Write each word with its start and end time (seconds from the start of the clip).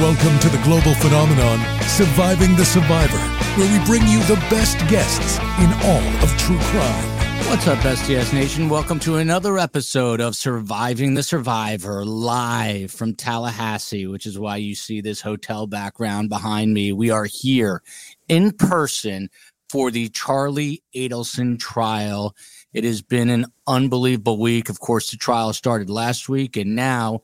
Welcome 0.00 0.40
to 0.40 0.48
the 0.48 0.60
global 0.64 0.92
phenomenon, 0.94 1.60
Surviving 1.82 2.56
the 2.56 2.64
Survivor, 2.64 3.16
where 3.56 3.78
we 3.78 3.84
bring 3.86 4.02
you 4.08 4.18
the 4.24 4.34
best 4.50 4.76
guests 4.88 5.38
in 5.60 5.72
all 5.88 6.02
of 6.20 6.36
true 6.36 6.58
crime. 6.58 7.04
What's 7.46 7.68
up, 7.68 7.78
STS 7.78 8.32
Nation? 8.32 8.68
Welcome 8.68 8.98
to 8.98 9.18
another 9.18 9.56
episode 9.56 10.20
of 10.20 10.34
Surviving 10.34 11.14
the 11.14 11.22
Survivor 11.22 12.04
live 12.04 12.90
from 12.90 13.14
Tallahassee, 13.14 14.08
which 14.08 14.26
is 14.26 14.36
why 14.36 14.56
you 14.56 14.74
see 14.74 15.00
this 15.00 15.20
hotel 15.20 15.68
background 15.68 16.28
behind 16.28 16.74
me. 16.74 16.90
We 16.90 17.10
are 17.10 17.26
here 17.26 17.80
in 18.26 18.50
person 18.50 19.30
for 19.68 19.92
the 19.92 20.08
Charlie 20.08 20.82
Adelson 20.96 21.56
trial. 21.56 22.34
It 22.72 22.82
has 22.82 23.00
been 23.00 23.30
an 23.30 23.46
unbelievable 23.68 24.40
week. 24.40 24.68
Of 24.68 24.80
course, 24.80 25.12
the 25.12 25.18
trial 25.18 25.52
started 25.52 25.88
last 25.88 26.28
week, 26.28 26.56
and 26.56 26.74
now 26.74 27.20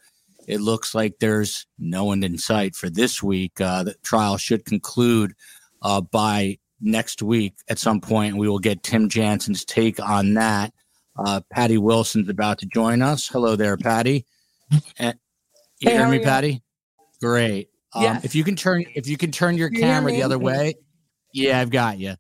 it 0.51 0.61
looks 0.61 0.95
like 0.95 1.15
there's 1.21 1.67
no 1.79 2.05
one 2.05 2.23
in 2.25 2.37
sight 2.37 2.75
for 2.75 2.91
this 2.91 3.23
week. 3.23 3.61
Uh, 3.61 3.85
the 3.85 3.95
trial 4.03 4.37
should 4.37 4.65
conclude 4.65 5.33
uh, 5.83 6.01
by 6.01 6.59
next 6.81 7.23
week 7.23 7.55
at 7.69 7.79
some 7.79 8.01
point. 8.01 8.37
We 8.37 8.49
will 8.49 8.59
get 8.59 8.83
Tim 8.83 9.09
Jansen's 9.09 9.65
take 9.65 10.01
on 10.01 10.35
that. 10.35 10.73
Uh, 11.17 11.41
Patty 11.51 11.79
Wilson's 11.79 12.29
about 12.29 12.59
to 12.59 12.67
join 12.67 13.01
us. 13.01 13.29
Hello 13.29 13.55
there, 13.55 13.77
Patty. 13.77 14.27
And, 14.99 15.17
you 15.79 15.91
Hey, 15.91 15.97
hear 15.97 16.09
me, 16.09 16.19
you? 16.19 16.25
Patty? 16.25 16.63
Great. 17.21 17.69
Um, 17.93 18.03
Yes. 18.03 18.25
If 18.25 18.35
you 18.35 18.43
can 18.43 18.57
turn, 18.57 18.85
if 18.95 19.07
you 19.07 19.17
can 19.17 19.31
turn 19.31 19.57
your 19.57 19.71
You 19.71 19.81
camera 19.81 20.11
the 20.13 20.23
other 20.23 20.39
way, 20.39 20.75
yeah, 21.33 21.61
I've 21.61 21.71
got 21.71 21.99
you. 21.99 22.15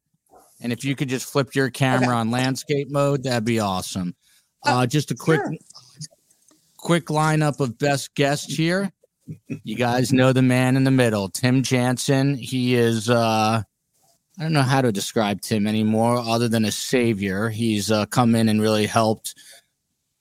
And 0.60 0.72
if 0.72 0.84
you 0.84 0.94
could 0.94 1.08
just 1.08 1.26
flip 1.30 1.54
your 1.54 1.70
camera 1.70 2.14
on 2.14 2.30
landscape 2.30 2.90
mode, 2.90 3.24
that'd 3.24 3.44
be 3.44 3.60
awesome. 3.60 4.14
Uh, 4.64 4.86
just 4.86 5.10
a 5.10 5.14
quick, 5.14 5.40
sure. 5.40 5.54
Quick 6.80 7.06
lineup 7.06 7.60
of 7.60 7.78
best 7.78 8.14
guests 8.14 8.54
here. 8.54 8.90
You 9.62 9.76
guys 9.76 10.12
know 10.12 10.32
the 10.32 10.42
man 10.42 10.76
in 10.76 10.84
the 10.84 10.90
middle, 10.90 11.28
Tim 11.28 11.62
Jansen. 11.62 12.34
He 12.34 12.74
is 12.74 13.08
uh 13.08 13.62
I 14.38 14.42
don't 14.42 14.52
know 14.54 14.62
how 14.62 14.80
to 14.80 14.90
describe 14.90 15.42
Tim 15.42 15.66
anymore 15.66 16.16
other 16.16 16.48
than 16.48 16.64
a 16.64 16.72
savior. 16.72 17.50
He's 17.50 17.90
uh, 17.90 18.06
come 18.06 18.34
in 18.34 18.48
and 18.48 18.62
really 18.62 18.86
helped 18.86 19.34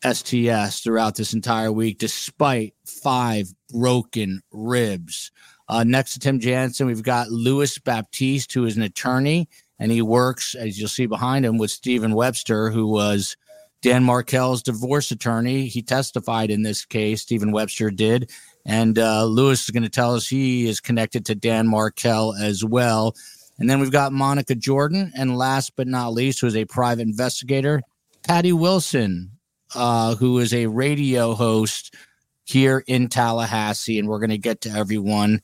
STS 0.03 0.81
throughout 0.81 1.15
this 1.15 1.33
entire 1.33 1.71
week 1.71 1.99
despite 1.99 2.73
five 2.85 3.47
broken 3.71 4.41
ribs. 4.51 5.31
Uh, 5.69 5.85
next 5.85 6.13
to 6.13 6.19
Tim 6.19 6.39
Jansen, 6.39 6.87
we've 6.87 7.03
got 7.03 7.29
Louis 7.29 7.77
Baptiste, 7.77 8.51
who 8.53 8.65
is 8.65 8.75
an 8.75 8.83
attorney, 8.83 9.47
and 9.77 9.91
he 9.91 10.01
works, 10.01 10.53
as 10.53 10.77
you'll 10.77 10.89
see 10.89 11.05
behind 11.05 11.45
him, 11.45 11.57
with 11.57 11.71
Stephen 11.71 12.13
Webster, 12.13 12.71
who 12.71 12.87
was 12.87 13.37
Dan 13.81 14.03
Markel's 14.03 14.61
divorce 14.61 15.11
attorney. 15.11 15.67
He 15.67 15.81
testified 15.81 16.49
in 16.49 16.63
this 16.63 16.85
case, 16.85 17.21
Stephen 17.21 17.51
Webster 17.51 17.89
did. 17.91 18.31
And 18.65 18.99
uh, 18.99 19.25
Lewis 19.25 19.63
is 19.63 19.69
going 19.69 19.83
to 19.83 19.89
tell 19.89 20.15
us 20.15 20.27
he 20.27 20.67
is 20.67 20.81
connected 20.81 21.25
to 21.25 21.35
Dan 21.35 21.67
Markell 21.67 22.39
as 22.39 22.63
well. 22.63 23.15
And 23.57 23.69
then 23.69 23.79
we've 23.79 23.91
got 23.91 24.11
Monica 24.11 24.55
Jordan. 24.55 25.11
And 25.15 25.37
last 25.37 25.75
but 25.75 25.87
not 25.87 26.13
least, 26.13 26.41
who 26.41 26.47
is 26.47 26.55
a 26.55 26.65
private 26.65 27.03
investigator, 27.03 27.81
Patty 28.27 28.53
Wilson, 28.53 29.31
uh, 29.75 30.15
who 30.15 30.39
is 30.39 30.53
a 30.53 30.67
radio 30.67 31.33
host 31.33 31.95
here 32.43 32.83
in 32.87 33.07
Tallahassee. 33.07 33.97
And 33.97 34.09
we're 34.09 34.19
going 34.19 34.29
to 34.29 34.37
get 34.37 34.61
to 34.61 34.71
everyone 34.71 35.41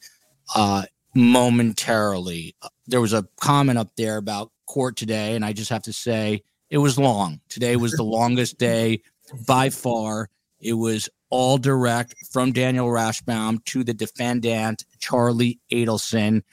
uh, 0.53 0.83
momentarily. 1.15 2.55
There 2.87 3.01
was 3.01 3.13
a 3.13 3.25
comment 3.39 3.79
up 3.79 3.91
there 3.95 4.17
about 4.17 4.51
court 4.67 4.97
today, 4.97 5.35
and 5.35 5.45
I 5.45 5.53
just 5.53 5.69
have 5.69 5.83
to 5.83 5.93
say 5.93 6.43
it 6.69 6.77
was 6.77 6.97
long. 6.97 7.39
Today 7.49 7.75
was 7.75 7.93
the 7.93 8.03
longest 8.19 8.57
day 8.57 9.01
by 9.47 9.69
far. 9.69 10.29
It 10.59 10.73
was 10.73 11.09
all 11.29 11.57
direct 11.57 12.15
from 12.31 12.51
Daniel 12.51 12.87
Rashbaum 12.87 13.63
to 13.65 13.83
the 13.83 13.93
defendant, 13.93 14.85
Charlie 14.99 15.59
Adelson. 15.71 16.43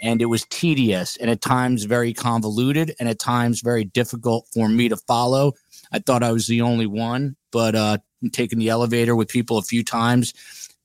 And 0.00 0.22
it 0.22 0.26
was 0.26 0.44
tedious 0.48 1.16
and 1.16 1.28
at 1.28 1.40
times 1.40 1.84
very 1.84 2.14
convoluted 2.14 2.94
and 3.00 3.08
at 3.08 3.18
times 3.18 3.60
very 3.60 3.84
difficult 3.84 4.46
for 4.54 4.68
me 4.68 4.88
to 4.88 4.96
follow. 4.96 5.54
I 5.90 5.98
thought 5.98 6.22
I 6.22 6.30
was 6.30 6.46
the 6.46 6.60
only 6.60 6.86
one, 6.86 7.36
but 7.50 7.74
uh, 7.74 7.98
taking 8.32 8.60
the 8.60 8.68
elevator 8.68 9.16
with 9.16 9.28
people 9.28 9.58
a 9.58 9.62
few 9.62 9.82
times, 9.82 10.34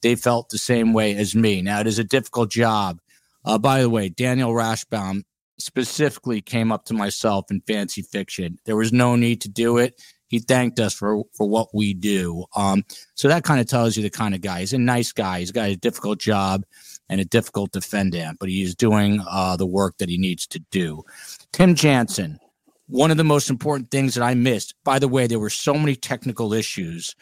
they 0.02 0.16
felt 0.16 0.50
the 0.50 0.58
same 0.58 0.94
way 0.94 1.16
as 1.16 1.36
me. 1.36 1.62
Now, 1.62 1.80
it 1.80 1.88
is 1.88 2.00
a 2.00 2.04
difficult 2.04 2.50
job. 2.50 3.00
Uh, 3.46 3.58
by 3.58 3.82
the 3.82 3.90
way, 3.90 4.10
Daniel 4.10 4.52
Rashbaum 4.52 5.24
specifically 5.64 6.42
came 6.42 6.72
up 6.72 6.86
to 6.86 6.94
myself 6.94 7.50
in 7.50 7.62
fancy 7.62 8.02
fiction. 8.02 8.60
There 8.66 8.76
was 8.76 8.92
no 8.92 9.16
need 9.16 9.42
to 9.42 9.50
do 9.50 9.78
it. 9.78 10.02
He 10.28 10.40
thanked 10.40 10.80
us 10.80 10.94
for 10.94 11.24
for 11.34 11.48
what 11.48 11.70
we 11.74 11.94
do. 11.94 12.46
Um, 12.56 12.84
so 13.14 13.28
that 13.28 13.44
kind 13.44 13.62
of 13.62 13.68
tells 13.68 13.96
you 13.96 14.04
the 14.04 14.10
kind 14.10 14.36
of 14.36 14.42
guy. 14.42 14.62
He's 14.62 14.74
a 14.74 14.78
nice 14.78 15.12
guy. 15.12 15.40
He's 15.40 15.52
got 15.52 15.70
a 15.70 15.76
difficult 15.76 16.20
job 16.20 16.66
and 17.08 17.22
a 17.22 17.26
difficult 17.26 17.72
defendant, 17.72 18.40
but 18.40 18.50
he's 18.50 18.76
doing 18.76 19.24
uh, 19.30 19.56
the 19.56 19.68
work 19.68 19.98
that 20.00 20.10
he 20.10 20.18
needs 20.18 20.48
to 20.48 20.60
do. 20.72 21.04
Tim 21.52 21.76
Jansen, 21.76 22.40
one 22.88 23.12
of 23.12 23.18
the 23.18 23.24
most 23.24 23.50
important 23.50 23.92
things 23.92 24.16
that 24.16 24.24
I 24.24 24.34
missed. 24.34 24.74
By 24.84 25.00
the 25.00 25.08
way, 25.08 25.28
there 25.28 25.40
were 25.40 25.50
so 25.50 25.76
many 25.76 25.96
technical 25.96 26.54
issues. 26.54 27.16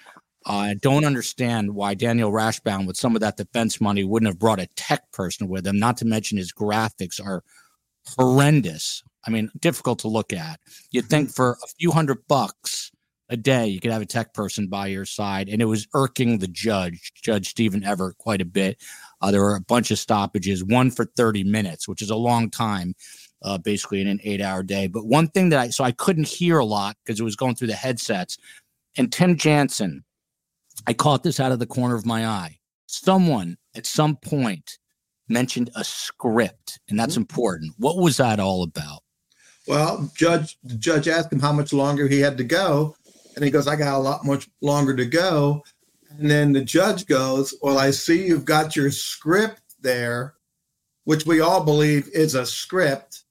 Uh, 0.45 0.53
I 0.53 0.73
don't 0.75 1.05
understand 1.05 1.75
why 1.75 1.93
Daniel 1.93 2.31
Rashbaum, 2.31 2.87
with 2.87 2.97
some 2.97 3.15
of 3.15 3.21
that 3.21 3.37
defense 3.37 3.81
money, 3.81 4.03
wouldn't 4.03 4.29
have 4.29 4.39
brought 4.39 4.59
a 4.59 4.67
tech 4.75 5.11
person 5.11 5.49
with 5.49 5.67
him. 5.67 5.77
Not 5.77 5.97
to 5.97 6.05
mention 6.05 6.37
his 6.37 6.53
graphics 6.53 7.23
are 7.23 7.43
horrendous. 8.07 9.03
I 9.25 9.31
mean, 9.31 9.51
difficult 9.59 9.99
to 9.99 10.07
look 10.07 10.33
at. 10.33 10.59
You'd 10.91 11.05
think 11.05 11.31
for 11.33 11.57
a 11.63 11.67
few 11.79 11.91
hundred 11.91 12.27
bucks 12.27 12.91
a 13.29 13.37
day, 13.37 13.67
you 13.67 13.79
could 13.79 13.91
have 13.91 14.01
a 14.01 14.05
tech 14.05 14.33
person 14.33 14.67
by 14.67 14.87
your 14.87 15.05
side, 15.05 15.47
and 15.47 15.61
it 15.61 15.65
was 15.65 15.87
irking 15.93 16.39
the 16.39 16.47
judge, 16.47 17.13
Judge 17.15 17.49
Stephen 17.49 17.83
Everett, 17.83 18.17
quite 18.17 18.41
a 18.41 18.45
bit. 18.45 18.81
Uh, 19.21 19.31
there 19.31 19.41
were 19.41 19.55
a 19.55 19.61
bunch 19.61 19.91
of 19.91 19.99
stoppages, 19.99 20.63
one 20.63 20.91
for 20.91 21.05
30 21.05 21.43
minutes, 21.43 21.87
which 21.87 22.01
is 22.01 22.09
a 22.09 22.15
long 22.15 22.49
time, 22.49 22.93
uh, 23.43 23.57
basically 23.57 24.01
in 24.01 24.07
an 24.07 24.19
eight 24.23 24.41
hour 24.41 24.63
day. 24.63 24.87
But 24.87 25.05
one 25.05 25.27
thing 25.27 25.49
that 25.49 25.59
I, 25.59 25.69
so 25.69 25.83
I 25.83 25.91
couldn't 25.91 26.27
hear 26.27 26.59
a 26.59 26.65
lot 26.65 26.97
because 27.05 27.19
it 27.19 27.23
was 27.23 27.35
going 27.35 27.55
through 27.55 27.67
the 27.67 27.75
headsets. 27.75 28.37
And 28.97 29.11
Tim 29.11 29.37
Jansen, 29.37 30.03
I 30.87 30.93
caught 30.93 31.23
this 31.23 31.39
out 31.39 31.51
of 31.51 31.59
the 31.59 31.67
corner 31.67 31.95
of 31.95 32.05
my 32.05 32.25
eye. 32.25 32.57
Someone 32.87 33.57
at 33.75 33.85
some 33.85 34.17
point 34.17 34.77
mentioned 35.31 35.71
a 35.75 35.83
script, 35.83 36.79
and 36.89 36.99
that's 36.99 37.13
mm-hmm. 37.13 37.21
important. 37.21 37.73
What 37.77 37.97
was 37.97 38.17
that 38.17 38.39
all 38.39 38.63
about? 38.63 39.01
Well, 39.67 40.11
judge 40.15 40.57
the 40.63 40.75
judge 40.75 41.07
asked 41.07 41.31
him 41.31 41.39
how 41.39 41.53
much 41.53 41.71
longer 41.71 42.07
he 42.07 42.19
had 42.19 42.37
to 42.37 42.43
go, 42.43 42.95
and 43.35 43.45
he 43.45 43.51
goes, 43.51 43.67
"I 43.67 43.75
got 43.75 43.95
a 43.95 43.99
lot 43.99 44.25
much 44.25 44.49
longer 44.61 44.95
to 44.95 45.05
go." 45.05 45.63
And 46.09 46.29
then 46.29 46.51
the 46.51 46.63
judge 46.63 47.05
goes, 47.05 47.53
"Well, 47.61 47.77
I 47.77 47.91
see 47.91 48.27
you've 48.27 48.45
got 48.45 48.75
your 48.75 48.91
script 48.91 49.61
there, 49.79 50.33
which 51.05 51.25
we 51.25 51.39
all 51.39 51.63
believe 51.63 52.09
is 52.09 52.35
a 52.35 52.45
script, 52.45 53.23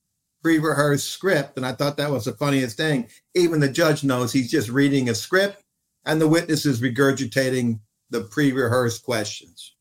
pre-rehearsed 0.43 1.11
script." 1.11 1.57
And 1.57 1.67
I 1.67 1.73
thought 1.73 1.97
that 1.99 2.11
was 2.11 2.25
the 2.25 2.33
funniest 2.33 2.77
thing. 2.77 3.09
Even 3.35 3.61
the 3.61 3.69
judge 3.69 4.03
knows 4.05 4.33
he's 4.33 4.51
just 4.51 4.69
reading 4.69 5.09
a 5.09 5.15
script, 5.15 5.63
and 6.07 6.21
the 6.21 6.29
witness 6.29 6.65
is 6.65 6.81
regurgitating 6.81 7.81
the 8.09 8.23
pre-rehearsed 8.23 9.05
questions. 9.05 9.75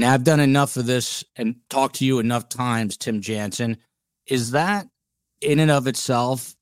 Now, 0.00 0.14
I've 0.14 0.24
done 0.24 0.40
enough 0.40 0.78
of 0.78 0.86
this 0.86 1.22
and 1.36 1.56
talked 1.68 1.96
to 1.96 2.06
you 2.06 2.20
enough 2.20 2.48
times, 2.48 2.96
Tim 2.96 3.20
Jansen. 3.20 3.76
Is 4.26 4.52
that 4.52 4.88
in 5.42 5.58
and 5.58 5.70
of 5.70 5.86
itself 5.86 6.56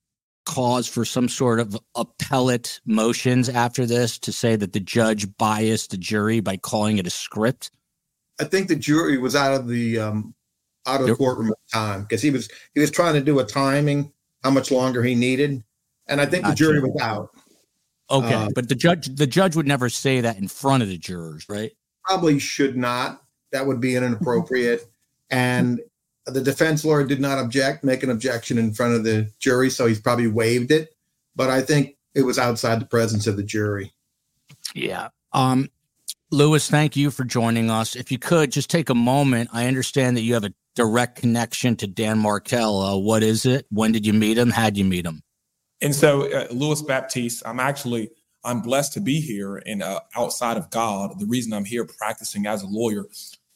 cause 0.44 0.88
for 0.88 1.04
some 1.04 1.28
sort 1.28 1.60
of 1.60 1.78
appellate 1.94 2.80
motions 2.84 3.48
after 3.48 3.86
this 3.86 4.18
to 4.18 4.32
say 4.32 4.56
that 4.56 4.72
the 4.72 4.80
judge 4.80 5.28
biased 5.36 5.92
the 5.92 5.96
jury 5.96 6.40
by 6.40 6.56
calling 6.56 6.98
it 6.98 7.06
a 7.06 7.10
script? 7.10 7.70
I 8.40 8.44
think 8.44 8.66
the 8.66 8.74
jury 8.74 9.18
was 9.18 9.36
out 9.36 9.54
of 9.54 9.68
the 9.68 10.00
um, 10.00 10.34
out 10.84 11.00
of 11.00 11.06
the 11.06 11.14
courtroom 11.14 11.50
at 11.50 11.58
the 11.70 11.78
time 11.78 12.02
because 12.02 12.20
he 12.20 12.30
was 12.30 12.48
he 12.74 12.80
was 12.80 12.90
trying 12.90 13.14
to 13.14 13.20
do 13.20 13.38
a 13.38 13.44
timing 13.44 14.12
how 14.42 14.50
much 14.50 14.72
longer 14.72 15.00
he 15.04 15.14
needed, 15.14 15.62
and 16.08 16.20
I 16.20 16.26
think 16.26 16.42
the 16.42 16.50
Gotcha. 16.50 16.64
jury 16.64 16.80
was 16.80 17.00
out. 17.00 17.30
Okay, 18.10 18.34
Uh, 18.34 18.48
but 18.52 18.68
the 18.68 18.74
judge 18.74 19.14
the 19.14 19.28
judge 19.28 19.54
would 19.54 19.68
never 19.68 19.88
say 19.88 20.22
that 20.22 20.38
in 20.38 20.48
front 20.48 20.82
of 20.82 20.88
the 20.88 20.98
jurors, 20.98 21.46
right? 21.48 21.70
Probably 22.04 22.40
should 22.40 22.76
not. 22.76 23.22
That 23.52 23.66
would 23.66 23.80
be 23.80 23.96
inappropriate. 23.96 24.90
and 25.30 25.80
the 26.26 26.42
defense 26.42 26.84
lawyer 26.84 27.04
did 27.04 27.20
not 27.20 27.38
object, 27.38 27.82
make 27.84 28.02
an 28.02 28.10
objection 28.10 28.58
in 28.58 28.74
front 28.74 28.94
of 28.94 29.04
the 29.04 29.30
jury, 29.38 29.70
so 29.70 29.86
he's 29.86 30.00
probably 30.00 30.26
waived 30.26 30.70
it. 30.70 30.94
But 31.34 31.48
I 31.48 31.62
think 31.62 31.96
it 32.14 32.22
was 32.22 32.38
outside 32.38 32.80
the 32.80 32.86
presence 32.86 33.26
of 33.26 33.36
the 33.36 33.42
jury. 33.42 33.92
Yeah. 34.74 35.08
Um, 35.32 35.70
Lewis, 36.30 36.68
thank 36.68 36.96
you 36.96 37.10
for 37.10 37.24
joining 37.24 37.70
us. 37.70 37.96
If 37.96 38.12
you 38.12 38.18
could 38.18 38.52
just 38.52 38.68
take 38.68 38.90
a 38.90 38.94
moment, 38.94 39.50
I 39.52 39.66
understand 39.66 40.16
that 40.16 40.22
you 40.22 40.34
have 40.34 40.44
a 40.44 40.52
direct 40.74 41.16
connection 41.16 41.76
to 41.76 41.86
Dan 41.86 42.18
Markel. 42.18 42.80
Uh, 42.80 42.96
what 42.98 43.22
is 43.22 43.46
it? 43.46 43.66
When 43.70 43.92
did 43.92 44.04
you 44.04 44.12
meet 44.12 44.36
him? 44.36 44.50
How'd 44.50 44.76
you 44.76 44.84
meet 44.84 45.06
him? 45.06 45.22
And 45.80 45.94
so, 45.94 46.30
uh, 46.30 46.48
Louis 46.50 46.82
Baptiste, 46.82 47.42
I'm 47.46 47.60
actually 47.60 48.10
I'm 48.44 48.60
blessed 48.62 48.92
to 48.94 49.00
be 49.00 49.20
here 49.20 49.56
and 49.56 49.82
uh, 49.82 50.00
outside 50.16 50.56
of 50.56 50.70
God. 50.70 51.18
The 51.18 51.26
reason 51.26 51.52
I'm 51.52 51.64
here 51.64 51.84
practicing 51.84 52.46
as 52.46 52.62
a 52.62 52.66
lawyer 52.66 53.06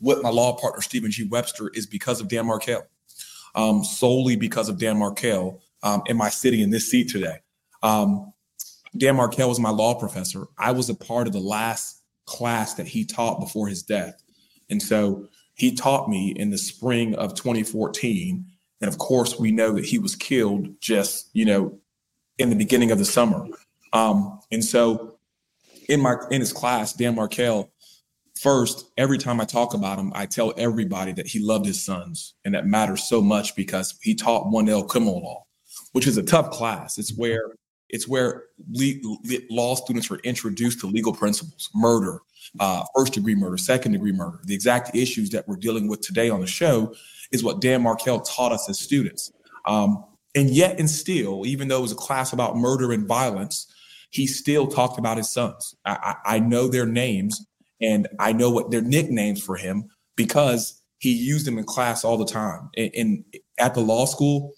with 0.02 0.22
my 0.22 0.28
law 0.28 0.56
partner 0.58 0.82
Stephen 0.82 1.10
G. 1.10 1.26
Webster 1.26 1.70
is 1.74 1.86
because 1.86 2.20
of 2.20 2.28
Dan 2.28 2.46
Markel, 2.46 2.86
um, 3.54 3.84
solely 3.84 4.36
because 4.36 4.68
of 4.68 4.78
Dan 4.78 4.98
Markel 4.98 5.62
um, 5.82 6.02
in 6.06 6.16
my 6.16 6.28
city 6.28 6.62
in 6.62 6.70
this 6.70 6.90
seat 6.90 7.08
today. 7.08 7.38
Um, 7.82 8.32
Dan 8.96 9.16
Markel 9.16 9.48
was 9.48 9.58
my 9.58 9.70
law 9.70 9.94
professor. 9.94 10.46
I 10.58 10.72
was 10.72 10.90
a 10.90 10.94
part 10.94 11.26
of 11.26 11.32
the 11.32 11.40
last 11.40 12.02
class 12.26 12.74
that 12.74 12.86
he 12.86 13.06
taught 13.06 13.40
before 13.40 13.68
his 13.68 13.82
death, 13.82 14.22
and 14.68 14.82
so 14.82 15.28
he 15.54 15.74
taught 15.74 16.08
me 16.08 16.30
in 16.36 16.50
the 16.50 16.58
spring 16.58 17.14
of 17.14 17.34
2014. 17.34 18.44
And 18.80 18.88
of 18.88 18.98
course, 18.98 19.38
we 19.38 19.52
know 19.52 19.72
that 19.72 19.84
he 19.84 19.98
was 19.98 20.16
killed 20.16 20.68
just, 20.80 21.30
you 21.32 21.44
know, 21.44 21.78
in 22.38 22.50
the 22.50 22.56
beginning 22.56 22.90
of 22.90 22.98
the 22.98 23.04
summer. 23.04 23.46
Um, 23.92 24.40
and 24.50 24.64
so 24.64 25.18
in 25.88 26.00
my 26.00 26.16
in 26.30 26.40
his 26.40 26.52
class, 26.52 26.92
Dan 26.92 27.14
Markel, 27.14 27.71
first, 28.42 28.90
every 28.98 29.18
time 29.18 29.40
I 29.40 29.44
talk 29.44 29.72
about 29.72 29.98
him, 29.98 30.12
I 30.14 30.26
tell 30.26 30.52
everybody 30.56 31.12
that 31.12 31.28
he 31.28 31.38
loved 31.38 31.64
his 31.64 31.82
sons. 31.82 32.34
And 32.44 32.54
that 32.54 32.66
matters 32.66 33.04
so 33.04 33.22
much 33.22 33.54
because 33.54 33.94
he 34.02 34.14
taught 34.14 34.46
1L 34.46 34.88
criminal 34.88 35.22
law, 35.22 35.46
which 35.92 36.06
is 36.06 36.16
a 36.16 36.22
tough 36.22 36.50
class. 36.50 36.98
It's 36.98 37.16
where 37.16 37.52
it's 37.88 38.08
where 38.08 38.44
le- 38.70 39.20
law 39.50 39.74
students 39.74 40.10
are 40.10 40.16
introduced 40.20 40.80
to 40.80 40.86
legal 40.86 41.12
principles, 41.12 41.68
murder, 41.74 42.20
uh, 42.58 42.84
first 42.96 43.12
degree 43.12 43.34
murder, 43.34 43.58
second 43.58 43.92
degree 43.92 44.12
murder. 44.12 44.40
The 44.44 44.54
exact 44.54 44.96
issues 44.96 45.28
that 45.30 45.46
we're 45.46 45.56
dealing 45.56 45.88
with 45.88 46.00
today 46.00 46.30
on 46.30 46.40
the 46.40 46.46
show 46.46 46.94
is 47.32 47.44
what 47.44 47.60
Dan 47.60 47.82
Markel 47.82 48.20
taught 48.20 48.50
us 48.50 48.68
as 48.68 48.80
students. 48.80 49.30
Um, 49.66 50.04
and 50.34 50.48
yet, 50.48 50.78
and 50.78 50.88
still, 50.88 51.44
even 51.46 51.68
though 51.68 51.78
it 51.80 51.82
was 51.82 51.92
a 51.92 51.96
class 51.96 52.32
about 52.32 52.56
murder 52.56 52.92
and 52.92 53.06
violence, 53.06 53.66
he 54.08 54.26
still 54.26 54.66
talked 54.66 54.98
about 54.98 55.18
his 55.18 55.30
sons. 55.30 55.74
I, 55.84 56.16
I, 56.24 56.36
I 56.36 56.38
know 56.38 56.68
their 56.68 56.86
names 56.86 57.46
and 57.82 58.08
I 58.18 58.32
know 58.32 58.50
what 58.50 58.70
their 58.70 58.80
nicknames 58.80 59.42
for 59.42 59.56
him 59.56 59.88
because 60.16 60.80
he 60.98 61.12
used 61.12 61.46
them 61.46 61.58
in 61.58 61.64
class 61.64 62.04
all 62.04 62.16
the 62.16 62.24
time. 62.24 62.70
And, 62.76 62.90
and 62.94 63.24
at 63.58 63.74
the 63.74 63.80
law 63.80 64.06
school, 64.06 64.52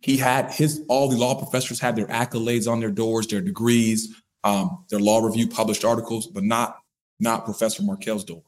he 0.00 0.16
had 0.16 0.50
his 0.50 0.82
all 0.88 1.08
the 1.08 1.16
law 1.16 1.34
professors 1.36 1.80
had 1.80 1.96
their 1.96 2.06
accolades 2.08 2.70
on 2.70 2.80
their 2.80 2.90
doors, 2.90 3.26
their 3.26 3.40
degrees, 3.40 4.14
um, 4.44 4.84
their 4.90 5.00
law 5.00 5.24
review 5.24 5.48
published 5.48 5.84
articles, 5.84 6.26
but 6.26 6.44
not 6.44 6.78
not 7.18 7.44
Professor 7.44 7.82
Markel's 7.82 8.24
door. 8.24 8.42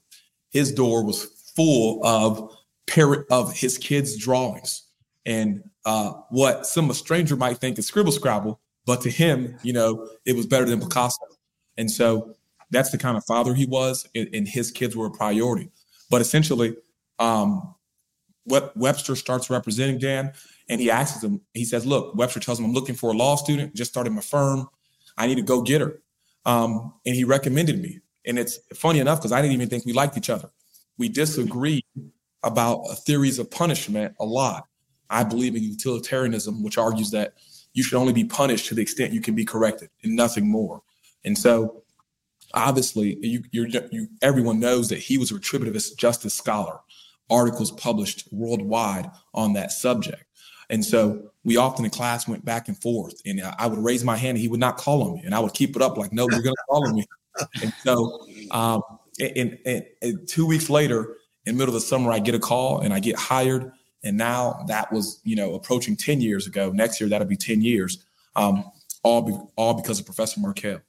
His 0.51 0.73
door 0.73 1.05
was 1.05 1.25
full 1.57 2.05
of 2.05 2.55
parrot 2.87 3.27
of 3.31 3.57
his 3.57 3.79
kids' 3.79 4.17
drawings 4.17 4.89
and 5.27 5.63
uh, 5.85 6.13
what 6.31 6.67
some 6.67 6.91
a 6.91 6.95
stranger 6.95 7.37
might 7.37 7.59
think 7.59 7.79
is 7.79 7.87
scribble 7.87 8.13
scrabble, 8.13 8.61
but 8.87 9.01
to 9.03 9.11
him, 9.11 9.59
you 9.63 9.73
know, 9.73 10.09
it 10.25 10.35
was 10.35 10.47
better 10.47 10.65
than 10.65 10.81
Picasso. 10.81 11.19
And 11.77 11.91
so 11.91 12.35
that's 12.71 12.91
the 12.91 12.99
kind 12.99 13.17
of 13.17 13.25
father 13.25 13.55
he 13.55 13.67
was, 13.67 14.07
and, 14.15 14.29
and 14.33 14.49
his 14.49 14.71
kids 14.71 14.97
were 14.97 15.07
a 15.07 15.11
priority. 15.11 15.71
But 16.11 16.21
essentially, 16.21 16.77
um, 17.19 17.75
what 18.45 18.77
Webster 18.77 19.17
starts 19.17 19.51
representing 19.51 19.99
Dan, 19.99 20.33
and 20.69 20.81
he 20.81 20.91
asks 20.91 21.23
him, 21.23 21.41
he 21.55 21.65
says, 21.65 21.85
Look, 21.87 22.15
Webster 22.15 22.41
tells 22.41 22.59
him, 22.59 22.67
I'm 22.67 22.73
looking 22.73 22.95
for 22.95 23.13
a 23.13 23.17
law 23.17 23.37
student, 23.37 23.75
just 23.75 23.91
started 23.91 24.11
my 24.13 24.21
firm. 24.21 24.69
I 25.17 25.27
need 25.27 25.37
to 25.37 25.43
go 25.43 25.63
get 25.63 25.81
her. 25.81 26.01
Um, 26.47 26.95
and 27.05 27.15
he 27.15 27.25
recommended 27.25 27.81
me. 27.81 28.01
And 28.25 28.39
it's 28.39 28.59
funny 28.75 29.01
enough 29.01 29.19
because 29.19 29.33
I 29.33 29.43
didn't 29.43 29.55
even 29.55 29.69
think 29.69 29.85
we 29.85 29.93
liked 29.93 30.17
each 30.17 30.31
other. 30.31 30.51
We 30.97 31.09
disagreed 31.09 31.85
about 32.43 32.85
theories 33.07 33.39
of 33.39 33.51
punishment 33.51 34.15
a 34.21 34.25
lot. 34.25 34.65
I 35.11 35.25
believe 35.25 35.57
in 35.57 35.63
utilitarianism, 35.63 36.63
which 36.63 36.79
argues 36.79 37.11
that 37.11 37.35
you 37.73 37.83
should 37.83 37.99
only 37.99 38.13
be 38.13 38.25
punished 38.25 38.67
to 38.67 38.75
the 38.75 38.83
extent 38.83 39.13
you 39.13 39.21
can 39.21 39.35
be 39.35 39.45
corrected 39.45 39.89
and 40.03 40.15
nothing 40.15 40.51
more. 40.51 40.83
And 41.25 41.37
so, 41.37 41.83
obviously, 42.55 43.19
you, 43.21 43.45
you, 43.53 44.09
everyone 44.23 44.61
knows 44.61 44.89
that 44.89 44.99
he 44.99 45.19
was 45.19 45.31
a 45.31 45.35
retributive 45.35 45.81
justice 45.97 46.35
scholar, 46.35 46.81
articles 47.31 47.71
published 47.73 48.29
worldwide 48.31 49.11
on 49.35 49.53
that 49.55 49.73
subject. 49.73 50.25
And 50.71 50.85
so 50.85 51.31
we 51.45 51.57
often 51.57 51.85
in 51.85 51.91
class 51.91 52.29
went 52.29 52.45
back 52.45 52.69
and 52.69 52.81
forth, 52.81 53.21
and 53.25 53.41
I 53.59 53.67
would 53.67 53.79
raise 53.79 54.05
my 54.05 54.17
hand, 54.17 54.37
and 54.37 54.39
he 54.39 54.49
would 54.49 54.61
not 54.61 54.77
call 54.77 55.03
on 55.03 55.15
me, 55.15 55.23
and 55.25 55.35
I 55.35 55.41
would 55.41 55.55
keep 55.55 55.75
it 55.77 55.83
up 55.83 55.97
like, 55.97 56.13
"No, 56.13 56.29
you're 56.31 56.43
going 56.43 56.55
to 56.55 56.65
call 56.69 56.87
on 56.87 56.95
me." 56.95 57.07
And 57.63 57.73
so, 57.85 58.27
um, 58.51 58.83
and, 59.21 59.59
and, 59.65 59.87
and, 60.03 60.29
two 60.29 60.45
weeks 60.47 60.69
later, 60.69 61.17
in 61.47 61.55
the 61.55 61.59
middle 61.59 61.75
of 61.75 61.81
the 61.81 61.87
summer, 61.87 62.11
I 62.11 62.19
get 62.19 62.35
a 62.35 62.39
call, 62.39 62.81
and 62.81 62.93
I 62.93 63.01
get 63.01 63.17
hired, 63.17 63.71
and 64.05 64.19
now 64.19 64.65
that 64.69 64.93
was 64.93 65.21
you 65.25 65.37
know 65.37 65.55
approaching 65.55 65.97
ten 65.97 66.21
years 66.21 66.47
ago. 66.47 66.71
Next 66.71 67.01
year, 67.01 67.09
that'll 67.09 67.27
be 67.27 67.37
ten 67.37 67.63
years. 67.63 68.05
Um, 68.37 68.65
all 69.03 69.23
be, 69.23 69.39
all 69.57 69.75
because 69.75 70.01
of 70.01 70.05
Professor 70.05 70.41
Markel. 70.41 70.81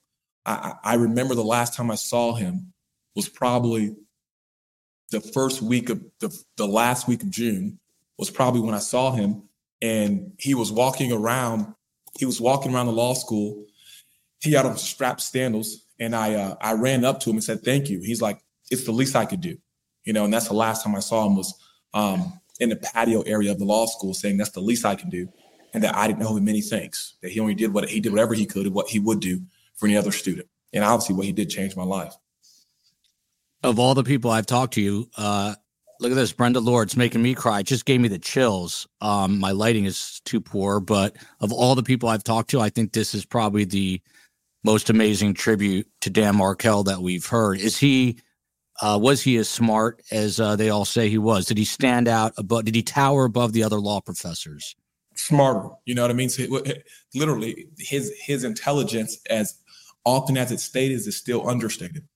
I, 0.49 0.73
I 0.83 0.93
remember 0.95 1.35
the 1.35 1.43
last 1.43 1.75
time 1.75 1.91
I 1.91 1.95
saw 1.95 2.33
him 2.33 2.73
was 3.15 3.29
probably 3.29 3.95
the 5.11 5.21
first 5.21 5.61
week 5.61 5.89
of 5.89 6.01
the, 6.19 6.35
the 6.57 6.67
last 6.67 7.07
week 7.07 7.23
of 7.23 7.29
June 7.29 7.79
was 8.17 8.29
probably 8.29 8.61
when 8.61 8.75
I 8.75 8.79
saw 8.79 9.11
him 9.11 9.43
and 9.81 10.33
he 10.37 10.53
was 10.53 10.71
walking 10.71 11.11
around. 11.11 11.73
He 12.17 12.25
was 12.25 12.41
walking 12.41 12.73
around 12.73 12.87
the 12.87 12.91
law 12.93 13.13
school. 13.13 13.65
He 14.41 14.53
had 14.53 14.65
on 14.65 14.77
strapped 14.77 15.21
sandals, 15.21 15.85
and 15.99 16.15
I 16.15 16.35
uh, 16.35 16.55
I 16.61 16.73
ran 16.73 17.05
up 17.05 17.19
to 17.21 17.29
him 17.29 17.37
and 17.37 17.43
said, 17.43 17.63
"Thank 17.63 17.89
you." 17.89 18.01
He's 18.01 18.21
like, 18.21 18.41
"It's 18.71 18.85
the 18.85 18.91
least 18.91 19.15
I 19.15 19.25
could 19.25 19.41
do," 19.41 19.57
you 20.03 20.13
know. 20.13 20.25
And 20.25 20.33
that's 20.33 20.47
the 20.47 20.53
last 20.53 20.83
time 20.83 20.95
I 20.95 20.99
saw 20.99 21.25
him 21.25 21.35
was 21.35 21.53
um, 21.93 22.39
in 22.59 22.69
the 22.69 22.75
patio 22.75 23.21
area 23.21 23.51
of 23.51 23.59
the 23.59 23.65
law 23.65 23.85
school, 23.85 24.13
saying 24.13 24.37
that's 24.37 24.51
the 24.51 24.61
least 24.61 24.85
I 24.85 24.95
can 24.95 25.09
do, 25.09 25.29
and 25.73 25.83
that 25.83 25.95
I 25.95 26.07
didn't 26.07 26.23
owe 26.23 26.35
him 26.35 26.45
many 26.45 26.61
thanks. 26.61 27.15
That 27.21 27.31
he 27.31 27.39
only 27.39 27.55
did 27.55 27.73
what 27.73 27.89
he 27.89 27.99
did 27.99 28.11
whatever 28.11 28.33
he 28.33 28.45
could 28.45 28.65
and 28.65 28.75
what 28.75 28.89
he 28.89 28.99
would 28.99 29.19
do 29.19 29.41
for 29.79 29.87
any 29.87 29.97
other 29.97 30.11
student. 30.11 30.47
And 30.73 30.83
obviously, 30.83 31.15
what 31.15 31.25
he 31.25 31.31
did 31.31 31.49
changed 31.49 31.75
my 31.75 31.83
life. 31.83 32.13
Of 33.63 33.79
all 33.79 33.95
the 33.95 34.03
people 34.03 34.31
I've 34.31 34.45
talked 34.45 34.75
to 34.75 34.81
you, 34.81 35.09
uh, 35.17 35.55
Look 36.01 36.13
at 36.13 36.15
this, 36.15 36.31
Brenda 36.31 36.61
Lord's 36.61 36.95
making 36.95 37.21
me 37.21 37.35
cry. 37.35 37.59
It 37.59 37.65
just 37.65 37.83
gave 37.83 37.99
me 37.99 38.07
the 38.07 38.17
chills. 38.17 38.87
Um, 39.01 39.37
my 39.37 39.51
lighting 39.51 39.83
is 39.83 40.21
too 40.23 40.39
poor, 40.39 40.79
but 40.79 41.17
of 41.41 41.51
all 41.51 41.75
the 41.75 41.83
people 41.83 42.07
I've 42.07 42.23
talked 42.23 42.49
to, 42.51 42.61
I 42.61 42.69
think 42.69 42.93
this 42.93 43.13
is 43.13 43.25
probably 43.25 43.65
the 43.65 44.01
most 44.63 44.89
amazing 44.89 45.33
tribute 45.33 45.87
to 46.01 46.09
Dan 46.09 46.37
Markel 46.37 46.83
that 46.83 47.01
we've 47.01 47.25
heard. 47.25 47.59
Is 47.59 47.77
he? 47.77 48.17
Uh, 48.81 48.97
was 49.01 49.21
he 49.21 49.35
as 49.35 49.49
smart 49.49 50.01
as 50.09 50.39
uh, 50.39 50.55
they 50.55 50.69
all 50.69 50.85
say 50.85 51.09
he 51.09 51.17
was? 51.17 51.45
Did 51.45 51.57
he 51.57 51.65
stand 51.65 52.07
out 52.07 52.31
above? 52.37 52.63
Did 52.63 52.75
he 52.75 52.81
tower 52.81 53.25
above 53.25 53.51
the 53.51 53.63
other 53.63 53.77
law 53.77 53.99
professors? 53.99 54.77
Smarter, 55.15 55.67
you 55.83 55.95
know 55.95 56.03
what 56.03 56.11
I 56.11 56.13
mean. 56.13 56.29
So, 56.29 56.45
literally, 57.13 57.67
his 57.77 58.13
his 58.21 58.45
intelligence, 58.45 59.19
as 59.29 59.55
often 60.05 60.37
as 60.37 60.51
it's 60.51 60.63
stated, 60.63 60.95
is 60.95 61.17
still 61.17 61.47
understated. 61.47 62.07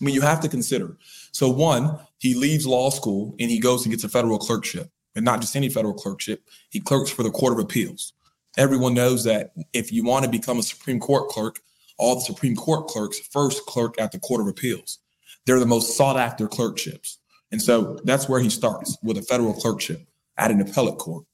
I 0.00 0.04
mean, 0.04 0.14
you 0.14 0.20
have 0.20 0.40
to 0.40 0.48
consider. 0.48 0.96
So, 1.32 1.48
one, 1.48 1.98
he 2.18 2.34
leaves 2.34 2.66
law 2.66 2.90
school 2.90 3.34
and 3.38 3.50
he 3.50 3.58
goes 3.58 3.84
and 3.84 3.92
gets 3.92 4.04
a 4.04 4.08
federal 4.08 4.38
clerkship, 4.38 4.90
and 5.14 5.24
not 5.24 5.40
just 5.40 5.56
any 5.56 5.68
federal 5.68 5.94
clerkship. 5.94 6.42
He 6.70 6.80
clerks 6.80 7.10
for 7.10 7.22
the 7.22 7.30
Court 7.30 7.52
of 7.52 7.58
Appeals. 7.58 8.12
Everyone 8.56 8.94
knows 8.94 9.24
that 9.24 9.52
if 9.72 9.92
you 9.92 10.04
want 10.04 10.24
to 10.24 10.30
become 10.30 10.58
a 10.58 10.62
Supreme 10.62 11.00
Court 11.00 11.28
clerk, 11.28 11.60
all 11.98 12.14
the 12.14 12.22
Supreme 12.22 12.56
Court 12.56 12.88
clerks 12.88 13.18
first 13.18 13.64
clerk 13.66 14.00
at 14.00 14.12
the 14.12 14.18
Court 14.18 14.40
of 14.40 14.48
Appeals. 14.48 14.98
They're 15.46 15.60
the 15.60 15.66
most 15.66 15.96
sought 15.96 16.16
after 16.16 16.48
clerkships. 16.48 17.18
And 17.52 17.62
so 17.62 18.00
that's 18.04 18.28
where 18.28 18.40
he 18.40 18.50
starts 18.50 18.98
with 19.02 19.16
a 19.16 19.22
federal 19.22 19.54
clerkship 19.54 20.06
at 20.36 20.50
an 20.50 20.60
appellate 20.60 20.98
court. 20.98 21.24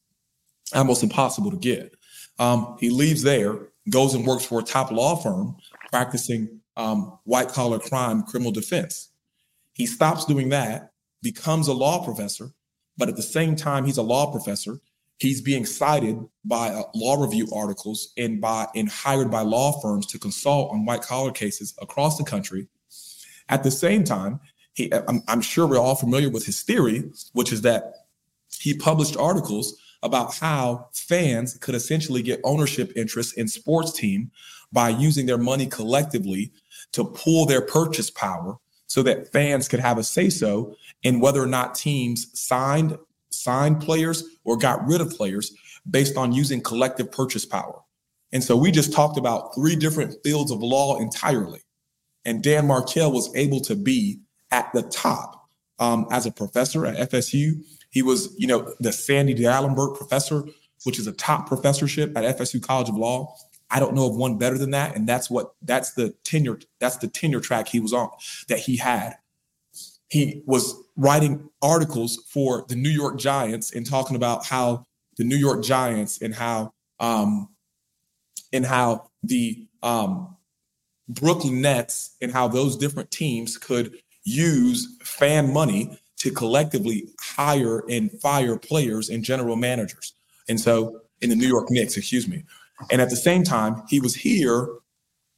Almost 0.74 1.02
impossible 1.02 1.50
to 1.50 1.56
get. 1.56 1.94
Um, 2.38 2.76
he 2.80 2.90
leaves 2.90 3.22
there, 3.22 3.58
goes 3.90 4.14
and 4.14 4.26
works 4.26 4.44
for 4.44 4.60
a 4.60 4.62
top 4.62 4.90
law 4.90 5.16
firm 5.16 5.56
practicing 5.92 6.60
um, 6.76 7.18
white 7.24 7.48
collar 7.48 7.78
crime, 7.78 8.22
criminal 8.22 8.50
defense. 8.50 9.10
He 9.74 9.86
stops 9.86 10.24
doing 10.24 10.48
that, 10.48 10.92
becomes 11.22 11.68
a 11.68 11.74
law 11.74 12.02
professor, 12.02 12.50
but 12.96 13.08
at 13.08 13.16
the 13.16 13.22
same 13.22 13.54
time, 13.54 13.84
he's 13.84 13.98
a 13.98 14.02
law 14.02 14.32
professor. 14.32 14.80
He's 15.18 15.40
being 15.40 15.66
cited 15.66 16.18
by 16.44 16.70
uh, 16.70 16.82
law 16.94 17.22
review 17.22 17.46
articles 17.54 18.12
and 18.16 18.40
by 18.40 18.66
and 18.74 18.88
hired 18.88 19.30
by 19.30 19.42
law 19.42 19.80
firms 19.80 20.06
to 20.06 20.18
consult 20.18 20.72
on 20.72 20.84
white 20.84 21.02
collar 21.02 21.30
cases 21.30 21.74
across 21.80 22.18
the 22.18 22.24
country. 22.24 22.66
At 23.48 23.62
the 23.62 23.70
same 23.70 24.02
time, 24.02 24.40
he, 24.72 24.92
I'm, 24.92 25.22
I'm 25.28 25.42
sure 25.42 25.66
we're 25.66 25.78
all 25.78 25.94
familiar 25.94 26.30
with 26.30 26.46
his 26.46 26.62
theory, 26.62 27.04
which 27.34 27.52
is 27.52 27.62
that 27.62 27.92
he 28.58 28.74
published 28.74 29.16
articles 29.16 29.76
about 30.02 30.34
how 30.34 30.88
fans 30.92 31.56
could 31.58 31.74
essentially 31.74 32.22
get 32.22 32.40
ownership 32.42 32.92
interest 32.96 33.38
in 33.38 33.46
sports 33.46 33.92
team 33.92 34.30
by 34.72 34.88
using 34.88 35.26
their 35.26 35.38
money 35.38 35.66
collectively 35.66 36.52
to 36.92 37.04
pool 37.04 37.46
their 37.46 37.62
purchase 37.62 38.10
power 38.10 38.56
so 38.86 39.02
that 39.02 39.30
fans 39.32 39.68
could 39.68 39.80
have 39.80 39.98
a 39.98 40.04
say 40.04 40.28
so 40.28 40.76
in 41.02 41.20
whether 41.20 41.42
or 41.42 41.46
not 41.46 41.74
teams 41.74 42.26
signed 42.38 42.98
signed 43.30 43.80
players 43.80 44.24
or 44.44 44.56
got 44.56 44.86
rid 44.86 45.00
of 45.00 45.10
players 45.10 45.54
based 45.90 46.16
on 46.16 46.32
using 46.32 46.60
collective 46.60 47.10
purchase 47.10 47.44
power. 47.44 47.80
And 48.32 48.42
so 48.42 48.56
we 48.56 48.70
just 48.70 48.92
talked 48.92 49.18
about 49.18 49.54
three 49.54 49.76
different 49.76 50.16
fields 50.22 50.50
of 50.50 50.62
law 50.62 50.98
entirely. 50.98 51.60
And 52.24 52.42
Dan 52.42 52.66
Markel 52.66 53.10
was 53.10 53.34
able 53.34 53.60
to 53.62 53.74
be 53.74 54.20
at 54.50 54.70
the 54.72 54.82
top 54.82 55.48
um, 55.78 56.06
as 56.10 56.26
a 56.26 56.30
professor 56.30 56.86
at 56.86 57.10
FSU. 57.10 57.64
He 57.90 58.02
was, 58.02 58.34
you 58.38 58.46
know, 58.46 58.74
the 58.80 58.92
Sandy 58.92 59.34
D'Alemberte 59.34 59.96
professor, 59.96 60.44
which 60.84 60.98
is 60.98 61.06
a 61.06 61.12
top 61.12 61.46
professorship 61.46 62.16
at 62.16 62.38
FSU 62.38 62.62
College 62.62 62.88
of 62.88 62.96
Law. 62.96 63.34
I 63.72 63.80
don't 63.80 63.94
know 63.94 64.06
of 64.06 64.14
one 64.14 64.36
better 64.36 64.58
than 64.58 64.70
that. 64.72 64.94
And 64.94 65.08
that's 65.08 65.30
what 65.30 65.54
that's 65.62 65.94
the 65.94 66.10
tenure, 66.24 66.60
that's 66.78 66.98
the 66.98 67.08
tenure 67.08 67.40
track 67.40 67.68
he 67.68 67.80
was 67.80 67.94
on 67.94 68.10
that 68.48 68.58
he 68.58 68.76
had. 68.76 69.14
He 70.10 70.42
was 70.44 70.74
writing 70.94 71.48
articles 71.62 72.22
for 72.28 72.66
the 72.68 72.76
New 72.76 72.90
York 72.90 73.18
Giants 73.18 73.72
and 73.72 73.88
talking 73.88 74.14
about 74.14 74.44
how 74.46 74.86
the 75.16 75.24
New 75.24 75.36
York 75.36 75.64
Giants 75.64 76.20
and 76.20 76.34
how 76.34 76.74
um 77.00 77.48
and 78.52 78.66
how 78.66 79.08
the 79.22 79.66
um 79.82 80.36
Brooklyn 81.08 81.62
Nets 81.62 82.16
and 82.20 82.30
how 82.30 82.48
those 82.48 82.76
different 82.76 83.10
teams 83.10 83.56
could 83.56 83.94
use 84.24 84.96
fan 85.02 85.52
money 85.52 85.98
to 86.18 86.30
collectively 86.30 87.08
hire 87.20 87.82
and 87.88 88.12
fire 88.20 88.56
players 88.56 89.08
and 89.08 89.24
general 89.24 89.56
managers. 89.56 90.12
And 90.48 90.60
so 90.60 91.00
in 91.22 91.30
the 91.30 91.36
New 91.36 91.48
York 91.48 91.70
Knicks, 91.70 91.96
excuse 91.96 92.28
me. 92.28 92.44
And 92.90 93.00
at 93.00 93.10
the 93.10 93.16
same 93.16 93.44
time, 93.44 93.82
he 93.88 94.00
was 94.00 94.14
here 94.14 94.68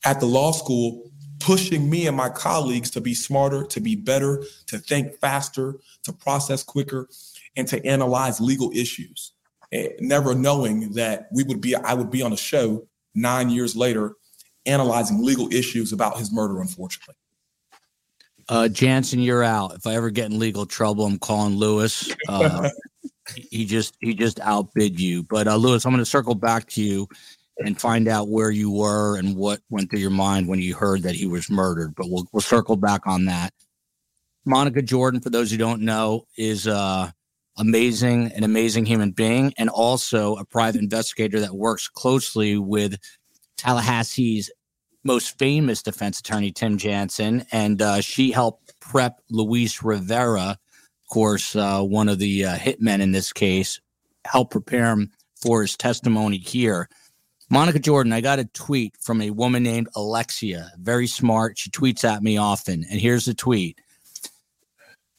at 0.05 0.21
the 0.21 0.27
law 0.27 0.53
school 0.53 1.11
pushing 1.41 1.91
me 1.91 2.07
and 2.07 2.17
my 2.17 2.29
colleagues 2.29 2.91
to 2.91 3.01
be 3.01 3.15
smarter, 3.15 3.65
to 3.65 3.81
be 3.81 3.97
better, 3.97 4.43
to 4.67 4.79
think 4.79 5.19
faster, 5.21 5.77
to 6.05 6.13
process 6.13 6.63
quicker, 6.63 7.09
and 7.57 7.69
to 7.69 7.85
analyze 7.85 8.41
legal 8.41 8.71
issues. 8.75 9.33
Never 10.01 10.35
knowing 10.35 10.93
that 10.93 11.29
we 11.33 11.43
would 11.43 11.61
be, 11.61 11.75
I 11.75 11.95
would 11.95 12.11
be 12.11 12.23
on 12.23 12.33
a 12.33 12.37
show 12.37 12.87
nine 13.15 13.51
years 13.51 13.77
later 13.77 14.15
analyzing 14.67 15.23
legal 15.23 15.53
issues 15.53 15.93
about 15.93 16.19
his 16.19 16.33
murder, 16.33 16.61
unfortunately. 16.61 17.15
Uh, 18.49 18.69
Jansen, 18.69 19.21
you're 19.21 19.43
out. 19.43 19.75
If 19.75 19.87
I 19.87 19.95
ever 19.95 20.11
get 20.11 20.31
in 20.31 20.39
legal 20.39 20.67
trouble, 20.67 21.07
I'm 21.07 21.19
calling 21.19 21.57
Lewis. 21.57 22.15
Uh, 22.29 22.71
he 23.35 23.65
just 23.65 23.97
he 24.01 24.15
just 24.15 24.41
outbid 24.41 25.01
you. 25.01 25.23
But 25.23 25.49
uh, 25.49 25.57
Lewis, 25.57 25.85
I'm 25.85 25.93
going 25.93 26.05
to 26.05 26.11
circle 26.11 26.35
back 26.35 26.67
to 26.71 26.83
you 26.83 27.09
and 27.59 27.81
find 27.81 28.09
out 28.09 28.29
where 28.29 28.51
you 28.51 28.71
were 28.71 29.17
and 29.17 29.37
what 29.37 29.61
went 29.71 29.91
through 29.91 30.01
your 30.01 30.11
mind 30.11 30.49
when 30.49 30.61
you 30.61 30.75
heard 30.75 31.03
that 31.03 31.15
he 31.15 31.27
was 31.27 31.51
murdered. 31.51 31.95
But 31.95 32.11
we'll 32.11 32.27
we'll 32.33 32.41
circle 32.41 32.77
back 32.77 33.07
on 33.07 33.27
that. 33.27 33.53
Monica 34.45 34.83
Jordan, 34.83 35.21
for 35.21 35.31
those 35.31 35.51
who 35.51 35.57
don't 35.57 35.83
know, 35.83 36.27
is 36.37 36.67
uh 36.67 37.11
amazing, 37.57 38.33
an 38.33 38.45
amazing 38.45 38.87
human 38.87 39.13
being, 39.13 39.55
and 39.57 39.69
also 39.69 40.37
a 40.37 40.45
private 40.45 40.81
investigator 40.81 41.41
that 41.41 41.55
works 41.55 41.89
closely 41.89 42.59
with 42.59 42.99
Tallahassee's 43.57 44.51
most 45.05 45.39
famous 45.39 45.83
defense 45.83 46.19
attorney, 46.21 46.51
Tim 46.51 46.79
Jansen, 46.79 47.45
and 47.53 47.81
uh, 47.81 48.01
she 48.01 48.33
helped 48.33 48.73
prep 48.81 49.21
Luis 49.31 49.83
Rivera, 49.83 50.59
course, 51.07 51.55
uh, 51.57 51.83
one 51.83 52.09
of 52.09 52.19
the 52.19 52.45
uh, 52.45 52.57
hitmen 52.57 53.01
in 53.01 53.13
this 53.13 53.33
case, 53.33 53.81
helped 54.25 54.53
prepare 54.53 54.93
him 54.93 55.11
for 55.41 55.63
his 55.63 55.77
testimony 55.77 56.39
here. 56.39 56.89
Monica 57.51 57.79
Jordan, 57.79 58.13
I 58.13 58.21
got 58.21 58.39
a 58.39 58.47
tweet 58.47 58.97
from 59.01 59.21
a 59.21 59.31
woman 59.31 59.63
named 59.63 59.89
Alexia, 59.95 60.73
very 60.79 61.07
smart. 61.07 61.59
She 61.59 61.71
tweets 61.71 62.05
at 62.05 62.23
me 62.23 62.37
often. 62.39 62.85
And 62.91 63.01
here's 63.01 63.27
the 63.27 63.35
tweet 63.35 63.79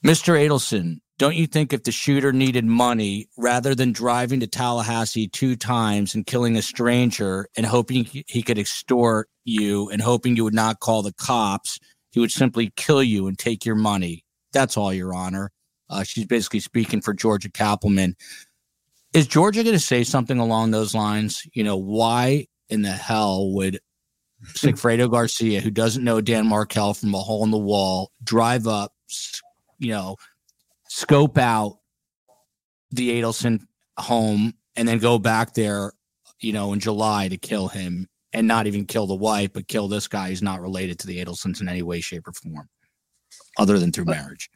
Mr. 0.05 0.37
Adelson, 0.37 0.99
don't 1.17 1.35
you 1.35 1.47
think 1.47 1.71
if 1.71 1.83
the 1.83 1.91
shooter 1.91 2.33
needed 2.33 2.65
money 2.65 3.29
rather 3.37 3.73
than 3.73 3.93
driving 3.93 4.41
to 4.41 4.47
Tallahassee 4.47 5.29
two 5.29 5.55
times 5.55 6.13
and 6.13 6.25
killing 6.25 6.57
a 6.57 6.61
stranger 6.61 7.47
and 7.55 7.65
hoping 7.65 8.03
he 8.05 8.43
could 8.43 8.57
extort 8.57 9.29
you 9.45 9.89
and 9.89 10.01
hoping 10.01 10.35
you 10.35 10.43
would 10.43 10.53
not 10.53 10.81
call 10.81 11.03
the 11.03 11.13
cops, 11.13 11.79
he 12.11 12.19
would 12.19 12.31
simply 12.31 12.73
kill 12.75 13.01
you 13.01 13.27
and 13.27 13.39
take 13.39 13.65
your 13.65 13.75
money? 13.75 14.25
That's 14.51 14.75
all, 14.75 14.93
Your 14.93 15.13
Honor. 15.13 15.51
Uh, 15.89 16.03
she's 16.03 16.25
basically 16.25 16.59
speaking 16.59 17.01
for 17.01 17.13
Georgia 17.13 17.49
Cappleman. 17.49 18.15
Is 19.13 19.27
Georgia 19.27 19.63
going 19.63 19.75
to 19.75 19.79
say 19.79 20.03
something 20.03 20.39
along 20.39 20.71
those 20.71 20.93
lines? 20.93 21.47
You 21.53 21.63
know, 21.63 21.77
why 21.77 22.47
in 22.69 22.81
the 22.81 22.91
hell 22.91 23.51
would 23.53 23.79
Sigfredo 24.53 25.09
Garcia, 25.09 25.61
who 25.61 25.71
doesn't 25.71 26.03
know 26.03 26.21
Dan 26.21 26.47
Markel 26.47 26.93
from 26.93 27.13
a 27.13 27.19
hole 27.19 27.43
in 27.43 27.51
the 27.51 27.57
wall, 27.57 28.11
drive 28.23 28.67
up, 28.67 28.93
you 29.79 29.89
know, 29.89 30.17
scope 30.89 31.37
out 31.37 31.79
the 32.91 33.21
Adelson 33.21 33.61
home 33.97 34.53
and 34.75 34.87
then 34.87 34.99
go 34.99 35.17
back 35.17 35.53
there, 35.53 35.93
you 36.39 36.53
know, 36.53 36.73
in 36.73 36.79
July 36.79 37.27
to 37.27 37.37
kill 37.37 37.67
him 37.67 38.07
and 38.33 38.47
not 38.47 38.67
even 38.67 38.85
kill 38.85 39.07
the 39.07 39.15
wife, 39.15 39.53
but 39.53 39.67
kill 39.67 39.87
this 39.87 40.07
guy 40.07 40.29
who's 40.29 40.41
not 40.41 40.61
related 40.61 40.99
to 40.99 41.07
the 41.07 41.23
Adelsons 41.23 41.61
in 41.61 41.69
any 41.69 41.81
way, 41.81 42.01
shape, 42.01 42.27
or 42.27 42.33
form, 42.33 42.67
other 43.57 43.79
than 43.79 43.91
through 43.91 44.05
marriage. 44.05 44.49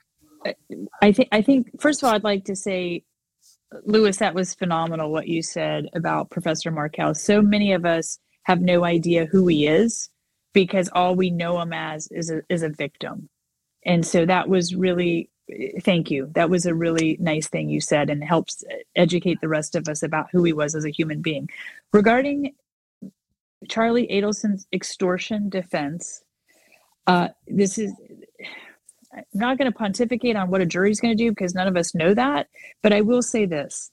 I 1.01 1.11
think 1.11 1.29
I 1.31 1.41
think 1.41 1.81
first 1.81 2.01
of 2.01 2.07
all, 2.07 2.15
I'd 2.15 2.23
like 2.23 2.45
to 2.45 2.55
say, 2.55 3.03
Lewis, 3.85 4.17
that 4.17 4.35
was 4.35 4.53
phenomenal 4.53 5.11
what 5.11 5.27
you 5.27 5.41
said 5.41 5.87
about 5.93 6.29
Professor 6.29 6.71
Markel. 6.71 7.13
So 7.13 7.41
many 7.41 7.73
of 7.73 7.85
us 7.85 8.19
have 8.43 8.61
no 8.61 8.83
idea 8.83 9.25
who 9.25 9.47
he 9.47 9.67
is 9.67 10.09
because 10.53 10.89
all 10.93 11.15
we 11.15 11.29
know 11.29 11.61
him 11.61 11.73
as 11.73 12.07
is 12.11 12.31
a 12.31 12.41
is 12.49 12.63
a 12.63 12.69
victim. 12.69 13.29
And 13.85 14.05
so 14.05 14.25
that 14.25 14.49
was 14.49 14.75
really 14.75 15.29
thank 15.81 16.11
you. 16.11 16.29
That 16.35 16.49
was 16.49 16.65
a 16.65 16.75
really 16.75 17.17
nice 17.19 17.47
thing 17.47 17.69
you 17.69 17.81
said 17.81 18.09
and 18.09 18.23
helps 18.23 18.63
educate 18.95 19.39
the 19.41 19.47
rest 19.47 19.75
of 19.75 19.87
us 19.87 20.03
about 20.03 20.27
who 20.31 20.43
he 20.43 20.53
was 20.53 20.75
as 20.75 20.85
a 20.85 20.91
human 20.91 21.21
being. 21.21 21.49
Regarding 21.93 22.53
Charlie 23.67 24.07
Adelson's 24.07 24.67
extortion 24.71 25.49
defense, 25.49 26.23
uh, 27.07 27.29
this 27.47 27.77
is 27.77 27.93
I'm 29.13 29.23
not 29.33 29.57
going 29.57 29.71
to 29.71 29.77
pontificate 29.77 30.35
on 30.35 30.49
what 30.49 30.61
a 30.61 30.65
jury's 30.65 30.99
going 30.99 31.15
to 31.15 31.23
do 31.23 31.31
because 31.31 31.55
none 31.55 31.67
of 31.67 31.75
us 31.75 31.95
know 31.95 32.13
that, 32.13 32.47
but 32.83 32.93
I 32.93 33.01
will 33.01 33.21
say 33.21 33.45
this. 33.45 33.91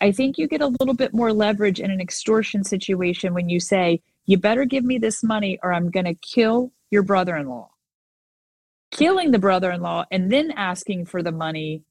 I 0.00 0.12
think 0.12 0.38
you 0.38 0.46
get 0.46 0.60
a 0.60 0.74
little 0.78 0.94
bit 0.94 1.14
more 1.14 1.32
leverage 1.32 1.80
in 1.80 1.90
an 1.90 2.00
extortion 2.00 2.64
situation 2.64 3.34
when 3.34 3.48
you 3.48 3.60
say, 3.60 4.00
you 4.26 4.38
better 4.38 4.64
give 4.64 4.84
me 4.84 4.98
this 4.98 5.22
money 5.22 5.58
or 5.62 5.72
I'm 5.72 5.90
going 5.90 6.06
to 6.06 6.14
kill 6.14 6.72
your 6.90 7.02
brother 7.02 7.36
in 7.36 7.48
law 7.48 7.70
killing 8.94 9.32
the 9.32 9.38
brother-in-law 9.38 10.04
and 10.12 10.30
then 10.30 10.52
asking 10.52 11.04
for 11.04 11.20
the 11.22 11.32
money 11.32 11.82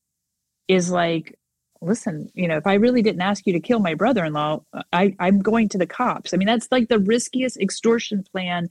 is 0.70 0.90
like 0.90 1.38
listen 1.82 2.30
you 2.34 2.48
know 2.48 2.56
if 2.56 2.66
i 2.66 2.76
really 2.76 3.02
didn't 3.02 3.22
ask 3.22 3.46
you 3.46 3.52
to 3.52 3.60
kill 3.60 3.80
my 3.80 3.94
brother-in-law 3.94 4.58
I, 4.94 5.14
i'm 5.20 5.42
going 5.42 5.68
to 5.70 5.78
the 5.78 5.86
cops. 5.86 6.34
I 6.34 6.38
mean 6.38 6.46
that's 6.46 6.70
like 6.72 6.88
the 6.88 7.00
riskiest 7.00 7.60
extortion 7.60 8.24
plan 8.24 8.70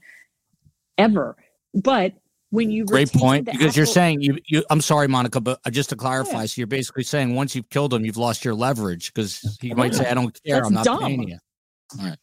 ever. 0.97 1.35
But 1.75 2.13
when 2.53 2.69
you 2.69 2.85
great 2.85 3.11
point 3.11 3.45
because 3.45 3.61
actual, 3.61 3.79
you're 3.79 3.85
saying 3.85 4.21
you, 4.21 4.37
you 4.47 4.63
i'm 4.69 4.81
sorry 4.81 5.07
monica 5.07 5.41
but 5.41 5.59
uh, 5.65 5.69
just 5.69 5.89
to 5.89 5.95
clarify 5.95 6.41
yeah. 6.41 6.45
so 6.45 6.59
you're 6.59 6.67
basically 6.67 7.03
saying 7.03 7.35
once 7.35 7.55
you've 7.55 7.69
killed 7.69 7.93
him 7.93 8.05
you've 8.05 8.17
lost 8.17 8.45
your 8.45 8.53
leverage 8.53 9.13
because 9.13 9.57
he 9.61 9.73
might 9.73 9.93
say 9.93 10.05
i 10.07 10.13
don't 10.13 10.39
care 10.43 10.57
that's 10.57 10.67
i'm 10.67 10.73
not 10.73 10.85
dumb. 10.85 10.99
paying 10.99 11.27
you 11.27 11.37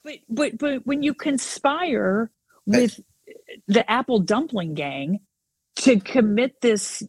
but 0.05 0.19
but 0.29 0.59
but 0.59 0.87
when 0.87 1.03
you 1.03 1.15
conspire 1.15 2.31
with 2.67 3.01
the 3.69 3.89
apple 3.91 4.19
dumpling 4.19 4.75
gang 4.75 5.21
to 5.77 5.99
commit 6.01 6.61
this 6.61 7.03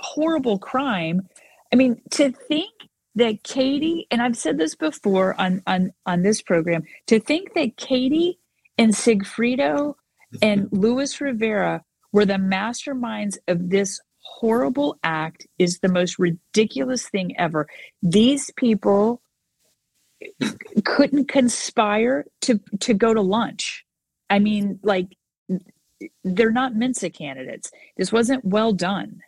horrible 0.00 0.58
crime. 0.58 1.28
I 1.72 1.76
mean, 1.76 2.00
to 2.12 2.30
think 2.32 2.72
that 3.14 3.44
Katie, 3.44 4.06
and 4.10 4.20
I've 4.22 4.36
said 4.36 4.58
this 4.58 4.74
before 4.74 5.38
on 5.40 5.62
on 5.66 5.92
on 6.06 6.22
this 6.22 6.42
program, 6.42 6.84
to 7.06 7.20
think 7.20 7.54
that 7.54 7.76
Katie 7.76 8.38
and 8.78 8.92
Sigfredo 8.92 9.94
and 10.42 10.68
Luis 10.72 11.20
Rivera 11.20 11.84
were 12.14 12.24
the 12.24 12.34
masterminds 12.34 13.36
of 13.48 13.70
this 13.70 14.00
horrible 14.20 14.96
act 15.02 15.46
is 15.58 15.80
the 15.80 15.88
most 15.88 16.16
ridiculous 16.18 17.08
thing 17.08 17.36
ever. 17.36 17.66
These 18.02 18.52
people 18.56 19.20
couldn't 20.84 21.26
conspire 21.26 22.24
to 22.42 22.60
to 22.80 22.94
go 22.94 23.12
to 23.12 23.20
lunch. 23.20 23.84
I 24.30 24.38
mean, 24.38 24.78
like 24.84 25.08
they're 26.22 26.52
not 26.52 26.76
Mensa 26.76 27.10
candidates. 27.10 27.72
This 27.96 28.12
wasn't 28.12 28.44
well 28.44 28.72
done. 28.72 29.20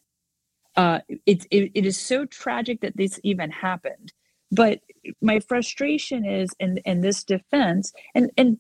Uh, 0.77 1.01
it, 1.27 1.45
it, 1.51 1.73
it 1.75 1.87
is 1.87 1.99
so 1.99 2.25
tragic 2.25 2.83
that 2.83 2.97
this 2.97 3.19
even 3.25 3.51
happened. 3.51 4.13
But 4.53 4.81
my 5.21 5.41
frustration 5.41 6.25
is 6.25 6.51
in, 6.61 6.79
in 6.85 7.01
this 7.01 7.25
defense, 7.25 7.93
and, 8.15 8.31
and 8.37 8.59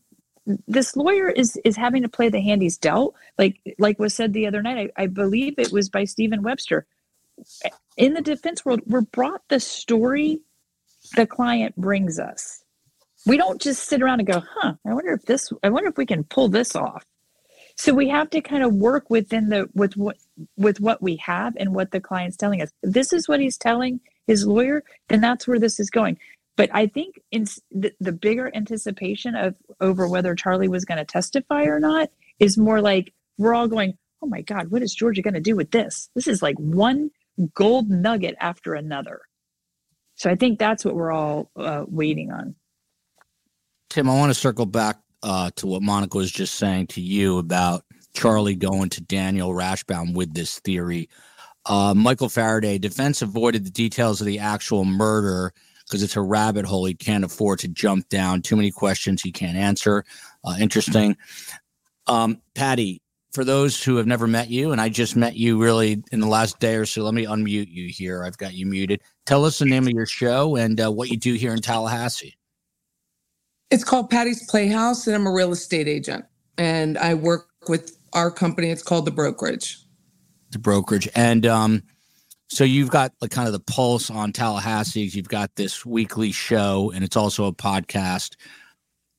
this 0.68 0.96
lawyer 0.96 1.30
is 1.30 1.58
is 1.64 1.76
having 1.76 2.02
to 2.02 2.08
play 2.08 2.28
the 2.28 2.40
hand 2.40 2.62
he's 2.62 2.78
dealt. 2.78 3.14
Like 3.38 3.60
like 3.78 3.98
was 3.98 4.14
said 4.14 4.32
the 4.32 4.46
other 4.46 4.62
night, 4.62 4.92
I, 4.96 5.04
I 5.04 5.06
believe 5.08 5.54
it 5.58 5.72
was 5.72 5.88
by 5.90 6.04
Stephen 6.04 6.42
Webster. 6.42 6.86
In 7.96 8.14
the 8.14 8.22
defense 8.22 8.64
world, 8.64 8.80
we're 8.86 9.02
brought 9.02 9.42
the 9.48 9.60
story 9.60 10.40
the 11.16 11.26
client 11.26 11.76
brings 11.76 12.18
us. 12.18 12.64
We 13.26 13.36
don't 13.36 13.60
just 13.60 13.84
sit 13.88 14.02
around 14.02 14.20
and 14.20 14.28
go, 14.28 14.42
huh, 14.54 14.74
I 14.86 14.94
wonder 14.94 15.12
if 15.12 15.24
this 15.24 15.52
I 15.62 15.70
wonder 15.70 15.90
if 15.90 15.98
we 15.98 16.06
can 16.06 16.24
pull 16.24 16.48
this 16.48 16.76
off 16.76 17.04
so 17.76 17.94
we 17.94 18.08
have 18.08 18.30
to 18.30 18.40
kind 18.40 18.62
of 18.62 18.74
work 18.74 19.10
within 19.10 19.48
the 19.50 19.68
with 19.74 19.96
what 19.96 20.16
with 20.56 20.80
what 20.80 21.02
we 21.02 21.16
have 21.16 21.54
and 21.58 21.74
what 21.74 21.90
the 21.90 22.00
client's 22.00 22.36
telling 22.36 22.62
us 22.62 22.70
this 22.82 23.12
is 23.12 23.28
what 23.28 23.40
he's 23.40 23.56
telling 23.58 24.00
his 24.26 24.46
lawyer 24.46 24.82
then 25.08 25.20
that's 25.20 25.46
where 25.46 25.58
this 25.58 25.78
is 25.78 25.90
going 25.90 26.18
but 26.56 26.70
i 26.72 26.86
think 26.86 27.20
in 27.30 27.46
the, 27.70 27.92
the 28.00 28.12
bigger 28.12 28.50
anticipation 28.54 29.34
of 29.34 29.54
over 29.80 30.08
whether 30.08 30.34
charlie 30.34 30.68
was 30.68 30.84
going 30.84 30.98
to 30.98 31.04
testify 31.04 31.64
or 31.64 31.78
not 31.80 32.10
is 32.38 32.58
more 32.58 32.80
like 32.80 33.12
we're 33.38 33.54
all 33.54 33.68
going 33.68 33.96
oh 34.22 34.26
my 34.26 34.42
god 34.42 34.70
what 34.70 34.82
is 34.82 34.94
georgia 34.94 35.22
going 35.22 35.34
to 35.34 35.40
do 35.40 35.56
with 35.56 35.70
this? 35.70 36.08
This 36.14 36.26
is 36.26 36.42
like 36.42 36.56
one 36.56 37.10
gold 37.54 37.90
nugget 37.90 38.34
after 38.40 38.74
another. 38.74 39.20
So 40.16 40.30
i 40.30 40.34
think 40.34 40.58
that's 40.58 40.84
what 40.84 40.94
we're 40.94 41.12
all 41.12 41.50
uh, 41.56 41.84
waiting 41.86 42.30
on. 42.30 42.54
Tim 43.90 44.08
i 44.08 44.14
want 44.14 44.30
to 44.30 44.34
circle 44.34 44.66
back 44.66 44.98
uh, 45.22 45.50
to 45.56 45.66
what 45.66 45.82
Monica 45.82 46.18
was 46.18 46.30
just 46.30 46.54
saying 46.54 46.86
to 46.88 47.00
you 47.00 47.38
about 47.38 47.82
Charlie 48.14 48.54
going 48.54 48.90
to 48.90 49.00
Daniel 49.00 49.50
Rashbaum 49.50 50.14
with 50.14 50.34
this 50.34 50.60
theory. 50.60 51.08
Uh, 51.64 51.94
Michael 51.94 52.28
Faraday, 52.28 52.78
defense 52.78 53.22
avoided 53.22 53.64
the 53.64 53.70
details 53.70 54.20
of 54.20 54.26
the 54.26 54.38
actual 54.38 54.84
murder 54.84 55.52
because 55.86 56.02
it's 56.02 56.16
a 56.16 56.20
rabbit 56.20 56.64
hole 56.64 56.84
he 56.84 56.94
can't 56.94 57.24
afford 57.24 57.60
to 57.60 57.68
jump 57.68 58.08
down. 58.08 58.42
Too 58.42 58.56
many 58.56 58.70
questions 58.70 59.22
he 59.22 59.32
can't 59.32 59.56
answer. 59.56 60.04
Uh, 60.44 60.56
interesting. 60.58 61.16
Um, 62.06 62.40
Patty, 62.54 63.00
for 63.32 63.44
those 63.44 63.82
who 63.82 63.96
have 63.96 64.06
never 64.06 64.26
met 64.26 64.50
you, 64.50 64.72
and 64.72 64.80
I 64.80 64.88
just 64.88 65.16
met 65.16 65.36
you 65.36 65.62
really 65.62 66.02
in 66.10 66.20
the 66.20 66.26
last 66.26 66.58
day 66.58 66.76
or 66.76 66.86
so, 66.86 67.02
let 67.02 67.14
me 67.14 67.26
unmute 67.26 67.68
you 67.68 67.88
here. 67.88 68.24
I've 68.24 68.38
got 68.38 68.54
you 68.54 68.66
muted. 68.66 69.00
Tell 69.26 69.44
us 69.44 69.58
the 69.58 69.66
name 69.66 69.86
of 69.86 69.92
your 69.92 70.06
show 70.06 70.56
and 70.56 70.80
uh, 70.80 70.90
what 70.90 71.10
you 71.10 71.16
do 71.16 71.34
here 71.34 71.52
in 71.52 71.60
Tallahassee. 71.60 72.36
It's 73.70 73.84
called 73.84 74.10
Patty's 74.10 74.48
Playhouse, 74.48 75.06
and 75.06 75.16
I'm 75.16 75.26
a 75.26 75.32
real 75.32 75.52
estate 75.52 75.88
agent. 75.88 76.24
And 76.56 76.96
I 76.98 77.14
work 77.14 77.48
with 77.68 77.98
our 78.12 78.30
company. 78.30 78.70
It's 78.70 78.82
called 78.82 79.04
The 79.04 79.10
Brokerage. 79.10 79.78
The 80.50 80.58
Brokerage. 80.58 81.08
And 81.14 81.44
um, 81.44 81.82
so 82.48 82.64
you've 82.64 82.90
got 82.90 83.12
like 83.20 83.30
kind 83.30 83.46
of 83.46 83.52
the 83.52 83.60
pulse 83.60 84.10
on 84.10 84.32
Tallahassee. 84.32 85.02
You've 85.02 85.28
got 85.28 85.50
this 85.56 85.84
weekly 85.84 86.32
show, 86.32 86.92
and 86.94 87.04
it's 87.04 87.16
also 87.16 87.46
a 87.46 87.52
podcast 87.52 88.36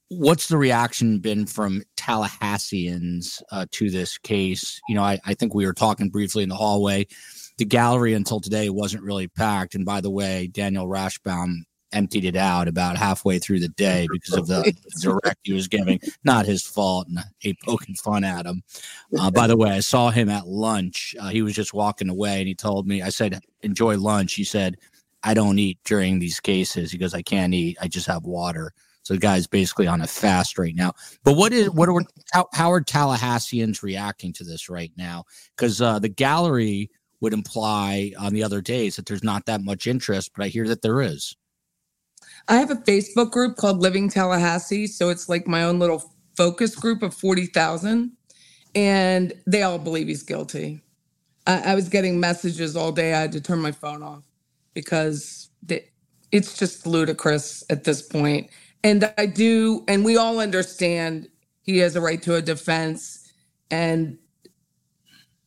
what's 0.10 0.48
the 0.48 0.58
reaction 0.58 1.20
been 1.20 1.46
from 1.46 1.84
Tallahasseans 1.98 3.42
uh, 3.52 3.66
to 3.72 3.90
this 3.90 4.18
case? 4.18 4.80
You 4.88 4.96
know, 4.96 5.04
I, 5.04 5.20
I, 5.26 5.34
think 5.34 5.54
we 5.54 5.66
were 5.66 5.74
talking 5.74 6.10
briefly 6.10 6.44
in 6.44 6.50
the 6.50 6.56
hallway. 6.56 7.08
The 7.58 7.66
gallery 7.66 8.14
until 8.14 8.40
today 8.40 8.70
wasn't 8.70 9.04
really 9.04 9.28
packed. 9.28 9.76
And 9.76 9.86
by 9.86 10.02
the 10.02 10.12
way, 10.12 10.48
Daniel 10.48 10.88
Rashbaum 10.88 11.62
emptied 11.94 12.26
it 12.26 12.36
out 12.36 12.68
about 12.68 12.98
halfway 12.98 13.40
through 13.40 13.60
the 13.60 13.70
day 13.70 14.08
because 14.12 14.36
of 14.36 14.48
the 14.48 14.74
direct 15.02 15.40
he 15.44 15.54
was 15.54 15.68
giving. 15.68 16.00
Not 16.24 16.46
his 16.46 16.64
fault, 16.64 17.08
and 17.08 17.20
I 17.20 17.24
hate 17.40 17.58
poking 17.64 17.96
fun 17.96 18.24
at 18.24 18.46
him. 18.46 18.64
Uh, 19.18 19.32
by 19.32 19.48
the 19.48 19.58
way, 19.58 19.72
I 19.72 19.80
saw 19.80 20.10
him 20.10 20.30
at 20.30 20.48
lunch. 20.48 21.16
Uh, 21.20 21.30
he 21.30 21.42
was 21.42 21.54
just 21.54 21.74
walking 21.74 22.10
away, 22.10 22.40
and 22.40 22.48
he 22.48 22.56
told 22.56 22.88
me, 22.88 23.02
I 23.02 23.10
said, 23.10 23.40
"Enjoy 23.62 23.98
lunch." 23.98 24.34
He 24.34 24.44
said, 24.44 24.78
"I 25.24 25.34
don't 25.34 25.60
eat 25.60 25.80
during 25.86 26.20
these 26.20 26.40
cases." 26.40 26.92
He 26.92 26.98
goes, 26.98 27.14
"I 27.14 27.22
can't 27.22 27.54
eat. 27.54 27.78
I 27.82 27.88
just 27.88 28.08
have 28.08 28.26
water." 28.26 28.74
So 29.08 29.14
the 29.14 29.22
guy's 29.22 29.48
basically 29.48 29.88
on 29.88 30.02
a 30.02 30.08
fast 30.08 30.58
right 30.58 30.76
now. 30.76 30.92
But 31.24 31.38
what 31.38 31.54
is 31.54 31.70
what 31.70 31.88
are 31.88 32.02
how, 32.34 32.48
how 32.52 32.70
are 32.72 32.82
Tallahasseans 32.82 33.82
reacting 33.82 34.34
to 34.34 34.44
this 34.44 34.68
right 34.68 34.92
now? 34.98 35.24
Because 35.56 35.82
uh, 35.82 36.00
the 36.00 36.10
gallery 36.10 36.92
would 37.22 37.34
imply 37.34 38.12
on 38.20 38.34
the 38.34 38.44
other 38.44 38.62
days 38.62 38.98
that 38.98 39.06
there's 39.06 39.24
not 39.24 39.46
that 39.46 39.62
much 39.62 39.88
interest, 39.88 40.32
but 40.36 40.44
I 40.44 40.50
hear 40.50 40.68
that 40.68 40.82
there 40.82 41.02
is. 41.02 41.38
I 42.48 42.58
have 42.58 42.72
a 42.72 42.76
Facebook 42.76 43.32
group 43.32 43.58
called 43.58 43.80
Living 43.80 44.10
Tallahassee, 44.10 44.88
so 44.88 45.10
it's 45.10 45.30
like 45.30 45.48
my 45.48 45.64
own 45.64 45.80
little 45.80 46.04
focus 46.36 46.76
group 46.76 47.04
of 47.04 47.14
forty 47.14 47.46
thousand, 47.46 48.14
and 48.76 49.34
they 49.46 49.64
all 49.64 49.80
believe 49.80 50.08
he's 50.08 50.24
guilty. 50.24 50.82
I, 51.46 51.72
I, 51.72 51.76
was 51.76 51.90
getting 51.90 52.20
messages 52.20 52.76
all 52.76 52.92
day. 52.92 53.14
I 53.14 53.22
had 53.22 53.32
to 53.34 53.42
turn 53.42 53.60
my 53.60 53.72
phone 53.72 54.04
off 54.04 54.24
because 54.74 55.50
they, 55.64 55.86
it's 56.32 56.58
just 56.58 56.86
ludicrous 56.86 57.64
at 57.70 57.86
this 57.86 58.02
point 58.02 58.50
and 58.84 59.12
I 59.18 59.26
do, 59.26 59.84
and 59.88 60.06
we 60.06 60.18
all 60.18 60.40
understand 60.40 61.28
he 61.62 61.80
has 61.80 61.96
a 61.96 62.02
right 62.02 62.22
to 62.24 62.36
a 62.36 62.42
defense, 62.42 63.32
and 63.70 64.18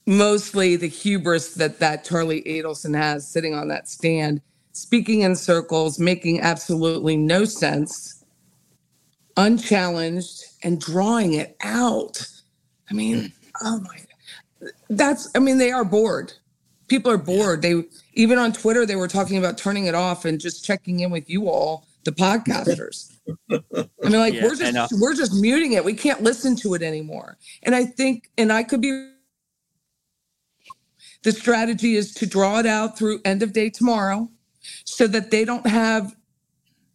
mostly 0.06 0.76
the 0.76 0.88
hubris 0.88 1.54
that 1.54 1.78
that 1.80 2.04
Charlie 2.04 2.42
Adelson 2.42 2.96
has 2.96 3.30
sitting 3.30 3.54
on 3.54 3.68
that 3.68 3.88
stand, 3.88 4.42
speaking 4.72 5.22
in 5.22 5.36
circles, 5.36 5.98
making 5.98 6.40
absolutely 6.40 7.16
no 7.16 7.44
sense, 7.44 8.24
unchallenged, 9.36 10.44
and 10.62 10.80
drawing 10.80 11.34
it 11.34 11.56
out. 11.62 12.26
I 12.90 12.94
mean, 12.94 13.20
hmm. 13.20 13.66
oh 13.66 13.80
my, 13.80 14.70
that's. 14.88 15.28
I 15.34 15.38
mean, 15.38 15.58
they 15.58 15.72
are 15.72 15.84
bored. 15.84 16.32
People 16.88 17.12
are 17.12 17.18
bored. 17.18 17.62
They 17.62 17.84
even 18.14 18.38
on 18.38 18.52
Twitter 18.52 18.84
they 18.84 18.96
were 18.96 19.08
talking 19.08 19.38
about 19.38 19.56
turning 19.56 19.86
it 19.86 19.94
off 19.94 20.24
and 20.24 20.40
just 20.40 20.64
checking 20.64 21.00
in 21.00 21.10
with 21.10 21.30
you 21.30 21.48
all, 21.48 21.86
the 22.04 22.12
podcasters. 22.12 23.12
I 23.50 24.08
mean, 24.08 24.18
like 24.18 24.34
yeah, 24.34 24.44
we're 24.44 24.56
just 24.56 25.00
we're 25.00 25.14
just 25.14 25.34
muting 25.34 25.72
it. 25.72 25.84
We 25.84 25.94
can't 25.94 26.22
listen 26.22 26.56
to 26.56 26.74
it 26.74 26.82
anymore. 26.82 27.38
And 27.62 27.74
I 27.74 27.84
think, 27.84 28.30
and 28.38 28.52
I 28.52 28.62
could 28.62 28.80
be. 28.80 29.08
The 31.22 31.32
strategy 31.32 31.96
is 31.96 32.14
to 32.14 32.26
draw 32.26 32.60
it 32.60 32.66
out 32.66 32.96
through 32.96 33.20
end 33.26 33.42
of 33.42 33.52
day 33.52 33.68
tomorrow, 33.68 34.30
so 34.84 35.06
that 35.06 35.30
they 35.30 35.44
don't 35.44 35.66
have 35.66 36.14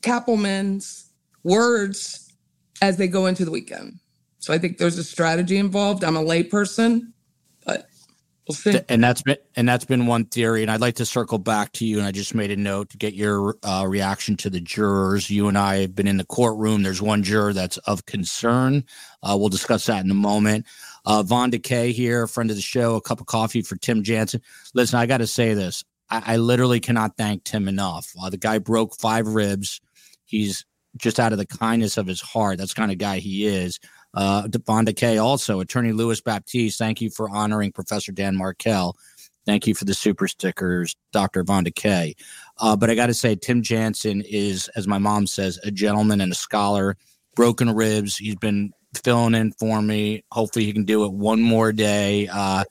Cappleman's 0.02 1.12
words 1.44 2.34
as 2.82 2.98
they 2.98 3.08
go 3.08 3.26
into 3.26 3.46
the 3.46 3.52
weekend. 3.52 4.00
So 4.40 4.54
I 4.54 4.58
think 4.58 4.78
there's 4.78 4.98
a 4.98 5.04
strategy 5.04 5.58
involved. 5.58 6.04
I'm 6.04 6.18
a 6.18 6.24
layperson, 6.24 7.12
but 7.66 7.88
We'll 8.48 8.56
see. 8.56 8.80
And 8.90 9.04
that's 9.04 9.24
been 9.24 9.38
and 9.56 9.68
that's 9.68 9.86
been 9.86 10.06
one 10.06 10.26
theory. 10.26 10.62
And 10.62 10.70
I'd 10.70 10.82
like 10.82 10.96
to 10.96 11.06
circle 11.06 11.40
back 11.40 11.72
to 11.74 11.86
you. 11.86 11.98
And 11.98 12.06
I 12.06 12.12
just 12.12 12.36
made 12.36 12.52
a 12.52 12.56
note 12.56 12.90
to 12.92 12.98
get 12.98 13.16
your 13.16 13.58
uh, 13.64 13.86
reaction 13.88 14.38
to 14.38 14.50
the 14.52 14.60
jurors. 14.60 15.30
You 15.30 15.48
and 15.48 15.58
I 15.58 15.78
have 15.78 15.96
been 15.96 16.08
in 16.08 16.18
the 16.18 16.26
courtroom. 16.26 16.84
There's 16.84 17.02
one 17.02 17.24
juror 17.24 17.54
that's 17.54 17.78
of 17.80 18.06
concern. 18.06 18.84
Uh, 19.24 19.36
we'll 19.40 19.50
discuss 19.50 19.88
that 19.88 20.06
in 20.06 20.12
a 20.12 20.16
moment. 20.16 20.68
Uh, 21.06 21.24
Vaughn 21.24 21.50
DeKay 21.50 21.92
here, 21.92 22.28
friend 22.28 22.52
of 22.52 22.56
the 22.56 22.62
show. 22.62 22.96
A 22.96 23.02
cup 23.02 23.20
of 23.20 23.26
coffee 23.26 23.64
for 23.64 23.78
Tim 23.78 24.04
Jansen. 24.04 24.42
Listen, 24.76 25.00
I 25.00 25.08
got 25.08 25.18
to 25.18 25.28
say 25.28 25.56
this. 25.56 25.84
I, 26.10 26.34
I, 26.34 26.38
literally 26.38 26.80
cannot 26.80 27.18
thank 27.18 27.44
Tim 27.44 27.68
enough. 27.68 28.12
Uh, 28.22 28.30
the 28.30 28.38
guy 28.38 28.60
broke 28.60 28.96
five 29.00 29.28
ribs. 29.28 29.82
He's 30.26 30.66
just 30.98 31.20
out 31.20 31.32
of 31.32 31.38
the 31.38 31.46
kindness 31.46 31.98
of 31.98 32.08
his 32.08 32.22
heart. 32.22 32.58
That's 32.58 32.74
kind 32.74 32.92
of 32.92 32.98
guy 32.98 33.20
he 33.20 33.46
is. 33.46 33.80
Uh, 34.14 34.48
Vaughn 34.66 34.86
DeKay 34.86 35.22
also, 35.22 35.60
Attorney 35.60 35.92
Louis 35.92 36.22
Baptiste, 36.22 36.80
thank 36.80 37.02
you 37.02 37.10
for 37.10 37.30
honoring 37.30 37.72
Professor 37.72 38.12
Dan 38.12 38.38
Markel. 38.38 38.96
Thank 39.46 39.68
you 39.68 39.76
for 39.76 39.86
the 39.86 39.94
super 39.94 40.28
stickers, 40.28 40.96
Dr. 41.12 41.44
Vaughn 41.44 41.66
DeKay. 41.66 42.16
Uh, 42.58 42.76
but 42.76 42.90
I 42.90 42.96
got 42.96 43.08
to 43.08 43.14
say, 43.14 43.36
Tim 43.36 43.62
Jansen 43.62 44.22
is, 44.22 44.70
as 44.76 44.88
my 44.88 44.98
mom 44.98 45.28
says, 45.28 45.60
a 45.64 45.70
gentleman 45.70 46.22
and 46.22 46.32
a 46.32 46.36
scholar. 46.36 46.98
Broken 47.36 47.76
ribs. 47.76 48.16
He's 48.18 48.38
been 48.38 48.72
filling 49.04 49.36
in 49.36 49.52
for 49.52 49.82
me. 49.82 50.24
Hopefully, 50.32 50.66
he 50.66 50.74
can 50.74 50.86
do 50.86 51.04
it 51.04 51.12
one 51.12 51.42
more 51.42 51.74
day. 51.74 52.30
Uh, 52.32 52.64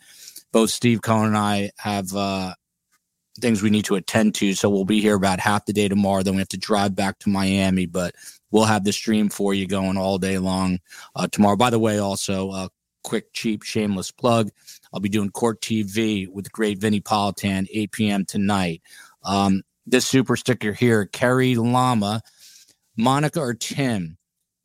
both 0.53 0.71
Steve 0.71 1.03
Cohen 1.03 1.27
and 1.27 1.37
I 1.37 1.71
have 1.79 2.15
uh, 2.15 2.55
things 3.41 3.63
we 3.63 3.71
need 3.71 3.85
to 3.87 3.97
attend 3.97 4.35
to. 4.37 4.55
So 4.55 4.71
we'll 4.71 4.85
be 4.85 5.01
here 5.01 5.17
about 5.17 5.41
half 5.41 5.67
the 5.67 5.73
day 5.73 5.89
tomorrow. 5.89 6.23
Then 6.23 6.35
we 6.35 6.41
have 6.41 6.49
to 6.49 6.57
drive 6.57 6.95
back 6.95 7.19
to 7.21 7.29
Miami. 7.29 7.87
But 7.87 8.15
we'll 8.51 8.65
have 8.65 8.85
the 8.85 8.93
stream 8.93 9.29
for 9.29 9.55
you 9.55 9.67
going 9.67 9.97
all 9.97 10.19
day 10.19 10.39
long 10.39 10.79
uh, 11.17 11.27
tomorrow. 11.27 11.57
By 11.57 11.71
the 11.71 11.79
way, 11.79 11.99
also 11.99 12.53
a 12.53 12.71
quick, 13.03 13.33
cheap, 13.33 13.63
shameless 13.63 14.11
plug. 14.11 14.51
I'll 14.93 15.01
be 15.01 15.09
doing 15.09 15.31
Court 15.31 15.61
TV 15.61 16.29
with 16.29 16.53
great 16.53 16.79
Vinnie 16.79 17.01
Politan, 17.01 17.67
8 17.73 17.93
p.m. 17.93 18.25
tonight. 18.25 18.83
Um, 19.23 19.63
this 19.87 20.07
super 20.07 20.37
sticker 20.37 20.73
here, 20.73 21.07
Kerry 21.07 21.57
Lama, 21.57 22.23
Monica 22.97 23.41
or 23.41 23.55
Tim. 23.55 24.17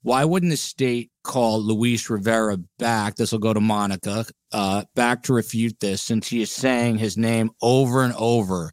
Why 0.01 0.23
wouldn't 0.23 0.51
the 0.51 0.58
state 0.58 1.12
call 1.23 1.62
Luis 1.62 2.10
Rivera 2.10 2.58
back? 2.77 3.15
This 3.15 3.32
will 3.32 3.39
go 3.39 3.53
to 3.53 3.60
Monica, 3.60 4.25
uh, 4.51 4.83
back 4.95 5.23
to 5.23 5.33
refute 5.33 5.79
this 5.79 6.01
since 6.01 6.27
he 6.27 6.41
is 6.41 6.51
saying 6.51 6.97
his 6.97 7.17
name 7.17 7.51
over 7.62 8.03
and 8.03 8.13
over 8.17 8.71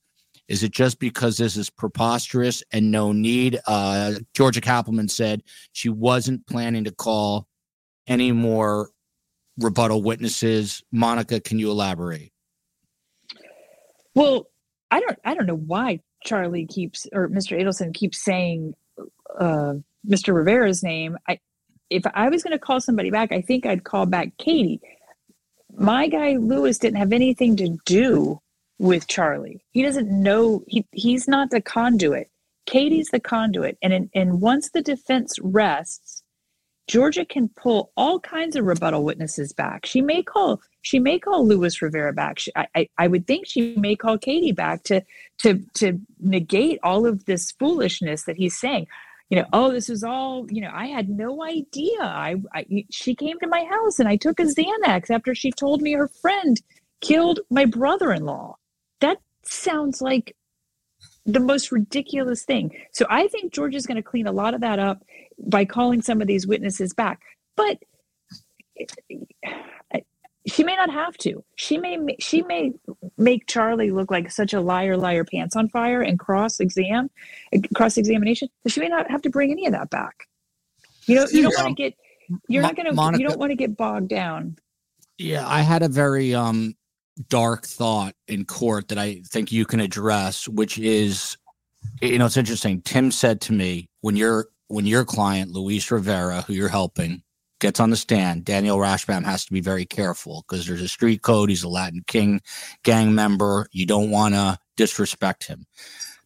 is 0.49 0.63
it 0.63 0.71
just 0.71 1.01
because 1.01 1.37
this 1.37 1.57
is 1.57 1.71
preposterous 1.71 2.63
and 2.73 2.91
no 2.91 3.13
need? 3.13 3.59
Uh, 3.67 4.15
Georgia 4.35 4.61
Cappleman 4.61 5.09
said 5.09 5.43
she 5.73 5.89
wasn't 5.89 6.47
planning 6.47 6.85
to 6.85 6.93
call 6.93 7.49
any 8.07 8.31
more 8.31 8.91
rebuttal 9.59 10.03
witnesses. 10.03 10.83
Monica, 10.93 11.41
can 11.41 11.59
you 11.59 11.71
elaborate? 11.71 12.33
Well, 14.15 14.49
I 14.91 15.01
don't. 15.01 15.19
I 15.25 15.35
don't 15.35 15.47
know 15.47 15.57
why 15.57 16.01
Charlie 16.25 16.67
keeps 16.67 17.09
or 17.13 17.29
Mr. 17.29 17.61
Adelson 17.61 17.93
keeps 17.93 18.23
saying 18.25 18.75
uh, 19.39 19.75
Mr. 20.09 20.33
Rivera's 20.33 20.83
name. 20.83 21.19
I, 21.29 21.41
if 21.91 22.05
I 22.15 22.29
was 22.29 22.45
going 22.45 22.53
to 22.53 22.59
call 22.59 22.81
somebody 22.81 23.11
back, 23.11 23.33
I 23.33 23.43
think 23.43 23.67
I'd 23.67 23.85
call 23.85 24.07
back 24.07 24.37
Katie. 24.39 24.81
My 25.77 26.09
guy 26.09 26.37
Lewis 26.37 26.79
didn't 26.79 26.99
have 26.99 27.13
anything 27.13 27.57
to 27.57 27.77
do 27.85 28.41
with 28.79 29.07
Charlie. 29.07 29.65
He 29.73 29.83
doesn't 29.83 30.11
know 30.11 30.63
he 30.67 30.87
he's 30.93 31.29
not 31.29 31.51
the 31.51 31.61
conduit. 31.61 32.31
Katie's 32.67 33.09
the 33.11 33.21
conduit. 33.21 33.79
And 33.83 33.93
in, 33.93 34.11
and 34.15 34.41
once 34.41 34.71
the 34.71 34.83
defense 34.83 35.37
rests, 35.41 36.23
Georgia 36.89 37.25
can 37.25 37.49
pull 37.49 37.93
all 37.97 38.21
kinds 38.21 38.55
of 38.57 38.65
rebuttal 38.65 39.05
witnesses 39.05 39.53
back. 39.53 39.87
She 39.87 40.01
may 40.01 40.23
call 40.23 40.61
she 40.83 40.99
may 40.99 41.19
call 41.19 41.47
Lewis 41.47 41.83
Rivera 41.83 42.13
back. 42.13 42.39
She, 42.39 42.53
I, 42.55 42.89
I 42.97 43.09
would 43.09 43.27
think 43.27 43.47
she 43.47 43.75
may 43.77 43.97
call 43.97 44.19
Katie 44.19 44.53
back 44.53 44.85
to 44.85 45.03
to 45.39 45.61
to 45.75 46.01
negate 46.21 46.79
all 46.83 47.07
of 47.07 47.25
this 47.25 47.53
foolishness 47.53 48.25
that 48.25 48.37
he's 48.37 48.57
saying. 48.57 48.87
You 49.31 49.39
know, 49.39 49.47
oh, 49.53 49.73
this 49.73 49.89
is 49.91 50.05
all. 50.05 50.47
You 50.51 50.63
know, 50.63 50.71
I 50.73 50.87
had 50.87 51.09
no 51.09 51.43
idea. 51.43 52.01
I, 52.01 52.37
I 52.55 52.85
she 52.91 53.15
came 53.15 53.39
to 53.41 53.49
my 53.49 53.65
house 53.65 53.99
and 53.99 54.09
I 54.09 54.17
took 54.17 54.39
a 54.39 54.45
Xanax 54.45 55.11
after 55.11 55.35
she 55.35 55.51
told 55.51 55.83
me 55.83 55.93
her 55.93 56.09
friend 56.09 56.61
killed 57.01 57.41
my 57.51 57.65
brother-in-law 57.65 58.57
that 59.01 59.19
sounds 59.43 60.01
like 60.01 60.35
the 61.25 61.41
most 61.41 61.73
ridiculous 61.73 62.45
thing. 62.45 62.71
So 62.93 63.07
I 63.11 63.29
think 63.29 63.53
George 63.53 63.75
is 63.75 63.87
going 63.87 63.97
to 63.97 64.03
clean 64.03 64.27
a 64.27 64.33
lot 64.33 64.55
of 64.55 64.61
that 64.61 64.79
up 64.79 65.05
by 65.39 65.65
calling 65.65 66.03
some 66.03 66.21
of 66.21 66.27
these 66.27 66.47
witnesses 66.47 66.95
back. 66.95 67.21
But 67.57 67.79
she 70.47 70.63
may 70.63 70.77
not 70.77 70.91
have 70.91 71.17
to. 71.19 71.45
She 71.57 71.79
may 71.79 71.99
she 72.19 72.43
may 72.43 72.73
make 73.19 73.47
Charlie 73.47 73.91
look 73.91 74.11
like 74.11 74.31
such 74.31 74.53
a 74.53 74.61
liar, 74.61 74.97
liar, 74.97 75.25
pants 75.25 75.57
on 75.57 75.69
fire, 75.69 76.03
and 76.03 76.19
cross 76.19 76.61
exam, 76.61 77.11
cross 77.75 77.97
examination. 77.97 78.49
That 78.65 78.71
she 78.71 78.81
may 78.81 78.89
not 78.89 79.11
have 79.11 79.23
to 79.23 79.31
bring 79.31 79.51
any 79.51 79.67
of 79.67 79.73
that 79.73 79.91
back. 79.91 80.29
You 81.07 81.17
know, 81.17 81.27
you 81.31 81.43
don't 81.43 81.55
want 81.57 81.77
to 81.77 81.83
get. 81.83 81.95
You're 82.49 82.63
not 82.63 82.77
going 82.77 82.95
to. 82.95 83.19
You 83.19 83.29
don't 83.29 83.39
want 83.39 83.51
to 83.51 83.57
get 83.57 83.77
bogged 83.77 84.09
down 84.09 84.57
Yeah, 85.19 85.47
I 85.47 85.63
had 85.63 85.83
a 85.83 85.89
very 85.89 86.35
um 86.35 86.75
dark 87.29 87.67
thought 87.67 88.15
in 88.29 88.45
court 88.45 88.89
that 88.89 88.99
I 88.99 89.23
think 89.27 89.51
you 89.51 89.65
can 89.65 89.81
address, 89.81 90.47
which 90.49 90.79
is, 90.79 91.37
you 92.03 92.19
know, 92.19 92.27
it's 92.27 92.37
interesting. 92.37 92.83
Tim 92.83 93.11
said 93.11 93.41
to 93.43 93.53
me 93.53 93.89
when 94.01 94.17
your 94.17 94.49
when 94.69 94.87
your 94.87 95.05
client 95.05 95.51
Luis 95.53 95.91
Rivera, 95.91 96.43
who 96.43 96.53
you're 96.53 96.69
helping, 96.69 97.23
gets 97.61 97.81
on 97.81 97.91
the 97.91 97.97
stand, 97.97 98.45
Daniel 98.45 98.79
Rashbaum 98.79 99.25
has 99.25 99.45
to 99.47 99.53
be 99.53 99.61
very 99.61 99.85
careful 99.87 100.45
because 100.47 100.67
there's 100.67 100.83
a 100.83 100.89
street 100.89 101.23
code. 101.23 101.49
He's 101.49 101.63
a 101.63 101.69
Latin 101.69 102.03
King 102.07 102.41
gang 102.83 103.15
member. 103.15 103.67
You 103.73 103.87
don't 103.87 104.11
want 104.11 104.35
to 104.35 104.59
disrespect 104.77 105.47
him. 105.47 105.67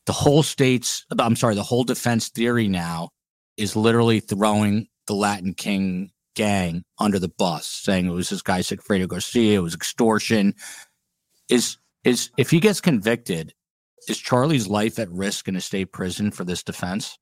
The 0.07 0.12
whole 0.12 0.43
state's, 0.43 1.07
I'm 1.19 1.37
sorry, 1.37 1.55
the 1.55 1.62
whole 1.62 1.85
defense 1.85 2.29
theory 2.29 2.69
now 2.69 3.11
is 3.57 3.77
literally 3.77 4.21
throwing 4.21 4.88
the 5.07 5.14
Latin 5.14 5.55
King 5.55 6.11
gang 6.35 6.85
under 6.99 7.19
the 7.19 7.29
bus, 7.29 7.66
saying 7.66 8.07
it 8.07 8.12
was 8.12 8.31
this 8.31 8.43
guy 8.43 8.61
Sigfredo 8.61 9.07
Garcia, 9.07 9.59
it 9.59 9.62
was 9.62 9.75
extortion. 9.75 10.55
Is 11.49 11.77
is 12.05 12.31
if 12.37 12.51
he 12.51 12.61
gets 12.61 12.81
convicted, 12.81 13.53
is 14.09 14.19
Charlie's 14.19 14.69
life 14.69 14.99
at 14.99 15.11
risk 15.11 15.49
in 15.49 15.57
a 15.57 15.61
state 15.61 15.93
prison 15.93 16.31
for 16.31 16.45
this 16.45 16.62
defense? 16.62 17.19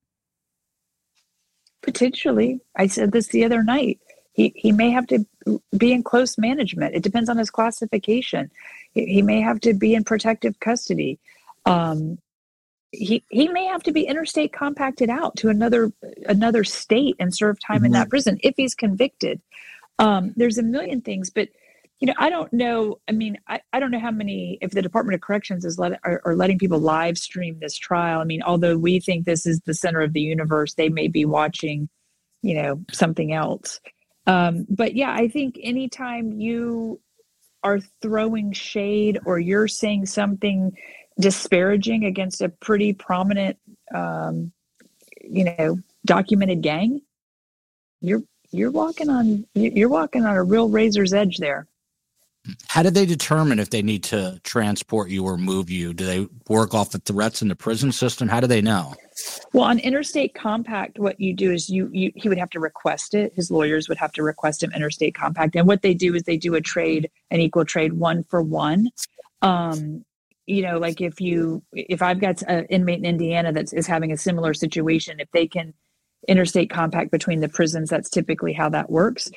Potentially. 1.83 2.61
I 2.77 2.87
said 2.87 3.13
this 3.13 3.29
the 3.29 3.45
other 3.45 3.63
night. 3.63 3.99
He 4.33 4.53
he 4.55 4.73
may 4.73 4.91
have 4.91 5.07
to 5.09 5.25
be 5.77 5.93
in 5.93 6.03
close 6.03 6.39
management. 6.39 6.95
It 6.95 7.03
depends 7.03 7.29
on 7.29 7.39
his 7.39 7.51
classification. 7.51 8.51
He, 8.93 9.07
he 9.07 9.23
may 9.23 9.41
have 9.41 9.61
to 9.61 9.75
be 9.75 9.95
in 9.95 10.05
protective 10.05 10.61
custody. 10.61 11.19
Um, 11.67 12.19
he 12.93 13.25
he 13.31 13.49
may 13.49 13.67
have 13.67 13.83
to 13.85 13.93
be 13.93 14.07
interstate 14.07 14.53
compacted 14.53 15.11
out 15.11 15.37
to 15.37 15.49
another 15.49 15.93
another 16.27 16.65
state 16.65 17.17
and 17.19 17.35
serve 17.35 17.59
time 17.61 17.79
mm-hmm. 17.79 17.87
in 17.87 17.93
that 17.93 18.03
mm-hmm. 18.03 18.11
prison 18.11 18.39
if 18.43 18.55
he's 18.57 18.75
convicted. 18.75 19.41
Um, 19.99 20.33
there's 20.37 20.59
a 20.59 20.63
million 20.63 21.01
things, 21.01 21.31
but 21.31 21.49
you 22.01 22.07
know, 22.07 22.15
I 22.17 22.31
don't 22.31 22.53
know. 22.53 23.01
I 23.09 23.13
mean, 23.13 23.39
I, 23.49 23.61
I 23.73 23.81
don't 23.81 23.91
know 23.91 23.99
how 23.99 24.13
many 24.13 24.59
if 24.61 24.71
the 24.71 24.83
Department 24.83 25.17
of 25.17 25.21
Corrections 25.21 25.65
is 25.65 25.79
let 25.79 25.99
are, 26.05 26.23
are 26.25 26.37
letting 26.37 26.59
people 26.59 26.79
live 26.79 27.19
stream 27.19 27.59
this 27.61 27.77
trial. 27.77 28.21
I 28.21 28.25
mean, 28.25 28.43
although 28.43 28.79
we 28.79 29.01
think 29.01 29.25
this 29.25 29.47
is 29.47 29.61
the 29.61 29.75
center 29.75 30.01
of 30.01 30.13
the 30.13 30.21
universe, 30.21 30.75
they 30.75 30.89
may 30.89 31.09
be 31.09 31.25
watching, 31.25 31.89
you 32.43 32.55
know, 32.55 32.85
something 32.93 33.33
else. 33.33 33.81
Um, 34.27 34.67
but 34.69 34.95
yeah, 34.95 35.13
I 35.13 35.29
think 35.29 35.59
anytime 35.61 36.33
you 36.33 37.01
are 37.65 37.81
throwing 38.01 38.53
shade 38.53 39.19
or 39.25 39.41
you're 39.41 39.67
saying 39.67 40.07
something 40.07 40.77
disparaging 41.19 42.05
against 42.05 42.41
a 42.43 42.49
pretty 42.49 42.93
prominent, 42.93 43.57
um, 43.93 44.53
you 45.21 45.45
know, 45.45 45.79
documented 46.05 46.63
gang, 46.63 47.01
you're 48.01 48.23
you're 48.53 48.71
walking 48.71 49.11
on 49.11 49.45
you're 49.55 49.89
walking 49.89 50.25
on 50.25 50.37
a 50.37 50.45
real 50.45 50.69
razor's 50.69 51.13
edge 51.13 51.39
there. 51.39 51.67
How 52.67 52.83
do 52.83 52.91
they 52.91 53.05
determine 53.05 53.59
if 53.59 53.71
they 53.71 53.83
need 53.83 54.05
to 54.05 54.41
transport 54.43 55.11
you 55.11 55.25
or 55.25 55.37
move 55.37 55.69
you? 55.69 55.93
Do 55.93 56.07
they 56.07 56.27
work 56.49 56.75
off 56.75 56.91
the 56.91 56.99
threats 56.99 57.43
in 57.43 57.49
the 57.49 57.57
prison 57.57 57.93
system? 57.93 58.29
How 58.29 58.41
do 58.41 58.47
they 58.47 58.63
know? 58.63 58.95
Well, 59.53 59.65
on 59.65 59.79
interstate 59.79 60.35
compact, 60.35 60.99
what 60.99 61.21
you 61.21 61.35
do 61.35 61.53
is 61.53 61.69
you, 61.69 61.91
you 61.93 62.13
he 62.15 62.29
would 62.29 62.39
have 62.39 62.51
to 62.51 62.61
request 62.61 63.15
it. 63.15 63.33
His 63.35 63.51
lawyers 63.51 63.89
would 63.89 63.99
have 63.99 64.13
to 64.13 64.23
request 64.23 64.63
him 64.63 64.73
interstate 64.73 65.15
compact, 65.15 65.57
and 65.57 65.67
what 65.67 65.83
they 65.83 65.95
do 65.95 66.15
is 66.15 66.23
they 66.23 66.37
do 66.37 66.55
a 66.55 66.61
trade, 66.61 67.11
an 67.31 67.41
equal 67.41 67.65
trade, 67.65 67.95
one 67.95 68.23
for 68.23 68.43
one. 68.43 68.89
Um, 69.43 70.05
you 70.47 70.63
know, 70.63 70.79
like 70.79 71.01
if 71.01 71.21
you 71.21 71.63
if 71.73 72.01
I've 72.01 72.21
got 72.21 72.43
an 72.43 72.65
inmate 72.67 72.99
in 72.99 73.05
Indiana 73.05 73.53
that 73.53 73.73
is 73.73 73.87
having 73.87 74.13
a 74.13 74.17
similar 74.17 74.55
situation, 74.55 75.21
if 75.21 75.31
they 75.33 75.47
can 75.47 75.75
interstate 76.27 76.71
compact 76.71 77.11
between 77.11 77.41
the 77.41 77.49
prisons, 77.49 77.91
that's 77.91 78.09
typically 78.09 78.53
how 78.53 78.69
that 78.71 78.91
works. 78.91 79.31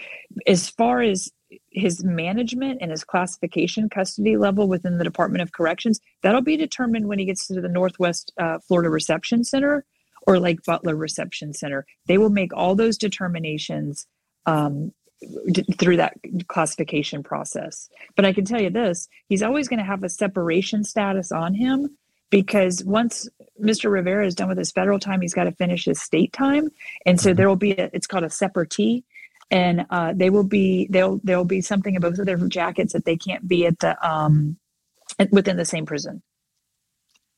As 0.47 0.69
far 0.69 1.01
as 1.01 1.29
his 1.69 2.03
management 2.03 2.79
and 2.81 2.91
his 2.91 3.03
classification 3.03 3.89
custody 3.89 4.37
level 4.37 4.67
within 4.67 4.97
the 4.97 5.03
Department 5.03 5.41
of 5.41 5.51
Corrections, 5.51 5.99
that'll 6.21 6.41
be 6.41 6.57
determined 6.57 7.07
when 7.07 7.19
he 7.19 7.25
gets 7.25 7.47
to 7.47 7.59
the 7.59 7.67
Northwest 7.67 8.31
uh, 8.37 8.59
Florida 8.59 8.89
Reception 8.89 9.43
Center 9.43 9.85
or 10.27 10.39
Lake 10.39 10.63
Butler 10.65 10.95
Reception 10.95 11.53
Center. 11.53 11.85
They 12.07 12.17
will 12.17 12.29
make 12.29 12.53
all 12.53 12.75
those 12.75 12.97
determinations 12.97 14.05
um, 14.45 14.93
through 15.77 15.97
that 15.97 16.17
classification 16.47 17.23
process. 17.23 17.89
But 18.15 18.25
I 18.25 18.33
can 18.33 18.45
tell 18.45 18.61
you 18.61 18.69
this 18.69 19.07
he's 19.29 19.43
always 19.43 19.67
going 19.67 19.79
to 19.79 19.85
have 19.85 20.03
a 20.03 20.09
separation 20.09 20.83
status 20.83 21.31
on 21.31 21.53
him 21.53 21.95
because 22.29 22.83
once 22.83 23.29
Mr. 23.61 23.91
Rivera 23.91 24.25
is 24.25 24.35
done 24.35 24.49
with 24.49 24.57
his 24.57 24.71
federal 24.71 24.99
time, 24.99 25.21
he's 25.21 25.33
got 25.33 25.43
to 25.43 25.51
finish 25.51 25.85
his 25.85 26.01
state 26.01 26.33
time. 26.33 26.69
And 27.05 27.19
so 27.19 27.33
there 27.33 27.47
will 27.47 27.55
be 27.55 27.73
a, 27.73 27.89
it's 27.93 28.07
called 28.07 28.23
a 28.23 28.29
separate 28.29 28.71
and 29.51 29.85
uh, 29.89 30.13
they 30.15 30.29
will 30.29 30.45
be 30.45 30.87
they'll 30.89 31.19
there'll 31.23 31.45
be 31.45 31.61
something 31.61 31.93
in 31.93 32.01
both 32.01 32.17
of 32.17 32.25
their 32.25 32.37
jackets 32.37 32.93
that 32.93 33.05
they 33.05 33.17
can't 33.17 33.47
be 33.47 33.65
at 33.65 33.77
the 33.79 33.95
um 34.07 34.57
within 35.31 35.57
the 35.57 35.65
same 35.65 35.85
prison. 35.85 36.23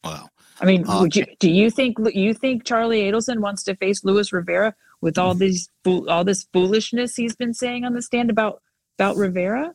Wow. 0.04 0.30
I 0.62 0.65
mean, 0.65 0.88
uh, 0.88 1.08
you, 1.12 1.26
do 1.39 1.49
you 1.49 1.69
think 1.69 1.97
you 2.13 2.34
think 2.34 2.63
Charlie 2.63 3.02
Adelson 3.02 3.39
wants 3.39 3.63
to 3.63 3.76
face 3.76 4.04
Luis 4.04 4.32
Rivera 4.32 4.76
with 5.02 5.17
all 5.17 5.34
these 5.34 5.69
all 5.86 6.23
this 6.23 6.45
foolishness 6.54 7.15
he's 7.15 7.36
been 7.36 7.54
saying 7.54 7.84
on 7.84 7.93
the 7.93 8.02
stand 8.02 8.30
about 8.30 8.62
about 8.97 9.15
Rivera? 9.17 9.73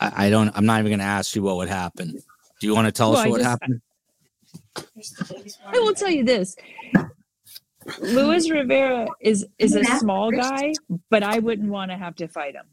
I, 0.00 0.26
I 0.26 0.30
don't. 0.30 0.50
I'm 0.56 0.66
not 0.66 0.80
even 0.80 0.90
going 0.90 0.98
to 0.98 1.04
ask 1.04 1.36
you 1.36 1.42
what 1.42 1.56
would 1.56 1.68
happen. 1.68 2.18
Do 2.60 2.66
you 2.66 2.74
want 2.74 2.86
to 2.86 2.92
tell 2.92 3.12
well, 3.12 3.20
us 3.20 3.28
what 3.28 3.38
just, 3.38 3.48
happened? 3.48 3.80
I 5.66 5.78
will 5.78 5.94
tell 5.94 6.10
you 6.10 6.24
this. 6.24 6.56
Luis 8.00 8.50
Rivera 8.50 9.06
is 9.20 9.46
is 9.58 9.74
a 9.74 9.84
small 9.98 10.30
guy, 10.30 10.72
but 11.10 11.22
I 11.22 11.38
wouldn't 11.38 11.70
want 11.70 11.90
to 11.90 11.96
have 11.96 12.14
to 12.16 12.28
fight 12.28 12.54
him. 12.54 12.66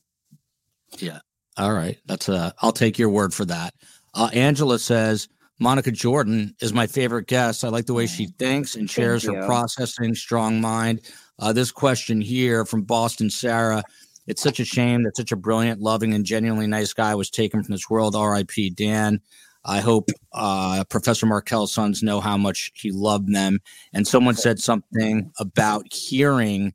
Yeah. 0.98 1.20
All 1.58 1.74
right. 1.74 1.98
That's 2.06 2.30
uh 2.30 2.52
I'll 2.60 2.72
take 2.72 2.98
your 2.98 3.10
word 3.10 3.34
for 3.34 3.46
that. 3.46 3.74
Uh, 4.14 4.30
Angela 4.34 4.80
says 4.80 5.28
Monica 5.60 5.92
Jordan 5.92 6.56
is 6.62 6.74
my 6.74 6.88
favorite 6.88 7.28
guest. 7.28 7.64
I 7.64 7.70
like 7.70 7.86
the 7.86 7.94
way 7.94 8.08
she 8.08 8.28
thinks 8.28 8.76
and 8.76 8.90
shares 8.90 9.24
her 9.24 9.46
processing, 9.46 10.16
strong 10.16 10.62
mind. 10.62 11.02
Uh, 11.38 11.54
this 11.54 11.72
question 11.72 12.22
here 12.22 12.66
from 12.66 12.84
Boston 12.84 13.30
Sarah. 13.30 13.84
It's 14.28 14.42
such 14.42 14.60
a 14.60 14.66
shame 14.66 15.04
that 15.04 15.18
such 15.18 15.32
a 15.32 15.36
brilliant, 15.36 15.82
loving, 15.82 16.14
and 16.14 16.24
genuinely 16.24 16.68
nice 16.68 16.94
guy 16.94 17.16
was 17.16 17.30
taken 17.30 17.64
from 17.64 17.74
this 17.74 17.90
world. 17.90 18.16
R.I.P. 18.16 18.70
Dan. 18.72 19.22
I 19.66 19.80
hope 19.82 20.10
uh, 20.34 20.84
Professor 20.90 21.26
Markel's 21.26 21.74
sons 21.74 22.02
know 22.02 22.22
how 22.22 22.38
much 22.38 22.72
he 22.76 22.92
loved 22.92 23.34
them. 23.34 23.60
And 23.94 24.08
someone 24.08 24.36
said 24.36 24.60
something 24.60 25.32
about 25.40 25.92
hearing 25.92 26.74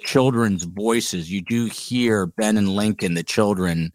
children's 0.00 0.64
voices. 0.64 1.30
You 1.30 1.42
do 1.42 1.66
hear 1.66 2.26
Ben 2.26 2.56
and 2.56 2.70
Lincoln, 2.70 3.14
the 3.14 3.22
children, 3.22 3.92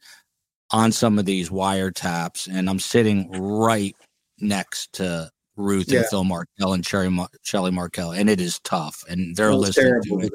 on 0.72 0.92
some 0.92 1.20
of 1.20 1.26
these 1.26 1.50
wiretaps. 1.50 2.48
And 2.52 2.70
I'm 2.70 2.80
sitting 2.80 3.30
right 3.32 3.96
next 4.40 4.94
to 4.94 5.30
Ruth 5.56 5.92
yeah. 5.92 6.00
and 6.00 6.08
Phil 6.10 6.24
Markel 6.24 6.74
and 6.74 6.86
Sherry 6.86 7.10
Mar- 7.10 7.30
Shelly 7.42 7.72
Markel, 7.72 8.12
and 8.12 8.30
it 8.30 8.40
is 8.40 8.60
tough. 8.60 9.04
And 9.10 9.36
they're 9.36 9.56
listening 9.56 10.02
to 10.04 10.20
it. 10.20 10.32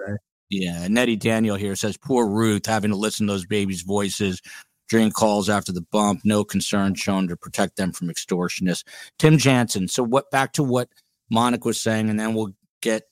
Yeah. 0.50 0.86
Nettie 0.88 1.16
Daniel 1.16 1.56
here 1.56 1.76
says, 1.76 1.96
poor 1.96 2.26
Ruth 2.26 2.66
having 2.66 2.90
to 2.90 2.96
listen 2.96 3.26
to 3.26 3.32
those 3.32 3.46
babies' 3.46 3.82
voices 3.82 4.42
during 4.92 5.10
calls 5.10 5.48
after 5.48 5.72
the 5.72 5.80
bump, 5.80 6.20
no 6.22 6.44
concern 6.44 6.94
shown 6.94 7.26
to 7.26 7.34
protect 7.34 7.76
them 7.76 7.92
from 7.92 8.08
extortionists. 8.08 8.84
Tim 9.18 9.38
Jansen. 9.38 9.88
So 9.88 10.02
what 10.02 10.30
back 10.30 10.52
to 10.52 10.62
what 10.62 10.90
Monica 11.30 11.68
was 11.68 11.80
saying, 11.80 12.10
and 12.10 12.20
then 12.20 12.34
we'll 12.34 12.52
get 12.82 13.04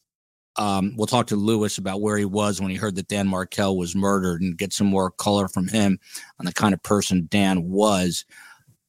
um, 0.57 0.93
we'll 0.99 1.07
talk 1.07 1.27
to 1.29 1.37
Lewis 1.37 1.79
about 1.79 2.03
where 2.03 2.19
he 2.19 2.27
was 2.27 2.61
when 2.61 2.71
he 2.71 2.77
heard 2.77 2.97
that 2.97 3.09
Dan 3.09 3.29
Markel 3.29 3.79
was 3.79 3.97
murdered 3.97 4.43
and 4.43 4.59
get 4.59 4.75
some 4.75 4.89
more 4.89 5.11
color 5.11 5.49
from 5.49 5.69
him 5.69 5.99
on 6.39 6.45
the 6.45 6.53
kind 6.53 6.75
of 6.75 6.83
person 6.83 7.29
Dan 7.31 7.71
was. 7.71 8.27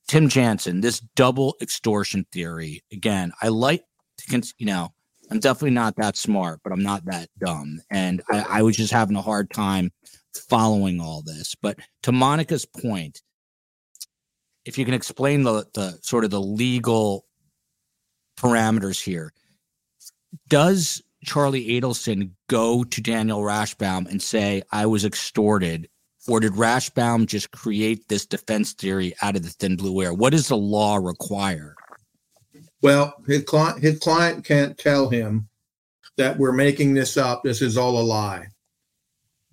Tim 0.09 0.27
Jansen, 0.27 0.81
this 0.81 0.99
double 1.15 1.55
extortion 1.61 2.25
theory. 2.33 2.83
Again, 2.91 3.31
I 3.41 3.47
like 3.47 3.85
to, 4.27 4.53
you 4.57 4.65
know, 4.65 4.89
I'm 5.29 5.39
definitely 5.39 5.71
not 5.71 5.95
that 5.95 6.17
smart, 6.17 6.59
but 6.61 6.73
I'm 6.73 6.83
not 6.83 7.05
that 7.05 7.29
dumb. 7.39 7.79
And 7.89 8.21
I, 8.29 8.45
I 8.49 8.61
was 8.63 8.75
just 8.75 8.91
having 8.91 9.15
a 9.15 9.21
hard 9.21 9.49
time 9.49 9.93
following 10.35 10.99
all 10.99 11.21
this. 11.21 11.55
But 11.61 11.79
to 12.03 12.11
Monica's 12.11 12.65
point, 12.65 13.21
if 14.65 14.77
you 14.77 14.85
can 14.85 14.93
explain 14.93 15.43
the, 15.43 15.65
the 15.73 15.97
sort 16.01 16.23
of 16.23 16.31
the 16.31 16.41
legal 16.41 17.25
parameters 18.37 19.01
here, 19.01 19.33
does 20.47 21.01
Charlie 21.23 21.67
Adelson 21.69 22.31
go 22.47 22.83
to 22.83 23.01
Daniel 23.01 23.41
Rashbaum 23.41 24.09
and 24.09 24.21
say, 24.21 24.63
I 24.71 24.85
was 24.85 25.05
extorted? 25.05 25.89
Or 26.27 26.39
did 26.39 26.53
Rashbaum 26.53 27.25
just 27.25 27.51
create 27.51 28.07
this 28.07 28.27
defense 28.27 28.73
theory 28.73 29.13
out 29.23 29.35
of 29.35 29.43
the 29.43 29.49
thin 29.49 29.75
blue 29.75 30.03
air? 30.03 30.13
What 30.13 30.31
does 30.31 30.47
the 30.47 30.57
law 30.57 30.97
require? 30.97 31.75
Well, 32.81 33.15
his 33.27 33.43
client, 33.43 33.81
his 33.81 33.99
client 33.99 34.45
can't 34.45 34.77
tell 34.77 35.09
him 35.09 35.49
that 36.17 36.37
we're 36.37 36.51
making 36.51 36.93
this 36.93 37.17
up. 37.17 37.43
This 37.43 37.61
is 37.61 37.77
all 37.77 37.99
a 37.99 38.03
lie. 38.03 38.47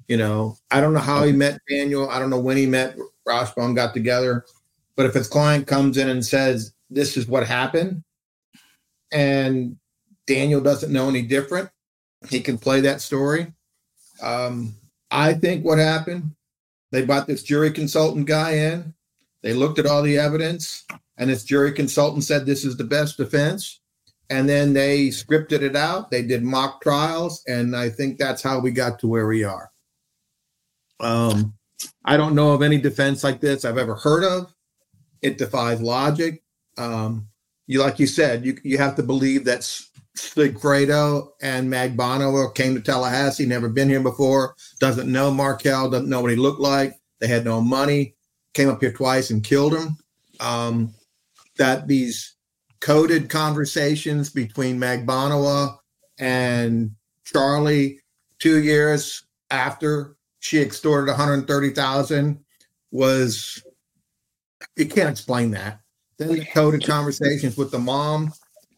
You 0.08 0.16
know, 0.16 0.56
I 0.70 0.80
don't 0.80 0.94
know 0.94 1.00
how 1.00 1.22
he 1.22 1.32
met 1.32 1.60
Daniel. 1.68 2.08
I 2.10 2.18
don't 2.18 2.30
know 2.30 2.40
when 2.40 2.56
he 2.56 2.66
met 2.66 2.96
Rashbaum 3.26 3.76
got 3.76 3.94
together. 3.94 4.44
But 4.96 5.06
if 5.06 5.14
his 5.14 5.28
client 5.28 5.66
comes 5.66 5.96
in 5.96 6.08
and 6.08 6.24
says, 6.24 6.72
this 6.90 7.16
is 7.16 7.28
what 7.28 7.46
happened, 7.46 8.02
and 9.12 9.76
Daniel 10.26 10.60
doesn't 10.60 10.92
know 10.92 11.08
any 11.08 11.22
different, 11.22 11.70
he 12.28 12.40
can 12.40 12.58
play 12.58 12.80
that 12.80 13.00
story. 13.00 13.52
Um, 14.22 14.74
I 15.10 15.34
think 15.34 15.64
what 15.64 15.78
happened 15.78 16.32
They 16.90 17.04
brought 17.04 17.26
this 17.26 17.42
jury 17.42 17.70
consultant 17.70 18.26
guy 18.26 18.52
in. 18.52 18.94
They 19.42 19.52
looked 19.52 19.78
at 19.78 19.86
all 19.86 20.02
the 20.02 20.18
evidence, 20.18 20.84
and 21.16 21.30
this 21.30 21.44
jury 21.44 21.72
consultant 21.72 22.24
said 22.24 22.46
this 22.46 22.64
is 22.64 22.76
the 22.76 22.84
best 22.84 23.18
defense. 23.18 23.80
And 24.30 24.48
then 24.48 24.72
they 24.72 25.08
scripted 25.08 25.62
it 25.62 25.76
out. 25.76 26.10
They 26.10 26.22
did 26.22 26.42
mock 26.42 26.82
trials, 26.82 27.42
and 27.46 27.76
I 27.76 27.90
think 27.90 28.18
that's 28.18 28.42
how 28.42 28.58
we 28.58 28.70
got 28.70 28.98
to 29.00 29.06
where 29.06 29.26
we 29.26 29.44
are. 29.44 29.70
Um, 31.00 31.54
I 32.04 32.16
don't 32.16 32.34
know 32.34 32.52
of 32.52 32.62
any 32.62 32.78
defense 32.78 33.22
like 33.22 33.40
this 33.40 33.64
I've 33.64 33.78
ever 33.78 33.94
heard 33.94 34.24
of. 34.24 34.52
It 35.22 35.38
defies 35.38 35.80
logic. 35.80 36.42
Um, 36.76 37.28
you, 37.66 37.80
like 37.80 37.98
you 37.98 38.06
said, 38.06 38.44
you 38.44 38.58
you 38.62 38.78
have 38.78 38.96
to 38.96 39.02
believe 39.02 39.44
that 39.44 39.60
Sigfredo 40.16 41.30
and 41.40 41.70
Magbanua 41.70 42.54
came 42.54 42.74
to 42.74 42.80
Tallahassee, 42.80 43.46
never 43.46 43.68
been 43.68 43.88
here 43.88 44.00
before, 44.00 44.54
doesn't 44.80 45.10
know 45.10 45.30
Markel, 45.30 45.90
doesn't 45.90 46.08
know 46.08 46.20
what 46.20 46.30
he 46.30 46.36
looked 46.36 46.60
like. 46.60 46.98
They 47.20 47.26
had 47.26 47.44
no 47.44 47.60
money, 47.60 48.14
came 48.54 48.68
up 48.68 48.80
here 48.80 48.92
twice 48.92 49.30
and 49.30 49.44
killed 49.44 49.74
him. 49.74 49.96
Um, 50.40 50.94
that 51.56 51.88
these 51.88 52.36
coded 52.80 53.28
conversations 53.28 54.30
between 54.30 54.78
Magbanua 54.78 55.78
and 56.18 56.92
Charlie 57.24 58.00
two 58.38 58.62
years 58.62 59.24
after 59.50 60.16
she 60.40 60.60
extorted 60.60 61.10
130,000 61.10 62.38
was 62.90 63.62
you 64.76 64.86
can't 64.86 65.10
explain 65.10 65.50
that. 65.52 65.80
Then 66.18 66.28
the 66.28 66.44
coded 66.44 66.84
conversations 66.84 67.56
with 67.56 67.70
the 67.70 67.78
mom, 67.78 68.32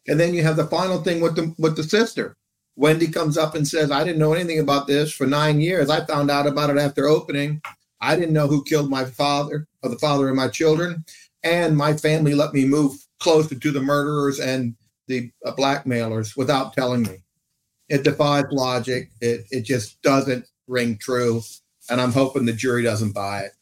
and 0.06 0.20
then 0.20 0.34
you 0.34 0.42
have 0.42 0.56
the 0.56 0.66
final 0.66 1.02
thing 1.02 1.20
with 1.20 1.36
the 1.36 1.54
with 1.58 1.76
the 1.76 1.82
sister. 1.82 2.36
Wendy 2.76 3.08
comes 3.08 3.38
up 3.38 3.54
and 3.54 3.66
says, 3.66 3.90
"I 3.90 4.04
didn't 4.04 4.18
know 4.18 4.32
anything 4.32 4.58
about 4.58 4.86
this 4.86 5.12
for 5.12 5.26
nine 5.26 5.60
years. 5.60 5.90
I 5.90 6.04
found 6.04 6.30
out 6.30 6.46
about 6.46 6.70
it 6.70 6.78
after 6.78 7.06
opening. 7.06 7.62
I 8.00 8.16
didn't 8.16 8.34
know 8.34 8.46
who 8.46 8.64
killed 8.64 8.90
my 8.90 9.04
father 9.04 9.66
or 9.82 9.90
the 9.90 9.98
father 9.98 10.28
of 10.28 10.36
my 10.36 10.48
children, 10.48 11.04
and 11.42 11.76
my 11.76 11.94
family 11.96 12.34
let 12.34 12.52
me 12.52 12.64
move 12.64 12.94
closer 13.20 13.54
to 13.54 13.70
the 13.70 13.80
murderers 13.80 14.40
and 14.40 14.74
the 15.08 15.30
blackmailers 15.56 16.36
without 16.36 16.72
telling 16.72 17.02
me. 17.02 17.24
It 17.88 18.04
defies 18.04 18.44
logic. 18.50 19.10
It 19.20 19.46
it 19.50 19.62
just 19.62 20.00
doesn't 20.02 20.46
ring 20.70 20.96
true, 20.98 21.42
and 21.90 22.00
I'm 22.00 22.12
hoping 22.12 22.46
the 22.46 22.52
jury 22.52 22.82
doesn't 22.82 23.12
buy 23.12 23.40
it. 23.42 23.52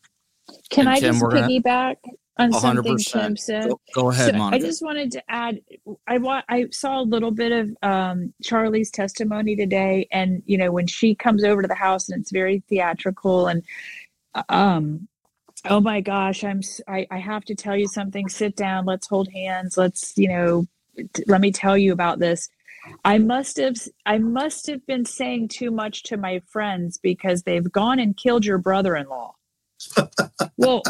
Can 0.71 0.83
And 0.87 0.90
I 0.90 1.01
Tim, 1.01 1.12
just 1.14 1.23
we're 1.23 1.31
gonna- 1.33 1.49
piggyback 1.49 1.97
on 2.38 2.53
something 2.53 2.85
100%. 2.94 3.12
Tim 3.12 3.37
said? 3.37 3.68
Go, 3.68 3.81
go 3.94 4.11
ahead, 4.11 4.35
So 4.37 4.42
I 4.42 4.59
just 4.59 4.83
wanted 4.83 5.11
to 5.12 5.23
add, 5.29 5.61
I 6.07 6.18
wa- 6.18 6.42
I 6.49 6.66
saw 6.71 7.01
a 7.01 7.03
little 7.03 7.31
bit 7.33 7.51
of 7.53 7.77
um, 7.83 8.33
Charlie's 8.42 8.90
testimony 8.90 9.57
today, 9.57 10.07
and 10.12 10.42
you 10.47 10.57
know 10.59 10.71
when 10.71 10.87
she 10.87 11.14
comes 11.14 11.42
over 11.42 11.62
to 11.62 11.68
the 11.68 11.75
house 11.75 12.09
and 12.09 12.21
it's 12.21 12.31
very 12.31 12.62
theatrical, 12.68 13.49
and 13.49 13.62
um, 14.49 15.09
oh 15.64 15.81
my 15.81 16.01
gosh, 16.01 16.44
I'm 16.44 16.59
s- 16.59 16.81
I, 16.87 17.07
I 17.11 17.18
have 17.18 17.44
to 17.47 17.55
tell 17.55 17.77
you 17.77 17.88
something. 17.88 18.29
Sit 18.29 18.55
down, 18.57 18.85
let's 18.85 19.09
hold 19.09 19.29
hands. 19.35 19.77
Let's 19.77 20.12
you 20.16 20.29
know, 20.29 20.66
t- 21.14 21.25
let 21.27 21.40
me 21.40 21.51
tell 21.51 21.77
you 21.77 21.92
about 21.92 22.18
this. 22.21 22.49
I 23.05 23.18
must 23.18 23.57
have 23.59 23.77
I 24.07 24.18
must 24.18 24.66
have 24.66 24.87
been 24.87 25.05
saying 25.05 25.48
too 25.48 25.70
much 25.70 26.03
to 26.05 26.16
my 26.16 26.40
friends 26.46 26.98
because 26.98 27.42
they've 27.42 27.70
gone 27.70 27.98
and 27.98 28.16
killed 28.16 28.44
your 28.44 28.59
brother-in-law. 28.59 29.35
well, 30.57 30.83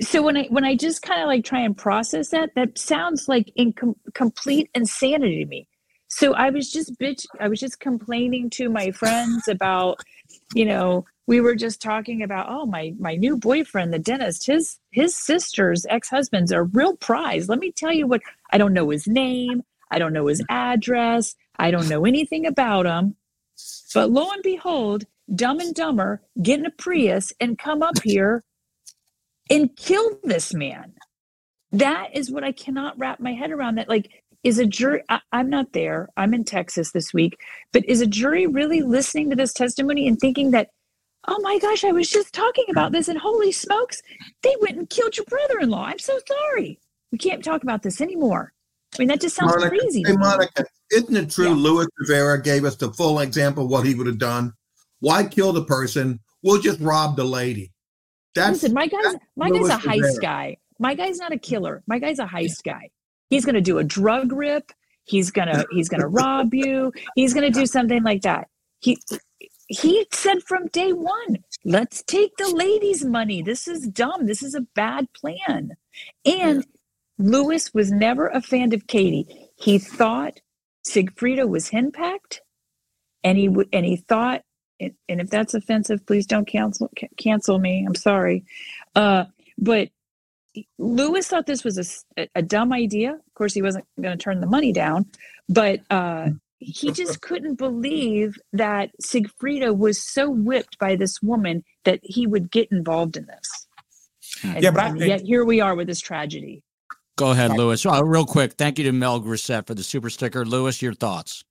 so 0.00 0.22
when 0.22 0.36
I 0.36 0.46
when 0.50 0.64
I 0.64 0.76
just 0.76 1.02
kind 1.02 1.20
of 1.20 1.26
like 1.26 1.44
try 1.44 1.60
and 1.60 1.76
process 1.76 2.30
that, 2.30 2.50
that 2.54 2.78
sounds 2.78 3.28
like 3.28 3.52
in 3.56 3.74
complete 4.14 4.70
insanity 4.74 5.44
to 5.44 5.48
me. 5.48 5.68
So 6.08 6.34
I 6.34 6.50
was 6.50 6.70
just 6.70 6.98
bitch. 6.98 7.26
I 7.38 7.48
was 7.48 7.60
just 7.60 7.80
complaining 7.80 8.50
to 8.50 8.68
my 8.68 8.90
friends 8.90 9.46
about, 9.48 10.00
you 10.54 10.64
know, 10.64 11.04
we 11.26 11.40
were 11.40 11.54
just 11.54 11.80
talking 11.80 12.22
about, 12.22 12.46
oh 12.48 12.66
my 12.66 12.92
my 12.98 13.14
new 13.14 13.36
boyfriend, 13.36 13.92
the 13.92 13.98
dentist, 13.98 14.46
his 14.46 14.78
his 14.90 15.16
sister's 15.16 15.86
ex 15.88 16.08
husband's 16.08 16.52
a 16.52 16.62
real 16.64 16.96
prize. 16.96 17.48
Let 17.48 17.58
me 17.58 17.72
tell 17.72 17.92
you 17.92 18.06
what. 18.06 18.22
I 18.52 18.58
don't 18.58 18.72
know 18.72 18.90
his 18.90 19.06
name. 19.06 19.62
I 19.90 19.98
don't 19.98 20.12
know 20.12 20.26
his 20.26 20.42
address. 20.48 21.34
I 21.58 21.70
don't 21.70 21.88
know 21.88 22.04
anything 22.04 22.46
about 22.46 22.86
him. 22.86 23.16
But 23.94 24.10
lo 24.10 24.30
and 24.32 24.42
behold, 24.42 25.04
Dumb 25.34 25.60
and 25.60 25.74
Dumber 25.74 26.22
get 26.42 26.60
in 26.60 26.66
a 26.66 26.70
Prius 26.70 27.32
and 27.40 27.58
come 27.58 27.82
up 27.82 28.02
here 28.02 28.44
and 29.50 29.76
kill 29.76 30.18
this 30.22 30.54
man. 30.54 30.94
That 31.72 32.08
is 32.14 32.30
what 32.30 32.44
I 32.44 32.52
cannot 32.52 32.98
wrap 32.98 33.20
my 33.20 33.32
head 33.32 33.50
around. 33.50 33.76
That 33.76 33.88
like 33.88 34.22
is 34.42 34.58
a 34.58 34.66
jury. 34.66 35.02
I, 35.08 35.20
I'm 35.32 35.50
not 35.50 35.72
there. 35.72 36.08
I'm 36.16 36.34
in 36.34 36.44
Texas 36.44 36.92
this 36.92 37.12
week, 37.12 37.38
but 37.72 37.88
is 37.88 38.00
a 38.00 38.06
jury 38.06 38.46
really 38.46 38.82
listening 38.82 39.30
to 39.30 39.36
this 39.36 39.52
testimony 39.52 40.08
and 40.08 40.18
thinking 40.18 40.50
that, 40.52 40.70
oh 41.28 41.38
my 41.42 41.58
gosh, 41.58 41.84
I 41.84 41.92
was 41.92 42.08
just 42.08 42.32
talking 42.32 42.64
about 42.70 42.92
this, 42.92 43.08
and 43.08 43.18
holy 43.18 43.52
smokes, 43.52 44.00
they 44.42 44.54
went 44.60 44.78
and 44.78 44.88
killed 44.88 45.16
your 45.16 45.26
brother-in-law. 45.26 45.84
I'm 45.84 45.98
so 45.98 46.18
sorry. 46.26 46.80
We 47.12 47.18
can't 47.18 47.44
talk 47.44 47.62
about 47.62 47.82
this 47.82 48.00
anymore. 48.00 48.52
I 48.94 48.98
mean, 48.98 49.08
that 49.08 49.20
just 49.20 49.36
sounds 49.36 49.52
Monica, 49.56 49.76
crazy. 49.78 50.02
Hey. 50.06 50.14
Monica, 50.16 50.64
isn't 50.92 51.16
it 51.16 51.30
true 51.30 51.48
Yeah. 51.48 51.54
Luis 51.54 51.86
Rivera 51.98 52.42
gave 52.42 52.64
us 52.64 52.76
the 52.76 52.92
full 52.92 53.20
example 53.20 53.64
of 53.64 53.70
what 53.70 53.86
he 53.86 53.94
would 53.94 54.06
have 54.06 54.18
done? 54.18 54.52
Why 55.00 55.24
kill 55.24 55.52
the 55.52 55.64
person? 55.64 56.20
We'll 56.42 56.60
just 56.60 56.80
rob 56.80 57.16
the 57.16 57.24
lady. 57.24 57.72
That's 58.34 58.62
Listen, 58.62 58.74
my 58.74 58.86
guy's 58.86 59.02
that's 59.02 59.16
my 59.36 59.50
guy's 59.50 59.68
a 59.68 59.76
heist 59.76 60.02
Rivera. 60.02 60.20
guy. 60.20 60.56
My 60.78 60.94
guy's 60.94 61.18
not 61.18 61.32
a 61.32 61.38
killer. 61.38 61.82
My 61.86 61.98
guy's 61.98 62.18
a 62.18 62.26
heist 62.26 62.62
guy. 62.64 62.90
He's 63.28 63.44
gonna 63.44 63.60
do 63.60 63.78
a 63.78 63.84
drug 63.84 64.32
rip. 64.32 64.72
He's 65.04 65.30
gonna 65.30 65.64
he's 65.70 65.88
gonna 65.88 66.08
rob 66.08 66.52
you. 66.54 66.92
He's 67.14 67.34
gonna 67.34 67.50
do 67.50 67.66
something 67.66 68.02
like 68.02 68.22
that. 68.22 68.48
He 68.80 68.98
he 69.68 70.06
said 70.12 70.42
from 70.42 70.66
day 70.68 70.92
one, 70.92 71.38
let's 71.64 72.02
take 72.02 72.36
the 72.38 72.48
lady's 72.48 73.04
money. 73.04 73.40
This 73.40 73.68
is 73.68 73.86
dumb. 73.86 74.26
This 74.26 74.42
is 74.42 74.54
a 74.54 74.62
bad 74.74 75.12
plan. 75.12 75.76
And 76.24 76.66
Lewis 77.20 77.72
was 77.74 77.92
never 77.92 78.28
a 78.28 78.40
fan 78.40 78.72
of 78.72 78.86
Katie. 78.86 79.50
He 79.56 79.78
thought 79.78 80.40
Sigfredo 80.88 81.46
was 81.48 81.68
henpecked, 81.68 82.40
and 83.22 83.36
he 83.36 83.48
would 83.48 83.68
and 83.72 83.84
he 83.84 83.96
thought 83.96 84.42
and, 84.80 84.94
and 85.08 85.20
if 85.20 85.28
that's 85.28 85.54
offensive, 85.54 86.06
please 86.06 86.26
don't 86.26 86.46
cancel 86.46 86.90
ca- 86.98 87.08
cancel 87.18 87.58
me. 87.58 87.84
I'm 87.86 87.94
sorry, 87.94 88.44
uh, 88.94 89.26
but 89.58 89.90
Lewis 90.78 91.28
thought 91.28 91.46
this 91.46 91.62
was 91.62 92.04
a 92.34 92.42
dumb 92.42 92.72
idea. 92.72 93.12
Of 93.12 93.34
course, 93.34 93.54
he 93.54 93.62
wasn't 93.62 93.84
going 94.00 94.16
to 94.16 94.22
turn 94.22 94.40
the 94.40 94.46
money 94.46 94.72
down, 94.72 95.06
but 95.48 95.80
uh, 95.90 96.30
he 96.58 96.90
just 96.90 97.20
couldn't 97.22 97.54
believe 97.56 98.36
that 98.52 98.90
Sigfredo 99.02 99.76
was 99.76 100.02
so 100.02 100.28
whipped 100.28 100.78
by 100.78 100.96
this 100.96 101.20
woman 101.22 101.62
that 101.84 102.00
he 102.02 102.26
would 102.26 102.50
get 102.50 102.68
involved 102.72 103.16
in 103.16 103.26
this. 103.26 103.68
And, 104.42 104.62
Yeah, 104.62 104.70
but 104.72 104.80
I 104.80 104.88
and 104.88 105.00
yet 105.00 105.20
here 105.20 105.44
we 105.44 105.60
are 105.60 105.76
with 105.76 105.86
this 105.86 106.00
tragedy. 106.00 106.64
Go 107.20 107.32
ahead, 107.32 107.52
Lewis. 107.52 107.84
Uh, 107.84 108.02
real 108.02 108.24
quick, 108.24 108.54
thank 108.54 108.78
you 108.78 108.84
to 108.84 108.92
Mel 108.92 109.20
Grissett 109.20 109.66
for 109.66 109.74
the 109.74 109.82
super 109.82 110.08
sticker. 110.08 110.42
Lewis, 110.42 110.80
your 110.80 110.94
thoughts? 110.94 111.44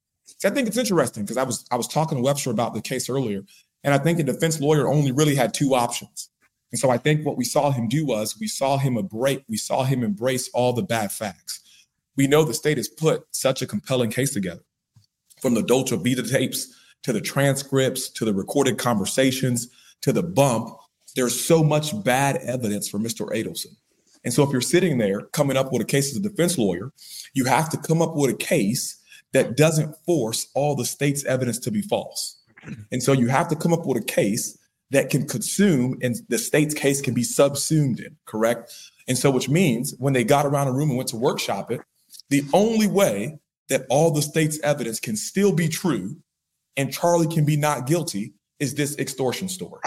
I 0.43 0.49
think 0.49 0.67
it's 0.67 0.77
interesting 0.77 1.23
because 1.23 1.37
I 1.37 1.43
was 1.43 1.63
I 1.69 1.75
was 1.75 1.87
talking 1.87 2.17
to 2.17 2.23
Webster 2.23 2.49
about 2.49 2.73
the 2.73 2.81
case 2.81 3.07
earlier, 3.07 3.43
and 3.83 3.93
I 3.93 3.99
think 3.99 4.17
a 4.17 4.23
defense 4.23 4.59
lawyer 4.59 4.87
only 4.87 5.11
really 5.11 5.35
had 5.35 5.53
two 5.53 5.75
options. 5.75 6.31
And 6.71 6.79
so 6.79 6.89
I 6.89 6.97
think 6.97 7.23
what 7.23 7.37
we 7.37 7.43
saw 7.43 7.69
him 7.69 7.87
do 7.87 8.03
was 8.03 8.35
we 8.39 8.47
saw 8.47 8.77
him 8.77 8.97
embrace 8.97 9.41
we 9.47 9.57
saw 9.57 9.83
him 9.83 10.03
embrace 10.03 10.49
all 10.55 10.73
the 10.73 10.81
bad 10.81 11.11
facts. 11.11 11.59
We 12.15 12.25
know 12.25 12.43
the 12.43 12.55
state 12.55 12.77
has 12.77 12.87
put 12.87 13.25
such 13.29 13.61
a 13.61 13.67
compelling 13.67 14.09
case 14.09 14.33
together, 14.33 14.63
from 15.39 15.53
the 15.53 15.61
Dolce 15.61 15.97
Vita 15.97 16.23
tapes 16.23 16.73
to 17.03 17.13
the 17.13 17.21
transcripts 17.21 18.09
to 18.09 18.25
the 18.25 18.33
recorded 18.33 18.79
conversations 18.79 19.67
to 20.01 20.13
the 20.13 20.23
bump. 20.23 20.75
There's 21.15 21.39
so 21.39 21.63
much 21.63 22.03
bad 22.03 22.37
evidence 22.37 22.89
for 22.89 22.97
Mr. 22.97 23.27
Adelson. 23.29 23.75
And 24.23 24.33
so 24.33 24.43
if 24.43 24.51
you're 24.51 24.61
sitting 24.61 24.97
there 24.97 25.21
coming 25.27 25.57
up 25.57 25.71
with 25.71 25.81
a 25.81 25.85
case 25.85 26.11
as 26.11 26.17
a 26.17 26.21
defense 26.21 26.57
lawyer, 26.57 26.91
you 27.33 27.45
have 27.45 27.69
to 27.69 27.77
come 27.77 28.01
up 28.01 28.15
with 28.15 28.31
a 28.31 28.37
case 28.37 28.97
that 29.33 29.55
doesn't 29.55 29.95
force 30.05 30.47
all 30.55 30.75
the 30.75 30.85
state's 30.85 31.23
evidence 31.25 31.59
to 31.59 31.71
be 31.71 31.81
false. 31.81 32.37
And 32.91 33.01
so 33.01 33.13
you 33.13 33.27
have 33.27 33.47
to 33.49 33.55
come 33.55 33.73
up 33.73 33.85
with 33.85 34.01
a 34.01 34.05
case 34.05 34.57
that 34.91 35.09
can 35.09 35.27
consume 35.27 35.97
and 36.01 36.15
the 36.29 36.37
state's 36.37 36.73
case 36.73 36.99
can 36.99 37.13
be 37.13 37.23
subsumed 37.23 37.99
in, 37.99 38.17
correct? 38.25 38.73
And 39.07 39.17
so 39.17 39.31
which 39.31 39.47
means 39.47 39.93
when 39.99 40.13
they 40.13 40.23
got 40.23 40.45
around 40.45 40.67
a 40.67 40.73
room 40.73 40.89
and 40.89 40.97
went 40.97 41.09
to 41.09 41.17
workshop 41.17 41.71
it, 41.71 41.81
the 42.29 42.43
only 42.53 42.87
way 42.87 43.39
that 43.69 43.85
all 43.89 44.11
the 44.11 44.21
state's 44.21 44.59
evidence 44.61 44.99
can 44.99 45.15
still 45.15 45.53
be 45.53 45.67
true 45.67 46.17
and 46.75 46.91
Charlie 46.91 47.27
can 47.27 47.45
be 47.45 47.55
not 47.57 47.87
guilty 47.87 48.33
is 48.59 48.75
this 48.75 48.97
extortion 48.97 49.47
story. 49.47 49.81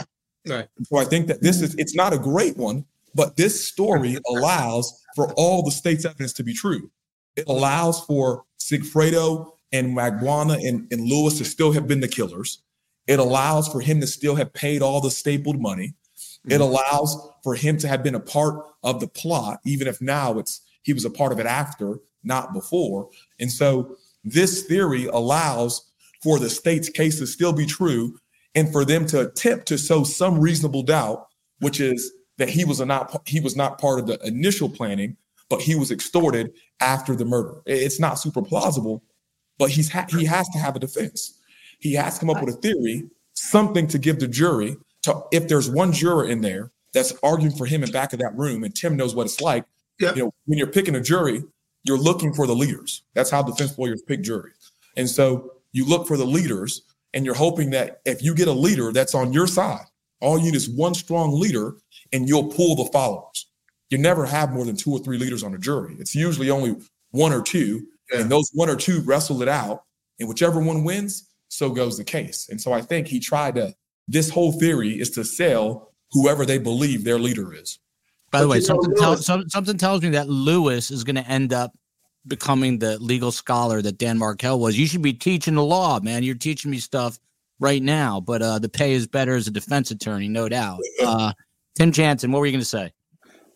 Right. 0.46 0.68
So 0.84 0.96
I 0.98 1.04
think 1.04 1.28
that 1.28 1.42
this 1.42 1.62
is 1.62 1.74
it's 1.76 1.94
not 1.94 2.12
a 2.12 2.18
great 2.18 2.56
one, 2.56 2.84
but 3.14 3.36
this 3.36 3.66
story 3.66 4.18
allows 4.28 5.00
for 5.14 5.32
all 5.34 5.62
the 5.62 5.70
state's 5.70 6.04
evidence 6.04 6.32
to 6.34 6.44
be 6.44 6.54
true. 6.54 6.90
It 7.36 7.46
allows 7.48 8.04
for 8.04 8.44
Sigfredo 8.58 9.52
and 9.72 9.96
Magbanua 9.96 10.66
and, 10.66 10.86
and 10.92 11.08
Lewis 11.08 11.38
to 11.38 11.44
still 11.44 11.72
have 11.72 11.86
been 11.86 12.00
the 12.00 12.08
killers. 12.08 12.62
It 13.06 13.18
allows 13.18 13.68
for 13.68 13.80
him 13.80 14.00
to 14.00 14.06
still 14.06 14.36
have 14.36 14.52
paid 14.52 14.82
all 14.82 15.00
the 15.00 15.10
stapled 15.10 15.60
money. 15.60 15.94
It 16.44 16.54
mm-hmm. 16.54 16.62
allows 16.62 17.16
for 17.42 17.54
him 17.54 17.78
to 17.78 17.88
have 17.88 18.02
been 18.02 18.14
a 18.14 18.20
part 18.20 18.64
of 18.82 19.00
the 19.00 19.08
plot, 19.08 19.60
even 19.64 19.86
if 19.86 20.00
now 20.00 20.38
it's 20.38 20.60
he 20.82 20.92
was 20.92 21.04
a 21.04 21.10
part 21.10 21.32
of 21.32 21.38
it 21.38 21.46
after, 21.46 21.98
not 22.24 22.52
before. 22.52 23.08
And 23.38 23.50
so 23.50 23.96
this 24.24 24.64
theory 24.64 25.06
allows 25.06 25.90
for 26.22 26.38
the 26.38 26.50
state's 26.50 26.88
case 26.88 27.18
to 27.18 27.26
still 27.26 27.52
be 27.52 27.66
true 27.66 28.18
and 28.54 28.70
for 28.70 28.84
them 28.84 29.06
to 29.06 29.20
attempt 29.20 29.66
to 29.66 29.78
sow 29.78 30.04
some 30.04 30.38
reasonable 30.38 30.82
doubt, 30.82 31.26
which 31.60 31.80
is 31.80 32.12
that 32.42 32.50
he 32.50 32.64
was 32.64 32.80
not 32.80 33.22
he 33.24 33.38
was 33.38 33.54
not 33.54 33.78
part 33.78 34.00
of 34.00 34.08
the 34.08 34.18
initial 34.26 34.68
planning, 34.68 35.16
but 35.48 35.62
he 35.62 35.76
was 35.76 35.92
extorted 35.92 36.52
after 36.80 37.14
the 37.14 37.24
murder. 37.24 37.62
It's 37.66 38.00
not 38.00 38.18
super 38.18 38.42
plausible, 38.42 39.04
but 39.60 39.70
he's 39.70 39.88
ha- 39.92 40.06
he 40.08 40.24
has 40.24 40.48
to 40.48 40.58
have 40.58 40.74
a 40.74 40.80
defense. 40.80 41.38
He 41.78 41.94
has 41.94 42.14
to 42.14 42.20
come 42.20 42.30
up 42.30 42.42
with 42.42 42.56
a 42.56 42.58
theory, 42.58 43.08
something 43.34 43.86
to 43.86 43.96
give 43.96 44.18
the 44.18 44.26
jury. 44.26 44.76
To 45.02 45.22
if 45.30 45.46
there's 45.46 45.70
one 45.70 45.92
juror 45.92 46.28
in 46.28 46.40
there 46.40 46.72
that's 46.92 47.14
arguing 47.22 47.54
for 47.54 47.64
him 47.64 47.84
in 47.84 47.92
back 47.92 48.12
of 48.12 48.18
that 48.18 48.36
room, 48.36 48.64
and 48.64 48.74
Tim 48.74 48.96
knows 48.96 49.14
what 49.14 49.26
it's 49.26 49.40
like. 49.40 49.64
Yep. 50.00 50.16
You 50.16 50.24
know, 50.24 50.34
when 50.46 50.58
you're 50.58 50.66
picking 50.66 50.96
a 50.96 51.00
jury, 51.00 51.44
you're 51.84 51.96
looking 51.96 52.34
for 52.34 52.48
the 52.48 52.56
leaders. 52.56 53.04
That's 53.14 53.30
how 53.30 53.44
defense 53.44 53.78
lawyers 53.78 54.02
pick 54.02 54.22
juries. 54.22 54.72
And 54.96 55.08
so 55.08 55.52
you 55.70 55.86
look 55.86 56.08
for 56.08 56.16
the 56.16 56.26
leaders, 56.26 56.82
and 57.14 57.24
you're 57.24 57.36
hoping 57.36 57.70
that 57.70 58.00
if 58.04 58.20
you 58.20 58.34
get 58.34 58.48
a 58.48 58.52
leader 58.52 58.92
that's 58.92 59.14
on 59.14 59.32
your 59.32 59.46
side, 59.46 59.86
all 60.20 60.38
you 60.38 60.46
need 60.46 60.54
is 60.54 60.68
one 60.68 60.94
strong 60.94 61.38
leader, 61.38 61.76
and 62.12 62.28
you'll 62.28 62.48
pull 62.48 62.76
the 62.76 62.90
followers. 62.92 63.46
You 63.90 63.98
never 63.98 64.24
have 64.26 64.52
more 64.52 64.64
than 64.64 64.76
two 64.76 64.90
or 64.92 64.98
three 64.98 65.18
leaders 65.18 65.42
on 65.42 65.54
a 65.54 65.58
jury. 65.58 65.96
It's 65.98 66.14
usually 66.14 66.50
only 66.50 66.76
one 67.10 67.32
or 67.32 67.42
two, 67.42 67.86
Yeah. 68.12 68.20
and 68.20 68.30
those 68.30 68.50
one 68.54 68.70
or 68.70 68.76
two 68.76 69.00
wrestle 69.02 69.42
it 69.42 69.48
out, 69.48 69.82
and 70.18 70.28
whichever 70.28 70.60
one 70.60 70.84
wins, 70.84 71.28
so 71.48 71.70
goes 71.70 71.98
the 71.98 72.04
case. 72.04 72.48
And 72.50 72.60
so 72.60 72.72
I 72.72 72.80
think 72.80 73.06
he 73.06 73.20
tried 73.20 73.56
to. 73.56 73.74
This 74.08 74.30
whole 74.30 74.52
theory 74.52 74.98
is 75.00 75.10
to 75.10 75.24
sell 75.24 75.92
whoever 76.12 76.44
they 76.46 76.58
believe 76.58 77.04
their 77.04 77.18
leader 77.18 77.52
is. 77.54 77.78
By 78.30 78.40
the 78.40 78.46
But 78.46 78.50
way, 78.52 78.60
something, 78.60 78.94
tell, 78.96 79.16
some, 79.16 79.48
something 79.50 79.76
tells 79.76 80.02
me 80.02 80.08
that 80.10 80.28
Lewis 80.28 80.90
is 80.90 81.04
going 81.04 81.16
to 81.16 81.26
end 81.28 81.52
up 81.52 81.72
becoming 82.26 82.78
the 82.78 82.98
legal 82.98 83.30
scholar 83.30 83.82
that 83.82 83.98
Dan 83.98 84.16
Markel 84.18 84.58
was. 84.58 84.78
You 84.78 84.86
should 84.86 85.02
be 85.02 85.12
teaching 85.12 85.54
the 85.54 85.64
law, 85.64 86.00
man. 86.00 86.22
You're 86.22 86.34
teaching 86.34 86.70
me 86.70 86.78
stuff 86.78 87.18
right 87.60 87.82
now, 87.82 88.20
but 88.20 88.40
uh, 88.40 88.58
the 88.58 88.68
pay 88.68 88.92
is 88.92 89.06
better 89.06 89.34
as 89.34 89.46
a 89.48 89.50
defense 89.50 89.90
attorney, 89.90 90.28
no 90.28 90.48
doubt. 90.48 90.80
Uh, 91.04 91.32
Tim 91.74 91.92
Jansen, 91.92 92.32
what 92.32 92.40
were 92.40 92.46
you 92.46 92.52
going 92.52 92.60
to 92.60 92.64
say? 92.66 92.92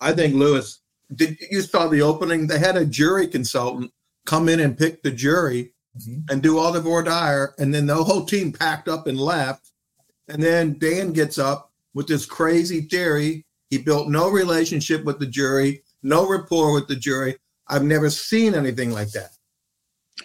I 0.01 0.13
think 0.13 0.35
Lewis. 0.35 0.81
Did 1.15 1.39
you 1.51 1.61
saw 1.63 1.89
the 1.89 2.03
opening? 2.03 2.47
They 2.47 2.59
had 2.59 2.77
a 2.77 2.85
jury 2.85 3.27
consultant 3.29 3.93
come 4.25 4.49
in 4.49 4.61
and 4.61 4.77
pick 4.77 5.03
the 5.03 5.11
jury 5.11 5.73
Mhm. 5.99 6.31
and 6.31 6.43
do 6.43 6.59
all 6.59 6.73
the 6.73 6.81
voir 6.81 7.03
dire, 7.03 7.55
and 7.59 7.73
then 7.73 7.87
the 7.87 7.95
whole 8.03 8.25
team 8.25 8.53
packed 8.53 8.89
up 8.89 9.07
and 9.07 9.19
left. 9.19 9.71
And 10.29 10.43
then 10.43 10.79
Dan 10.79 11.13
gets 11.13 11.39
up 11.39 11.73
with 11.95 12.09
this 12.09 12.27
crazy 12.27 12.83
theory. 12.83 13.47
He 13.71 13.79
built 13.79 14.09
no 14.09 14.29
relationship 14.29 15.05
with 15.05 15.19
the 15.21 15.27
jury, 15.27 15.83
no 16.03 16.29
rapport 16.29 16.73
with 16.75 16.89
the 16.89 16.97
jury. 16.97 17.37
I've 17.69 17.85
never 17.85 18.11
seen 18.11 18.55
anything 18.55 18.91
like 18.91 19.11
that. 19.13 19.31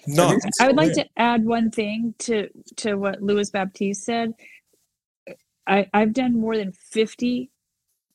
None. 0.07 0.39
I 0.59 0.67
would 0.67 0.75
like 0.77 0.93
to 0.93 1.05
add 1.17 1.45
one 1.45 1.69
thing 1.69 2.15
to 2.19 2.49
to 2.77 2.95
what 2.95 3.21
Louis 3.21 3.49
Baptiste 3.51 4.03
said. 4.03 4.33
I, 5.67 5.87
I've 5.93 6.13
done 6.13 6.39
more 6.39 6.57
than 6.57 6.71
50 6.71 7.50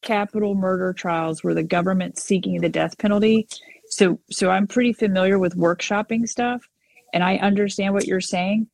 capital 0.06 0.54
murder 0.54 0.92
trials 0.92 1.42
where 1.42 1.52
the 1.52 1.64
government's 1.64 2.22
seeking 2.22 2.60
the 2.60 2.68
death 2.68 2.96
penalty. 2.96 3.46
So 3.90 4.18
so 4.30 4.48
I'm 4.50 4.66
pretty 4.66 4.92
familiar 4.92 5.38
with 5.38 5.56
workshopping 5.56 6.26
stuff 6.28 6.62
and 7.12 7.22
I 7.24 7.36
understand 7.36 7.92
what 7.92 8.06
you're 8.06 8.20
saying. 8.20 8.68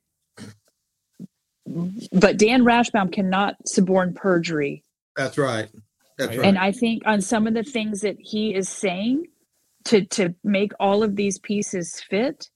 But 2.12 2.36
Dan 2.36 2.64
Rashbaum 2.64 3.12
cannot 3.12 3.56
suborn 3.66 4.14
perjury. 4.14 4.84
That's 5.16 5.38
right. 5.38 5.68
That's 6.18 6.36
Right. 6.36 6.46
And 6.46 6.58
I 6.58 6.70
think 6.70 7.02
on 7.06 7.22
some 7.22 7.46
of 7.46 7.54
the 7.54 7.62
things 7.62 8.02
that 8.02 8.16
he 8.18 8.54
is 8.54 8.68
saying 8.68 9.24
to 9.86 10.04
to 10.06 10.34
make 10.44 10.72
all 10.78 11.02
of 11.02 11.16
these 11.16 11.38
pieces 11.38 12.00
fit 12.10 12.50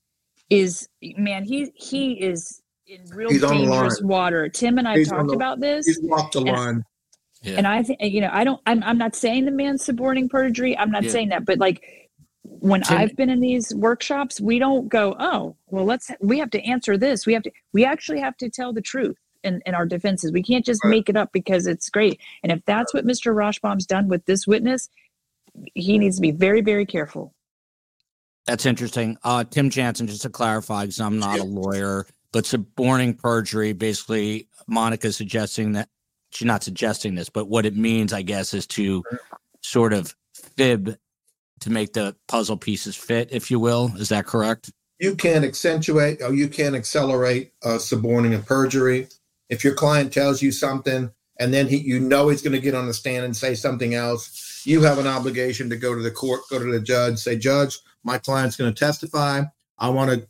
is 0.50 0.88
man, 1.16 1.44
he 1.44 1.72
he 1.74 2.12
is 2.12 2.62
in 2.86 3.04
real 3.14 3.30
He's 3.30 3.40
dangerous 3.40 4.00
water. 4.02 4.48
Tim 4.50 4.76
and 4.78 4.86
I 4.86 4.98
He's 4.98 5.08
talked 5.08 5.28
the- 5.28 5.34
about 5.34 5.60
this. 5.60 5.86
He's 5.86 6.00
walked 6.02 6.34
the 6.34 6.42
line. 6.42 6.84
Yeah. 7.46 7.54
And 7.58 7.66
I 7.66 7.82
think 7.82 8.00
you 8.02 8.20
know, 8.20 8.30
I 8.32 8.44
don't 8.44 8.60
I'm 8.66 8.82
I'm 8.82 8.98
not 8.98 9.14
saying 9.14 9.44
the 9.44 9.50
man's 9.52 9.84
suborning 9.84 10.28
perjury. 10.28 10.76
I'm 10.76 10.90
not 10.90 11.04
Yeah. 11.04 11.10
saying 11.10 11.28
that, 11.30 11.44
but 11.44 11.58
like 11.58 11.82
when 12.42 12.82
Tim- 12.82 12.98
I've 12.98 13.16
been 13.16 13.30
in 13.30 13.40
these 13.40 13.74
workshops, 13.74 14.40
we 14.40 14.58
don't 14.58 14.88
go, 14.88 15.14
oh, 15.18 15.56
well, 15.68 15.84
let's 15.84 16.10
we 16.20 16.38
have 16.38 16.50
to 16.50 16.62
answer 16.62 16.96
this. 16.96 17.26
We 17.26 17.32
have 17.34 17.42
to 17.44 17.50
we 17.72 17.84
actually 17.84 18.20
have 18.20 18.36
to 18.38 18.50
tell 18.50 18.72
the 18.72 18.80
truth 18.80 19.16
in, 19.44 19.60
in 19.66 19.74
our 19.74 19.86
defenses. 19.86 20.32
We 20.32 20.42
can't 20.42 20.64
just 20.64 20.82
Right. 20.84 20.90
make 20.90 21.08
it 21.08 21.16
up 21.16 21.30
because 21.32 21.66
it's 21.66 21.88
great. 21.90 22.20
And 22.42 22.50
if 22.50 22.64
that's 22.66 22.92
what 22.92 23.04
Mr. 23.06 23.34
Rashbaum's 23.34 23.86
done 23.86 24.08
with 24.08 24.24
this 24.26 24.46
witness, 24.46 24.88
he 25.74 25.98
needs 25.98 26.16
to 26.16 26.22
be 26.22 26.32
very, 26.32 26.60
very 26.62 26.86
careful. 26.86 27.32
That's 28.46 28.66
interesting. 28.66 29.18
Uh, 29.24 29.44
Tim 29.44 29.70
Jansen, 29.70 30.06
just 30.06 30.22
to 30.22 30.30
clarify, 30.30 30.82
because 30.82 31.00
I'm 31.00 31.18
not 31.18 31.40
a 31.40 31.44
lawyer, 31.44 32.06
but 32.32 32.46
suborning 32.46 33.14
perjury, 33.14 33.72
basically, 33.72 34.48
Monica 34.68 35.12
suggesting 35.12 35.72
that 35.72 35.88
she's 36.36 36.46
not 36.46 36.62
suggesting 36.62 37.14
this, 37.14 37.28
but 37.28 37.48
what 37.48 37.66
it 37.66 37.76
means, 37.76 38.12
I 38.12 38.22
guess, 38.22 38.54
is 38.54 38.66
to 38.68 39.02
sort 39.62 39.92
of 39.92 40.14
fib 40.34 40.96
to 41.60 41.70
make 41.70 41.92
the 41.92 42.14
puzzle 42.28 42.56
pieces 42.56 42.94
fit, 42.94 43.28
if 43.32 43.50
you 43.50 43.58
will. 43.58 43.92
Is 43.96 44.10
that 44.10 44.26
correct? 44.26 44.70
you 44.98 45.14
can't 45.14 45.44
accentuate 45.44 46.22
or 46.22 46.32
you 46.32 46.48
can't 46.48 46.74
accelerate 46.74 47.52
uh, 47.62 47.78
suborning 47.78 48.34
and 48.34 48.46
perjury. 48.46 49.08
If 49.48 49.62
your 49.62 49.74
client 49.74 50.12
tells 50.12 50.42
you 50.42 50.50
something 50.52 51.10
and 51.38 51.52
then 51.52 51.66
he, 51.66 51.76
you 51.76 52.00
know 52.00 52.28
he's 52.28 52.42
going 52.42 52.54
to 52.54 52.60
get 52.60 52.74
on 52.74 52.86
the 52.86 52.94
stand 52.94 53.24
and 53.24 53.36
say 53.36 53.54
something 53.54 53.94
else, 53.94 54.62
you 54.64 54.82
have 54.82 54.98
an 54.98 55.06
obligation 55.06 55.68
to 55.70 55.76
go 55.76 55.94
to 55.94 56.02
the 56.02 56.10
court, 56.10 56.40
go 56.50 56.58
to 56.58 56.64
the 56.64 56.80
judge, 56.80 57.18
say, 57.18 57.36
Judge, 57.36 57.78
my 58.02 58.18
client's 58.18 58.56
going 58.56 58.72
to 58.72 58.78
testify. 58.78 59.42
I 59.78 59.88
want 59.90 60.10
to 60.10 60.26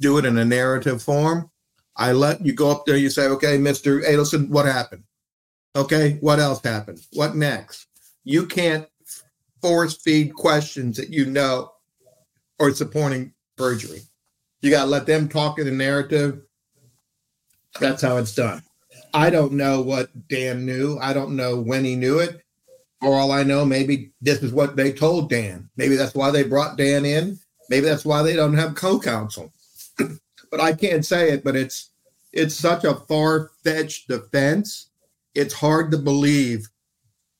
do 0.00 0.16
it 0.18 0.24
in 0.24 0.38
a 0.38 0.44
narrative 0.44 1.02
form. 1.02 1.50
I 1.96 2.12
let 2.12 2.44
you 2.44 2.52
go 2.52 2.70
up 2.70 2.86
there. 2.86 2.96
You 2.96 3.10
say, 3.10 3.26
Okay, 3.26 3.58
Mr. 3.58 4.04
Adelson, 4.04 4.48
what 4.48 4.66
happened? 4.66 5.02
Okay, 5.76 6.18
what 6.20 6.38
else 6.38 6.60
happened? 6.62 7.00
What 7.12 7.34
next? 7.36 7.86
You 8.22 8.46
can't 8.46 8.86
force 9.60 9.96
feed 9.96 10.34
questions 10.34 10.96
that 10.96 11.10
you 11.10 11.26
know 11.26 11.72
are 12.60 12.70
suborning 12.70 13.32
perjury. 13.56 14.02
You 14.62 14.70
got 14.70 14.84
to 14.84 14.90
let 14.90 15.06
them 15.06 15.28
talk 15.28 15.58
in 15.58 15.66
the 15.66 15.72
narrative. 15.72 16.42
That's 17.80 18.02
how 18.02 18.16
it's 18.18 18.34
done. 18.34 18.62
I 19.12 19.30
don't 19.30 19.52
know 19.52 19.80
what 19.82 20.10
Dan 20.28 20.64
knew. 20.64 20.98
I 21.00 21.12
don't 21.12 21.36
know 21.36 21.60
when 21.60 21.84
he 21.84 21.96
knew 21.96 22.18
it. 22.18 22.40
For 23.00 23.12
all 23.12 23.32
I 23.32 23.42
know, 23.42 23.64
maybe 23.64 24.12
this 24.20 24.42
is 24.42 24.52
what 24.52 24.76
they 24.76 24.92
told 24.92 25.28
Dan. 25.28 25.68
Maybe 25.76 25.96
that's 25.96 26.14
why 26.14 26.30
they 26.30 26.44
brought 26.44 26.78
Dan 26.78 27.04
in. 27.04 27.38
Maybe 27.68 27.86
that's 27.86 28.04
why 28.04 28.22
they 28.22 28.34
don't 28.34 28.54
have 28.54 28.74
co-counsel. 28.74 29.52
but 30.50 30.60
I 30.60 30.72
can't 30.72 31.04
say 31.04 31.30
it. 31.30 31.44
But 31.44 31.56
it's 31.56 31.90
it's 32.32 32.54
such 32.54 32.84
a 32.84 32.94
far-fetched 32.94 34.08
defense. 34.08 34.90
It's 35.34 35.54
hard 35.54 35.90
to 35.90 35.98
believe 35.98 36.68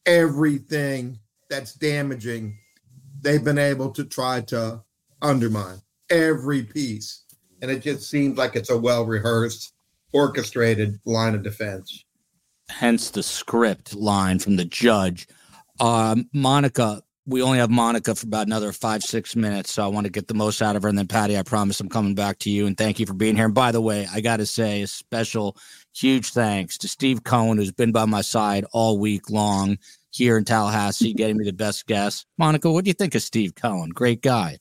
everything 0.07 1.19
that's 1.49 1.75
damaging 1.75 2.59
they've 3.25 3.43
been 3.43 3.59
able 3.59 3.91
to 3.91 4.05
try 4.05 4.43
to 4.43 4.83
undermine 5.23 5.81
every 6.11 6.63
piece. 6.63 7.25
And 7.63 7.71
it 7.71 7.83
just 7.83 8.11
seems 8.11 8.37
like 8.37 8.55
it's 8.55 8.71
a 8.71 8.79
well 8.79 9.05
rehearsed, 9.05 9.73
orchestrated 10.13 11.01
line 11.05 11.35
of 11.35 11.43
defense. 11.43 12.05
Hence 12.69 13.11
the 13.11 13.23
script 13.23 13.95
line 13.95 14.39
from 14.39 14.57
the 14.57 14.65
judge. 14.65 15.27
Um, 15.81 16.29
Monica, 16.33 17.03
we 17.27 17.43
only 17.43 17.59
have 17.59 17.71
Monica 17.71 18.15
for 18.15 18.27
about 18.27 18.47
another 18.47 18.73
five, 18.73 19.03
six 19.03 19.35
minutes. 19.35 19.73
So 19.73 19.83
I 19.83 19.87
want 19.87 20.05
to 20.05 20.11
get 20.11 20.29
the 20.29 20.35
most 20.35 20.61
out 20.61 20.77
of 20.77 20.83
her. 20.83 20.89
And 20.89 20.99
then, 20.99 21.09
Patty, 21.09 21.39
I 21.39 21.43
promise 21.43 21.81
I'm 21.81 21.89
coming 21.89 22.15
back 22.15 22.39
to 22.41 22.51
you. 22.51 22.67
And 22.67 22.77
thank 22.77 23.01
you 23.01 23.07
for 23.07 23.15
being 23.15 23.37
here. 23.37 23.47
And 23.47 23.55
by 23.55 23.73
the 23.73 23.81
way, 23.81 24.07
I 24.13 24.21
got 24.21 24.39
to 24.39 24.47
say 24.47 24.83
a 24.83 24.87
special, 24.87 25.57
huge 25.95 26.31
thanks 26.31 26.77
to 26.79 26.89
Steve 26.89 27.25
Cohen, 27.25 27.57
who's 27.59 27.73
been 27.73 27.93
by 27.93 28.05
my 28.05 28.21
side 28.21 28.65
all 28.73 28.99
week 28.99 29.31
long 29.31 29.79
here 30.11 30.37
in 30.37 30.45
Tallahassee, 30.45 31.13
getting 31.17 31.37
me 31.39 31.45
the 31.45 31.53
best 31.53 31.87
guests. 31.87 32.27
Monica, 32.39 32.71
what 32.71 32.85
do 32.85 32.89
you 32.91 32.95
think 32.95 33.15
of 33.15 33.23
Steve 33.23 33.55
Cohen? 33.55 33.91
Great 33.91 34.23
guy. 34.23 34.59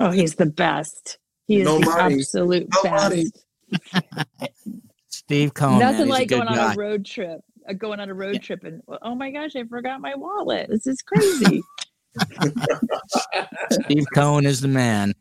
Oh, 0.00 0.10
he's 0.10 0.34
the 0.36 0.46
best. 0.46 1.18
He 1.46 1.60
is 1.60 1.64
No 1.64 1.78
the 1.78 1.86
money. 1.86 2.14
absolute 2.16 2.68
No 2.72 2.82
best. 2.82 3.44
Steve 5.08 5.54
Cohen. 5.54 5.78
man, 5.78 5.92
Nothing 5.92 6.06
he's 6.06 6.14
a 6.14 6.18
like 6.18 6.28
good 6.28 6.36
going 6.36 6.48
on 6.48 6.54
guy. 6.56 6.72
a 6.74 6.76
road 6.76 7.04
trip. 7.04 7.40
Uh, 7.68 7.72
going 7.72 7.98
on 7.98 8.08
a 8.08 8.14
road 8.14 8.40
trip 8.42 8.62
and 8.64 8.80
oh 9.02 9.14
my 9.16 9.30
gosh, 9.30 9.56
I 9.56 9.64
forgot 9.64 10.00
my 10.00 10.14
wallet. 10.14 10.68
This 10.70 10.86
is 10.86 11.02
crazy. 11.02 11.62
Steve 13.70 14.04
Cohen 14.14 14.46
is 14.46 14.60
the 14.60 14.68
man. 14.68 15.14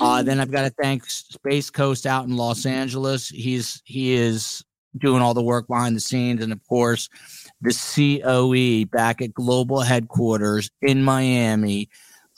Uh, 0.00 0.22
then 0.22 0.40
I've 0.40 0.50
got 0.50 0.62
to 0.62 0.70
thank 0.82 1.04
Space 1.08 1.70
Coast 1.70 2.06
out 2.06 2.24
in 2.26 2.36
Los 2.36 2.66
Angeles. 2.66 3.28
He's 3.28 3.82
he 3.84 4.14
is 4.14 4.64
doing 4.98 5.22
all 5.22 5.34
the 5.34 5.42
work 5.42 5.68
behind 5.68 5.96
the 5.96 6.00
scenes, 6.00 6.42
and 6.42 6.52
of 6.52 6.60
course, 6.68 7.08
the 7.60 7.72
COE 7.72 8.88
back 8.90 9.22
at 9.22 9.34
global 9.34 9.80
headquarters 9.80 10.70
in 10.80 11.02
Miami. 11.02 11.88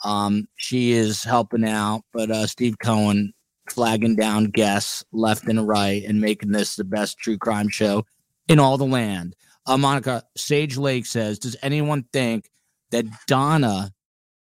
Um, 0.05 0.49
she 0.57 0.93
is 0.93 1.25
helping 1.25 1.67
out, 1.67 2.03
but 2.13 2.31
uh, 2.31 2.47
Steve 2.47 2.79
Cohen 2.79 3.33
flagging 3.69 4.17
down 4.17 4.47
guests 4.47 5.05
left 5.13 5.49
and 5.49 5.67
right 5.67 6.05
and 6.05 6.21
making 6.21 6.53
this 6.53 6.77
the 6.77 6.85
best 6.85 7.19
true 7.19 7.39
crime 7.39 7.69
show 7.69 8.05
in 8.49 8.59
all 8.59 8.77
the 8.77 8.85
land. 8.85 9.35
Uh, 9.67 9.79
Monica 9.79 10.23
Sage 10.37 10.77
Lake 10.77 11.07
says, 11.07 11.39
"Does 11.39 11.57
anyone 11.63 12.05
think 12.13 12.51
that 12.91 13.07
Donna 13.27 13.93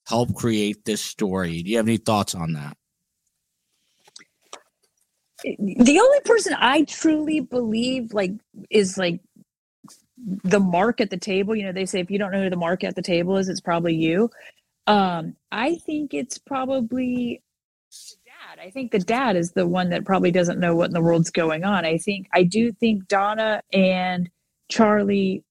helped 0.07 0.35
create 0.35 0.85
this 0.85 1.01
story?" 1.01 1.62
Do 1.62 1.71
you 1.71 1.79
have 1.79 1.89
any 1.89 1.97
thoughts 1.97 2.35
on 2.35 2.53
that? 2.53 2.77
The 5.45 6.01
only 6.01 6.20
person 6.24 6.55
I 6.59 6.84
truly 6.84 7.40
believe 7.40 8.14
like 8.14 8.32
is 8.70 8.97
like 8.97 9.20
the 10.16 10.61
mark 10.61 11.01
at 11.01 11.11
the 11.11 11.16
table. 11.16 11.55
You 11.55 11.64
know, 11.64 11.72
they 11.72 11.86
say 11.86 12.01
if 12.01 12.11
you 12.11 12.18
don't 12.18 12.32
know 12.32 12.42
who 12.42 12.51
the 12.51 12.57
mark 12.57 12.82
at 12.84 12.97
the 12.97 13.03
table 13.03 13.36
is, 13.36 13.49
it's 13.49 13.61
probably 13.61 13.95
you. 13.95 14.30
Um, 14.86 15.36
I 15.53 15.76
think 15.76 16.14
it's 16.14 16.38
probably 16.38 17.42
dad. 18.55 18.62
I 18.62 18.70
think 18.70 18.92
the 18.92 18.99
dad 18.99 19.36
is 19.36 19.53
the 19.53 19.66
one 19.66 19.90
that 19.90 20.05
probably 20.05 20.30
doesn't 20.30 20.61
know 20.61 20.74
what 20.74 20.86
in 20.86 20.92
the 20.95 21.01
world's 21.01 21.30
going 21.30 21.64
on. 21.64 21.84
I 21.84 21.99
think 21.99 22.28
I 22.32 22.42
do 22.45 22.72
think 22.72 23.09
Donna 23.09 23.62
and 23.72 24.30
Charlie 24.70 25.45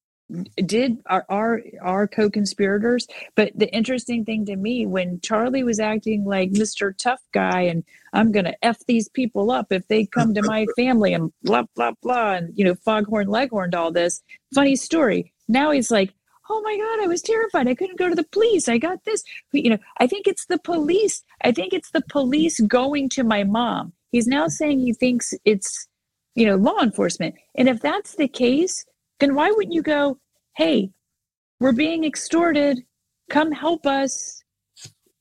did 0.66 0.98
our 1.08 1.26
are, 1.30 1.62
are 1.82 2.08
co-conspirators. 2.08 3.08
But 3.36 3.52
the 3.56 3.74
interesting 3.74 4.26
thing 4.26 4.46
to 4.46 4.56
me 4.56 4.86
when 4.86 5.20
charlie 5.22 5.64
was 5.64 5.80
acting 5.80 6.26
like 6.26 6.52
mr 6.52 6.96
tough 6.98 7.22
guy 7.34 7.62
and 7.62 7.84
i'm 8.14 8.32
gonna 8.32 8.54
f 8.62 8.80
these 8.88 9.10
people 9.10 9.52
up 9.52 9.72
if 9.72 9.88
they 9.88 10.06
come 10.06 10.34
to 10.34 10.42
my 10.44 10.66
family 10.76 11.14
and 11.14 11.32
blah 11.44 11.64
blah 11.76 11.92
blah 12.02 12.34
and 12.34 12.54
you 12.58 12.66
know 12.66 12.76
foghorn 12.76 13.28
leghorned 13.28 13.76
all 13.76 13.92
this 13.92 14.22
funny 14.54 14.76
story. 14.76 15.34
Now 15.48 15.72
he's 15.72 15.92
like 15.92 16.14
oh 16.50 16.62
my 16.62 16.78
god 16.78 17.04
i 17.04 17.08
was 17.08 17.22
terrified. 17.22 17.68
I 17.68 17.76
couldn't 17.76 18.00
go 18.00 18.10
to 18.10 18.16
the 18.16 18.24
police. 18.24 18.68
I 18.68 18.78
got 18.78 19.04
this. 19.06 19.24
You 19.52 19.72
know 19.72 19.80
i 19.98 20.08
think 20.08 20.28
it's 20.28 20.46
the 20.46 20.60
police 20.60 21.22
i 21.44 21.52
think 21.52 21.74
it's 21.74 21.92
the 21.92 22.04
police 22.10 22.60
going 22.62 23.10
to 23.10 23.24
my 23.24 23.44
mom. 23.44 23.94
He's 24.12 24.28
now 24.28 24.48
saying 24.48 24.80
he 24.80 24.94
thinks 24.94 25.34
it's 25.46 25.88
you 26.36 26.46
know 26.46 26.56
law 26.56 26.82
enforcement. 26.82 27.36
And 27.56 27.68
if 27.68 27.82
that's 27.82 28.16
the 28.16 28.28
case 28.28 28.86
then 29.24 29.36
why 29.36 29.50
wouldn't 29.52 29.74
you 29.74 29.82
go, 29.82 30.18
hey, 30.58 30.92
we're 31.62 31.72
being 31.72 32.04
extorted, 32.04 32.80
come 33.30 33.54
help 33.54 33.86
us? 33.86 34.44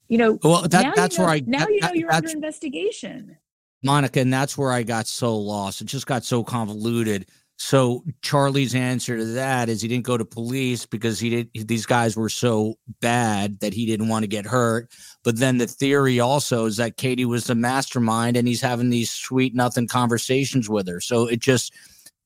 You 0.08 0.18
know, 0.18 0.38
well, 0.42 0.62
that, 0.62 0.96
that's 0.96 1.16
you 1.16 1.20
know, 1.20 1.26
where 1.26 1.34
I 1.36 1.42
now 1.46 1.58
that, 1.60 1.70
you 1.72 1.80
know 1.80 1.92
you're 1.94 2.12
under 2.12 2.30
investigation. 2.30 3.36
Monica, 3.84 4.20
and 4.20 4.32
that's 4.32 4.58
where 4.58 4.72
I 4.72 4.82
got 4.82 5.06
so 5.06 5.36
lost. 5.36 5.80
It 5.80 5.84
just 5.84 6.06
got 6.06 6.24
so 6.24 6.42
convoluted. 6.42 7.26
So 7.56 8.02
Charlie's 8.22 8.74
answer 8.74 9.16
to 9.16 9.24
that 9.24 9.68
is 9.68 9.80
he 9.80 9.88
didn't 9.88 10.04
go 10.04 10.16
to 10.16 10.24
police 10.24 10.84
because 10.84 11.20
he 11.20 11.30
did 11.30 11.68
these 11.68 11.86
guys 11.86 12.16
were 12.16 12.28
so 12.28 12.74
bad 13.00 13.60
that 13.60 13.72
he 13.72 13.86
didn't 13.86 14.08
want 14.08 14.24
to 14.24 14.28
get 14.28 14.46
hurt. 14.46 14.90
But 15.22 15.38
then 15.38 15.58
the 15.58 15.68
theory 15.68 16.18
also 16.18 16.64
is 16.64 16.76
that 16.78 16.96
Katie 16.96 17.24
was 17.24 17.46
the 17.46 17.54
mastermind 17.54 18.36
and 18.36 18.48
he's 18.48 18.60
having 18.60 18.90
these 18.90 19.12
sweet 19.12 19.54
nothing 19.54 19.86
conversations 19.86 20.68
with 20.68 20.88
her. 20.88 21.00
So 21.00 21.28
it 21.28 21.38
just 21.38 21.72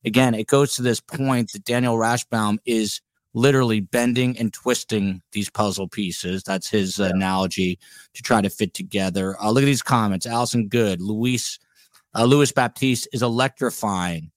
again, 0.05 0.35
it 0.35 0.47
goes 0.47 0.75
to 0.75 0.83
this 0.83 1.01
point 1.01 1.53
that 1.53 1.65
Daniel 1.65 1.97
Rashbaum 1.97 2.59
is 2.65 3.01
literally 3.35 3.81
bending 3.81 4.37
and 4.39 4.53
twisting 4.53 5.21
these 5.33 5.51
puzzle 5.51 5.89
pieces. 5.89 6.43
That's 6.43 6.71
his 6.71 6.99
yeah. 6.99 7.09
analogy 7.09 7.79
to 8.15 8.23
try 8.23 8.41
to 8.41 8.49
fit 8.49 8.73
together. 8.73 9.37
Uh, 9.41 9.51
look 9.51 9.63
at 9.63 9.67
these 9.67 9.83
comments. 9.83 10.27
Allison 10.27 10.69
Good, 10.69 11.03
Luis, 11.03 11.59
uh, 12.15 12.25
Louis 12.25 12.51
Baptiste 12.51 13.09
is 13.13 13.23
electrifying. 13.23 14.31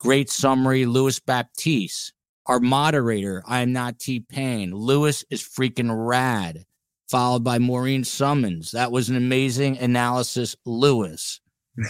Great 0.00 0.30
summary, 0.30 0.84
Louis 0.84 1.20
Baptiste. 1.20 2.12
Our 2.46 2.58
moderator, 2.58 3.44
I 3.46 3.60
am 3.60 3.72
not 3.72 4.00
T 4.00 4.20
Pain. 4.20 4.74
Lewis 4.74 5.24
is 5.30 5.42
freaking 5.42 5.90
rad. 5.92 6.64
Followed 7.08 7.44
by 7.44 7.58
Maureen 7.58 8.04
Summons. 8.04 8.70
That 8.70 8.92
was 8.92 9.08
an 9.08 9.16
amazing 9.16 9.78
analysis, 9.78 10.56
Lewis. 10.64 11.40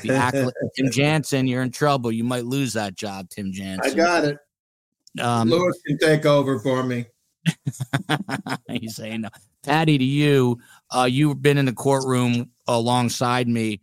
The 0.02 0.14
accolade, 0.14 0.54
Tim 0.76 0.90
Jansen, 0.92 1.46
you're 1.46 1.62
in 1.62 1.70
trouble. 1.70 2.12
You 2.12 2.24
might 2.24 2.44
lose 2.44 2.72
that 2.74 2.94
job, 2.94 3.28
Tim 3.30 3.52
Jansen. 3.52 3.92
I 3.92 3.94
got 3.94 4.24
it. 4.24 4.38
Um, 5.20 5.48
Lewis 5.48 5.80
can 5.86 5.98
take 5.98 6.26
over 6.26 6.60
for 6.60 6.82
me. 6.82 7.06
He's 8.68 8.96
saying, 8.96 9.22
no. 9.22 9.28
Patty, 9.62 9.98
to 9.98 10.04
you, 10.04 10.58
uh, 10.90 11.08
you've 11.10 11.42
been 11.42 11.58
in 11.58 11.66
the 11.66 11.72
courtroom 11.72 12.50
alongside 12.66 13.48
me, 13.48 13.80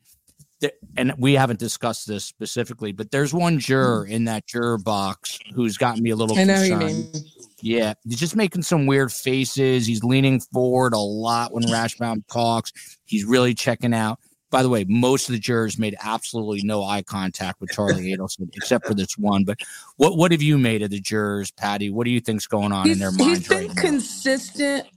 and 0.95 1.13
we 1.17 1.33
haven't 1.33 1.59
discussed 1.59 2.07
this 2.07 2.25
specifically, 2.25 2.91
but 2.91 3.11
there's 3.11 3.33
one 3.33 3.59
juror 3.59 4.05
in 4.05 4.25
that 4.25 4.47
juror 4.47 4.77
box 4.77 5.37
who's 5.53 5.77
gotten 5.77 6.01
me 6.01 6.09
a 6.09 6.15
little 6.15 6.37
I 6.37 6.45
know 6.45 6.67
concerned. 6.67 7.15
Yeah, 7.61 7.93
he's 8.07 8.19
just 8.19 8.35
making 8.35 8.63
some 8.63 8.85
weird 8.85 9.11
faces. 9.11 9.85
He's 9.85 10.03
leaning 10.03 10.39
forward 10.39 10.93
a 10.93 10.99
lot 10.99 11.53
when 11.53 11.63
Rashbaum 11.63 12.23
talks. 12.27 12.71
He's 13.05 13.25
really 13.25 13.53
checking 13.53 13.93
out. 13.93 14.19
By 14.49 14.63
the 14.63 14.69
way, 14.69 14.85
most 14.87 15.27
of 15.27 15.33
the 15.33 15.39
jurors 15.39 15.77
made 15.77 15.95
absolutely 16.01 16.61
no 16.63 16.83
eye 16.83 17.01
contact 17.01 17.59
with 17.59 17.71
Charlie 17.71 18.13
Adelson, 18.17 18.49
except 18.55 18.87
for 18.87 18.93
this 18.93 19.17
one. 19.17 19.43
But 19.43 19.59
what 19.97 20.17
what 20.17 20.31
have 20.31 20.41
you 20.41 20.57
made 20.57 20.81
of 20.81 20.89
the 20.89 21.01
jurors, 21.01 21.51
Patty? 21.51 21.89
What 21.89 22.05
do 22.05 22.11
you 22.11 22.21
think's 22.21 22.47
going 22.47 22.71
on 22.71 22.85
he's, 22.85 22.95
in 22.95 22.99
their 22.99 23.11
minds? 23.11 23.39
He's 23.39 23.47
been 23.47 23.67
right 23.67 23.77
consistent. 23.77 24.87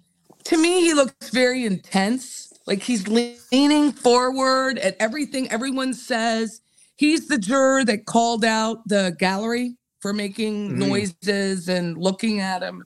To 0.44 0.56
me, 0.56 0.82
he 0.82 0.94
looks 0.94 1.30
very 1.30 1.66
intense. 1.66 2.52
Like 2.66 2.82
he's 2.82 3.08
leaning 3.08 3.92
forward 3.92 4.78
at 4.78 4.96
everything 5.00 5.50
everyone 5.50 5.94
says. 5.94 6.60
He's 6.96 7.26
the 7.26 7.38
juror 7.38 7.84
that 7.86 8.06
called 8.06 8.44
out 8.44 8.86
the 8.86 9.16
gallery 9.18 9.76
for 10.00 10.12
making 10.12 10.70
mm-hmm. 10.70 10.78
noises 10.78 11.68
and 11.68 11.96
looking 11.98 12.40
at 12.40 12.62
him. 12.62 12.84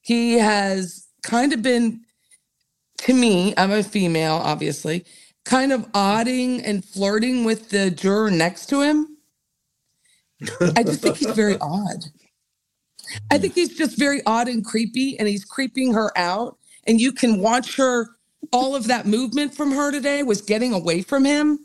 He 0.00 0.38
has 0.38 1.06
kind 1.22 1.52
of 1.52 1.62
been, 1.62 2.00
to 2.98 3.14
me, 3.14 3.54
I'm 3.56 3.70
a 3.70 3.82
female, 3.82 4.40
obviously 4.42 5.04
kind 5.44 5.72
of 5.72 5.86
odding 5.94 6.64
and 6.64 6.84
flirting 6.84 7.44
with 7.44 7.70
the 7.70 7.90
juror 7.90 8.30
next 8.30 8.66
to 8.68 8.82
him. 8.82 9.18
I 10.76 10.84
just 10.84 11.02
think 11.02 11.18
he's 11.18 11.32
very 11.32 11.56
odd. 11.60 12.04
I 13.30 13.38
think 13.38 13.54
he's 13.54 13.76
just 13.76 13.98
very 13.98 14.22
odd 14.26 14.48
and 14.48 14.64
creepy, 14.64 15.18
and 15.18 15.28
he's 15.28 15.44
creeping 15.44 15.94
her 15.94 16.16
out. 16.18 16.58
And 16.86 17.00
you 17.00 17.12
can 17.12 17.40
watch 17.40 17.76
her, 17.76 18.08
all 18.52 18.76
of 18.76 18.86
that 18.88 19.06
movement 19.06 19.54
from 19.54 19.72
her 19.72 19.92
today 19.92 20.22
was 20.22 20.42
getting 20.42 20.72
away 20.74 21.02
from 21.02 21.24
him. 21.24 21.60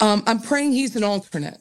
Um, 0.00 0.22
I'm 0.26 0.40
praying 0.40 0.72
he's 0.72 0.96
an 0.96 1.04
alternate. 1.04 1.58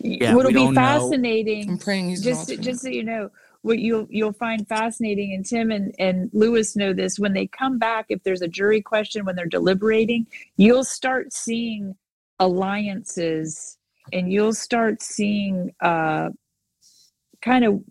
Yeah, 0.00 0.34
What'll 0.34 0.52
be 0.52 0.68
fascinating. 0.74 1.66
Know. 1.66 1.72
I'm 1.74 1.78
praying 1.78 2.10
he's 2.10 2.22
just 2.24 2.48
just 2.60 2.82
so 2.82 2.88
you 2.88 3.04
know, 3.04 3.30
what 3.66 3.80
you'll 3.80 4.06
you'll 4.08 4.32
find 4.32 4.66
fascinating 4.68 5.34
and 5.34 5.44
tim 5.44 5.70
and, 5.70 5.94
and 5.98 6.30
lewis 6.32 6.76
know 6.76 6.92
this 6.92 7.18
when 7.18 7.32
they 7.32 7.46
come 7.46 7.78
back 7.78 8.06
if 8.08 8.22
there's 8.22 8.42
a 8.42 8.48
jury 8.48 8.80
question 8.80 9.24
when 9.24 9.34
they're 9.34 9.46
deliberating 9.46 10.26
you'll 10.56 10.84
start 10.84 11.32
seeing 11.32 11.94
alliances 12.38 13.78
and 14.12 14.32
you'll 14.32 14.54
start 14.54 15.02
seeing 15.02 15.74
uh, 15.80 16.28
kind 17.42 17.64
of 17.64 17.82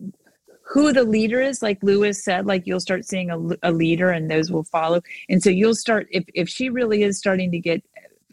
who 0.62 0.92
the 0.92 1.04
leader 1.04 1.40
is 1.40 1.62
like 1.62 1.78
lewis 1.82 2.24
said 2.24 2.46
like 2.46 2.66
you'll 2.66 2.80
start 2.80 3.04
seeing 3.04 3.30
a, 3.30 3.38
a 3.62 3.72
leader 3.72 4.10
and 4.10 4.30
those 4.30 4.50
will 4.50 4.64
follow. 4.64 5.00
And 5.28 5.42
so 5.42 5.50
you'll 5.50 5.74
start 5.74 6.08
if, 6.10 6.24
if 6.34 6.48
she 6.48 6.70
really 6.70 7.02
is 7.02 7.18
starting 7.18 7.50
to 7.52 7.58
get 7.58 7.84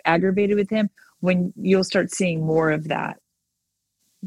aggravated 0.06 0.58
with 0.58 0.70
him 0.70 0.89
when 1.20 1.54
you'll 1.56 1.84
start 1.84 2.12
seeing 2.12 2.46
more 2.46 2.72
of 2.72 2.88
that 2.88 3.20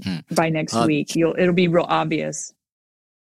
hmm. 0.02 0.18
by 0.32 0.48
next 0.48 0.74
uh, 0.74 0.84
week. 0.86 1.16
You'll 1.16 1.34
it'll 1.36 1.54
be 1.54 1.68
real 1.68 1.86
obvious 1.88 2.52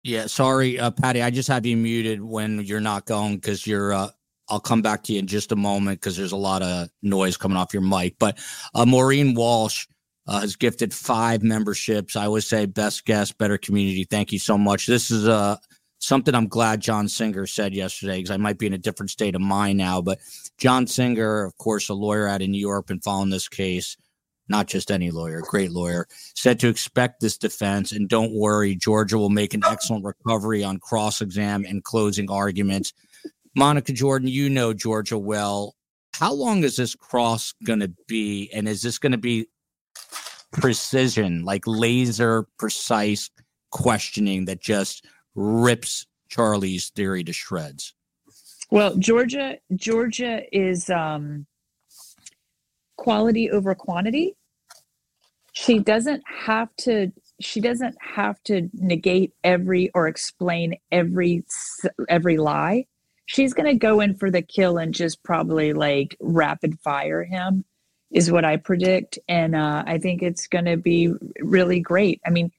yeah, 0.06 0.28
sorry, 0.28 0.80
uh, 0.80 0.92
Patty. 0.92 1.24
I 1.24 1.32
just 1.32 1.50
have 1.50 1.66
you 1.66 1.76
muted 1.76 2.22
when 2.22 2.60
you're 2.60 2.80
not 2.80 3.06
going 3.06 3.38
because 3.38 3.66
you're. 3.66 3.92
Uh, 3.92 4.10
I'll 4.48 4.60
come 4.60 4.84
back 4.84 5.02
to 5.06 5.14
you 5.14 5.18
in 5.18 5.26
just 5.26 5.52
a 5.52 5.56
moment 5.56 6.00
because 6.00 6.16
there's 6.16 6.32
a 6.32 6.38
lot 6.38 6.62
of 6.62 6.90
noise 7.02 7.36
coming 7.36 7.58
off 7.58 7.74
your 7.74 7.82
mic. 7.82 8.18
But 8.20 8.38
uh, 8.76 8.86
Maureen 8.86 9.34
Walsh 9.34 9.88
uh, 10.28 10.42
has 10.42 10.56
gifted 10.56 10.94
five 10.94 11.42
memberships. 11.42 12.16
I 12.16 12.26
always 12.26 12.46
say 12.48 12.68
best 12.68 13.06
guest, 13.06 13.40
better 13.40 13.58
community. 13.58 14.04
Thank 14.04 14.32
you 14.32 14.38
so 14.38 14.60
much. 14.60 14.86
This 14.86 15.10
is 15.10 15.28
uh, 15.28 15.58
something 15.98 16.36
I'm 16.36 16.50
glad 16.50 16.82
John 16.82 17.10
Singer 17.10 17.48
said 17.48 17.74
yesterday 17.74 18.18
because 18.18 18.30
I 18.30 18.38
might 18.38 18.60
be 18.60 18.68
in 18.68 18.74
a 18.74 18.78
different 18.78 19.10
state 19.10 19.34
of 19.34 19.42
mind 19.42 19.80
now. 19.80 20.04
But 20.04 20.20
John 20.60 20.86
Singer, 20.86 21.46
of 21.46 21.58
course, 21.58 21.90
a 21.90 21.96
lawyer 21.96 22.28
out 22.28 22.44
in 22.44 22.52
New 22.52 22.62
York, 22.62 22.86
been 22.86 23.00
following 23.00 23.32
this 23.32 23.50
case 23.50 23.98
not 24.48 24.68
just 24.68 24.92
any 24.92 25.12
lawyer, 25.12 25.42
great 25.42 25.72
lawyer, 25.72 26.08
said 26.36 26.60
to 26.60 26.68
expect 26.68 27.20
this 27.20 27.38
defense 27.38 27.92
and 27.92 28.08
don't 28.08 28.34
worry, 28.34 28.76
Georgia 28.76 29.18
will 29.18 29.30
make 29.30 29.54
an 29.54 29.64
excellent 29.66 30.06
recovery 30.06 30.64
on 30.64 30.78
cross 30.80 31.22
exam 31.22 31.66
and 31.66 31.84
closing 31.84 32.30
arguments. 32.30 32.94
Monica 33.56 33.94
Jordan, 33.94 34.28
you 34.28 34.50
know 34.50 34.74
Georgia 34.74 35.18
well. 35.18 35.76
How 36.14 36.34
long 36.34 36.64
is 36.64 36.76
this 36.76 36.96
cross 36.96 37.54
going 37.66 37.80
to 37.80 37.94
be? 38.08 38.50
And 38.54 38.68
is 38.68 38.82
this 38.82 38.98
going 38.98 39.12
to 39.12 39.18
be 39.18 39.48
precision, 40.52 41.44
like 41.44 41.64
laser 41.66 42.48
precise 42.58 43.30
questioning 43.72 44.46
that 44.46 44.62
just 44.62 45.06
rips 45.36 46.06
Charlie's 46.30 46.90
theory 46.90 47.24
to 47.24 47.34
shreds? 47.34 47.94
Well, 48.72 48.96
Georgia, 48.96 49.58
Georgia 49.76 50.42
is 50.52 50.90
um, 50.90 51.46
quality 52.98 53.50
over 53.50 53.76
quantity. 53.76 54.36
She 55.54 55.80
doesn't 55.80 56.24
have 56.28 56.76
to 56.78 57.12
she 57.42 57.60
doesn't 57.60 57.96
have 58.00 58.42
to 58.44 58.70
negate 58.74 59.34
every 59.44 59.90
or 59.94 60.08
explain 60.08 60.76
every 60.92 61.44
every 62.10 62.38
lie. 62.38 62.86
She's 63.26 63.54
going 63.54 63.68
to 63.68 63.78
go 63.78 64.00
in 64.02 64.16
for 64.16 64.30
the 64.30 64.42
kill 64.42 64.78
and 64.78 64.94
just 64.94 65.24
probably 65.24 65.74
like 65.74 66.16
rapid 66.20 66.80
fire 66.80 67.24
him 67.24 67.66
is 68.12 68.32
what 68.32 68.46
I 68.46 68.58
predict 68.58 69.18
and 69.28 69.56
uh, 69.56 69.84
I 69.86 69.98
think 69.98 70.22
it's 70.22 70.48
going 70.48 70.66
to 70.66 70.78
be 70.78 71.12
really 71.40 71.80
great. 71.80 72.22
I 72.26 72.30
mean, 72.30 72.52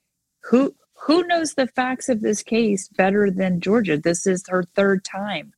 who 0.42 0.74
who 0.94 1.26
knows 1.26 1.54
the 1.54 1.68
facts 1.68 2.08
of 2.08 2.20
this 2.20 2.42
case 2.42 2.88
better 2.88 3.30
than 3.30 3.60
Georgia? 3.60 3.96
This 3.96 4.26
is 4.26 4.44
her 4.48 4.64
third 4.74 5.04
time 5.04 5.52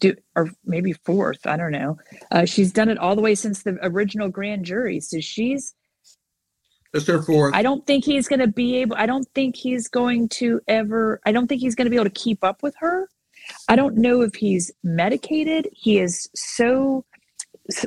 do 0.00 0.14
or 0.34 0.50
maybe 0.64 0.92
fourth. 0.92 1.46
I 1.46 1.56
don't 1.56 1.72
know. 1.72 1.98
Uh, 2.30 2.44
she's 2.44 2.72
done 2.72 2.88
it 2.88 2.98
all 2.98 3.16
the 3.16 3.22
way 3.22 3.34
since 3.34 3.62
the 3.62 3.78
original 3.82 4.28
grand 4.28 4.64
jury. 4.64 5.00
So 5.00 5.20
she's. 5.20 5.74
It's 6.94 7.06
her 7.06 7.22
fourth. 7.22 7.54
I 7.54 7.62
don't 7.62 7.86
think 7.86 8.04
he's 8.04 8.28
going 8.28 8.40
to 8.40 8.46
be 8.46 8.76
able. 8.76 8.96
I 8.96 9.06
don't 9.06 9.28
think 9.34 9.56
he's 9.56 9.88
going 9.88 10.28
to 10.30 10.60
ever. 10.68 11.20
I 11.26 11.32
don't 11.32 11.46
think 11.46 11.60
he's 11.60 11.74
going 11.74 11.86
to 11.86 11.90
be 11.90 11.96
able 11.96 12.04
to 12.04 12.10
keep 12.10 12.42
up 12.42 12.62
with 12.62 12.74
her. 12.78 13.08
I 13.68 13.76
don't 13.76 13.96
know 13.96 14.22
if 14.22 14.34
he's 14.34 14.70
medicated. 14.82 15.68
He 15.72 15.98
is 15.98 16.28
so 16.34 17.04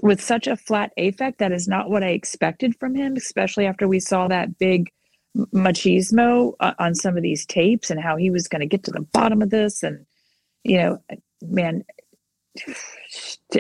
with 0.04 0.22
such 0.22 0.46
a 0.46 0.56
flat 0.56 0.92
affect 0.98 1.40
that 1.40 1.52
is 1.52 1.68
not 1.68 1.90
what 1.90 2.04
I 2.04 2.10
expected 2.10 2.76
from 2.80 2.94
him, 2.94 3.16
especially 3.16 3.66
after 3.66 3.88
we 3.88 4.00
saw 4.00 4.28
that 4.28 4.60
big 4.60 4.92
machismo 5.54 6.54
uh, 6.60 6.74
on 6.80 6.96
some 6.96 7.16
of 7.16 7.24
these 7.24 7.46
tapes 7.46 7.90
and 7.90 8.00
how 8.00 8.18
he 8.18 8.30
was 8.30 8.48
going 8.48 8.60
to 8.60 8.66
get 8.66 8.84
to 8.84 8.92
the 8.92 9.02
bottom 9.02 9.42
of 9.42 9.50
this 9.50 9.82
and 9.82 10.06
you 10.64 10.78
know 10.78 11.02
man 11.42 11.84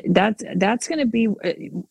that's 0.09 0.43
that's 0.55 0.87
going 0.87 0.99
to 0.99 1.05
be 1.05 1.27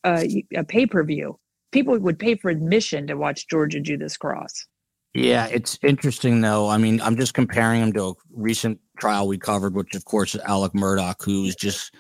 a, 0.04 0.44
a 0.54 0.64
pay-per-view 0.64 1.38
people 1.72 1.98
would 1.98 2.18
pay 2.18 2.34
for 2.34 2.50
admission 2.50 3.06
to 3.06 3.14
watch 3.14 3.48
georgia 3.48 3.80
do 3.80 3.96
this 3.96 4.16
cross 4.16 4.66
yeah 5.14 5.46
it's 5.46 5.78
interesting 5.82 6.40
though 6.40 6.68
i 6.68 6.76
mean 6.76 7.00
i'm 7.00 7.16
just 7.16 7.34
comparing 7.34 7.80
him 7.80 7.92
to 7.92 8.08
a 8.08 8.12
recent 8.34 8.78
trial 8.98 9.26
we 9.26 9.38
covered 9.38 9.74
which 9.74 9.94
of 9.94 10.04
course 10.04 10.34
is 10.34 10.40
alec 10.42 10.72
Murdaugh, 10.72 11.14
who's 11.22 11.56
just 11.56 11.94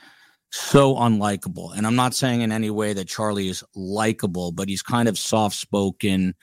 so 0.50 0.94
unlikable 0.96 1.76
and 1.76 1.86
i'm 1.86 1.96
not 1.96 2.14
saying 2.14 2.42
in 2.42 2.52
any 2.52 2.70
way 2.70 2.92
that 2.92 3.08
charlie 3.08 3.48
is 3.48 3.64
likable 3.74 4.52
but 4.52 4.68
he's 4.68 4.82
kind 4.82 5.08
of 5.08 5.18
soft-spoken 5.18 6.34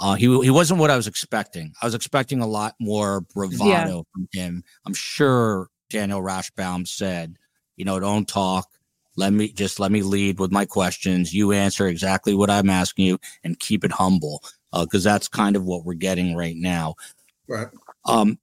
uh, 0.00 0.14
he 0.14 0.26
he 0.42 0.50
wasn't 0.50 0.78
what 0.78 0.90
I 0.90 0.96
was 0.96 1.08
expecting. 1.08 1.72
I 1.82 1.86
was 1.86 1.94
expecting 1.94 2.40
a 2.40 2.46
lot 2.46 2.74
more 2.78 3.22
bravado 3.34 3.68
yeah. 3.68 4.02
from 4.12 4.28
him. 4.32 4.62
I'm 4.86 4.94
sure 4.94 5.68
Daniel 5.90 6.22
Rashbaum 6.22 6.86
said, 6.86 7.36
you 7.78 7.84
know, 7.84 7.98
don't 7.98 8.28
talk. 8.28 8.68
Let 9.16 9.32
me 9.32 9.48
just 9.50 9.80
let 9.80 9.90
me 9.90 10.02
lead 10.02 10.38
with 10.38 10.52
my 10.52 10.66
questions. 10.66 11.32
You 11.32 11.52
answer 11.52 11.86
exactly 11.86 12.34
what 12.34 12.50
I'm 12.50 12.68
asking 12.68 13.06
you, 13.06 13.18
and 13.42 13.58
keep 13.58 13.84
it 13.84 13.92
humble, 13.92 14.42
because 14.72 15.06
uh, 15.06 15.12
that's 15.12 15.28
kind 15.28 15.56
of 15.56 15.64
what 15.64 15.84
we're 15.84 15.94
getting 15.94 16.36
right 16.36 16.56
now. 16.56 16.94
Right. 17.48 17.68
Um, 18.04 18.38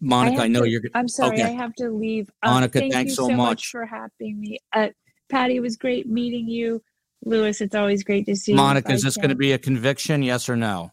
Monica, 0.00 0.42
I, 0.42 0.44
I 0.44 0.48
know 0.48 0.62
to, 0.62 0.70
you're. 0.70 0.82
I'm 0.94 1.08
sorry, 1.08 1.40
okay. 1.40 1.44
I 1.44 1.50
have 1.50 1.74
to 1.76 1.90
leave. 1.90 2.30
Um, 2.42 2.54
Monica, 2.54 2.78
thank 2.78 2.92
thanks 2.92 3.14
so 3.14 3.28
much. 3.28 3.36
much 3.36 3.66
for 3.68 3.84
having 3.84 4.40
me. 4.40 4.58
Uh, 4.72 4.88
Patty, 5.28 5.56
it 5.56 5.60
was 5.60 5.76
great 5.76 6.08
meeting 6.08 6.48
you. 6.48 6.82
Lewis, 7.24 7.60
it's 7.60 7.74
always 7.74 8.04
great 8.04 8.26
to 8.26 8.36
see 8.36 8.52
you. 8.52 8.56
Monica, 8.56 8.92
is 8.92 9.02
this 9.02 9.16
going 9.16 9.30
to 9.30 9.34
be 9.34 9.52
a 9.52 9.58
conviction? 9.58 10.22
Yes 10.22 10.48
or 10.48 10.56
no? 10.56 10.92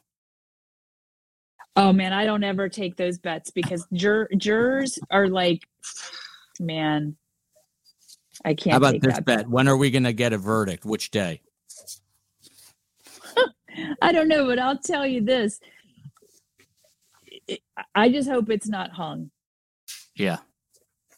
Oh 1.75 1.91
man, 1.91 2.13
I 2.13 2.25
don't 2.25 2.43
ever 2.43 2.69
take 2.69 2.97
those 2.97 3.17
bets 3.17 3.51
because 3.51 3.87
jur- 3.93 4.29
jurors 4.37 4.99
are 5.09 5.27
like, 5.27 5.63
man, 6.59 7.15
I 8.45 8.53
can't. 8.53 8.71
How 8.71 8.77
about 8.77 9.01
this 9.01 9.15
bet? 9.15 9.25
bet? 9.25 9.49
When 9.49 9.67
are 9.67 9.77
we 9.77 9.91
going 9.91 10.03
to 10.03 10.13
get 10.13 10.33
a 10.33 10.37
verdict? 10.37 10.85
Which 10.85 11.11
day? 11.11 11.41
I 14.01 14.11
don't 14.11 14.27
know, 14.27 14.45
but 14.47 14.59
I'll 14.59 14.77
tell 14.77 15.05
you 15.05 15.21
this. 15.21 15.59
I 17.95 18.09
just 18.09 18.29
hope 18.29 18.49
it's 18.49 18.67
not 18.67 18.91
hung. 18.91 19.31
Yeah 20.15 20.37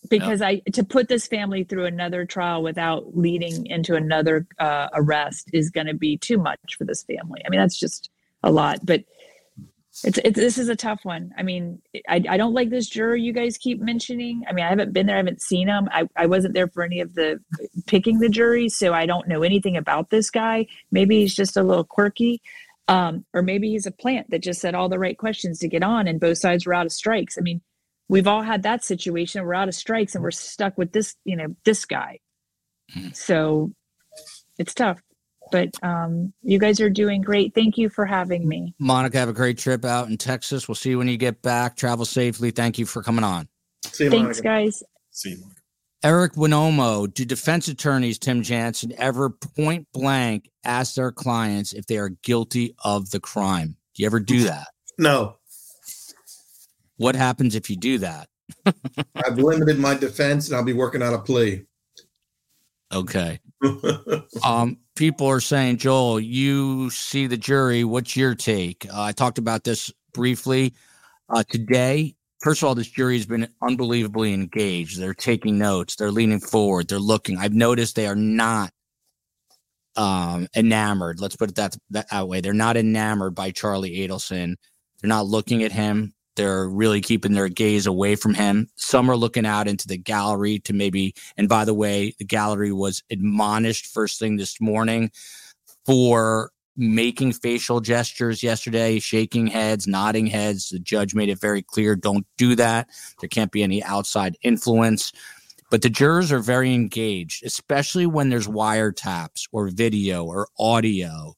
because 0.10 0.42
I 0.42 0.60
to 0.74 0.84
put 0.84 1.08
this 1.08 1.28
family 1.28 1.64
through 1.64 1.86
another 1.86 2.26
trial 2.26 2.64
without 2.64 3.18
leading 3.18 3.66
into 3.68 3.96
another 3.96 4.48
uh, 4.60 4.88
arrest 4.94 5.50
is 5.54 5.70
going 5.70 5.88
to 5.88 5.94
be 5.94 6.18
too 6.18 6.38
much 6.38 6.76
for 6.78 6.86
this 6.86 7.04
family. 7.04 7.42
I 7.46 7.50
mean, 7.50 7.60
that's 7.60 7.78
just 7.78 8.10
a 8.44 8.52
lot. 8.52 8.86
But 8.86 9.04
it's, 10.04 10.18
it's 10.24 10.36
this 10.36 10.58
is 10.58 10.70
a 10.70 10.76
tough 10.76 11.00
one. 11.04 11.32
I 11.38 11.44
mean, 11.44 11.82
I, 12.08 12.22
I 12.30 12.38
don't 12.38 12.54
like 12.54 12.70
this 12.70 12.88
juror 12.88 13.16
you 13.16 13.34
guys 13.34 13.58
keep 13.58 13.80
mentioning. 13.80 14.44
I 14.48 14.54
mean, 14.54 14.66
I 14.66 14.70
haven't 14.70 14.94
been 14.94 15.06
there, 15.06 15.16
I 15.16 15.20
haven't 15.20 15.42
seen 15.42 15.68
him. 15.68 15.88
I, 15.92 16.08
I 16.16 16.26
wasn't 16.26 16.54
there 16.54 16.68
for 16.68 16.84
any 16.84 17.00
of 17.00 17.16
the 17.16 17.40
picking 17.88 18.20
the 18.20 18.30
jury, 18.30 18.70
so 18.70 18.94
I 18.94 19.06
don't 19.06 19.28
know 19.28 19.44
anything 19.44 19.78
about 19.78 20.10
this 20.10 20.30
guy. 20.30 20.68
Maybe 20.92 21.22
he's 21.22 21.36
just 21.36 21.58
a 21.58 21.64
little 21.64 21.86
quirky. 21.86 22.42
Um, 22.88 23.26
or 23.34 23.42
maybe 23.42 23.72
he's 23.72 23.88
a 23.88 23.92
plant 23.92 24.30
that 24.30 24.44
just 24.44 24.62
said 24.62 24.76
all 24.76 24.90
the 24.90 25.00
right 25.00 25.18
questions 25.18 25.58
to 25.60 25.68
get 25.68 25.82
on 25.82 26.08
and 26.08 26.20
both 26.20 26.38
sides 26.38 26.68
were 26.68 26.74
out 26.74 26.86
of 26.86 26.92
strikes. 26.92 27.36
I 27.36 27.42
mean, 27.42 27.62
we've 28.10 28.28
all 28.28 28.44
had 28.44 28.62
that 28.64 28.84
situation. 28.84 29.44
We're 29.44 29.56
out 29.56 29.68
of 29.68 29.74
strikes 29.74 30.14
and 30.14 30.24
we're 30.24 30.30
stuck 30.30 30.78
with 30.78 30.92
this, 30.92 31.16
you 31.24 31.36
know, 31.36 31.56
this 31.64 31.86
guy. 31.86 32.20
Hmm. 32.94 33.08
So 33.14 33.72
it's 34.60 34.76
tough. 34.76 35.02
But 35.52 35.72
um, 35.84 36.34
you 36.42 36.60
guys 36.60 36.80
are 36.80 36.90
doing 36.90 37.22
great. 37.22 37.54
Thank 37.54 37.78
you 37.78 37.90
for 37.90 38.06
having 38.06 38.48
me. 38.48 38.74
Monica, 38.80 39.18
have 39.20 39.30
a 39.30 39.34
great 39.34 39.58
trip 39.58 39.86
out 39.86 40.10
in 40.10 40.18
Texas. 40.18 40.68
We'll 40.68 40.76
see 40.76 40.90
you 40.90 40.98
when 40.98 41.08
you 41.08 41.18
get 41.18 41.42
back. 41.42 41.76
Travel 41.76 42.06
safely. 42.06 42.52
Thank 42.52 42.80
you 42.80 42.86
for 42.86 43.04
coming 43.04 43.24
on. 43.24 43.48
See 43.86 44.06
you, 44.06 44.10
Thanks, 44.10 44.42
Monica. 44.42 44.42
guys. 44.44 44.84
See 45.12 45.30
you, 45.32 45.38
Monica. 45.42 45.62
Eric 46.04 46.34
Winomo, 46.34 47.12
do 47.12 47.26
defense 47.26 47.68
attorneys, 47.68 48.20
Tim 48.20 48.44
Jansen, 48.44 48.94
ever 48.98 49.30
point 49.30 49.88
blank 49.92 50.52
ask 50.64 50.94
their 50.96 51.12
clients 51.12 51.74
if 51.74 51.88
they 51.88 51.98
are 51.98 52.10
guilty 52.10 52.76
of 52.84 53.10
the 53.10 53.20
crime? 53.20 53.76
Do 53.96 54.04
you 54.04 54.06
ever 54.06 54.20
do 54.20 54.44
that? 54.44 54.68
No. 55.00 55.38
What 56.98 57.16
happens 57.16 57.56
if 57.56 57.70
you 57.70 57.76
do 57.76 57.98
that? 58.00 58.28
I've 59.16 59.38
limited 59.38 59.80
my 59.80 59.96
defense 59.96 60.48
and 60.48 60.56
I'll 60.56 60.64
be 60.64 60.74
working 60.74 61.02
out 61.02 61.14
a 61.14 61.20
plea. 61.20 61.66
Okay. 62.94 63.40
um, 64.44 64.78
people 64.96 65.28
are 65.28 65.40
saying, 65.40 65.78
Joel, 65.78 66.20
you 66.20 66.90
see 66.90 67.28
the 67.28 67.38
jury. 67.38 67.84
What's 67.84 68.16
your 68.16 68.36
take? 68.36 68.86
Uh, 68.92 69.02
I 69.02 69.12
talked 69.12 69.38
about 69.38 69.64
this 69.64 69.92
briefly 70.14 70.74
uh, 71.30 71.44
today. 71.50 72.16
First 72.42 72.62
of 72.62 72.68
all, 72.68 72.76
this 72.76 72.90
jury 72.90 73.18
has 73.18 73.26
been 73.26 73.48
unbelievably 73.62 74.34
engaged. 74.34 75.00
They're 75.00 75.14
taking 75.14 75.58
notes. 75.58 75.96
They're 75.96 76.12
leaning 76.12 76.40
forward. 76.40 76.88
They're 76.88 77.00
looking. 77.00 77.38
I've 77.38 77.54
noticed 77.54 77.96
they 77.96 78.08
are 78.08 78.16
not 78.16 78.72
um, 79.96 80.48
enamored. 80.56 81.20
Let's 81.20 81.36
put 81.36 81.50
it 81.50 81.56
that, 81.56 81.76
that 81.92 82.28
way. 82.28 82.42
They're 82.42 82.54
not 82.54 82.78
enamored 82.78 83.34
by 83.34 83.52
Charlie 83.52 83.98
Adelson. 83.98 84.56
They're 85.02 85.10
not 85.10 85.26
looking 85.26 85.64
at 85.64 85.72
him. 85.72 86.14
They're 86.36 86.68
really 86.68 87.02
keeping 87.02 87.34
their 87.34 87.50
gaze 87.50 87.88
away 87.88 88.16
from 88.16 88.34
him. 88.34 88.68
Some 88.76 89.10
are 89.10 89.16
looking 89.16 89.46
out 89.46 89.68
into 89.68 89.88
the 89.88 89.98
gallery 89.98 90.60
to 90.60 90.74
maybe, 90.74 91.16
and 91.38 91.48
by 91.48 91.66
the 91.66 91.74
way, 91.74 92.14
the 92.20 92.26
gallery 92.26 92.72
was 92.72 93.04
admonished 93.10 93.88
first 93.88 94.20
thing 94.20 94.36
this 94.36 94.60
morning 94.60 95.12
for 95.86 96.52
making 96.78 97.32
facial 97.32 97.80
gestures 97.80 98.44
yesterday, 98.44 99.00
shaking 99.00 99.48
heads, 99.48 99.88
nodding 99.88 100.28
heads. 100.28 100.70
The 100.70 100.80
judge 100.80 101.16
made 101.16 101.30
it 101.30 101.40
very 101.40 101.62
clear 101.62 101.96
don't 101.96 102.28
do 102.38 102.56
that. 102.56 102.90
There 103.20 103.30
can't 103.30 103.52
be 103.52 103.64
any 103.64 103.82
outside 103.84 104.38
influence. 104.42 105.14
But 105.72 105.82
the 105.82 105.90
jurors 105.90 106.32
are 106.32 106.40
very 106.40 106.74
engaged, 106.74 107.44
especially 107.44 108.06
when 108.06 108.30
there's 108.30 108.48
wiretaps 108.48 109.48
or 109.52 109.70
video 109.70 110.26
or 110.26 110.48
audio. 110.60 111.34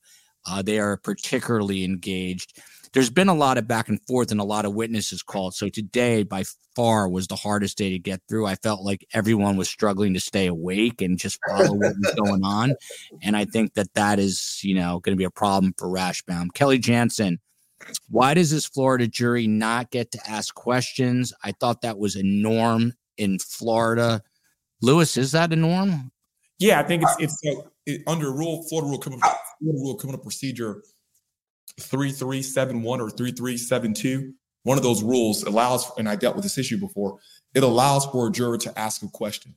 Uh, 0.45 0.61
they 0.61 0.79
are 0.79 0.97
particularly 0.97 1.83
engaged 1.83 2.59
there's 2.97 3.11
been 3.11 3.29
a 3.29 3.33
lot 3.35 3.59
of 3.59 3.67
back 3.67 3.89
and 3.89 4.01
forth 4.07 4.31
and 4.31 4.39
a 4.39 4.43
lot 4.43 4.65
of 4.65 4.73
witnesses 4.73 5.21
called. 5.21 5.53
So 5.53 5.69
today, 5.69 6.23
by 6.23 6.45
far, 6.75 7.07
was 7.07 7.27
the 7.27 7.35
hardest 7.35 7.77
day 7.77 7.91
to 7.91 7.99
get 7.99 8.21
through. 8.27 8.47
I 8.47 8.55
felt 8.55 8.81
like 8.81 9.05
everyone 9.13 9.55
was 9.55 9.69
struggling 9.69 10.15
to 10.15 10.19
stay 10.19 10.47
awake 10.47 11.03
and 11.03 11.19
just 11.19 11.37
follow 11.47 11.73
what 11.73 11.93
was 11.95 12.15
going 12.19 12.43
on. 12.43 12.73
And 13.21 13.37
I 13.37 13.45
think 13.45 13.75
that 13.75 13.93
that 13.93 14.17
is, 14.17 14.61
you 14.63 14.73
know, 14.73 14.99
going 15.01 15.15
to 15.15 15.15
be 15.15 15.25
a 15.25 15.29
problem 15.29 15.75
for 15.77 15.87
Rashbaum. 15.87 16.51
Kelly 16.55 16.79
Jansen, 16.79 17.37
why 18.09 18.33
does 18.33 18.49
this 18.49 18.65
Florida 18.65 19.07
jury 19.07 19.45
not 19.45 19.91
get 19.91 20.09
to 20.13 20.19
ask 20.27 20.55
questions? 20.55 21.31
I 21.43 21.51
thought 21.51 21.83
that 21.83 21.99
was 21.99 22.15
a 22.15 22.23
norm 22.23 22.93
in 23.15 23.37
Florida. 23.37 24.23
Lewis, 24.81 25.17
is 25.17 25.33
that 25.33 25.53
a 25.53 25.55
norm? 25.55 26.11
Yeah, 26.57 26.79
I 26.79 26.83
think 26.83 27.03
it's 27.03 27.37
it's 27.45 27.59
uh, 27.87 28.11
under 28.11 28.31
rule 28.31 28.65
Florida 28.67 28.89
rule 28.89 28.97
criminal 28.97 29.21
Florida 29.21 29.79
rule 29.83 29.95
criminal 29.97 30.19
procedure 30.19 30.81
3371 31.79 33.01
or 33.01 33.09
3372, 33.09 34.33
one 34.63 34.77
of 34.77 34.83
those 34.83 35.03
rules 35.03 35.43
allows, 35.43 35.89
and 35.97 36.09
I 36.09 36.15
dealt 36.15 36.35
with 36.35 36.43
this 36.43 36.57
issue 36.57 36.77
before, 36.77 37.19
it 37.53 37.63
allows 37.63 38.05
for 38.05 38.27
a 38.27 38.31
juror 38.31 38.57
to 38.59 38.79
ask 38.79 39.03
a 39.03 39.07
question. 39.07 39.55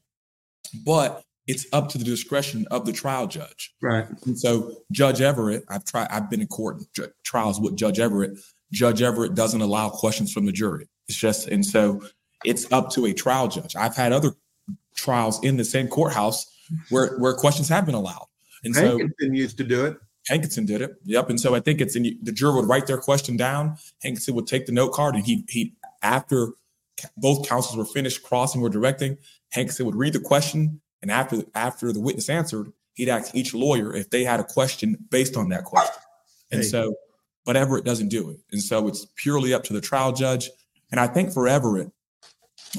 But 0.85 1.25
it's 1.47 1.67
up 1.73 1.89
to 1.91 1.99
the 1.99 2.05
discretion 2.05 2.67
of 2.71 2.87
the 2.87 2.93
trial 2.93 3.27
judge. 3.27 3.75
Right. 3.83 4.07
And 4.27 4.39
so 4.39 4.73
Judge 4.93 5.21
Everett, 5.21 5.65
I've 5.69 5.85
tried, 5.85 6.09
I've 6.11 6.31
been 6.31 6.41
in 6.41 6.47
court 6.47 6.83
trials 7.25 7.61
with 7.61 7.77
Judge 7.77 7.99
Everett. 7.99 8.39
Judge 8.73 9.03
Everett 9.03 9.35
doesn't 9.35 9.61
allow 9.61 9.89
questions 9.89 10.33
from 10.33 10.47
the 10.47 10.53
jury. 10.53 10.89
It's 11.09 11.19
just, 11.19 11.49
and 11.49 11.67
so 11.67 12.03
it's 12.45 12.71
up 12.73 12.91
to 12.91 13.07
a 13.07 13.13
trial 13.13 13.49
judge. 13.49 13.75
I've 13.75 13.97
had 13.97 14.13
other 14.13 14.33
trials 14.95 15.43
in 15.43 15.57
the 15.57 15.65
same 15.65 15.89
courthouse 15.89 16.47
where 16.91 17.19
where 17.19 17.35
questions 17.35 17.69
have 17.69 17.87
been 17.87 17.95
allowed. 17.95 18.27
And 18.63 18.75
Hankinson 18.75 19.13
so 19.19 19.33
used 19.33 19.59
to 19.59 19.65
do 19.65 19.87
it. 19.87 19.97
Hankinson 20.29 20.67
did 20.67 20.83
it. 20.83 20.93
Yep. 21.05 21.31
And 21.31 21.41
so 21.41 21.55
I 21.55 21.61
think 21.61 21.81
it's 21.81 21.97
in 21.97 22.19
the 22.23 22.33
juror 22.33 22.57
would 22.57 22.69
write 22.69 22.87
their 22.87 22.99
question 22.99 23.37
down. 23.37 23.77
Hankinson 24.03 24.35
would 24.35 24.47
take 24.47 24.67
the 24.67 24.73
note 24.73 24.93
card 24.93 25.15
and 25.15 25.25
he 25.25 25.45
he 25.49 25.75
after 26.03 26.53
both 27.17 27.49
counsels 27.49 27.77
were 27.77 27.85
finished 27.85 28.23
crossing 28.23 28.63
or 28.63 28.69
directing, 28.69 29.17
Hankinson 29.53 29.87
would 29.87 29.97
read 29.97 30.13
the 30.13 30.21
question 30.21 30.81
and 31.03 31.11
after 31.11 31.43
after 31.55 31.93
the 31.93 32.01
witness 32.01 32.29
answered, 32.29 32.73
he'd 32.95 33.09
ask 33.09 33.35
each 33.35 33.55
lawyer 33.55 33.95
if 33.95 34.11
they 34.11 34.25
had 34.25 34.41
a 34.41 34.45
question 34.45 34.97
based 35.11 35.37
on 35.37 35.49
that 35.51 35.65
question. 35.65 36.03
And 36.51 36.63
hey. 36.63 36.67
so, 36.67 36.95
but 37.45 37.57
Everett 37.57 37.85
doesn't 37.85 38.09
do 38.09 38.31
it. 38.31 38.41
And 38.53 38.63
so 38.63 38.89
it's 38.89 39.07
purely 39.17 39.55
up 39.55 39.65
to 39.65 39.73
the 39.73 39.81
trial 39.81 40.13
judge. 40.13 40.51
And 40.91 41.01
I 41.01 41.07
think 41.07 41.33
for 41.33 41.49
Everett, 41.49 41.91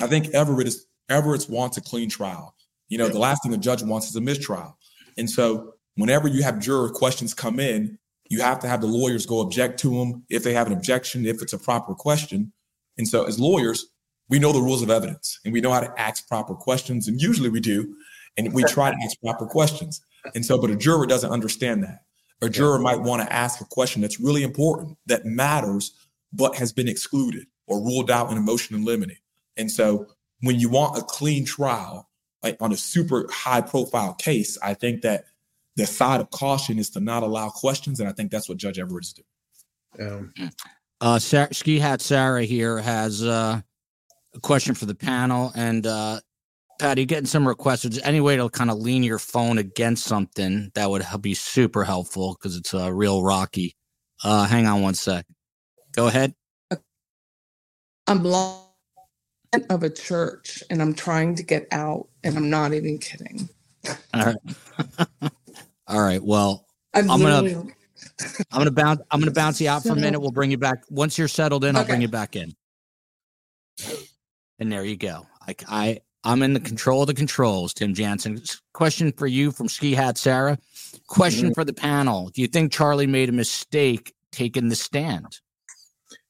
I 0.01 0.07
think 0.07 0.29
Everett 0.29 0.67
is 0.67 0.85
Everett 1.09 1.47
wants 1.49 1.77
a 1.77 1.81
clean 1.81 2.09
trial. 2.09 2.55
You 2.89 2.97
know, 2.97 3.07
the 3.07 3.19
last 3.19 3.43
thing 3.43 3.53
a 3.53 3.57
judge 3.57 3.83
wants 3.83 4.09
is 4.09 4.15
a 4.15 4.21
mistrial. 4.21 4.77
And 5.17 5.29
so 5.29 5.75
whenever 5.95 6.27
you 6.27 6.43
have 6.43 6.59
juror 6.59 6.89
questions 6.89 7.33
come 7.33 7.59
in, 7.59 7.97
you 8.29 8.41
have 8.41 8.59
to 8.59 8.67
have 8.67 8.81
the 8.81 8.87
lawyers 8.87 9.25
go 9.25 9.41
object 9.41 9.79
to 9.81 9.89
them 9.89 10.23
if 10.29 10.43
they 10.43 10.53
have 10.53 10.67
an 10.67 10.73
objection, 10.73 11.25
if 11.25 11.41
it's 11.41 11.53
a 11.53 11.59
proper 11.59 11.93
question. 11.93 12.53
And 12.97 13.07
so 13.07 13.25
as 13.25 13.39
lawyers, 13.39 13.87
we 14.29 14.39
know 14.39 14.53
the 14.53 14.61
rules 14.61 14.81
of 14.81 14.89
evidence 14.89 15.39
and 15.43 15.53
we 15.53 15.59
know 15.59 15.71
how 15.71 15.81
to 15.81 15.93
ask 15.99 16.27
proper 16.27 16.55
questions. 16.55 17.07
And 17.07 17.21
usually 17.21 17.49
we 17.49 17.59
do. 17.59 17.93
And 18.37 18.53
we 18.53 18.63
try 18.63 18.89
to 18.89 18.97
ask 19.03 19.19
proper 19.19 19.45
questions. 19.45 19.99
And 20.33 20.45
so, 20.45 20.57
but 20.57 20.69
a 20.69 20.75
juror 20.77 21.05
doesn't 21.05 21.31
understand 21.31 21.83
that. 21.83 22.03
A 22.41 22.49
juror 22.49 22.79
might 22.79 23.01
want 23.01 23.21
to 23.21 23.33
ask 23.33 23.59
a 23.59 23.65
question 23.65 24.01
that's 24.01 24.19
really 24.19 24.43
important, 24.43 24.97
that 25.07 25.25
matters, 25.25 25.91
but 26.31 26.55
has 26.55 26.71
been 26.71 26.87
excluded 26.87 27.45
or 27.67 27.83
ruled 27.83 28.09
out 28.09 28.31
in 28.31 28.37
a 28.37 28.41
motion 28.41 28.75
in 28.75 28.85
limine. 28.85 29.17
And 29.57 29.69
so 29.69 30.07
when 30.39 30.59
you 30.59 30.69
want 30.69 30.97
a 30.97 31.01
clean 31.01 31.43
trial, 31.45 32.09
like 32.41 32.57
on 32.61 32.71
a 32.71 32.77
super 32.77 33.27
high 33.29 33.61
profile 33.61 34.13
case, 34.13 34.57
I 34.63 34.73
think 34.73 35.01
that 35.01 35.25
the 35.82 35.88
side 35.88 36.21
of 36.21 36.29
caution 36.29 36.77
is 36.77 36.91
to 36.91 36.99
not 36.99 37.23
allow 37.23 37.49
questions. 37.49 37.99
And 37.99 38.07
I 38.07 38.11
think 38.11 38.32
that's 38.32 38.47
what 38.47 38.57
Judge 38.57 38.77
Everett 38.77 39.03
is 39.03 39.13
doing. 39.13 40.11
Um, 40.11 40.34
uh, 41.01 41.19
Sarah, 41.19 41.53
Ski 41.53 41.79
Hat 41.79 42.01
Sarah 42.01 42.43
here 42.43 42.77
has 42.77 43.23
uh, 43.23 43.59
a 44.36 44.39
question 44.39 44.75
for 44.75 44.86
the 44.86 44.95
panel. 44.95 45.51
And 45.55 45.88
uh, 45.88 46.19
Patty, 46.79 47.05
getting 47.05 47.25
some 47.25 47.47
requests. 47.47 47.86
Is 47.86 47.99
any 48.03 48.21
way 48.21 48.38
to 48.38 48.47
kind 48.49 48.69
of 48.69 48.77
lean 48.77 49.01
your 49.01 49.19
phone 49.19 49.57
against 49.57 50.05
something 50.05 50.71
that 50.75 50.89
would 50.89 51.03
be 51.19 51.34
super 51.34 51.84
helpful 51.84 52.38
because 52.39 52.55
it's 52.55 52.73
uh, 52.73 52.93
real 52.93 53.23
rocky. 53.23 53.75
Uh, 54.23 54.45
hang 54.45 54.67
on 54.67 54.84
one 54.84 54.93
sec. 54.93 55.25
Go 55.93 56.07
ahead. 56.07 56.36
I'm 58.07 58.23
lost 58.23 58.67
of 59.69 59.84
a 59.84 59.89
church 59.89 60.63
and 60.69 60.82
I'm 60.82 60.93
trying 60.93 61.36
to 61.36 61.43
get 61.43 61.67
out, 61.71 62.07
and 62.23 62.38
I'm 62.38 62.49
not 62.49 62.73
even 62.73 62.99
kidding. 62.99 63.49
All 64.13 64.25
right. 64.25 65.32
All 65.91 66.01
right. 66.01 66.23
Well, 66.23 66.65
I'm, 66.93 67.11
I'm 67.11 67.21
gonna 67.21 67.65
I'm 68.51 68.59
gonna 68.59 68.71
bounce 68.71 69.01
I'm 69.11 69.19
gonna 69.19 69.31
bounce 69.31 69.59
you 69.59 69.69
out 69.69 69.83
for 69.83 69.91
a 69.91 69.95
minute. 69.95 70.19
We'll 70.19 70.31
bring 70.31 70.49
you 70.49 70.57
back 70.57 70.83
once 70.89 71.17
you're 71.17 71.27
settled 71.27 71.65
in. 71.65 71.75
I'll 71.75 71.85
bring 71.85 72.01
you 72.01 72.07
back 72.07 72.35
in. 72.35 72.55
And 74.57 74.71
there 74.71 74.85
you 74.85 74.95
go. 74.95 75.27
I, 75.45 75.55
I 75.67 76.01
I'm 76.23 76.43
in 76.43 76.53
the 76.53 76.59
control 76.59 77.01
of 77.01 77.07
the 77.07 77.13
controls. 77.13 77.73
Tim 77.73 77.93
Jansen. 77.93 78.41
Question 78.73 79.11
for 79.11 79.27
you 79.27 79.51
from 79.51 79.67
Ski 79.67 79.93
Hat 79.93 80.17
Sarah. 80.17 80.57
Question 81.07 81.47
mm-hmm. 81.47 81.53
for 81.53 81.65
the 81.65 81.73
panel. 81.73 82.29
Do 82.29 82.41
you 82.41 82.47
think 82.47 82.71
Charlie 82.71 83.07
made 83.07 83.29
a 83.29 83.33
mistake 83.33 84.13
taking 84.31 84.69
the 84.69 84.75
stand? 84.75 85.39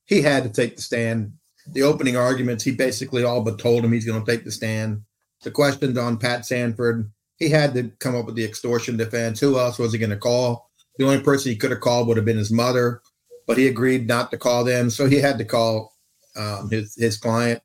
He 0.05 0.21
had 0.21 0.43
to 0.43 0.49
take 0.49 0.77
the 0.77 0.81
stand. 0.81 1.33
The 1.67 1.83
opening 1.83 2.17
arguments, 2.17 2.63
he 2.63 2.71
basically 2.71 3.23
all 3.23 3.41
but 3.41 3.59
told 3.59 3.85
him 3.85 3.91
he's 3.91 4.05
going 4.05 4.23
to 4.23 4.31
take 4.31 4.43
the 4.43 4.51
stand. 4.51 5.03
The 5.43 5.51
questions 5.51 5.97
on 5.97 6.17
Pat 6.17 6.45
Sanford, 6.45 7.11
he 7.41 7.49
had 7.49 7.73
to 7.73 7.91
come 7.97 8.15
up 8.15 8.27
with 8.27 8.35
the 8.35 8.45
extortion 8.45 8.97
defense. 8.97 9.39
Who 9.39 9.57
else 9.57 9.79
was 9.79 9.91
he 9.93 9.97
going 9.97 10.11
to 10.11 10.15
call? 10.15 10.69
The 10.97 11.05
only 11.05 11.21
person 11.23 11.51
he 11.51 11.57
could 11.57 11.71
have 11.71 11.79
called 11.79 12.07
would 12.07 12.17
have 12.17 12.25
been 12.25 12.37
his 12.37 12.51
mother, 12.51 13.01
but 13.47 13.57
he 13.57 13.67
agreed 13.67 14.07
not 14.07 14.29
to 14.29 14.37
call 14.37 14.63
them, 14.63 14.91
so 14.91 15.07
he 15.07 15.15
had 15.15 15.39
to 15.39 15.45
call 15.45 15.93
um, 16.35 16.69
his 16.69 16.93
his 16.95 17.17
client. 17.17 17.63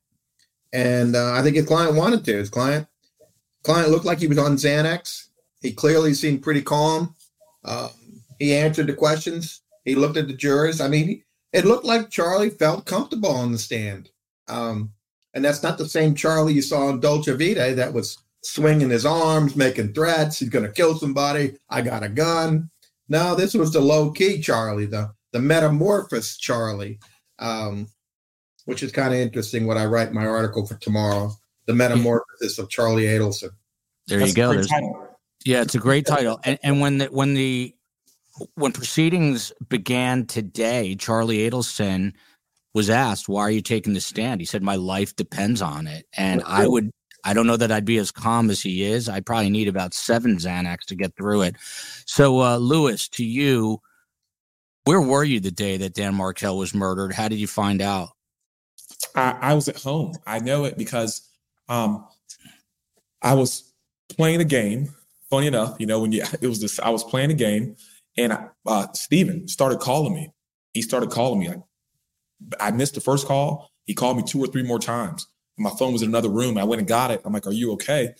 And 0.73 1.15
uh, 1.15 1.33
I 1.33 1.43
think 1.43 1.57
his 1.57 1.67
client 1.67 1.95
wanted 1.95 2.25
to. 2.25 2.33
His 2.33 2.49
client 2.49 2.87
client 3.63 3.91
looked 3.91 4.05
like 4.05 4.17
he 4.17 4.27
was 4.27 4.39
on 4.39 4.55
Xanax. 4.55 5.27
He 5.61 5.71
clearly 5.71 6.15
seemed 6.15 6.41
pretty 6.41 6.63
calm. 6.63 7.13
Um, 7.63 7.91
he 8.39 8.55
answered 8.55 8.87
the 8.87 8.93
questions. 8.93 9.61
He 9.85 9.93
looked 9.93 10.17
at 10.17 10.27
the 10.27 10.33
jurors. 10.33 10.81
I 10.81 10.87
mean, 10.87 11.23
it 11.53 11.65
looked 11.65 11.85
like 11.85 12.09
Charlie 12.09 12.49
felt 12.49 12.87
comfortable 12.87 13.29
on 13.29 13.51
the 13.51 13.59
stand. 13.59 14.09
Um, 14.47 14.93
and 15.35 15.45
that's 15.45 15.61
not 15.61 15.77
the 15.77 15.87
same 15.87 16.15
Charlie 16.15 16.53
you 16.53 16.63
saw 16.63 16.89
in 16.89 16.99
Dolce 16.99 17.31
Vita 17.33 17.75
that 17.75 17.93
was 17.93 18.17
swinging 18.43 18.89
his 18.89 19.05
arms, 19.05 19.55
making 19.55 19.93
threats. 19.93 20.39
He's 20.39 20.49
going 20.49 20.65
to 20.65 20.71
kill 20.71 20.97
somebody. 20.97 21.57
I 21.69 21.81
got 21.81 22.03
a 22.03 22.09
gun. 22.09 22.69
No, 23.09 23.35
this 23.35 23.53
was 23.53 23.71
the 23.71 23.79
low 23.79 24.11
key 24.11 24.41
Charlie, 24.41 24.85
the 24.85 25.11
the 25.31 25.39
metamorphosis 25.39 26.37
Charlie, 26.37 26.99
um, 27.39 27.87
which 28.65 28.83
is 28.83 28.91
kind 28.91 29.13
of 29.13 29.19
interesting. 29.19 29.65
What 29.65 29.77
I 29.77 29.85
write 29.85 30.13
my 30.13 30.25
article 30.25 30.65
for 30.65 30.75
tomorrow, 30.75 31.31
the 31.65 31.73
metamorphosis 31.73 32.57
of 32.59 32.69
Charlie 32.69 33.05
Adelson. 33.05 33.51
There 34.07 34.19
That's 34.19 34.31
you 34.31 34.35
go. 34.35 35.07
yeah, 35.45 35.61
it's 35.61 35.75
a 35.75 35.79
great 35.79 36.05
title. 36.05 36.39
And 36.43 36.59
and 36.63 36.81
when 36.81 36.97
the 36.97 37.05
when 37.05 37.33
the 37.33 37.73
when 38.55 38.71
proceedings 38.71 39.51
began 39.69 40.25
today, 40.25 40.95
Charlie 40.95 41.49
Adelson 41.49 42.13
was 42.73 42.89
asked, 42.89 43.29
"Why 43.29 43.41
are 43.41 43.51
you 43.51 43.61
taking 43.61 43.93
the 43.93 44.01
stand?" 44.01 44.41
He 44.41 44.45
said, 44.45 44.63
"My 44.63 44.75
life 44.75 45.15
depends 45.15 45.61
on 45.61 45.87
it." 45.87 46.05
And 46.15 46.43
I 46.45 46.67
would 46.67 46.91
I 47.23 47.33
don't 47.33 47.47
know 47.47 47.57
that 47.57 47.71
I'd 47.71 47.85
be 47.85 47.97
as 47.97 48.11
calm 48.11 48.49
as 48.49 48.61
he 48.61 48.83
is. 48.83 49.09
I 49.09 49.19
probably 49.19 49.49
need 49.49 49.67
about 49.67 49.93
seven 49.93 50.37
Xanax 50.37 50.85
to 50.87 50.95
get 50.95 51.15
through 51.15 51.43
it. 51.43 51.55
So, 52.05 52.41
uh, 52.41 52.57
Lewis, 52.57 53.07
to 53.09 53.25
you, 53.25 53.81
where 54.85 55.01
were 55.01 55.23
you 55.23 55.39
the 55.39 55.51
day 55.51 55.77
that 55.77 55.93
Dan 55.93 56.15
Markel 56.15 56.57
was 56.57 56.73
murdered? 56.73 57.13
How 57.13 57.27
did 57.27 57.39
you 57.39 57.47
find 57.47 57.81
out? 57.81 58.09
I, 59.15 59.37
I 59.41 59.53
was 59.53 59.67
at 59.67 59.81
home. 59.81 60.13
I 60.25 60.39
know 60.39 60.65
it 60.65 60.77
because 60.77 61.27
um, 61.67 62.05
I 63.21 63.33
was 63.33 63.73
playing 64.09 64.41
a 64.41 64.45
game. 64.45 64.93
Funny 65.29 65.47
enough, 65.47 65.75
you 65.77 65.85
know, 65.85 65.99
when 65.99 66.13
you 66.13 66.23
it 66.41 66.47
was 66.47 66.61
this, 66.61 66.79
I 66.79 66.89
was 66.89 67.03
playing 67.03 67.31
a 67.31 67.33
game, 67.33 67.75
and 68.17 68.37
uh, 68.65 68.87
Steven 68.93 69.49
started 69.49 69.79
calling 69.79 70.13
me. 70.13 70.31
He 70.73 70.81
started 70.81 71.09
calling 71.09 71.41
me. 71.41 71.49
Like, 71.49 71.59
I 72.61 72.71
missed 72.71 72.95
the 72.95 73.01
first 73.01 73.27
call. 73.27 73.69
He 73.85 73.93
called 73.93 74.15
me 74.15 74.23
two 74.23 74.39
or 74.39 74.47
three 74.47 74.63
more 74.63 74.79
times 74.79 75.27
my 75.57 75.71
phone 75.71 75.93
was 75.93 76.01
in 76.03 76.09
another 76.09 76.29
room. 76.29 76.57
I 76.57 76.63
went 76.63 76.79
and 76.79 76.87
got 76.87 77.11
it. 77.11 77.21
I'm 77.25 77.33
like, 77.33 77.47
"Are 77.47 77.53
you 77.53 77.71
okay?" 77.73 78.13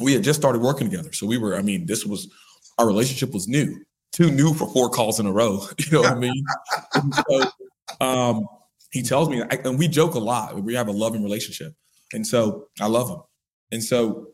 We 0.00 0.12
had 0.12 0.22
just 0.22 0.38
started 0.38 0.60
working 0.60 0.90
together, 0.90 1.12
so 1.12 1.26
we 1.26 1.38
were. 1.38 1.56
I 1.56 1.62
mean, 1.62 1.86
this 1.86 2.04
was 2.04 2.28
our 2.78 2.86
relationship 2.86 3.32
was 3.32 3.48
new, 3.48 3.84
too 4.12 4.30
new 4.30 4.54
for 4.54 4.68
four 4.72 4.88
calls 4.90 5.20
in 5.20 5.26
a 5.26 5.32
row. 5.32 5.66
You 5.78 5.92
know 5.92 6.00
what 6.02 6.12
I 6.12 6.14
mean? 6.16 6.44
so, 7.28 7.50
um, 8.00 8.46
he 8.90 9.02
tells 9.02 9.28
me, 9.28 9.42
I, 9.42 9.56
and 9.64 9.78
we 9.78 9.88
joke 9.88 10.14
a 10.14 10.18
lot. 10.18 10.62
We 10.62 10.74
have 10.74 10.88
a 10.88 10.92
loving 10.92 11.22
relationship, 11.22 11.74
and 12.12 12.26
so 12.26 12.68
I 12.80 12.86
love 12.86 13.08
him. 13.08 13.22
And 13.70 13.82
so 13.82 14.28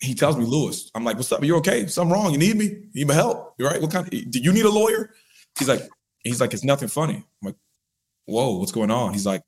he 0.00 0.14
tells 0.14 0.36
me, 0.36 0.44
Lewis, 0.44 0.90
I'm 0.94 1.04
like, 1.04 1.16
"What's 1.16 1.32
up? 1.32 1.42
Are 1.42 1.44
you 1.44 1.56
okay? 1.56 1.86
Something 1.86 2.12
wrong? 2.12 2.32
You 2.32 2.38
need 2.38 2.56
me? 2.56 2.66
You 2.66 2.90
need 2.94 3.08
my 3.08 3.14
help? 3.14 3.54
You 3.58 3.66
right? 3.66 3.80
What 3.80 3.90
kind? 3.90 4.06
Of, 4.06 4.30
do 4.30 4.38
you 4.38 4.52
need 4.52 4.64
a 4.64 4.70
lawyer?" 4.70 5.10
He's 5.58 5.68
like, 5.68 5.82
"He's 6.20 6.40
like, 6.40 6.52
it's 6.52 6.64
nothing 6.64 6.88
funny." 6.88 7.14
I'm 7.14 7.24
like, 7.42 7.56
"Whoa, 8.26 8.58
what's 8.58 8.72
going 8.72 8.90
on?" 8.90 9.12
He's 9.12 9.26
like, 9.26 9.42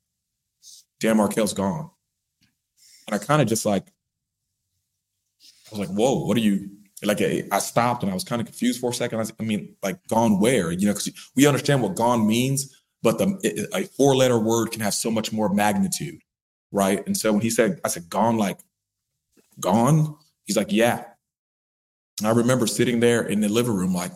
"Dan 0.99 1.17
Markel's 1.17 1.53
gone." 1.53 1.91
And 3.09 3.19
I 3.19 3.23
kind 3.23 3.41
of 3.41 3.47
just 3.47 3.65
like, 3.65 3.87
I 5.71 5.77
was 5.77 5.79
like, 5.79 5.97
whoa, 5.97 6.25
what 6.25 6.37
are 6.37 6.41
you? 6.41 6.69
Like, 7.03 7.21
I 7.21 7.59
stopped 7.59 8.03
and 8.03 8.11
I 8.11 8.13
was 8.13 8.23
kind 8.23 8.41
of 8.41 8.45
confused 8.45 8.79
for 8.81 8.91
a 8.91 8.93
second. 8.93 9.17
I, 9.17 9.21
was, 9.21 9.33
I 9.39 9.43
mean, 9.43 9.75
like, 9.81 10.05
gone 10.07 10.39
where? 10.39 10.71
You 10.71 10.87
know, 10.87 10.93
because 10.93 11.31
we 11.35 11.47
understand 11.47 11.81
what 11.81 11.95
gone 11.95 12.27
means, 12.27 12.75
but 13.01 13.17
the 13.17 13.69
a 13.73 13.85
four 13.85 14.15
letter 14.15 14.37
word 14.37 14.71
can 14.71 14.81
have 14.81 14.93
so 14.93 15.09
much 15.09 15.31
more 15.31 15.51
magnitude, 15.51 16.19
right? 16.71 17.05
And 17.07 17.15
so 17.17 17.31
when 17.31 17.41
he 17.41 17.49
said, 17.49 17.79
I 17.83 17.87
said, 17.87 18.09
gone, 18.09 18.37
like, 18.37 18.59
gone? 19.59 20.17
He's 20.45 20.57
like, 20.57 20.71
yeah. 20.71 21.03
And 22.19 22.27
I 22.27 22.31
remember 22.31 22.67
sitting 22.67 22.99
there 22.99 23.21
in 23.21 23.39
the 23.39 23.49
living 23.49 23.75
room, 23.75 23.93
like, 23.93 24.11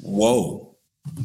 whoa. 0.00 0.76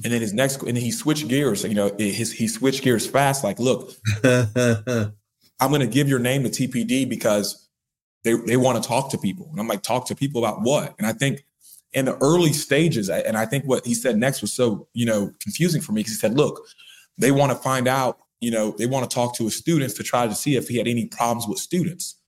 And 0.03 0.11
then 0.11 0.21
his 0.21 0.33
next, 0.33 0.63
and 0.63 0.75
then 0.75 0.83
he 0.83 0.91
switched 0.91 1.27
gears. 1.27 1.63
You 1.63 1.75
know, 1.75 1.95
his 1.97 2.31
he 2.31 2.47
switched 2.47 2.83
gears 2.83 3.05
fast. 3.05 3.43
Like, 3.43 3.59
look, 3.59 3.93
I'm 5.60 5.70
going 5.70 5.82
to 5.82 5.88
give 5.88 6.08
your 6.08 6.20
name 6.20 6.43
to 6.43 6.49
TPD 6.49 7.10
because 7.10 7.68
they, 8.24 8.34
they 8.34 8.58
want 8.58 8.82
to 8.82 8.88
talk 8.88 9.10
to 9.12 9.18
people. 9.18 9.47
And 9.51 9.60
I'm 9.60 9.68
like, 9.68 9.82
talk 9.82 10.05
to 10.08 10.16
people 10.16 10.43
about 10.43 10.62
what? 10.62 10.95
And 10.97 11.08
I 11.08 11.14
think 11.14 11.45
in 11.93 12.05
the 12.05 12.18
early 12.18 12.53
stages, 12.53 13.10
and 13.10 13.38
I 13.38 13.45
think 13.45 13.66
what 13.66 13.86
he 13.86 13.93
said 13.93 14.18
next 14.18 14.41
was 14.41 14.53
so, 14.53 14.88
you 14.93 15.05
know, 15.05 15.32
confusing 15.39 15.82
for 15.82 15.93
me 15.93 16.01
because 16.01 16.14
he 16.14 16.20
said, 16.20 16.36
look, 16.36 16.68
they 17.18 17.32
want 17.32 17.51
to 17.51 17.58
find 17.58 17.88
out, 17.88 18.20
you 18.39 18.51
know, 18.51 18.76
they 18.78 18.86
want 18.86 19.10
to 19.10 19.14
talk 19.14 19.36
to 19.38 19.45
his 19.45 19.55
students 19.55 19.95
to 19.95 20.03
try 20.03 20.28
to 20.28 20.36
see 20.36 20.55
if 20.55 20.68
he 20.68 20.78
had 20.78 20.88
any 20.88 21.05
problems 21.08 21.47
with 21.47 21.58
students. 21.58 22.20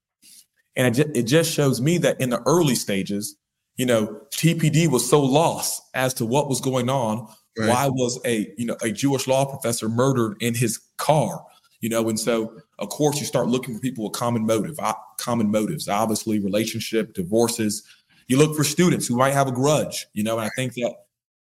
And 0.75 0.87
it 0.87 0.91
just, 0.91 1.17
it 1.17 1.23
just 1.23 1.51
shows 1.51 1.81
me 1.81 1.97
that 1.99 2.19
in 2.19 2.29
the 2.29 2.41
early 2.47 2.75
stages, 2.75 3.35
you 3.75 3.85
know, 3.85 4.21
TPD 4.31 4.87
was 4.87 5.07
so 5.07 5.21
lost 5.21 5.81
as 5.93 6.13
to 6.15 6.25
what 6.25 6.49
was 6.49 6.61
going 6.61 6.89
on. 6.89 7.27
Right. 7.57 7.69
Why 7.69 7.87
was 7.89 8.19
a, 8.25 8.51
you 8.57 8.65
know, 8.65 8.77
a 8.81 8.91
Jewish 8.91 9.27
law 9.27 9.45
professor 9.45 9.89
murdered 9.89 10.37
in 10.41 10.55
his 10.55 10.79
car? 10.97 11.43
you 11.81 11.89
know 11.89 12.07
and 12.09 12.19
so 12.19 12.53
of 12.79 12.89
course 12.89 13.19
you 13.19 13.25
start 13.25 13.47
looking 13.47 13.75
for 13.75 13.81
people 13.81 14.05
with 14.05 14.13
common 14.13 14.45
motive 14.45 14.79
common 15.17 15.51
motives 15.51 15.87
obviously 15.87 16.39
relationship 16.39 17.13
divorces. 17.13 17.83
You 18.27 18.37
look 18.37 18.55
for 18.55 18.63
students 18.63 19.07
who 19.07 19.17
might 19.17 19.33
have 19.33 19.47
a 19.47 19.51
grudge 19.51 20.07
you 20.13 20.23
know 20.23 20.37
and 20.37 20.45
i 20.45 20.49
think 20.55 20.73
that 20.75 20.93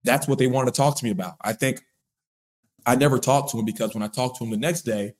that's 0.03 0.27
what 0.27 0.39
they 0.39 0.47
wanted 0.47 0.73
to 0.73 0.77
talk 0.77 0.95
to 0.97 1.05
me 1.05 1.11
about. 1.11 1.35
I 1.41 1.53
think 1.53 1.81
i 2.85 2.95
never 2.95 3.19
talked 3.19 3.51
to 3.51 3.59
him 3.59 3.65
because 3.65 3.93
when 3.93 4.03
i 4.03 4.07
talked 4.07 4.37
to 4.37 4.43
him 4.43 4.51
the 4.51 4.57
next 4.57 4.81
day 4.81 5.13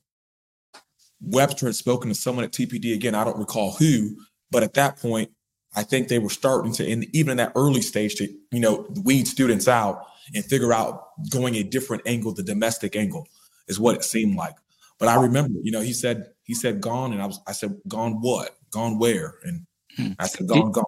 webster 1.20 1.66
had 1.66 1.74
spoken 1.74 2.08
to 2.08 2.14
someone 2.14 2.44
at 2.44 2.52
tpd 2.52 2.94
again 2.94 3.14
i 3.14 3.24
don't 3.24 3.38
recall 3.38 3.72
who 3.72 4.16
but 4.50 4.62
at 4.62 4.74
that 4.74 4.96
point 4.98 5.30
i 5.76 5.82
think 5.82 6.08
they 6.08 6.18
were 6.18 6.30
starting 6.30 6.72
to 6.72 6.86
in 6.86 7.04
even 7.12 7.32
in 7.32 7.36
that 7.36 7.52
early 7.56 7.82
stage 7.82 8.14
to 8.14 8.28
you 8.52 8.60
know 8.60 8.86
weed 9.04 9.26
students 9.26 9.66
out 9.68 10.06
and 10.34 10.44
figure 10.44 10.72
out 10.72 11.08
going 11.30 11.56
a 11.56 11.62
different 11.62 12.02
angle 12.06 12.32
the 12.32 12.42
domestic 12.42 12.94
angle 12.94 13.26
is 13.66 13.80
what 13.80 13.96
it 13.96 14.04
seemed 14.04 14.36
like 14.36 14.54
But 14.98 15.08
I 15.08 15.20
remember, 15.20 15.58
you 15.62 15.70
know, 15.72 15.80
he 15.80 15.92
said 15.92 16.26
he 16.44 16.54
said 16.54 16.80
gone, 16.80 17.12
and 17.12 17.22
I 17.22 17.26
was 17.26 17.40
I 17.46 17.52
said 17.52 17.76
gone 17.86 18.20
what? 18.20 18.56
Gone 18.70 18.98
where? 18.98 19.34
And 19.44 19.64
Hmm. 19.96 20.12
I 20.18 20.26
said 20.28 20.46
gone 20.46 20.66
Did- 20.66 20.74
gone. 20.74 20.84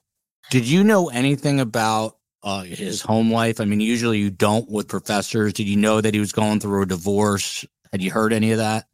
Did 0.50 0.66
you 0.66 0.82
know 0.84 1.08
anything 1.10 1.60
about 1.60 2.16
uh, 2.42 2.62
his 2.62 3.00
home 3.02 3.30
life? 3.32 3.60
I 3.60 3.64
mean, 3.66 3.80
usually 3.80 4.18
you 4.18 4.30
don't 4.30 4.68
with 4.70 4.88
professors. 4.88 5.52
Did 5.52 5.68
you 5.68 5.76
know 5.76 6.00
that 6.00 6.12
he 6.12 6.18
was 6.20 6.32
going 6.32 6.58
through 6.60 6.82
a 6.82 6.86
divorce? 6.86 7.64
Had 7.92 8.02
you 8.02 8.10
heard 8.10 8.32
any 8.32 8.50
of 8.52 8.58
that? 8.58 8.86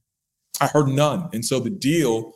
I 0.61 0.67
heard 0.67 0.89
none. 0.89 1.29
And 1.33 1.45
so 1.45 1.59
the 1.61 1.71
deal, 1.71 2.33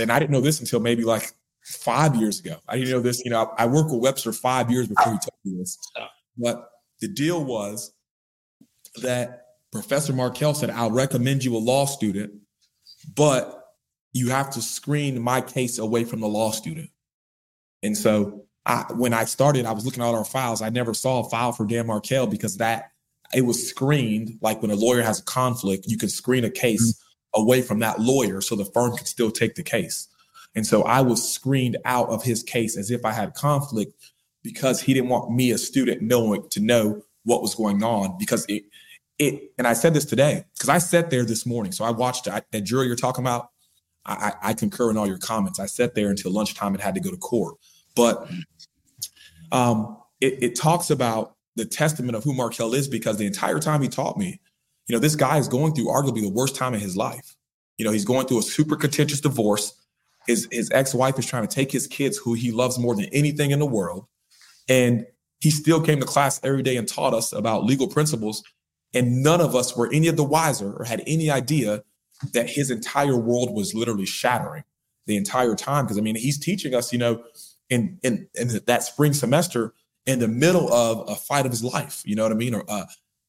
and 0.00 0.10
I 0.10 0.18
didn't 0.18 0.32
know 0.32 0.40
this 0.40 0.58
until 0.60 0.80
maybe 0.80 1.04
like 1.04 1.32
five 1.64 2.16
years 2.16 2.40
ago. 2.40 2.56
I 2.68 2.76
didn't 2.78 2.90
know 2.90 3.00
this. 3.00 3.24
You 3.24 3.30
know, 3.30 3.52
I 3.58 3.66
worked 3.66 3.90
with 3.90 4.00
Webster 4.00 4.32
five 4.32 4.70
years 4.70 4.88
before 4.88 5.12
he 5.12 5.18
told 5.18 5.38
me 5.44 5.58
this. 5.58 5.78
But 6.36 6.68
the 7.00 7.08
deal 7.08 7.44
was 7.44 7.92
that 9.02 9.43
Professor 9.74 10.12
Markel 10.12 10.54
said, 10.54 10.70
I'll 10.70 10.92
recommend 10.92 11.42
you 11.42 11.56
a 11.56 11.58
law 11.58 11.84
student, 11.84 12.32
but 13.12 13.60
you 14.12 14.28
have 14.28 14.48
to 14.50 14.62
screen 14.62 15.20
my 15.20 15.40
case 15.40 15.78
away 15.78 16.04
from 16.04 16.20
the 16.20 16.28
law 16.28 16.52
student. 16.52 16.90
And 17.82 17.96
so 17.96 18.44
I, 18.64 18.84
when 18.94 19.12
I 19.12 19.24
started, 19.24 19.66
I 19.66 19.72
was 19.72 19.84
looking 19.84 20.04
at 20.04 20.14
our 20.14 20.24
files. 20.24 20.62
I 20.62 20.68
never 20.68 20.94
saw 20.94 21.26
a 21.26 21.28
file 21.28 21.50
for 21.50 21.66
Dan 21.66 21.88
Markel 21.88 22.28
because 22.28 22.58
that 22.58 22.92
it 23.34 23.42
was 23.42 23.68
screened 23.68 24.38
like 24.40 24.62
when 24.62 24.70
a 24.70 24.76
lawyer 24.76 25.02
has 25.02 25.18
a 25.18 25.24
conflict, 25.24 25.86
you 25.88 25.98
can 25.98 26.08
screen 26.08 26.44
a 26.44 26.50
case 26.50 26.92
mm-hmm. 26.92 27.42
away 27.42 27.60
from 27.60 27.80
that 27.80 28.00
lawyer 28.00 28.40
so 28.40 28.54
the 28.54 28.64
firm 28.66 28.96
can 28.96 29.06
still 29.06 29.32
take 29.32 29.56
the 29.56 29.64
case. 29.64 30.06
And 30.54 30.64
so 30.64 30.84
I 30.84 31.00
was 31.00 31.32
screened 31.32 31.78
out 31.84 32.10
of 32.10 32.22
his 32.22 32.44
case 32.44 32.76
as 32.76 32.92
if 32.92 33.04
I 33.04 33.10
had 33.10 33.34
conflict 33.34 33.92
because 34.44 34.80
he 34.80 34.94
didn't 34.94 35.10
want 35.10 35.34
me, 35.34 35.50
a 35.50 35.58
student, 35.58 36.00
knowing 36.00 36.48
to 36.50 36.60
know 36.60 37.02
what 37.24 37.42
was 37.42 37.56
going 37.56 37.82
on 37.82 38.16
because 38.18 38.46
it 38.48 38.62
it 39.18 39.52
and 39.58 39.66
I 39.66 39.72
said 39.74 39.94
this 39.94 40.04
today 40.04 40.44
because 40.54 40.68
I 40.68 40.78
sat 40.78 41.10
there 41.10 41.24
this 41.24 41.46
morning. 41.46 41.72
So 41.72 41.84
I 41.84 41.90
watched 41.90 42.28
I, 42.28 42.42
that 42.52 42.62
jury 42.62 42.86
you're 42.86 42.96
talking 42.96 43.24
about. 43.24 43.50
I, 44.06 44.12
I, 44.12 44.50
I 44.50 44.54
concur 44.54 44.90
in 44.90 44.96
all 44.96 45.06
your 45.06 45.18
comments. 45.18 45.60
I 45.60 45.66
sat 45.66 45.94
there 45.94 46.10
until 46.10 46.32
lunchtime 46.32 46.74
and 46.74 46.82
had 46.82 46.94
to 46.94 47.00
go 47.00 47.10
to 47.10 47.16
court. 47.16 47.56
But 47.94 48.28
um, 49.52 49.96
it, 50.20 50.42
it 50.42 50.56
talks 50.56 50.90
about 50.90 51.36
the 51.56 51.64
testament 51.64 52.16
of 52.16 52.24
who 52.24 52.34
Markel 52.34 52.74
is 52.74 52.88
because 52.88 53.16
the 53.16 53.26
entire 53.26 53.60
time 53.60 53.82
he 53.82 53.88
taught 53.88 54.18
me, 54.18 54.40
you 54.88 54.94
know, 54.94 54.98
this 54.98 55.16
guy 55.16 55.38
is 55.38 55.48
going 55.48 55.74
through 55.74 55.86
arguably 55.86 56.22
the 56.22 56.28
worst 56.28 56.56
time 56.56 56.74
in 56.74 56.80
his 56.80 56.96
life. 56.96 57.36
You 57.78 57.84
know, 57.84 57.92
he's 57.92 58.04
going 58.04 58.26
through 58.26 58.40
a 58.40 58.42
super 58.42 58.76
contentious 58.76 59.20
divorce. 59.20 59.72
His 60.26 60.48
his 60.50 60.70
ex-wife 60.70 61.18
is 61.18 61.26
trying 61.26 61.46
to 61.46 61.54
take 61.54 61.70
his 61.70 61.86
kids, 61.86 62.16
who 62.16 62.34
he 62.34 62.50
loves 62.50 62.78
more 62.78 62.94
than 62.94 63.06
anything 63.06 63.50
in 63.50 63.58
the 63.58 63.66
world. 63.66 64.06
And 64.68 65.06
he 65.40 65.50
still 65.50 65.80
came 65.80 66.00
to 66.00 66.06
class 66.06 66.40
every 66.42 66.62
day 66.62 66.76
and 66.76 66.88
taught 66.88 67.14
us 67.14 67.32
about 67.32 67.64
legal 67.64 67.88
principles. 67.88 68.42
And 68.94 69.22
none 69.22 69.40
of 69.40 69.54
us 69.54 69.76
were 69.76 69.92
any 69.92 70.08
of 70.08 70.16
the 70.16 70.24
wiser 70.24 70.72
or 70.72 70.84
had 70.84 71.02
any 71.06 71.30
idea 71.30 71.82
that 72.32 72.48
his 72.48 72.70
entire 72.70 73.16
world 73.16 73.52
was 73.52 73.74
literally 73.74 74.06
shattering 74.06 74.64
the 75.06 75.16
entire 75.16 75.54
time. 75.54 75.84
Because 75.84 75.98
I 75.98 76.00
mean, 76.00 76.16
he's 76.16 76.38
teaching 76.38 76.74
us, 76.74 76.92
you 76.92 76.98
know, 76.98 77.24
in 77.70 77.98
in 78.02 78.28
in 78.34 78.60
that 78.66 78.82
spring 78.82 79.12
semester 79.12 79.74
in 80.06 80.18
the 80.18 80.28
middle 80.28 80.72
of 80.72 81.08
a 81.08 81.14
fight 81.14 81.46
of 81.46 81.52
his 81.52 81.64
life. 81.64 82.02
You 82.04 82.14
know 82.16 82.22
what 82.22 82.32
I 82.32 82.36
mean? 82.36 82.54
Or 82.54 82.64
uh, 82.68 82.84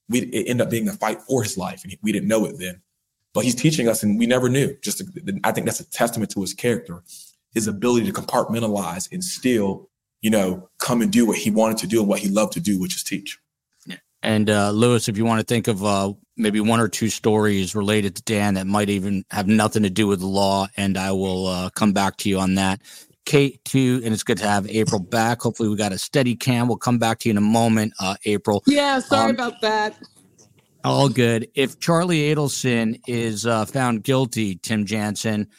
we 0.09 0.21
ended 0.47 0.61
up 0.61 0.69
being 0.69 0.87
a 0.87 0.93
fight 0.93 1.21
for 1.21 1.43
his 1.43 1.57
life, 1.57 1.83
and 1.83 1.95
we 2.01 2.11
didn't 2.11 2.27
know 2.27 2.45
it 2.45 2.57
then. 2.59 2.81
But 3.33 3.43
he's 3.43 3.55
teaching 3.55 3.87
us, 3.87 4.03
and 4.03 4.17
we 4.17 4.27
never 4.27 4.49
knew. 4.49 4.77
Just 4.81 5.01
I 5.43 5.51
think 5.51 5.65
that's 5.65 5.79
a 5.79 5.89
testament 5.89 6.31
to 6.31 6.41
his 6.41 6.53
character, 6.53 7.03
his 7.53 7.67
ability 7.67 8.05
to 8.05 8.13
compartmentalize 8.13 9.11
and 9.11 9.23
still, 9.23 9.89
you 10.21 10.29
know, 10.29 10.69
come 10.77 11.01
and 11.01 11.11
do 11.11 11.25
what 11.25 11.37
he 11.37 11.51
wanted 11.51 11.77
to 11.79 11.87
do 11.87 11.99
and 11.99 12.07
what 12.07 12.19
he 12.19 12.29
loved 12.29 12.53
to 12.53 12.59
do, 12.59 12.79
which 12.79 12.95
is 12.95 13.03
teach. 13.03 13.39
And 14.25 14.49
uh, 14.49 14.71
Lewis, 14.71 15.07
if 15.07 15.17
you 15.19 15.23
want 15.25 15.39
to 15.39 15.45
think 15.45 15.67
of 15.67 15.85
uh, 15.85 16.11
maybe 16.35 16.59
one 16.59 16.79
or 16.79 16.87
two 16.87 17.09
stories 17.09 17.75
related 17.75 18.15
to 18.15 18.23
Dan 18.23 18.55
that 18.55 18.65
might 18.65 18.89
even 18.89 19.23
have 19.29 19.45
nothing 19.47 19.83
to 19.83 19.89
do 19.91 20.07
with 20.07 20.19
the 20.19 20.25
law, 20.25 20.65
and 20.75 20.97
I 20.97 21.11
will 21.11 21.45
uh, 21.45 21.69
come 21.69 21.93
back 21.93 22.17
to 22.17 22.29
you 22.29 22.39
on 22.39 22.55
that. 22.55 22.81
Kate, 23.25 23.63
too, 23.65 24.01
and 24.03 24.15
it's 24.15 24.23
good 24.23 24.39
to 24.39 24.47
have 24.47 24.67
April 24.67 24.99
back. 24.99 25.41
Hopefully, 25.41 25.69
we 25.69 25.75
got 25.75 25.91
a 25.91 25.99
steady 25.99 26.35
cam. 26.35 26.67
We'll 26.67 26.77
come 26.77 26.97
back 26.97 27.19
to 27.19 27.29
you 27.29 27.33
in 27.33 27.37
a 27.37 27.41
moment, 27.41 27.93
uh, 27.99 28.15
April. 28.25 28.63
Yeah, 28.65 28.99
sorry 28.99 29.29
Um, 29.29 29.35
about 29.35 29.61
that. 29.61 29.95
All 30.83 31.07
good. 31.07 31.47
If 31.53 31.79
Charlie 31.79 32.33
Adelson 32.33 32.99
is 33.07 33.45
uh, 33.45 33.65
found 33.65 34.03
guilty, 34.03 34.55
Tim 34.55 34.87
Jansen, 34.87 35.49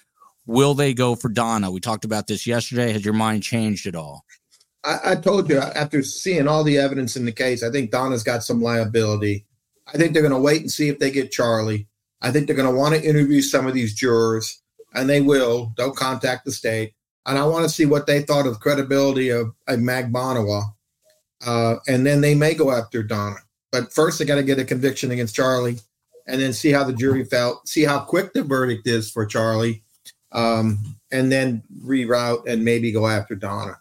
will 0.45 0.75
they 0.75 0.93
go 0.93 1.15
for 1.15 1.29
Donna? 1.29 1.71
We 1.71 1.79
talked 1.79 2.05
about 2.05 2.27
this 2.27 2.49
yesterday. 2.49 2.93
Has 2.93 3.05
your 3.05 3.15
mind 3.15 3.45
changed 3.45 3.87
at 3.87 3.95
all? 3.95 4.25
I, 4.87 5.13
I 5.13 5.15
told 5.17 5.51
you 5.51 5.59
after 5.59 6.03
seeing 6.03 6.47
all 6.47 6.63
the 6.63 6.79
evidence 6.79 7.17
in 7.17 7.25
the 7.25 7.33
case, 7.33 7.63
I 7.63 7.71
think 7.71 7.91
Donna's 7.91 8.23
got 8.23 8.45
some 8.45 8.63
liability. 8.63 9.45
I 9.93 9.99
think 9.99 10.13
they're 10.13 10.23
going 10.23 10.33
to 10.33 10.41
wait 10.41 10.61
and 10.61 10.71
see 10.71 10.89
if 10.89 10.99
they 10.99 11.11
get 11.11 11.33
Charlie. 11.33 11.89
I 12.23 12.31
think 12.31 12.47
they're 12.47 12.57
going 12.57 12.73
to 12.73 12.75
want 12.75 12.95
to 12.95 13.05
interview 13.05 13.43
some 13.43 13.67
of 13.67 13.75
these 13.75 13.95
jurors, 13.95 14.63
and 14.95 15.11
they 15.11 15.21
will. 15.21 15.73
They'll 15.77 15.93
contact 15.93 16.45
the 16.45 16.53
state, 16.53 16.95
and 17.27 17.37
I 17.37 17.45
want 17.45 17.65
to 17.65 17.69
see 17.69 17.85
what 17.85 18.07
they 18.07 18.23
thought 18.23 18.47
of 18.47 18.55
the 18.55 18.61
credibility 18.61 19.29
of, 19.31 19.49
of 19.67 19.81
Magbanua, 19.81 20.73
uh, 21.45 21.77
and 21.89 22.07
then 22.07 22.21
they 22.21 22.35
may 22.35 22.55
go 22.55 22.71
after 22.71 23.03
Donna. 23.03 23.37
But 23.73 23.93
first, 23.93 24.19
they 24.19 24.25
got 24.25 24.37
to 24.37 24.43
get 24.43 24.59
a 24.59 24.65
conviction 24.65 25.11
against 25.11 25.35
Charlie, 25.35 25.79
and 26.27 26.41
then 26.41 26.53
see 26.53 26.71
how 26.71 26.85
the 26.85 26.93
jury 26.93 27.25
felt, 27.25 27.69
see 27.69 27.85
how 27.85 28.01
quick 28.01 28.33
the 28.33 28.43
verdict 28.43 28.87
is 28.87 29.11
for 29.11 29.27
Charlie, 29.27 29.83
um, 30.33 30.79
and 31.11 31.31
then 31.31 31.63
reroute 31.85 32.47
and 32.47 32.65
maybe 32.65 32.93
go 32.93 33.07
after 33.07 33.35
Donna 33.35 33.77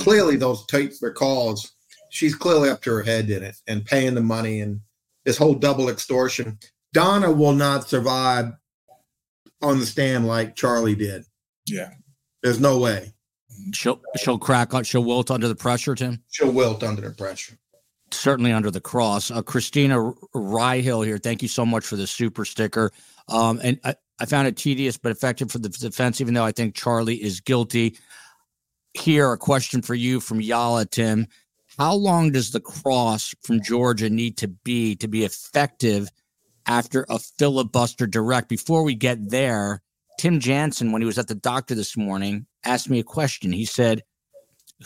clearly 0.00 0.36
those 0.36 0.64
tape 0.66 0.92
recalls, 1.00 1.72
she's 2.10 2.34
clearly 2.34 2.70
up 2.70 2.82
to 2.82 2.90
her 2.90 3.02
head 3.02 3.30
in 3.30 3.42
it 3.42 3.56
and 3.66 3.84
paying 3.84 4.14
the 4.14 4.20
money 4.20 4.60
and 4.60 4.80
this 5.24 5.36
whole 5.38 5.54
double 5.54 5.88
extortion. 5.88 6.58
Donna 6.92 7.30
will 7.32 7.52
not 7.54 7.88
survive 7.88 8.52
on 9.62 9.80
the 9.80 9.86
stand 9.86 10.26
like 10.26 10.54
Charlie 10.54 10.94
did. 10.94 11.24
Yeah. 11.66 11.90
There's 12.42 12.60
no 12.60 12.78
way. 12.78 13.14
She'll 13.72 14.00
she'll 14.16 14.38
crack 14.38 14.74
on. 14.74 14.84
She'll 14.84 15.04
wilt 15.04 15.30
under 15.30 15.48
the 15.48 15.54
pressure, 15.54 15.94
Tim. 15.94 16.20
She'll 16.30 16.50
wilt 16.52 16.82
under 16.82 17.00
the 17.02 17.14
pressure. 17.14 17.56
certainly 18.10 18.52
under 18.52 18.70
the 18.70 18.80
cross. 18.80 19.30
Uh, 19.30 19.42
Christina 19.42 20.12
Ryhill 20.34 21.04
here. 21.06 21.18
Thank 21.18 21.42
you 21.42 21.48
so 21.48 21.64
much 21.64 21.84
for 21.86 21.96
the 21.96 22.06
super 22.06 22.44
sticker. 22.44 22.90
Um, 23.28 23.60
and 23.62 23.80
I, 23.84 23.94
I 24.20 24.26
found 24.26 24.46
it 24.48 24.56
tedious 24.56 24.96
but 24.96 25.12
effective 25.12 25.50
for 25.50 25.58
the 25.58 25.68
defense, 25.68 26.20
even 26.20 26.34
though 26.34 26.44
I 26.44 26.52
think 26.52 26.74
Charlie 26.74 27.22
is 27.22 27.40
guilty. 27.40 27.96
Here, 28.94 29.32
a 29.32 29.38
question 29.38 29.82
for 29.82 29.94
you 29.94 30.20
from 30.20 30.40
Yala, 30.40 30.88
Tim. 30.88 31.26
How 31.76 31.94
long 31.94 32.30
does 32.30 32.52
the 32.52 32.60
cross 32.60 33.34
from 33.42 33.60
Georgia 33.60 34.08
need 34.08 34.36
to 34.38 34.48
be 34.48 34.94
to 34.96 35.08
be 35.08 35.24
effective 35.24 36.08
after 36.66 37.04
a 37.08 37.18
filibuster 37.18 38.06
direct? 38.06 38.48
Before 38.48 38.84
we 38.84 38.94
get 38.94 39.30
there, 39.30 39.82
Tim 40.18 40.38
Jansen, 40.38 40.92
when 40.92 41.02
he 41.02 41.06
was 41.06 41.18
at 41.18 41.26
the 41.26 41.34
doctor 41.34 41.74
this 41.74 41.96
morning, 41.96 42.46
asked 42.64 42.88
me 42.88 43.00
a 43.00 43.04
question. 43.04 43.52
He 43.52 43.64
said, 43.64 44.04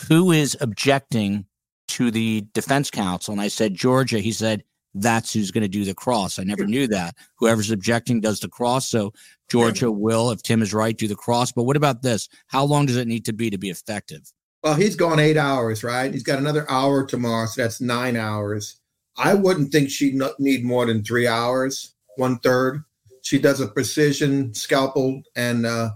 Who 0.09 0.33
is 0.33 0.57
objecting 0.61 1.45
to 1.89 2.11
the 2.11 2.47
defense 2.55 2.91
counsel? 2.91 3.33
And 3.33 3.41
I 3.41 3.49
said, 3.49 3.75
Georgia. 3.75 4.21
He 4.21 4.33
said, 4.33 4.65
That's 4.95 5.33
who's 5.33 5.51
going 5.51 5.63
to 5.63 5.69
do 5.69 5.85
the 5.85 5.95
cross. 5.95 6.39
I 6.39 6.45
never 6.45 6.67
knew 6.67 6.87
that. 6.89 7.15
Whoever's 7.37 7.71
objecting 7.71 8.21
does 8.21 8.41
the 8.41 8.49
cross. 8.49 8.89
So 8.89 9.13
Georgia 9.49 9.91
will, 9.91 10.31
if 10.31 10.43
Tim 10.43 10.63
is 10.63 10.75
right, 10.75 10.97
do 10.97 11.09
the 11.09 11.15
cross. 11.15 11.53
But 11.53 11.65
what 11.65 11.77
about 11.77 12.03
this? 12.03 12.29
How 12.49 12.65
long 12.65 12.87
does 12.87 12.97
it 12.97 13.07
need 13.07 13.25
to 13.27 13.33
be 13.33 13.51
to 13.51 13.59
be 13.59 13.71
effective? 13.71 14.33
Well, 14.63 14.75
he's 14.75 14.97
gone 14.97 15.21
eight 15.21 15.37
hours, 15.37 15.85
right? 15.85 16.13
He's 16.13 16.25
got 16.25 16.39
another 16.39 16.69
hour 16.71 17.07
tomorrow, 17.07 17.47
so 17.47 17.63
that's 17.63 17.81
nine 17.81 18.17
hours. 18.17 18.81
I 19.17 19.35
wouldn't 19.35 19.73
think 19.73 19.91
she'd 19.91 20.21
need 20.39 20.65
more 20.65 20.87
than 20.87 21.05
three 21.05 21.27
hours, 21.27 21.95
one 22.17 22.39
third. 22.39 22.83
She 23.23 23.39
does 23.39 23.61
a 23.61 23.69
precision 23.69 24.55
scalpel 24.55 25.23
and 25.37 25.67
uh, 25.67 25.91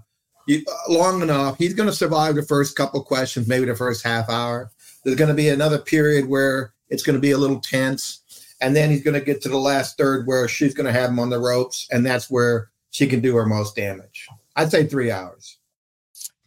you, 0.47 0.64
long 0.88 1.22
enough. 1.22 1.57
He's 1.59 1.74
going 1.74 1.88
to 1.88 1.95
survive 1.95 2.34
the 2.34 2.43
first 2.43 2.76
couple 2.76 3.03
questions, 3.03 3.49
maybe 3.49 3.66
the 3.66 3.76
first 3.76 4.05
half 4.05 4.28
hour. 4.28 4.70
There's 5.05 5.16
going 5.16 5.28
to 5.28 5.34
be 5.34 5.49
another 5.49 5.78
period 5.78 6.28
where 6.28 6.74
it's 6.88 7.03
going 7.03 7.14
to 7.14 7.20
be 7.20 7.30
a 7.30 7.38
little 7.38 7.61
tense. 7.61 8.21
And 8.62 8.74
then 8.74 8.90
he's 8.90 9.02
going 9.02 9.18
to 9.18 9.24
get 9.24 9.42
to 9.42 9.48
the 9.48 9.58
last 9.58 9.98
third 9.98 10.26
where 10.26 10.48
she's 10.48 10.72
going 10.72 10.86
to 10.86 10.92
have 10.92 11.10
him 11.10 11.18
on 11.18 11.28
the 11.28 11.38
ropes. 11.38 11.86
And 11.90 12.06
that's 12.06 12.30
where 12.30 12.70
she 12.90 13.06
can 13.06 13.20
do 13.20 13.36
her 13.36 13.44
most 13.44 13.76
damage. 13.76 14.26
I'd 14.56 14.70
say 14.70 14.86
three 14.86 15.10
hours. 15.10 15.58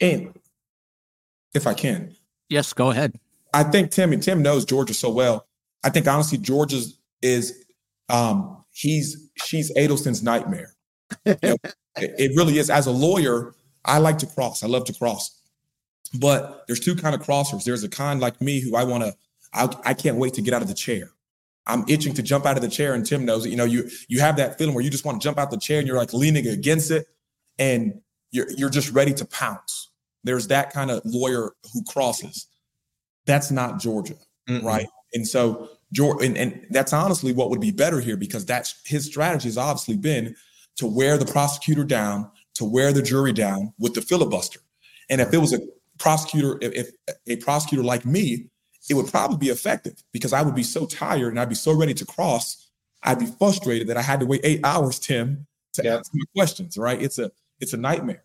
And 0.01 0.33
if 1.53 1.67
I 1.67 1.73
can, 1.73 2.15
Yes, 2.49 2.73
go 2.73 2.91
ahead. 2.91 3.19
I 3.53 3.63
think 3.63 3.91
Tim 3.91 4.13
and 4.13 4.21
Tim 4.21 4.41
knows 4.41 4.65
Georgia 4.65 4.93
so 4.93 5.09
well. 5.09 5.47
I 5.83 5.89
think 5.89 6.07
honestly, 6.07 6.37
Georgia's 6.37 6.97
is 7.21 7.65
um 8.09 8.63
he's 8.71 9.29
she's 9.43 9.73
Adelson's 9.75 10.21
nightmare. 10.21 10.75
You 11.25 11.37
know, 11.41 11.57
it, 11.97 12.15
it 12.17 12.31
really 12.35 12.57
is. 12.57 12.69
As 12.69 12.87
a 12.87 12.91
lawyer, 12.91 13.53
I 13.83 13.97
like 13.99 14.17
to 14.19 14.27
cross. 14.27 14.63
I 14.63 14.67
love 14.67 14.85
to 14.85 14.93
cross. 14.93 15.39
But 16.13 16.65
there's 16.67 16.79
two 16.79 16.95
kind 16.95 17.15
of 17.15 17.21
crossers. 17.21 17.63
There's 17.63 17.83
a 17.83 17.89
kind 17.89 18.19
like 18.19 18.39
me 18.41 18.59
who 18.59 18.75
I 18.75 18.83
want 18.83 19.03
to. 19.03 19.15
I, 19.53 19.69
I 19.85 19.93
can't 19.93 20.17
wait 20.17 20.33
to 20.35 20.41
get 20.41 20.53
out 20.53 20.61
of 20.61 20.67
the 20.67 20.73
chair. 20.73 21.11
I'm 21.67 21.83
itching 21.87 22.13
to 22.13 22.21
jump 22.21 22.45
out 22.45 22.57
of 22.57 22.61
the 22.61 22.69
chair, 22.69 22.93
and 22.93 23.05
Tim 23.05 23.25
knows 23.25 23.45
it. 23.45 23.49
You 23.49 23.55
know, 23.55 23.65
you 23.65 23.89
you 24.07 24.19
have 24.19 24.37
that 24.37 24.57
feeling 24.57 24.75
where 24.75 24.83
you 24.83 24.89
just 24.89 25.05
want 25.05 25.21
to 25.21 25.25
jump 25.25 25.37
out 25.37 25.51
the 25.51 25.57
chair, 25.57 25.79
and 25.79 25.87
you're 25.87 25.97
like 25.97 26.13
leaning 26.13 26.47
against 26.47 26.91
it, 26.91 27.07
and 27.57 28.01
you're 28.31 28.49
you're 28.51 28.69
just 28.69 28.91
ready 28.91 29.13
to 29.13 29.25
pounce. 29.25 29.89
There's 30.23 30.47
that 30.47 30.71
kind 30.71 30.91
of 30.91 31.01
lawyer 31.05 31.51
who 31.73 31.83
crosses. 31.87 32.47
That's 33.25 33.51
not 33.51 33.79
Georgia, 33.79 34.15
Mm-mm. 34.47 34.63
right? 34.63 34.87
And 35.13 35.27
so 35.27 35.69
Georgia, 35.91 36.25
and, 36.25 36.37
and 36.37 36.67
that's 36.71 36.93
honestly 36.93 37.31
what 37.31 37.49
would 37.49 37.61
be 37.61 37.71
better 37.71 37.99
here 37.99 38.17
because 38.17 38.45
that's 38.45 38.75
his 38.85 39.05
strategy 39.05 39.47
has 39.47 39.57
obviously 39.57 39.97
been 39.97 40.35
to 40.77 40.87
wear 40.87 41.17
the 41.17 41.25
prosecutor 41.25 41.83
down, 41.83 42.29
to 42.55 42.65
wear 42.65 42.91
the 42.91 43.01
jury 43.01 43.33
down 43.33 43.73
with 43.79 43.93
the 43.93 44.01
filibuster. 44.01 44.59
And 45.09 45.21
if 45.21 45.33
it 45.33 45.37
was 45.37 45.53
a 45.53 45.59
prosecutor, 45.97 46.57
if, 46.61 46.89
if 47.25 47.39
a 47.39 47.43
prosecutor 47.43 47.83
like 47.83 48.05
me, 48.05 48.49
it 48.89 48.93
would 48.93 49.07
probably 49.07 49.37
be 49.37 49.49
effective 49.49 50.01
because 50.11 50.33
I 50.33 50.41
would 50.41 50.55
be 50.55 50.63
so 50.63 50.85
tired 50.85 51.29
and 51.29 51.39
I'd 51.39 51.49
be 51.49 51.55
so 51.55 51.73
ready 51.73 51.93
to 51.95 52.05
cross. 52.05 52.69
I'd 53.03 53.19
be 53.19 53.25
frustrated 53.25 53.87
that 53.87 53.97
I 53.97 54.01
had 54.01 54.19
to 54.19 54.25
wait 54.25 54.41
eight 54.43 54.61
hours, 54.63 54.99
Tim, 54.99 55.47
to 55.73 55.83
yeah. 55.83 55.97
ask 55.97 56.13
me 56.13 56.21
questions. 56.35 56.77
Right? 56.77 57.01
It's 57.01 57.19
a 57.19 57.31
it's 57.59 57.73
a 57.73 57.77
nightmare. 57.77 58.23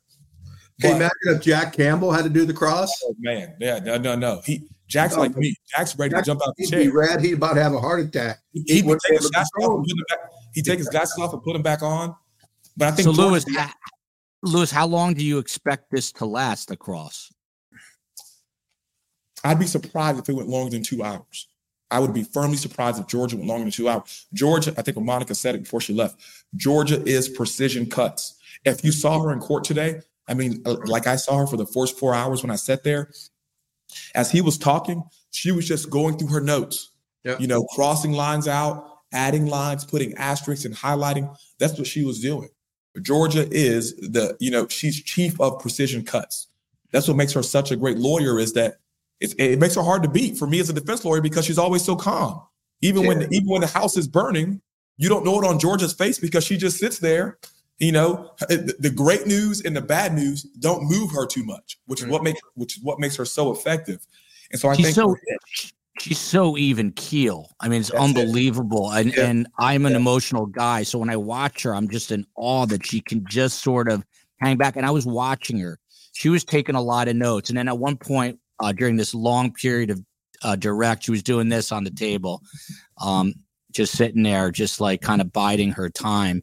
Can 0.80 0.90
you 0.90 0.96
imagine 0.96 1.16
if 1.26 1.42
Jack 1.42 1.74
Campbell 1.74 2.10
had 2.10 2.24
to 2.24 2.30
do 2.30 2.46
the 2.46 2.54
cross? 2.54 2.90
Oh 3.04 3.14
man, 3.18 3.54
yeah, 3.60 3.80
no, 3.80 3.98
no, 3.98 4.14
no. 4.14 4.40
He 4.44 4.66
Jack's 4.86 5.14
no, 5.14 5.22
like 5.22 5.36
me. 5.36 5.54
Jack's 5.76 5.96
ready 5.98 6.10
Jack, 6.10 6.24
to 6.24 6.30
jump 6.30 6.40
out 6.46 6.54
the 6.56 6.66
chair. 6.66 6.80
He'd 6.80 6.86
be 6.86 6.92
red. 6.92 7.20
He'd 7.20 7.34
about 7.34 7.54
to 7.54 7.62
have 7.62 7.74
a 7.74 7.80
heart 7.80 8.00
attack. 8.00 8.38
He, 8.52 8.64
he, 8.66 8.74
he 8.76 8.82
would 8.82 8.98
take 9.06 9.18
his 9.18 9.30
glasses 9.30 9.52
off 9.62 9.76
and 9.76 9.84
put 9.84 9.92
him 9.92 10.04
back. 10.08 10.18
He'd 10.54 10.64
take 10.64 10.78
his 10.78 10.88
glasses 10.88 11.18
off 11.20 11.32
and 11.32 11.42
put 11.42 11.54
him 11.54 11.62
back 11.62 11.82
on. 11.82 12.14
But 12.76 12.88
I 12.88 12.90
think 12.92 13.04
so. 13.04 13.10
Lewis, 13.12 13.44
Lewis, 14.42 14.70
how 14.70 14.86
long 14.86 15.14
do 15.14 15.24
you 15.24 15.38
expect 15.38 15.90
this 15.90 16.10
to 16.12 16.26
last? 16.26 16.68
The 16.68 16.76
cross. 16.76 17.30
I'd 19.44 19.58
be 19.58 19.66
surprised 19.66 20.18
if 20.18 20.28
it 20.28 20.34
went 20.34 20.48
longer 20.48 20.70
than 20.70 20.82
two 20.82 21.02
hours. 21.02 21.48
I 21.90 21.98
would 21.98 22.14
be 22.14 22.22
firmly 22.22 22.56
surprised 22.56 23.00
if 23.00 23.06
Georgia 23.08 23.36
went 23.36 23.48
longer 23.48 23.64
than 23.64 23.72
two 23.72 23.88
hours. 23.88 24.26
Georgia, 24.32 24.72
I 24.78 24.82
think 24.82 24.96
Monica 24.98 25.34
said 25.34 25.54
it 25.54 25.62
before 25.62 25.80
she 25.80 25.92
left. 25.92 26.20
Georgia 26.56 27.02
is 27.04 27.28
precision 27.28 27.86
cuts. 27.86 28.36
If 28.64 28.84
you 28.84 28.92
saw 28.92 29.20
her 29.20 29.32
in 29.32 29.40
court 29.40 29.64
today, 29.64 30.00
I 30.28 30.34
mean, 30.34 30.62
uh, 30.64 30.76
like 30.84 31.06
I 31.06 31.16
saw 31.16 31.38
her 31.38 31.46
for 31.46 31.56
the 31.56 31.66
first 31.66 31.98
four 31.98 32.14
hours 32.14 32.42
when 32.42 32.50
I 32.50 32.56
sat 32.56 32.84
there, 32.84 33.10
as 34.14 34.30
he 34.30 34.40
was 34.40 34.56
talking, 34.56 35.02
she 35.32 35.50
was 35.50 35.66
just 35.66 35.90
going 35.90 36.16
through 36.16 36.28
her 36.28 36.40
notes, 36.40 36.90
yep. 37.24 37.40
you 37.40 37.48
know, 37.48 37.64
crossing 37.74 38.12
lines 38.12 38.46
out, 38.46 38.98
adding 39.12 39.46
lines, 39.46 39.84
putting 39.84 40.14
asterisks 40.14 40.64
and 40.64 40.74
highlighting. 40.74 41.34
That's 41.58 41.76
what 41.76 41.88
she 41.88 42.04
was 42.04 42.20
doing. 42.20 42.48
Georgia 43.02 43.48
is 43.50 43.96
the, 43.96 44.36
you 44.38 44.50
know, 44.50 44.68
she's 44.68 45.02
chief 45.02 45.40
of 45.40 45.60
precision 45.60 46.04
cuts. 46.04 46.48
That's 46.92 47.08
what 47.08 47.16
makes 47.16 47.32
her 47.32 47.42
such 47.42 47.70
a 47.70 47.76
great 47.76 47.98
lawyer 47.98 48.38
is 48.38 48.52
that 48.54 48.76
it, 49.20 49.34
it 49.38 49.58
makes 49.58 49.74
her 49.74 49.82
hard 49.82 50.02
to 50.02 50.08
beat 50.08 50.36
for 50.36 50.46
me 50.46 50.60
as 50.60 50.70
a 50.70 50.72
defense 50.72 51.04
lawyer 51.04 51.20
because 51.20 51.44
she's 51.44 51.58
always 51.58 51.84
so 51.84 51.94
calm. 51.94 52.42
Even 52.80 53.02
yeah. 53.02 53.08
when 53.08 53.34
even 53.34 53.48
when 53.48 53.60
the 53.60 53.66
house 53.66 53.96
is 53.96 54.08
burning, 54.08 54.60
you 54.96 55.08
don't 55.08 55.24
know 55.24 55.40
it 55.40 55.46
on 55.46 55.58
Georgia's 55.58 55.92
face 55.92 56.18
because 56.18 56.44
she 56.44 56.56
just 56.56 56.78
sits 56.78 56.98
there. 56.98 57.38
You 57.78 57.92
know, 57.92 58.32
the 58.40 58.92
great 58.94 59.26
news 59.26 59.62
and 59.62 59.74
the 59.74 59.80
bad 59.80 60.12
news 60.12 60.42
don't 60.42 60.84
move 60.84 61.10
her 61.12 61.26
too 61.26 61.44
much, 61.44 61.78
which 61.86 62.02
is 62.02 62.08
what 62.08 62.22
makes 62.22 62.40
which 62.54 62.76
is 62.76 62.82
what 62.82 62.98
makes 62.98 63.16
her 63.16 63.24
so 63.24 63.52
effective. 63.52 64.06
And 64.52 64.60
so 64.60 64.68
I 64.68 64.76
she's 64.76 64.86
think 64.86 64.96
so 64.96 65.16
she's 65.98 66.18
so 66.18 66.56
even 66.56 66.92
keel. 66.92 67.50
I 67.60 67.68
mean, 67.68 67.80
it's 67.80 67.90
unbelievable. 67.90 68.92
It. 68.92 69.00
And 69.00 69.14
yeah. 69.14 69.26
and 69.26 69.48
I'm 69.58 69.86
an 69.86 69.92
yeah. 69.92 69.98
emotional 69.98 70.46
guy, 70.46 70.82
so 70.82 70.98
when 70.98 71.10
I 71.10 71.16
watch 71.16 71.62
her, 71.62 71.74
I'm 71.74 71.88
just 71.88 72.10
in 72.10 72.26
awe 72.36 72.66
that 72.66 72.86
she 72.86 73.00
can 73.00 73.24
just 73.28 73.62
sort 73.62 73.90
of 73.90 74.04
hang 74.40 74.56
back. 74.56 74.76
And 74.76 74.84
I 74.84 74.90
was 74.90 75.06
watching 75.06 75.58
her; 75.60 75.78
she 76.12 76.28
was 76.28 76.44
taking 76.44 76.74
a 76.74 76.82
lot 76.82 77.08
of 77.08 77.16
notes, 77.16 77.50
and 77.50 77.58
then 77.58 77.68
at 77.68 77.78
one 77.78 77.96
point 77.96 78.38
uh, 78.60 78.72
during 78.72 78.96
this 78.96 79.14
long 79.14 79.52
period 79.52 79.90
of 79.90 80.02
uh, 80.42 80.56
direct. 80.56 81.04
She 81.04 81.10
was 81.10 81.22
doing 81.22 81.48
this 81.48 81.72
on 81.72 81.84
the 81.84 81.90
table, 81.90 82.42
um, 82.98 83.34
just 83.72 83.96
sitting 83.96 84.22
there, 84.22 84.50
just 84.50 84.80
like 84.80 85.00
kind 85.00 85.20
of 85.20 85.32
biding 85.32 85.72
her 85.72 85.88
time. 85.88 86.42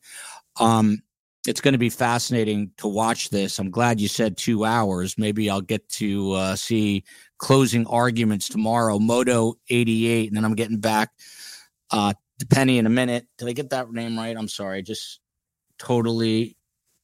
Um, 0.59 0.99
it's 1.47 1.61
going 1.61 1.73
to 1.73 1.77
be 1.77 1.89
fascinating 1.89 2.71
to 2.77 2.87
watch 2.87 3.29
this. 3.29 3.57
I'm 3.57 3.71
glad 3.71 4.01
you 4.01 4.07
said 4.09 4.37
two 4.37 4.65
hours. 4.65 5.17
Maybe 5.17 5.49
I'll 5.49 5.61
get 5.61 5.87
to 5.89 6.33
uh, 6.33 6.55
see 6.55 7.05
closing 7.37 7.87
arguments 7.87 8.49
tomorrow. 8.49 8.99
Moto 8.99 9.55
88, 9.69 10.27
and 10.27 10.35
then 10.35 10.43
I'm 10.43 10.55
getting 10.55 10.79
back 10.79 11.11
uh, 11.91 12.13
to 12.39 12.47
Penny 12.47 12.79
in 12.79 12.85
a 12.85 12.89
minute. 12.89 13.27
Did 13.37 13.47
I 13.47 13.53
get 13.53 13.69
that 13.69 13.89
name 13.91 14.17
right? 14.17 14.35
I'm 14.35 14.49
sorry. 14.49 14.83
Just 14.83 15.21
totally 15.79 16.57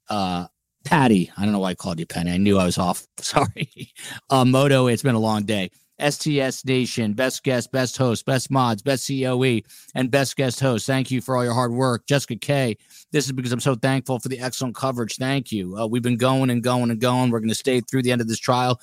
uh, 0.09 0.47
Patty. 0.85 1.31
I 1.37 1.43
don't 1.43 1.53
know 1.53 1.59
why 1.59 1.69
I 1.69 1.75
called 1.75 1.99
you 1.99 2.05
Penny. 2.05 2.31
I 2.31 2.37
knew 2.37 2.57
I 2.57 2.65
was 2.65 2.77
off. 2.77 3.07
Sorry. 3.19 3.93
Uh, 4.29 4.45
Moto, 4.45 4.87
it's 4.87 5.03
been 5.03 5.15
a 5.15 5.19
long 5.19 5.43
day. 5.43 5.71
STS 6.01 6.65
Nation, 6.65 7.13
best 7.13 7.43
guest, 7.43 7.71
best 7.71 7.97
host, 7.97 8.25
best 8.25 8.49
mods, 8.49 8.81
best 8.81 9.07
COE, 9.07 9.61
and 9.95 10.09
best 10.09 10.35
guest 10.35 10.59
host. 10.59 10.87
Thank 10.87 11.11
you 11.11 11.21
for 11.21 11.37
all 11.37 11.43
your 11.43 11.53
hard 11.53 11.71
work. 11.71 12.07
Jessica 12.07 12.35
K. 12.35 12.77
This 13.11 13.25
is 13.25 13.31
because 13.31 13.51
I'm 13.51 13.59
so 13.59 13.75
thankful 13.75 14.19
for 14.19 14.27
the 14.27 14.39
excellent 14.39 14.75
coverage. 14.75 15.17
Thank 15.17 15.51
you. 15.51 15.77
Uh, 15.77 15.85
we've 15.85 16.01
been 16.01 16.17
going 16.17 16.49
and 16.49 16.63
going 16.63 16.89
and 16.89 16.99
going. 16.99 17.29
We're 17.29 17.39
going 17.39 17.49
to 17.49 17.55
stay 17.55 17.79
through 17.79 18.01
the 18.01 18.11
end 18.11 18.21
of 18.21 18.27
this 18.27 18.39
trial. 18.39 18.79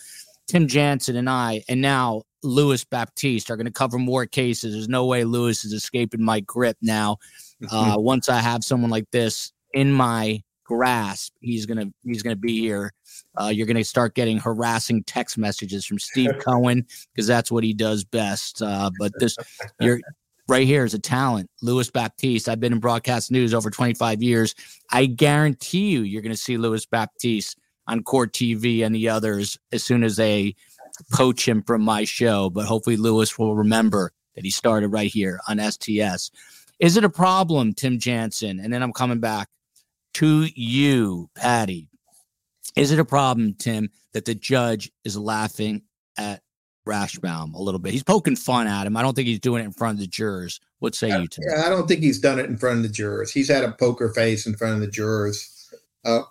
Tim 0.47 0.67
Jansen 0.67 1.17
and 1.17 1.29
I, 1.29 1.63
and 1.69 1.81
now 1.81 2.23
Louis 2.43 2.85
Baptiste 2.85 3.51
are 3.51 3.57
going 3.57 3.67
to 3.67 3.73
cover 3.73 3.99
more 3.99 4.27
cases. 4.27 4.73
There's 4.73 4.89
no 4.89 5.07
way 5.07 5.25
Louis 5.25 5.65
is 5.65 5.73
escaping 5.73 6.25
my 6.25 6.41
grip 6.41 6.77
now. 6.81 7.19
Uh, 7.71 7.97
once 7.99 8.29
I 8.29 8.39
have 8.39 8.65
someone 8.65 8.91
like 8.91 9.11
this 9.11 9.53
in 9.75 9.93
my 9.93 10.43
grasp 10.71 11.33
he's 11.41 11.67
gonna 11.67 11.87
he's 12.05 12.23
gonna 12.23 12.37
be 12.37 12.61
here. 12.61 12.93
Uh, 13.41 13.49
you're 13.49 13.67
gonna 13.67 13.83
start 13.83 14.15
getting 14.15 14.39
harassing 14.39 15.03
text 15.03 15.37
messages 15.37 15.85
from 15.85 15.99
steve 15.99 16.31
cohen 16.41 16.87
because 17.13 17.27
that's 17.27 17.51
what 17.51 17.65
he 17.65 17.75
does 17.75 18.05
best. 18.05 18.63
Uh, 18.63 18.89
but 19.01 19.11
this 19.19 19.37
you're 19.81 20.01
right 20.47 20.69
here 20.69 20.85
is 20.85 20.95
a 20.95 20.99
talent 20.99 21.51
louis 21.61 21.91
baptiste. 21.91 22.49
I've 22.49 22.61
been 22.61 22.73
in 22.73 22.79
broadcast 22.79 23.33
news 23.33 23.53
over 23.53 23.69
25 23.69 24.23
years. 24.23 24.55
I 24.93 25.07
guarantee 25.07 25.91
you 25.91 26.03
you're 26.03 26.23
gonna 26.23 26.37
see 26.37 26.57
louis 26.57 26.87
baptiste 26.87 27.59
on 27.89 28.05
court 28.05 28.33
tv 28.33 28.87
and 28.87 28.95
the 28.95 29.09
others 29.09 29.59
as 29.73 29.83
soon 29.83 30.05
as 30.05 30.15
they 30.15 30.55
poach 31.13 31.49
him 31.49 31.63
from 31.63 31.83
my 31.83 32.05
show 32.05 32.51
but 32.51 32.67
hopefully 32.67 32.97
louis 32.97 33.37
will 33.39 33.57
remember 33.57 34.13
that 34.35 34.45
he 34.45 34.51
started 34.51 34.89
right 34.89 35.11
here 35.11 35.41
on 35.49 35.59
sts 35.59 36.31
is 36.79 36.97
it 36.97 37.05
a 37.05 37.11
problem 37.11 37.73
tim 37.73 37.99
jansen? 37.99 38.61
And 38.61 38.73
then 38.73 38.83
i'm 38.83 38.93
coming 38.93 39.19
back 39.19 39.49
to 40.15 40.47
you, 40.55 41.31
Patty. 41.35 41.89
Is 42.77 42.93
it 42.93 42.99
a 42.99 43.05
problem, 43.05 43.55
Tim, 43.55 43.91
that 44.13 44.25
the 44.25 44.35
judge 44.35 44.91
is 45.05 45.17
laughing 45.17 45.83
at 46.17 46.43
Rashbaum 46.87 47.55
a 47.55 47.63
little 47.63 47.81
bit? 47.81 47.93
He's 47.93 48.03
poking 48.03 48.37
fun 48.37 48.67
at 48.67 48.87
him. 48.87 48.97
I 48.97 49.03
don't 49.03 49.15
think 49.15 49.29
he's 49.29 49.41
doing 49.41 49.63
it 49.63 49.67
in 49.67 49.73
front 49.73 49.97
of 49.97 50.01
the 50.01 50.07
jurors. 50.07 50.61
What 50.79 50.95
say 50.95 51.09
you, 51.09 51.29
Tim? 51.29 51.45
Yeah, 51.49 51.65
I 51.67 51.69
don't 51.69 51.87
think 51.87 52.01
he's 52.01 52.21
done 52.21 52.39
it 52.39 52.47
in 52.47 52.57
front 52.57 52.79
of 52.79 52.83
the 52.83 52.89
jurors. 52.89 53.33
He's 53.33 53.49
had 53.49 53.65
a 53.65 53.73
poker 53.73 54.09
face 54.11 54.47
in 54.47 54.57
front 54.57 54.75
of 54.75 54.81
the 54.81 54.89
jurors. 54.89 55.69
Uh, 56.05 56.23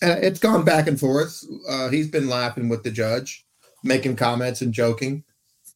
and 0.00 0.24
it's 0.24 0.40
gone 0.40 0.64
back 0.64 0.86
and 0.86 0.98
forth. 0.98 1.44
Uh, 1.68 1.88
he's 1.88 2.08
been 2.08 2.28
laughing 2.28 2.68
with 2.68 2.82
the 2.82 2.90
judge, 2.90 3.44
making 3.84 4.16
comments 4.16 4.62
and 4.62 4.72
joking. 4.72 5.24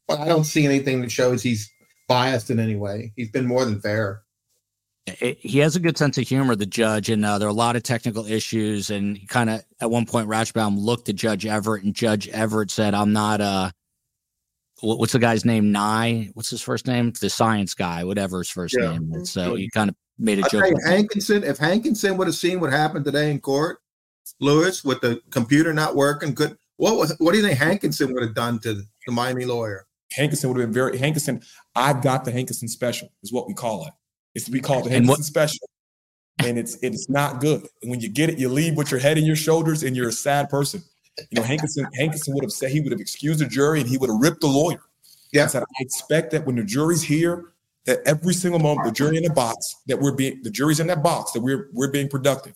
But 0.09 0.20
I 0.20 0.26
don't 0.26 0.44
see 0.44 0.64
anything 0.64 1.00
that 1.02 1.12
shows 1.12 1.42
he's 1.42 1.70
biased 2.09 2.50
in 2.50 2.59
any 2.59 2.76
way. 2.76 3.12
He's 3.16 3.30
been 3.30 3.46
more 3.46 3.64
than 3.64 3.80
fair 3.80 4.24
it, 5.07 5.38
he 5.40 5.59
has 5.59 5.76
a 5.76 5.80
good 5.80 5.98
sense 5.98 6.16
of 6.18 6.26
humor, 6.26 6.57
the 6.57 6.66
judge, 6.66 7.11
and 7.11 7.24
uh, 7.24 7.38
there 7.38 7.46
are 7.46 7.50
a 7.50 7.55
lot 7.55 7.76
of 7.76 7.82
technical 7.82 8.26
issues. 8.26 8.90
And 8.90 9.16
he 9.16 9.26
kind 9.26 9.50
of, 9.50 9.62
at 9.80 9.90
one 9.90 10.07
point, 10.07 10.28
Rashbaum 10.28 10.78
looked 10.78 11.09
at 11.09 11.16
Judge 11.16 11.46
Everett, 11.46 11.84
and 11.84 11.94
Judge 11.94 12.28
Everett 12.28 12.70
said, 12.70 12.94
"I'm 12.94 13.12
not 13.12 13.40
uh, 13.40 13.70
what's 14.80 15.12
the 15.12 15.18
guy's 15.18 15.44
name? 15.44 15.72
Nye? 15.72 16.30
What's 16.34 16.50
his 16.50 16.62
first 16.62 16.86
name? 16.86 17.12
The 17.20 17.30
science 17.30 17.74
guy, 17.74 18.05
whatever 18.05 18.38
his 18.38 18.50
first 18.50 18.76
yeah. 18.78 18.92
name 18.92 19.12
is." 19.14 19.30
So 19.30 19.55
he 19.57 19.68
kind 19.70 19.90
of 19.90 19.96
made 20.18 20.38
a 20.38 20.44
I 20.44 20.48
joke. 20.48 20.64
Hankinson, 20.86 21.44
if 21.44 21.59
Hankinson 21.59 22.16
would 22.16 22.26
have 22.26 22.36
seen 22.36 22.61
what 22.61 22.72
happened 22.72 23.05
today 23.05 23.30
in 23.30 23.40
court, 23.40 23.78
Lewis, 24.40 24.84
with 24.84 25.00
the 25.00 25.20
computer 25.30 25.74
not 25.74 25.96
working, 25.96 26.34
could 26.34 26.57
what 26.76 26.96
was 26.96 27.14
what 27.18 27.32
do 27.32 27.38
you 27.38 27.44
think 27.44 27.59
Hankinson 27.59 28.12
would 28.14 28.22
have 28.22 28.34
done 28.34 28.59
to 28.61 28.82
the 29.07 29.12
Miami 29.12 29.44
lawyer? 29.44 29.86
Hankinson 30.12 30.48
would 30.48 30.59
have 30.61 30.68
been 30.68 30.74
very 30.74 30.96
Hankinson. 30.96 31.42
I've 31.74 32.02
got 32.02 32.24
the 32.24 32.30
Hankinson 32.30 32.68
special, 32.68 33.09
is 33.22 33.32
what 33.32 33.46
we 33.46 33.55
call 33.55 33.86
it. 33.86 33.92
It's 34.35 34.49
we 34.49 34.61
call 34.61 34.80
it 34.80 34.85
the 34.85 34.91
Henderson 34.91 35.22
special. 35.22 35.68
And 36.45 36.59
it's 36.59 36.76
it's 36.82 37.09
not 37.09 37.41
good. 37.41 37.66
And 37.82 37.91
when 37.91 38.01
you 38.01 38.09
get 38.09 38.28
it, 38.28 38.39
you 38.39 38.49
leave 38.49 38.76
with 38.76 38.91
your 38.91 39.01
head 39.01 39.16
and 39.18 39.26
your 39.26 39.37
shoulders, 39.37 39.82
and 39.82 39.97
you're 39.97 40.09
a 40.09 40.12
sad 40.12 40.49
person. 40.49 40.82
You 41.30 41.41
know, 41.41 41.43
Hankinson, 41.43 41.87
Hankinson 41.95 42.35
would 42.35 42.43
have 42.43 42.53
said 42.53 42.70
he 42.70 42.80
would 42.80 42.91
have 42.91 43.01
excused 43.01 43.39
the 43.39 43.47
jury 43.47 43.80
and 43.80 43.89
he 43.89 43.97
would 43.99 44.11
have 44.11 44.18
ripped 44.18 44.41
the 44.41 44.49
lawyer. 44.49 44.82
Yeah. 45.32 45.45
I 45.45 45.47
said, 45.47 45.62
I 45.62 45.80
expect 45.80 46.32
that 46.32 46.45
when 46.45 46.57
the 46.57 46.64
jury's 46.64 47.03
here, 47.03 47.53
that 47.87 48.01
every 48.07 48.35
single 48.35 48.61
moment 48.61 48.87
the 48.87 48.93
jury 48.93 49.16
in 49.16 49.22
the 49.22 49.30
box, 49.30 49.76
that 49.87 50.01
we're 50.01 50.14
being 50.14 50.43
the 50.43 50.51
jury's 50.51 50.80
in 50.80 50.87
that 50.89 51.03
box, 51.03 51.32
that 51.32 51.41
we're 51.41 51.68
we're 51.72 51.91
being 51.91 52.09
productive. 52.09 52.55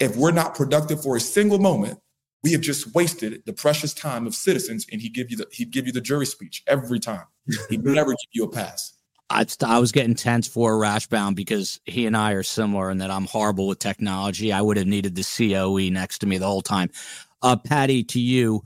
If 0.00 0.16
we're 0.16 0.32
not 0.32 0.54
productive 0.54 1.02
for 1.02 1.16
a 1.16 1.20
single 1.20 1.58
moment, 1.58 1.98
we 2.42 2.52
have 2.52 2.60
just 2.60 2.94
wasted 2.94 3.42
the 3.46 3.52
precious 3.52 3.94
time 3.94 4.26
of 4.26 4.34
citizens, 4.34 4.86
and 4.92 5.00
he 5.00 5.08
give 5.08 5.30
you 5.30 5.36
the 5.36 5.46
he'd 5.52 5.70
give 5.70 5.86
you 5.86 5.92
the 5.92 6.00
jury 6.00 6.26
speech 6.26 6.62
every 6.66 6.98
time. 6.98 7.24
He'd 7.70 7.84
never 7.84 8.10
give 8.10 8.30
you 8.32 8.44
a 8.44 8.50
pass. 8.50 8.94
I, 9.30 9.44
I 9.62 9.78
was 9.78 9.92
getting 9.92 10.14
tense 10.14 10.48
for 10.48 10.78
Rashbaum 10.78 11.34
because 11.34 11.80
he 11.84 12.06
and 12.06 12.16
I 12.16 12.32
are 12.32 12.42
similar 12.42 12.90
in 12.90 12.98
that 12.98 13.10
I'm 13.10 13.26
horrible 13.26 13.66
with 13.68 13.78
technology. 13.78 14.52
I 14.52 14.62
would 14.62 14.76
have 14.76 14.86
needed 14.86 15.14
the 15.14 15.22
COE 15.22 15.90
next 15.90 16.18
to 16.18 16.26
me 16.26 16.38
the 16.38 16.46
whole 16.46 16.62
time. 16.62 16.90
Uh, 17.42 17.56
Patty, 17.56 18.02
to 18.04 18.20
you, 18.20 18.62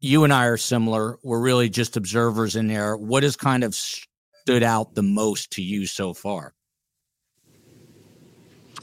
you 0.00 0.24
and 0.24 0.32
I 0.32 0.46
are 0.46 0.58
similar. 0.58 1.18
We're 1.22 1.40
really 1.40 1.70
just 1.70 1.96
observers 1.96 2.56
in 2.56 2.66
there. 2.66 2.96
What 2.96 3.22
has 3.22 3.36
kind 3.36 3.64
of 3.64 3.74
stood 3.74 4.62
out 4.62 4.94
the 4.94 5.02
most 5.02 5.50
to 5.52 5.62
you 5.62 5.86
so 5.86 6.12
far? 6.12 6.54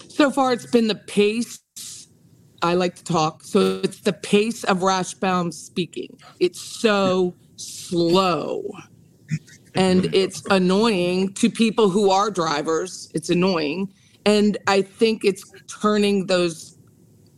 So 0.07 0.31
far, 0.31 0.51
it's 0.51 0.65
been 0.65 0.87
the 0.87 0.95
pace. 0.95 1.59
I 2.61 2.73
like 2.73 2.95
to 2.95 3.03
talk. 3.03 3.43
So 3.43 3.81
it's 3.83 4.01
the 4.01 4.13
pace 4.13 4.63
of 4.63 4.79
Rashbaum 4.79 5.53
speaking. 5.53 6.17
It's 6.39 6.59
so 6.59 7.35
slow 7.55 8.63
and 9.75 10.13
it's 10.13 10.43
annoying 10.49 11.33
to 11.35 11.49
people 11.49 11.89
who 11.89 12.11
are 12.11 12.31
drivers. 12.31 13.09
It's 13.13 13.29
annoying. 13.29 13.93
And 14.25 14.57
I 14.67 14.81
think 14.81 15.23
it's 15.23 15.43
turning 15.67 16.27
those 16.27 16.77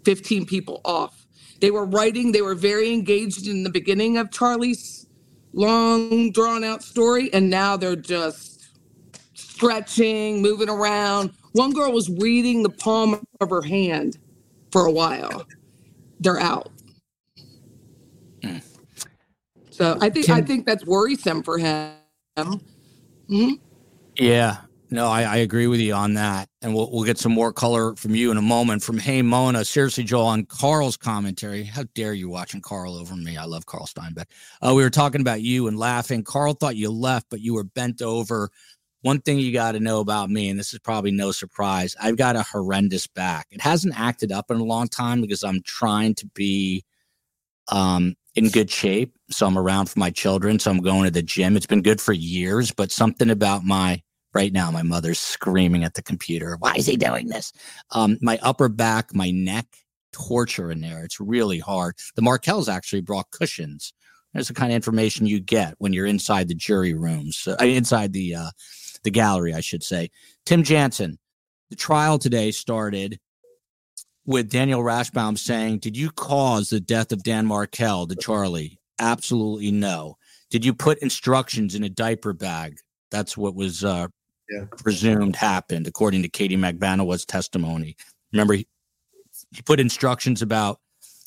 15 0.05 0.45
people 0.45 0.81
off. 0.83 1.25
They 1.59 1.71
were 1.71 1.85
writing, 1.85 2.31
they 2.31 2.41
were 2.41 2.55
very 2.55 2.91
engaged 2.91 3.47
in 3.47 3.63
the 3.63 3.69
beginning 3.69 4.17
of 4.17 4.31
Charlie's 4.31 5.05
long, 5.53 6.31
drawn 6.31 6.63
out 6.63 6.83
story, 6.83 7.31
and 7.33 7.49
now 7.49 7.77
they're 7.77 7.95
just 7.95 8.69
stretching, 9.33 10.41
moving 10.41 10.69
around. 10.69 11.31
One 11.51 11.71
girl 11.71 11.91
was 11.91 12.09
reading 12.09 12.63
the 12.63 12.69
palm 12.69 13.23
of 13.39 13.49
her 13.49 13.61
hand 13.61 14.17
for 14.71 14.85
a 14.85 14.91
while. 14.91 15.45
They're 16.19 16.39
out. 16.39 16.71
Hmm. 18.43 18.57
So 19.69 19.97
I 20.01 20.09
think 20.09 20.29
I 20.29 20.41
think 20.41 20.65
that's 20.65 20.85
worrisome 20.85 21.43
for 21.43 21.57
him. 21.57 21.91
Mhm. 22.37 23.59
Yeah. 24.17 24.57
No, 24.93 25.07
I, 25.07 25.23
I 25.23 25.35
agree 25.37 25.67
with 25.67 25.79
you 25.79 25.93
on 25.93 26.15
that. 26.15 26.49
And 26.61 26.75
we'll, 26.75 26.91
we'll 26.91 27.05
get 27.05 27.17
some 27.17 27.31
more 27.31 27.53
color 27.53 27.95
from 27.95 28.13
you 28.13 28.29
in 28.29 28.37
a 28.37 28.41
moment. 28.41 28.83
From 28.83 28.97
Hey 28.97 29.21
Mona, 29.21 29.63
seriously, 29.63 30.03
Joel, 30.03 30.27
on 30.27 30.45
Carl's 30.45 30.97
commentary. 30.97 31.63
How 31.63 31.83
dare 31.95 32.13
you 32.13 32.29
watching 32.29 32.61
Carl 32.61 32.97
over 32.97 33.15
me? 33.15 33.37
I 33.37 33.45
love 33.45 33.65
Carl 33.65 33.85
Steinbeck. 33.85 34.25
Uh, 34.61 34.73
we 34.75 34.83
were 34.83 34.89
talking 34.89 35.21
about 35.21 35.41
you 35.41 35.67
and 35.67 35.79
laughing. 35.79 36.23
Carl 36.23 36.53
thought 36.53 36.75
you 36.75 36.91
left, 36.91 37.27
but 37.29 37.39
you 37.39 37.53
were 37.53 37.63
bent 37.63 38.01
over. 38.01 38.49
One 39.01 39.21
thing 39.21 39.39
you 39.39 39.53
got 39.53 39.71
to 39.71 39.79
know 39.79 40.01
about 40.01 40.29
me, 40.29 40.49
and 40.49 40.59
this 40.59 40.73
is 40.73 40.79
probably 40.79 41.11
no 41.11 41.31
surprise, 41.31 41.95
I've 41.99 42.17
got 42.17 42.35
a 42.35 42.43
horrendous 42.43 43.07
back. 43.07 43.47
It 43.49 43.61
hasn't 43.61 43.97
acted 43.99 44.31
up 44.31 44.51
in 44.51 44.57
a 44.57 44.63
long 44.63 44.89
time 44.89 45.21
because 45.21 45.43
I'm 45.43 45.61
trying 45.63 46.15
to 46.15 46.27
be 46.27 46.83
um, 47.69 48.15
in 48.35 48.49
good 48.49 48.69
shape. 48.69 49.15
So 49.29 49.45
I'm 49.45 49.57
around 49.57 49.87
for 49.87 49.99
my 49.99 50.09
children. 50.09 50.59
So 50.59 50.71
I'm 50.71 50.81
going 50.81 51.05
to 51.05 51.11
the 51.11 51.21
gym. 51.21 51.55
It's 51.55 51.65
been 51.65 51.81
good 51.81 52.01
for 52.01 52.13
years, 52.13 52.71
but 52.71 52.91
something 52.91 53.29
about 53.29 53.63
my 53.63 54.01
right 54.33 54.53
now, 54.53 54.71
my 54.71 54.83
mother's 54.83 55.19
screaming 55.19 55.83
at 55.83 55.95
the 55.95 56.01
computer. 56.01 56.55
Why 56.59 56.75
is 56.75 56.85
he 56.85 56.95
doing 56.95 57.27
this? 57.27 57.51
Um, 57.91 58.17
my 58.21 58.39
upper 58.41 58.69
back, 58.69 59.13
my 59.13 59.29
neck, 59.31 59.67
torture 60.13 60.71
in 60.71 60.81
there. 60.81 61.03
It's 61.03 61.19
really 61.19 61.59
hard. 61.59 61.95
The 62.15 62.21
Markels 62.21 62.69
actually 62.69 63.01
brought 63.01 63.31
cushions. 63.31 63.93
There's 64.33 64.47
the 64.47 64.53
kind 64.53 64.71
of 64.71 64.75
information 64.77 65.25
you 65.25 65.41
get 65.41 65.75
when 65.79 65.91
you're 65.91 66.05
inside 66.05 66.47
the 66.47 66.55
jury 66.55 66.93
rooms, 66.93 67.45
uh, 67.47 67.61
inside 67.63 68.13
the 68.13 68.35
uh, 68.35 68.51
the 69.03 69.11
gallery, 69.11 69.53
I 69.53 69.61
should 69.61 69.83
say. 69.83 70.09
Tim 70.45 70.63
Jansen, 70.63 71.17
the 71.69 71.75
trial 71.75 72.17
today 72.17 72.51
started 72.51 73.19
with 74.25 74.49
Daniel 74.49 74.81
Rashbaum 74.81 75.37
saying, 75.37 75.79
Did 75.79 75.97
you 75.97 76.11
cause 76.11 76.69
the 76.69 76.79
death 76.79 77.11
of 77.11 77.23
Dan 77.23 77.45
Markel 77.45 78.07
to 78.07 78.15
Charlie? 78.15 78.79
Absolutely 78.99 79.71
no. 79.71 80.17
Did 80.49 80.63
you 80.65 80.73
put 80.73 80.99
instructions 80.99 81.75
in 81.75 81.83
a 81.83 81.89
diaper 81.89 82.33
bag? 82.33 82.77
That's 83.09 83.35
what 83.37 83.55
was 83.55 83.83
uh, 83.83 84.07
Yeah. 84.49 84.65
presumed 84.77 85.35
happened, 85.35 85.87
according 85.87 86.21
to 86.23 86.29
Katie 86.29 86.57
Magbanua's 86.57 87.25
testimony. 87.25 87.95
Remember, 88.31 88.53
he, 88.53 88.67
he 89.51 89.61
put 89.61 89.79
instructions 89.79 90.41
about 90.41 90.79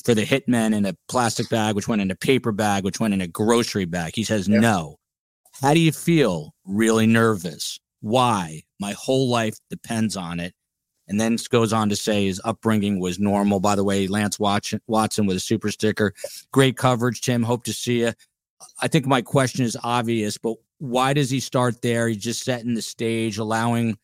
for 0.05 0.15
the 0.15 0.23
hitmen 0.25 0.75
in 0.75 0.85
a 0.85 0.95
plastic 1.09 1.49
bag, 1.49 1.75
which 1.75 1.89
went 1.89 2.03
in 2.03 2.11
a 2.11 2.15
paper 2.15 2.53
bag, 2.53 2.85
which 2.85 3.01
went 3.01 3.15
in 3.15 3.21
a 3.23 3.27
grocery 3.27 3.87
bag. 3.87 4.13
He 4.15 4.25
says, 4.25 4.47
Yeah. 4.49 4.61
no. 4.61 4.97
How 5.63 5.73
do 5.73 5.81
you 5.81 5.93
feel? 5.93 6.55
Really 6.67 7.07
nervous. 7.07 7.79
Why? 8.01 8.63
My 8.81 8.93
whole 8.93 9.29
life 9.31 9.57
depends 9.71 10.17
on 10.17 10.41
it. 10.41 10.53
And 11.07 11.21
then 11.21 11.37
goes 11.51 11.73
on 11.73 11.91
to 11.91 11.97
say 11.97 12.25
his 12.25 12.41
upbringing 12.45 12.99
was 12.99 13.19
normal. 13.19 13.61
By 13.61 13.75
the 13.75 13.85
way, 13.85 14.07
Lance 14.07 14.39
Watson, 14.39 14.81
with 14.89 15.37
a 15.37 15.41
super 15.41 15.71
sticker. 15.71 16.15
Great 16.51 16.77
coverage, 16.77 17.21
Tim. 17.21 17.43
Hope 17.43 17.65
to 17.65 17.73
see 17.73 18.01
you. 18.01 18.13
I 18.81 18.89
think 18.89 19.07
my 19.07 19.21
question 19.21 19.65
is 19.65 19.77
obvious, 19.83 20.39
but 20.39 20.57
why 20.79 21.13
does 21.13 21.29
he 21.29 21.41
start 21.41 21.83
there? 21.83 22.09
He's 22.09 22.23
just 22.23 22.45
setting 22.45 22.73
the 22.75 22.83
stage, 22.83 23.37
allowing 23.37 23.99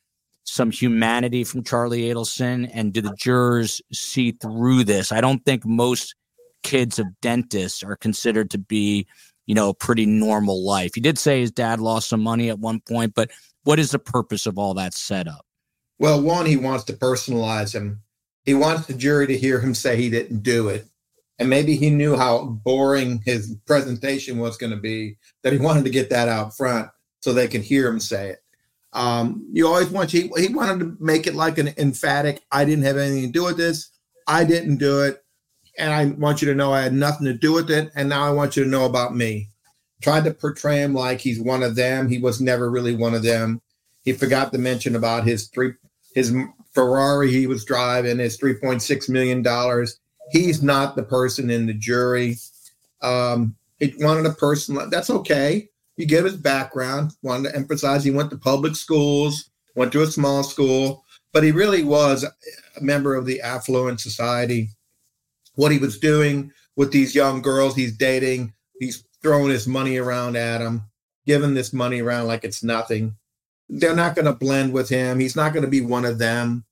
some 0.44 0.70
humanity 0.70 1.44
from 1.44 1.64
Charlie 1.64 2.02
Adelson. 2.02 2.70
And 2.74 2.92
do 2.92 3.00
the 3.00 3.14
jurors 3.16 3.80
see 3.92 4.32
through 4.32 4.84
this? 4.84 5.10
I 5.10 5.22
don't 5.22 5.44
think 5.44 5.64
most 5.64 6.14
kids 6.62 6.98
of 6.98 7.06
dentists 7.22 7.82
are 7.82 7.96
considered 7.96 8.50
to 8.50 8.58
be, 8.58 9.06
you 9.46 9.54
know, 9.54 9.70
a 9.70 9.74
pretty 9.74 10.04
normal 10.04 10.62
life. 10.62 10.90
He 10.94 11.00
did 11.00 11.18
say 11.18 11.40
his 11.40 11.50
dad 11.50 11.80
lost 11.80 12.10
some 12.10 12.20
money 12.20 12.50
at 12.50 12.58
one 12.58 12.80
point, 12.80 13.14
but 13.14 13.30
what 13.64 13.78
is 13.78 13.90
the 13.92 13.98
purpose 13.98 14.44
of 14.44 14.58
all 14.58 14.74
that 14.74 14.92
setup? 14.92 15.46
Well, 16.00 16.22
one, 16.22 16.46
he 16.46 16.56
wants 16.56 16.84
to 16.84 16.94
personalize 16.94 17.74
him. 17.74 18.00
He 18.46 18.54
wants 18.54 18.86
the 18.86 18.94
jury 18.94 19.26
to 19.26 19.36
hear 19.36 19.60
him 19.60 19.74
say 19.74 19.96
he 19.96 20.08
didn't 20.08 20.42
do 20.42 20.68
it. 20.68 20.86
And 21.38 21.50
maybe 21.50 21.76
he 21.76 21.90
knew 21.90 22.16
how 22.16 22.46
boring 22.46 23.22
his 23.26 23.54
presentation 23.66 24.38
was 24.38 24.56
going 24.56 24.70
to 24.70 24.78
be, 24.78 25.18
that 25.42 25.52
he 25.52 25.58
wanted 25.58 25.84
to 25.84 25.90
get 25.90 26.08
that 26.08 26.26
out 26.26 26.56
front 26.56 26.88
so 27.20 27.34
they 27.34 27.48
could 27.48 27.60
hear 27.60 27.86
him 27.86 28.00
say 28.00 28.30
it. 28.30 28.38
Um, 28.94 29.46
you 29.52 29.68
always 29.68 29.90
want 29.90 30.10
he, 30.10 30.32
he 30.38 30.48
wanted 30.48 30.80
to 30.80 30.96
make 31.00 31.26
it 31.26 31.34
like 31.34 31.58
an 31.58 31.68
emphatic, 31.76 32.42
I 32.50 32.64
didn't 32.64 32.84
have 32.84 32.96
anything 32.96 33.26
to 33.26 33.38
do 33.38 33.44
with 33.44 33.58
this. 33.58 33.90
I 34.26 34.44
didn't 34.44 34.76
do 34.76 35.02
it. 35.02 35.22
And 35.78 35.92
I 35.92 36.06
want 36.06 36.40
you 36.40 36.48
to 36.48 36.54
know 36.54 36.72
I 36.72 36.80
had 36.80 36.94
nothing 36.94 37.26
to 37.26 37.34
do 37.34 37.52
with 37.52 37.70
it. 37.70 37.92
And 37.94 38.08
now 38.08 38.26
I 38.26 38.30
want 38.30 38.56
you 38.56 38.64
to 38.64 38.70
know 38.70 38.86
about 38.86 39.14
me. 39.14 39.50
Tried 40.00 40.24
to 40.24 40.32
portray 40.32 40.82
him 40.82 40.94
like 40.94 41.20
he's 41.20 41.40
one 41.40 41.62
of 41.62 41.76
them. 41.76 42.08
He 42.08 42.18
was 42.18 42.40
never 42.40 42.70
really 42.70 42.96
one 42.96 43.14
of 43.14 43.22
them. 43.22 43.60
He 44.02 44.14
forgot 44.14 44.50
to 44.52 44.58
mention 44.58 44.96
about 44.96 45.24
his 45.24 45.48
three 45.48 45.74
his 46.14 46.34
Ferrari 46.72 47.30
he 47.30 47.46
was 47.46 47.64
driving, 47.64 48.18
his 48.18 48.36
three 48.36 48.54
point 48.54 48.82
six 48.82 49.08
million 49.08 49.42
dollars. 49.42 49.98
He's 50.30 50.62
not 50.62 50.96
the 50.96 51.02
person 51.02 51.50
in 51.50 51.66
the 51.66 51.74
jury. 51.74 52.36
Um, 53.02 53.56
he 53.78 53.94
wanted 53.98 54.26
a 54.26 54.34
person. 54.34 54.78
That's 54.90 55.10
okay. 55.10 55.68
You 55.96 56.06
give 56.06 56.24
his 56.24 56.36
background. 56.36 57.12
Wanted 57.22 57.50
to 57.50 57.56
emphasize 57.56 58.04
he 58.04 58.10
went 58.10 58.30
to 58.30 58.38
public 58.38 58.76
schools, 58.76 59.50
went 59.74 59.92
to 59.92 60.02
a 60.02 60.06
small 60.06 60.42
school, 60.42 61.04
but 61.32 61.42
he 61.42 61.50
really 61.50 61.82
was 61.82 62.24
a 62.24 62.80
member 62.80 63.14
of 63.14 63.26
the 63.26 63.40
affluent 63.40 64.00
society. 64.00 64.70
What 65.56 65.72
he 65.72 65.78
was 65.78 65.98
doing 65.98 66.52
with 66.76 66.92
these 66.92 67.14
young 67.14 67.42
girls 67.42 67.74
he's 67.74 67.96
dating, 67.96 68.54
he's 68.78 69.04
throwing 69.22 69.50
his 69.50 69.66
money 69.66 69.96
around 69.96 70.36
at 70.36 70.58
them, 70.58 70.84
giving 71.26 71.54
this 71.54 71.72
money 71.72 72.00
around 72.00 72.28
like 72.28 72.44
it's 72.44 72.62
nothing 72.62 73.16
they're 73.70 73.94
not 73.94 74.14
going 74.14 74.26
to 74.26 74.32
blend 74.32 74.72
with 74.72 74.88
him. 74.88 75.20
He's 75.20 75.36
not 75.36 75.52
going 75.52 75.64
to 75.64 75.70
be 75.70 75.80
one 75.80 76.04
of 76.04 76.18
them. 76.18 76.64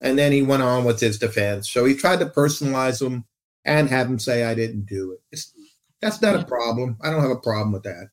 And 0.00 0.18
then 0.18 0.32
he 0.32 0.42
went 0.42 0.62
on 0.62 0.84
with 0.84 1.00
his 1.00 1.18
defense. 1.18 1.70
So 1.70 1.84
he 1.84 1.94
tried 1.94 2.20
to 2.20 2.26
personalize 2.26 3.00
him 3.00 3.24
and 3.64 3.88
have 3.88 4.08
him 4.08 4.18
say, 4.18 4.44
I 4.44 4.54
didn't 4.54 4.86
do 4.86 5.12
it. 5.12 5.20
It's, 5.30 5.52
that's 6.00 6.20
not 6.20 6.36
a 6.36 6.44
problem. 6.44 6.98
I 7.00 7.10
don't 7.10 7.22
have 7.22 7.30
a 7.30 7.36
problem 7.36 7.72
with 7.72 7.84
that. 7.84 8.08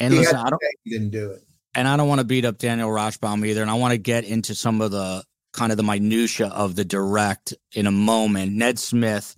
And 0.00 0.14
he, 0.14 0.20
listen, 0.20 0.36
I 0.36 0.48
don't 0.48 0.62
he 0.84 0.90
didn't 0.90 1.10
do 1.10 1.30
it. 1.32 1.42
and 1.74 1.86
I 1.86 1.96
don't 1.96 2.08
want 2.08 2.20
to 2.20 2.24
beat 2.24 2.44
up 2.44 2.58
Daniel 2.58 2.88
Rashbaum 2.88 3.46
either. 3.46 3.62
And 3.62 3.70
I 3.70 3.74
want 3.74 3.92
to 3.92 3.98
get 3.98 4.24
into 4.24 4.54
some 4.54 4.80
of 4.80 4.90
the 4.90 5.24
kind 5.52 5.70
of 5.70 5.76
the 5.76 5.84
minutia 5.84 6.48
of 6.48 6.76
the 6.76 6.84
direct 6.84 7.54
in 7.72 7.86
a 7.86 7.92
moment. 7.92 8.52
Ned 8.52 8.78
Smith, 8.78 9.36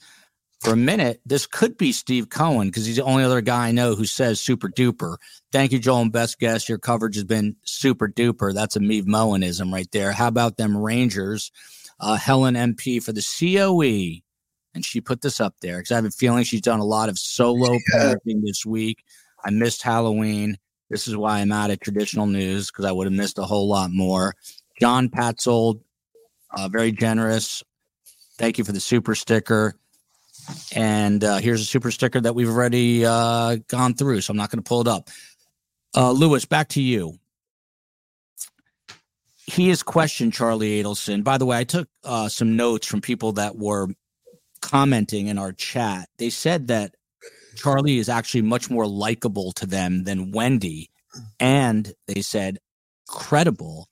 for 0.61 0.73
a 0.73 0.77
minute, 0.77 1.21
this 1.27 1.47
could 1.47 1.77
be 1.77 1.93
Steve 1.93 2.31
Cohen 2.31 2.69
because 2.69 2.87
he's 2.87 2.97
the 2.97 3.05
only 3.05 3.25
other 3.25 3.41
guy 3.41 3.69
I 3.69 3.73
know 3.73 3.95
who 3.95 4.05
says 4.07 4.41
super 4.41 4.69
duper. 4.69 5.17
Thank 5.53 5.73
you, 5.73 5.79
Joel, 5.79 6.03
and 6.03 6.13
best 6.13 6.39
guest. 6.39 6.69
Your 6.69 6.79
coverage 6.79 7.15
has 7.15 7.25
been 7.25 7.57
super 7.65 8.09
duper. 8.09 8.55
That's 8.55 8.77
a 8.77 8.81
Meave 8.81 9.05
Moenism 9.05 9.73
right 9.73 9.91
there. 9.93 10.13
How 10.13 10.29
about 10.29 10.57
them 10.57 10.77
Rangers? 10.77 11.53
Uh, 12.01 12.17
Helen 12.17 12.55
MP 12.55 13.03
for 13.03 13.13
the 13.13 13.23
COE. 13.23 14.23
And 14.75 14.85
she 14.85 15.01
put 15.01 15.23
this 15.23 15.41
up 15.41 15.55
there 15.63 15.79
because 15.79 15.93
I 15.93 15.97
have 15.97 16.05
a 16.05 16.11
feeling 16.11 16.45
she's 16.45 16.61
done 16.61 16.81
a 16.81 16.85
lot 16.85 17.09
of 17.09 17.19
solo 17.19 17.73
Yeah. 17.73 17.79
parenting 17.95 18.43
this 18.45 18.67
week. 18.67 19.05
I 19.45 19.51
missed 19.51 19.83
Halloween. 19.83 20.59
This 20.91 21.09
is 21.09 21.17
why 21.17 21.41
I'm 21.41 21.53
out 21.53 21.71
of 21.71 21.81
traditional 21.81 22.27
news 22.27 22.71
because 22.71 22.85
I 22.85 22.93
would 22.93 23.07
have 23.07 23.15
missed 23.15 23.39
a 23.39 23.45
whole 23.45 23.69
lot 23.69 23.91
more. 23.91 24.35
John 24.81 25.09
Patzold, 25.09 25.81
uh, 26.51 26.69
very 26.69 26.93
generous. 26.93 27.63
Thank 28.39 28.59
you 28.59 28.65
for 28.65 28.73
the 28.73 28.81
super 28.81 29.15
sticker. 29.15 29.77
And 30.75 31.23
uh, 31.23 31.39
here's 31.39 31.61
a 31.61 31.65
super 31.65 31.91
sticker 31.91 32.21
that 32.21 32.35
we've 32.35 32.49
already 32.49 33.05
uh, 33.05 33.57
gone 33.69 33.95
through, 33.95 34.21
so 34.21 34.31
I'm 34.31 34.37
not 34.37 34.51
going 34.51 34.63
to 34.63 34.69
pull 34.69 34.81
it 34.83 34.89
up. 34.89 35.09
Uh, 35.97 36.13
Lewis, 36.13 36.45
back 36.45 36.69
to 36.71 36.83
you. 36.83 37.19
He 39.47 39.69
has 39.69 39.83
questioned 39.83 40.33
Charlie 40.33 40.83
Adelson. 40.83 41.23
By 41.23 41.39
the 41.39 41.47
way, 41.47 41.59
I 41.59 41.65
took 41.65 41.89
uh, 42.05 42.29
some 42.29 42.57
notes 42.57 42.87
from 42.87 43.01
people 43.01 43.33
that 43.33 43.57
were 43.57 43.89
commenting 44.61 45.29
in 45.29 45.39
our 45.39 45.53
chat. 45.53 46.09
They 46.19 46.31
said 46.31 46.69
that 46.69 46.95
Charlie 47.55 47.99
is 47.99 48.09
actually 48.09 48.43
much 48.43 48.69
more 48.71 48.87
likable 48.87 49.53
to 49.53 49.67
them 49.67 50.05
than 50.05 50.33
Wendy, 50.33 50.91
and 51.41 51.93
they 52.07 52.23
said 52.23 52.59
credible. 53.09 53.89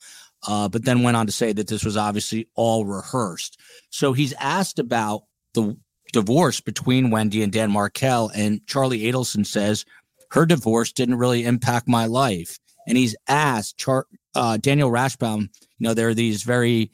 Uh, 0.47 0.69
but 0.69 0.85
then 0.85 1.03
went 1.03 1.17
on 1.17 1.25
to 1.25 1.33
say 1.33 1.53
that 1.55 1.69
this 1.69 1.85
was 1.85 1.97
obviously 1.97 2.49
all 2.55 2.85
rehearsed. 2.85 3.59
So 3.89 4.13
he's 4.13 4.35
asked 4.35 4.79
about 4.79 5.23
the 5.55 5.77
divorce 6.15 6.61
between 6.61 7.11
Wendy 7.11 7.43
and 7.43 7.53
Dan 7.53 7.71
Markel. 7.71 8.31
and 8.35 8.65
Charlie 8.67 9.03
Adelson 9.03 9.45
says 9.45 9.85
her 10.31 10.47
divorce 10.47 10.93
didn't 10.93 11.19
really 11.19 11.45
impact 11.45 11.89
my 11.89 12.07
life. 12.07 12.59
And 12.87 12.97
he's 12.97 13.17
asked 13.29 13.79
Char- 13.79 14.07
uh, 14.35 14.57
Daniel 14.57 14.91
Rashbaum, 14.91 15.41
you 15.41 15.49
know, 15.81 15.93
there 15.93 16.09
are 16.09 16.15
these 16.15 16.43
very 16.43 16.91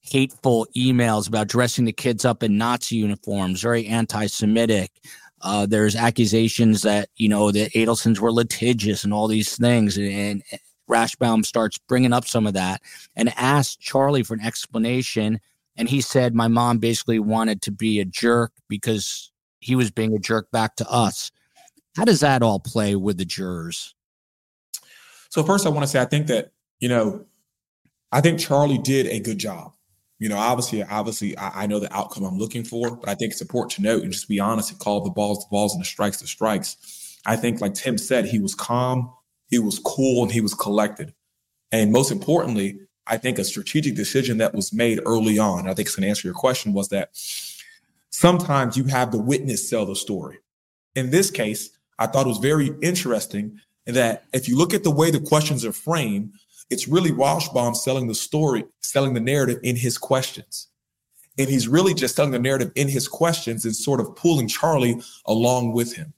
hateful 0.00 0.66
emails 0.76 1.28
about 1.28 1.48
dressing 1.48 1.84
the 1.84 1.92
kids 1.92 2.24
up 2.24 2.42
in 2.42 2.56
Nazi 2.56 2.96
uniforms, 2.96 3.60
very 3.60 3.86
anti-Semitic. 3.86 4.90
Uh, 5.42 5.66
there's 5.66 5.94
accusations 5.94 6.82
that 6.82 7.10
you 7.16 7.28
know 7.28 7.52
the 7.52 7.68
Adelsons 7.70 8.18
were 8.18 8.32
litigious 8.32 9.04
and 9.04 9.14
all 9.14 9.28
these 9.28 9.56
things, 9.56 9.96
and, 9.96 10.42
and 10.50 10.60
Rashbaum 10.90 11.44
starts 11.46 11.78
bringing 11.78 12.12
up 12.12 12.26
some 12.26 12.46
of 12.46 12.54
that 12.54 12.82
and 13.14 13.32
asks 13.36 13.76
Charlie 13.76 14.24
for 14.24 14.34
an 14.34 14.40
explanation. 14.40 15.38
And 15.78 15.88
he 15.88 16.00
said, 16.00 16.34
My 16.34 16.48
mom 16.48 16.78
basically 16.78 17.20
wanted 17.20 17.62
to 17.62 17.70
be 17.70 18.00
a 18.00 18.04
jerk 18.04 18.52
because 18.68 19.30
he 19.60 19.76
was 19.76 19.90
being 19.90 20.12
a 20.14 20.18
jerk 20.18 20.50
back 20.50 20.76
to 20.76 20.90
us. 20.90 21.30
How 21.96 22.04
does 22.04 22.20
that 22.20 22.42
all 22.42 22.60
play 22.60 22.96
with 22.96 23.16
the 23.16 23.24
jurors? 23.24 23.94
So, 25.30 25.42
first, 25.42 25.66
I 25.66 25.70
want 25.70 25.84
to 25.84 25.88
say, 25.88 26.00
I 26.00 26.04
think 26.04 26.26
that, 26.26 26.52
you 26.80 26.88
know, 26.88 27.26
I 28.10 28.20
think 28.20 28.40
Charlie 28.40 28.78
did 28.78 29.06
a 29.06 29.20
good 29.20 29.38
job. 29.38 29.72
You 30.18 30.28
know, 30.28 30.36
obviously, 30.36 30.82
obviously, 30.82 31.38
I, 31.38 31.62
I, 31.62 31.66
know 31.66 31.78
the 31.78 31.94
outcome 31.94 32.24
I'm 32.24 32.38
looking 32.38 32.64
for, 32.64 32.96
but 32.96 33.08
I 33.08 33.14
think 33.14 33.32
it's 33.32 33.40
important 33.40 33.72
to 33.72 33.82
note 33.82 34.02
and 34.02 34.10
just 34.10 34.28
be 34.28 34.40
honest 34.40 34.70
and 34.70 34.80
call 34.80 35.04
the 35.04 35.10
balls 35.10 35.44
the 35.44 35.48
balls 35.50 35.74
and 35.74 35.80
the 35.80 35.86
strikes 35.86 36.20
the 36.20 36.26
strikes. 36.26 36.76
I 37.24 37.36
think, 37.36 37.60
like 37.60 37.74
Tim 37.74 37.98
said, 37.98 38.24
he 38.24 38.40
was 38.40 38.54
calm, 38.54 39.12
he 39.48 39.58
was 39.58 39.78
cool, 39.78 40.24
and 40.24 40.32
he 40.32 40.40
was 40.40 40.54
collected. 40.54 41.14
And 41.70 41.92
most 41.92 42.10
importantly, 42.10 42.80
I 43.08 43.16
think 43.16 43.38
a 43.38 43.44
strategic 43.44 43.94
decision 43.94 44.38
that 44.38 44.54
was 44.54 44.72
made 44.72 45.00
early 45.06 45.38
on, 45.38 45.68
I 45.68 45.74
think 45.74 45.88
it's 45.88 45.96
going 45.96 46.02
to 46.02 46.08
answer 46.08 46.28
your 46.28 46.34
question, 46.34 46.72
was 46.72 46.88
that 46.88 47.10
sometimes 48.10 48.76
you 48.76 48.84
have 48.84 49.10
the 49.10 49.18
witness 49.18 49.68
tell 49.68 49.86
the 49.86 49.96
story. 49.96 50.38
In 50.94 51.10
this 51.10 51.30
case, 51.30 51.70
I 51.98 52.06
thought 52.06 52.26
it 52.26 52.28
was 52.28 52.38
very 52.38 52.70
interesting 52.82 53.60
that 53.86 54.24
if 54.32 54.48
you 54.48 54.56
look 54.56 54.74
at 54.74 54.84
the 54.84 54.90
way 54.90 55.10
the 55.10 55.20
questions 55.20 55.64
are 55.64 55.72
framed, 55.72 56.32
it's 56.70 56.86
really 56.86 57.10
Rashbaum 57.10 57.74
selling 57.74 58.06
the 58.06 58.14
story, 58.14 58.64
selling 58.80 59.14
the 59.14 59.20
narrative 59.20 59.58
in 59.62 59.76
his 59.76 59.96
questions. 59.96 60.68
And 61.38 61.48
he's 61.48 61.68
really 61.68 61.94
just 61.94 62.16
telling 62.16 62.32
the 62.32 62.38
narrative 62.38 62.72
in 62.74 62.88
his 62.88 63.08
questions 63.08 63.64
and 63.64 63.74
sort 63.74 64.00
of 64.00 64.14
pulling 64.16 64.48
Charlie 64.48 65.00
along 65.24 65.72
with 65.72 65.94
him. 65.94 66.12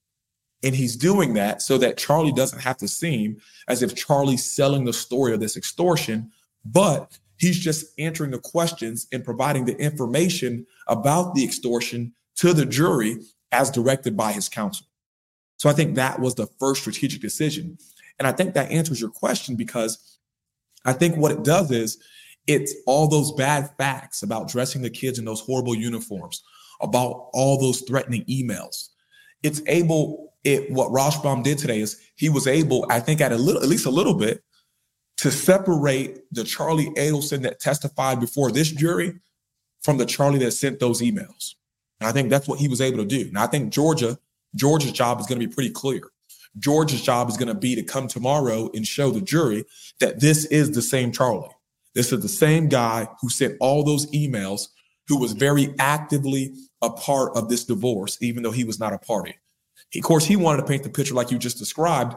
And 0.62 0.74
he's 0.74 0.96
doing 0.96 1.34
that 1.34 1.62
so 1.62 1.78
that 1.78 1.96
Charlie 1.96 2.32
doesn't 2.32 2.58
have 2.60 2.76
to 2.78 2.88
seem 2.88 3.40
as 3.68 3.82
if 3.82 3.94
Charlie's 3.94 4.50
selling 4.50 4.84
the 4.84 4.92
story 4.92 5.32
of 5.32 5.40
this 5.40 5.56
extortion, 5.56 6.32
but 6.64 7.18
he's 7.38 7.58
just 7.58 7.86
answering 7.98 8.30
the 8.30 8.38
questions 8.38 9.06
and 9.12 9.24
providing 9.24 9.64
the 9.64 9.76
information 9.78 10.66
about 10.86 11.34
the 11.34 11.44
extortion 11.44 12.12
to 12.36 12.52
the 12.52 12.66
jury 12.66 13.18
as 13.52 13.70
directed 13.70 14.16
by 14.16 14.32
his 14.32 14.48
counsel. 14.48 14.86
So 15.56 15.68
I 15.68 15.72
think 15.72 15.94
that 15.94 16.20
was 16.20 16.34
the 16.34 16.48
first 16.58 16.82
strategic 16.82 17.20
decision. 17.20 17.76
And 18.18 18.26
I 18.26 18.32
think 18.32 18.54
that 18.54 18.70
answers 18.70 19.00
your 19.00 19.10
question 19.10 19.56
because 19.56 20.18
I 20.84 20.92
think 20.92 21.16
what 21.16 21.32
it 21.32 21.42
does 21.42 21.70
is 21.70 21.98
it's 22.46 22.74
all 22.86 23.08
those 23.08 23.32
bad 23.32 23.70
facts 23.76 24.22
about 24.22 24.48
dressing 24.48 24.82
the 24.82 24.90
kids 24.90 25.18
in 25.18 25.24
those 25.24 25.40
horrible 25.40 25.74
uniforms, 25.74 26.42
about 26.80 27.28
all 27.32 27.58
those 27.58 27.82
threatening 27.82 28.24
emails. 28.24 28.88
It's 29.42 29.62
able, 29.66 30.34
it 30.44 30.70
what 30.70 30.90
Rashbaum 30.90 31.42
did 31.42 31.58
today 31.58 31.80
is 31.80 32.00
he 32.16 32.28
was 32.28 32.46
able, 32.46 32.86
I 32.90 33.00
think, 33.00 33.20
at 33.20 33.32
a 33.32 33.36
little, 33.36 33.62
at 33.62 33.68
least 33.68 33.86
a 33.86 33.90
little 33.90 34.14
bit, 34.14 34.42
to 35.20 35.30
separate 35.30 36.22
the 36.32 36.44
Charlie 36.44 36.90
Adelson 36.96 37.42
that 37.42 37.60
testified 37.60 38.20
before 38.20 38.50
this 38.50 38.70
jury 38.70 39.20
from 39.82 39.98
the 39.98 40.06
Charlie 40.06 40.38
that 40.38 40.52
sent 40.52 40.80
those 40.80 41.02
emails. 41.02 41.54
And 42.00 42.08
I 42.08 42.12
think 42.12 42.30
that's 42.30 42.48
what 42.48 42.58
he 42.58 42.68
was 42.68 42.80
able 42.80 42.98
to 42.98 43.04
do. 43.04 43.28
And 43.28 43.38
I 43.38 43.46
think 43.46 43.70
Georgia, 43.70 44.18
Georgia's 44.56 44.92
job 44.92 45.20
is 45.20 45.26
going 45.26 45.38
to 45.38 45.46
be 45.46 45.52
pretty 45.52 45.70
clear. 45.70 46.02
Georgia's 46.58 47.02
job 47.02 47.28
is 47.28 47.36
going 47.36 47.48
to 47.48 47.54
be 47.54 47.74
to 47.74 47.82
come 47.82 48.08
tomorrow 48.08 48.70
and 48.74 48.86
show 48.86 49.10
the 49.10 49.20
jury 49.20 49.64
that 50.00 50.20
this 50.20 50.46
is 50.46 50.70
the 50.70 50.82
same 50.82 51.12
Charlie. 51.12 51.54
This 51.94 52.12
is 52.12 52.22
the 52.22 52.28
same 52.28 52.68
guy 52.68 53.06
who 53.20 53.28
sent 53.28 53.56
all 53.60 53.84
those 53.84 54.10
emails, 54.12 54.68
who 55.06 55.18
was 55.18 55.32
very 55.32 55.74
actively 55.78 56.54
a 56.80 56.88
part 56.88 57.36
of 57.36 57.50
this 57.50 57.64
divorce, 57.64 58.16
even 58.22 58.42
though 58.42 58.52
he 58.52 58.64
was 58.64 58.80
not 58.80 58.94
a 58.94 58.98
party. 58.98 59.34
Of 59.94 60.02
course, 60.02 60.24
he 60.24 60.36
wanted 60.36 60.62
to 60.62 60.68
paint 60.68 60.82
the 60.82 60.88
picture 60.88 61.14
like 61.14 61.30
you 61.30 61.38
just 61.38 61.58
described. 61.58 62.14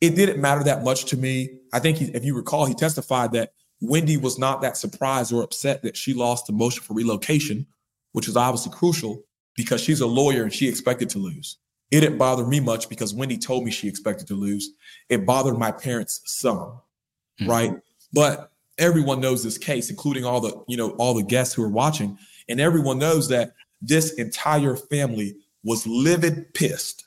It 0.00 0.14
didn't 0.14 0.40
matter 0.40 0.62
that 0.64 0.84
much 0.84 1.06
to 1.06 1.16
me. 1.16 1.58
I 1.72 1.78
think 1.78 1.98
he, 1.98 2.06
if 2.06 2.24
you 2.24 2.36
recall, 2.36 2.66
he 2.66 2.74
testified 2.74 3.32
that 3.32 3.52
Wendy 3.80 4.16
was 4.16 4.38
not 4.38 4.62
that 4.62 4.76
surprised 4.76 5.32
or 5.32 5.42
upset 5.42 5.82
that 5.82 5.96
she 5.96 6.14
lost 6.14 6.46
the 6.46 6.52
motion 6.52 6.82
for 6.82 6.94
relocation, 6.94 7.66
which 8.12 8.28
is 8.28 8.36
obviously 8.36 8.72
crucial 8.72 9.22
because 9.54 9.80
she's 9.80 10.00
a 10.00 10.06
lawyer 10.06 10.42
and 10.42 10.52
she 10.52 10.68
expected 10.68 11.10
to 11.10 11.18
lose. 11.18 11.58
It 11.90 12.00
didn't 12.00 12.18
bother 12.18 12.46
me 12.46 12.60
much 12.60 12.88
because 12.88 13.14
Wendy 13.14 13.38
told 13.38 13.64
me 13.64 13.70
she 13.70 13.88
expected 13.88 14.26
to 14.28 14.34
lose. 14.34 14.70
It 15.08 15.24
bothered 15.24 15.58
my 15.58 15.70
parents 15.70 16.20
some, 16.24 16.80
mm-hmm. 17.40 17.48
right? 17.48 17.72
But 18.12 18.50
everyone 18.78 19.20
knows 19.20 19.44
this 19.44 19.58
case, 19.58 19.88
including 19.88 20.24
all 20.24 20.40
the, 20.40 20.64
you 20.68 20.76
know, 20.76 20.90
all 20.92 21.14
the 21.14 21.22
guests 21.22 21.54
who 21.54 21.62
are 21.62 21.70
watching. 21.70 22.18
And 22.48 22.60
everyone 22.60 22.98
knows 22.98 23.28
that 23.28 23.52
this 23.80 24.12
entire 24.14 24.76
family 24.76 25.36
was 25.62 25.86
livid 25.86 26.54
pissed 26.54 27.06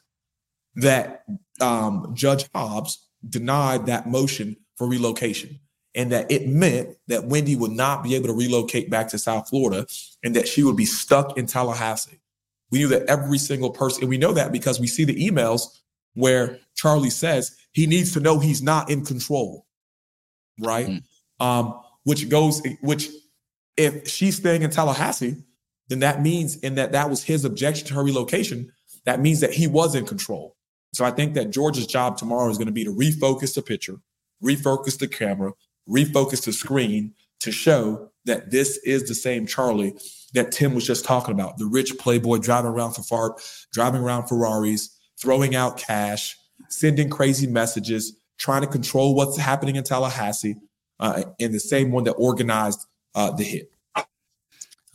that 0.75 1.25
um, 1.61 2.11
Judge 2.13 2.49
Hobbs 2.53 3.05
denied 3.27 3.85
that 3.87 4.07
motion 4.07 4.55
for 4.75 4.87
relocation 4.87 5.59
and 5.95 6.11
that 6.11 6.31
it 6.31 6.47
meant 6.47 6.95
that 7.07 7.25
Wendy 7.25 7.55
would 7.55 7.71
not 7.71 8.03
be 8.03 8.15
able 8.15 8.27
to 8.27 8.33
relocate 8.33 8.89
back 8.89 9.07
to 9.09 9.17
South 9.17 9.49
Florida 9.49 9.85
and 10.23 10.35
that 10.35 10.47
she 10.47 10.63
would 10.63 10.77
be 10.77 10.85
stuck 10.85 11.37
in 11.37 11.45
Tallahassee. 11.45 12.19
We 12.71 12.79
knew 12.79 12.87
that 12.89 13.07
every 13.07 13.39
single 13.39 13.71
person, 13.71 14.03
and 14.03 14.09
we 14.09 14.17
know 14.17 14.33
that 14.33 14.51
because 14.51 14.79
we 14.79 14.87
see 14.87 15.03
the 15.03 15.27
emails 15.27 15.63
where 16.13 16.59
Charlie 16.75 17.09
says 17.09 17.55
he 17.71 17.87
needs 17.87 18.13
to 18.13 18.19
know 18.19 18.39
he's 18.39 18.61
not 18.61 18.89
in 18.89 19.03
control, 19.03 19.65
right? 20.59 20.87
Mm-hmm. 20.87 21.45
Um, 21.45 21.79
which 22.03 22.29
goes, 22.29 22.61
which 22.81 23.09
if 23.75 24.07
she's 24.07 24.37
staying 24.37 24.61
in 24.61 24.69
Tallahassee, 24.69 25.37
then 25.87 25.99
that 25.99 26.21
means, 26.21 26.59
and 26.61 26.77
that 26.77 26.91
that 26.91 27.09
was 27.09 27.23
his 27.23 27.45
objection 27.45 27.87
to 27.87 27.93
her 27.95 28.03
relocation, 28.03 28.71
that 29.05 29.19
means 29.19 29.39
that 29.39 29.53
he 29.53 29.65
was 29.67 29.95
in 29.95 30.05
control. 30.05 30.55
So 30.93 31.05
I 31.05 31.11
think 31.11 31.33
that 31.35 31.51
George's 31.51 31.87
job 31.87 32.17
tomorrow 32.17 32.49
is 32.49 32.57
going 32.57 32.67
to 32.67 32.73
be 32.73 32.83
to 32.83 32.93
refocus 32.93 33.55
the 33.55 33.61
picture, 33.61 33.97
refocus 34.43 34.97
the 34.97 35.07
camera, 35.07 35.53
refocus 35.87 36.45
the 36.45 36.53
screen 36.53 37.13
to 37.41 37.51
show 37.51 38.09
that 38.25 38.51
this 38.51 38.77
is 38.77 39.07
the 39.07 39.15
same 39.15 39.45
Charlie 39.45 39.95
that 40.33 40.51
Tim 40.51 40.75
was 40.75 40.85
just 40.85 41.05
talking 41.05 41.33
about 41.33 41.57
the 41.57 41.65
rich 41.65 41.97
playboy 41.97 42.37
driving 42.37 42.71
around 42.71 42.93
for 42.93 43.35
driving 43.73 44.01
around 44.01 44.27
Ferraris, 44.27 44.89
throwing 45.19 45.55
out 45.55 45.77
cash, 45.77 46.37
sending 46.69 47.09
crazy 47.09 47.47
messages, 47.47 48.17
trying 48.37 48.61
to 48.61 48.67
control 48.67 49.15
what's 49.15 49.37
happening 49.37 49.75
in 49.75 49.83
Tallahassee, 49.83 50.55
uh, 50.99 51.23
and 51.39 51.53
the 51.53 51.59
same 51.59 51.91
one 51.91 52.03
that 52.03 52.13
organized 52.13 52.85
uh, 53.15 53.31
the 53.31 53.43
hit. 53.43 53.71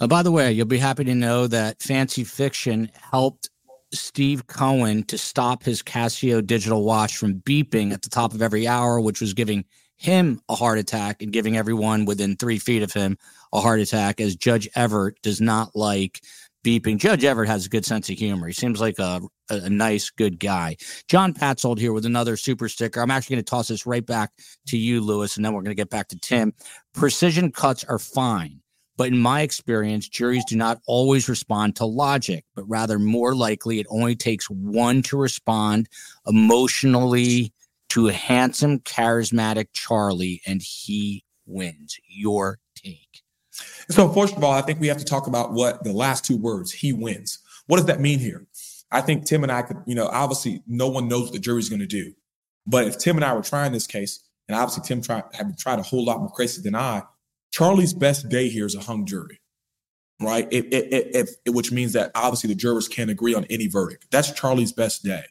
Uh, 0.01 0.07
by 0.07 0.23
the 0.23 0.31
way, 0.33 0.53
you'll 0.53 0.67
be 0.67 0.79
happy 0.79 1.05
to 1.05 1.15
know 1.15 1.47
that 1.47 1.81
Fancy 1.81 2.25
Fiction 2.25 2.91
helped 3.11 3.49
Steve 3.95 4.47
Cohen 4.47 5.05
to 5.05 5.19
stop 5.19 5.63
his 5.63 5.83
Casio 5.83 6.45
digital 6.45 6.85
watch 6.85 7.17
from 7.17 7.41
beeping 7.41 7.93
at 7.93 8.03
the 8.03 8.11
top 8.11 8.35
of 8.35 8.43
every 8.43 8.67
hour, 8.67 9.01
which 9.01 9.21
was 9.21 9.35
giving 9.35 9.65
him 9.97 10.41
a 10.49 10.55
heart 10.55 10.79
attack 10.79 11.23
and 11.23 11.33
giving 11.33 11.57
everyone 11.57 12.05
within 12.05 12.37
three 12.37 12.59
feet 12.59 12.83
of 12.83 12.93
him 12.93 13.17
a 13.53 13.61
heart 13.61 13.81
attack, 13.81 14.21
as 14.21 14.37
Judge 14.37 14.69
Everett 14.75 15.21
does 15.23 15.41
not 15.41 15.75
like 15.75 16.21
beeping. 16.65 16.99
Judge 16.99 17.25
Everett 17.25 17.49
has 17.49 17.67
a 17.67 17.69
good 17.69 17.85
sense 17.85 18.09
of 18.11 18.19
humor. 18.19 18.49
He 18.49 18.53
seems 18.53 18.81
like 18.81 18.99
a, 18.99 19.21
a, 19.51 19.71
nice, 19.71 20.11
good 20.11 20.41
guy. 20.41 20.77
John 21.07 21.33
Patzold 21.33 21.79
here 21.79 21.93
with 21.93 22.07
another 22.07 22.37
super 22.37 22.69
sticker. 22.69 23.01
I'm 23.01 23.11
actually 23.11 23.37
going 23.37 23.45
to 23.45 23.51
toss 23.51 23.69
this 23.69 23.87
right 23.87 24.05
back 24.05 24.33
to 24.69 24.77
you, 24.77 25.01
Lewis, 25.01 25.37
and 25.37 25.45
then 25.45 25.53
we're 25.53 25.63
going 25.63 25.77
to 25.77 25.81
get 25.81 25.91
back 25.91 26.09
to 26.09 26.19
Tim. 26.19 26.53
Precision 26.95 27.53
cuts 27.53 27.85
are 27.85 27.99
fine. 27.99 28.61
But 28.97 29.09
in 29.09 29.19
my 29.19 29.43
experience, 29.43 30.09
juries 30.09 30.45
do 30.45 30.57
not 30.57 30.81
always 30.87 31.29
respond 31.29 31.77
to 31.77 31.85
logic, 31.85 32.45
but 32.55 32.69
rather 32.69 32.99
more 32.99 33.35
likely 33.35 33.81
it 33.81 33.87
only 33.91 34.15
takes 34.15 34.49
one 34.49 35.03
to 35.05 35.17
respond 35.17 35.89
emotionally 36.27 37.53
to 37.91 38.09
a 38.09 38.13
handsome, 38.13 38.79
charismatic 38.81 39.67
Charlie, 39.73 40.41
and 40.47 40.63
he 40.63 41.25
wins. 41.47 41.99
Your 42.09 42.59
take. 42.77 43.23
So, 43.89 44.09
first 44.09 44.37
of 44.37 44.43
all, 44.43 44.53
I 44.53 44.63
think 44.63 44.81
we 44.81 44.89
have 44.89 44.99
to 44.99 45.05
talk 45.05 45.27
about 45.27 45.53
what 45.53 45.85
the 45.85 45.93
last 45.93 46.25
two 46.25 46.37
words, 46.37 46.73
he 46.73 46.93
wins. 46.93 47.39
What 47.67 47.77
does 47.77 47.87
that 47.87 48.01
mean 48.01 48.19
here? 48.19 48.47
I 48.91 49.01
think 49.01 49.27
Tim 49.27 49.43
and 49.43 49.53
I 49.53 49.63
could, 49.63 49.79
you 49.87 49.95
know, 49.95 50.07
obviously 50.07 50.63
no 50.67 50.89
one 50.89 51.09
knows 51.09 51.25
what 51.25 51.33
the 51.33 51.39
jury's 51.39 51.69
going 51.69 51.81
to 51.81 51.87
do. 51.87 52.13
But 52.67 52.87
if 52.87 52.99
Tim 52.99 53.17
and 53.17 53.25
I 53.25 53.35
were 53.35 53.43
trying 53.43 53.73
this 53.73 53.87
case, 53.87 54.21
and 54.49 54.57
obviously 54.57 54.85
Tim 54.87 55.03
tried, 55.03 55.25
have 55.33 55.57
tried 55.57 55.79
a 55.79 55.83
whole 55.83 56.05
lot 56.05 56.21
more 56.21 56.31
crazy 56.31 56.63
than 56.63 56.75
I, 56.75 57.03
Charlie's 57.55 57.95
best 57.95 58.29
day 58.29 58.49
here 58.49 58.67
is 58.67 58.75
a 58.75 58.81
hung 58.81 59.07
jury, 59.07 59.41
right? 60.21 60.49
If, 60.51 60.65
if, 60.73 61.29
if, 61.47 61.55
which 61.55 61.71
means 61.71 61.93
that 61.93 62.11
obviously 62.17 62.49
the 62.49 62.57
jurors 62.57 62.89
can't 62.89 63.11
agree 63.11 63.33
on 63.33 63.45
any 63.49 63.69
verdict. 63.69 64.07
That's 64.11 64.33
Charlie's 64.33 64.73
best 64.73 65.05
day. 65.05 65.23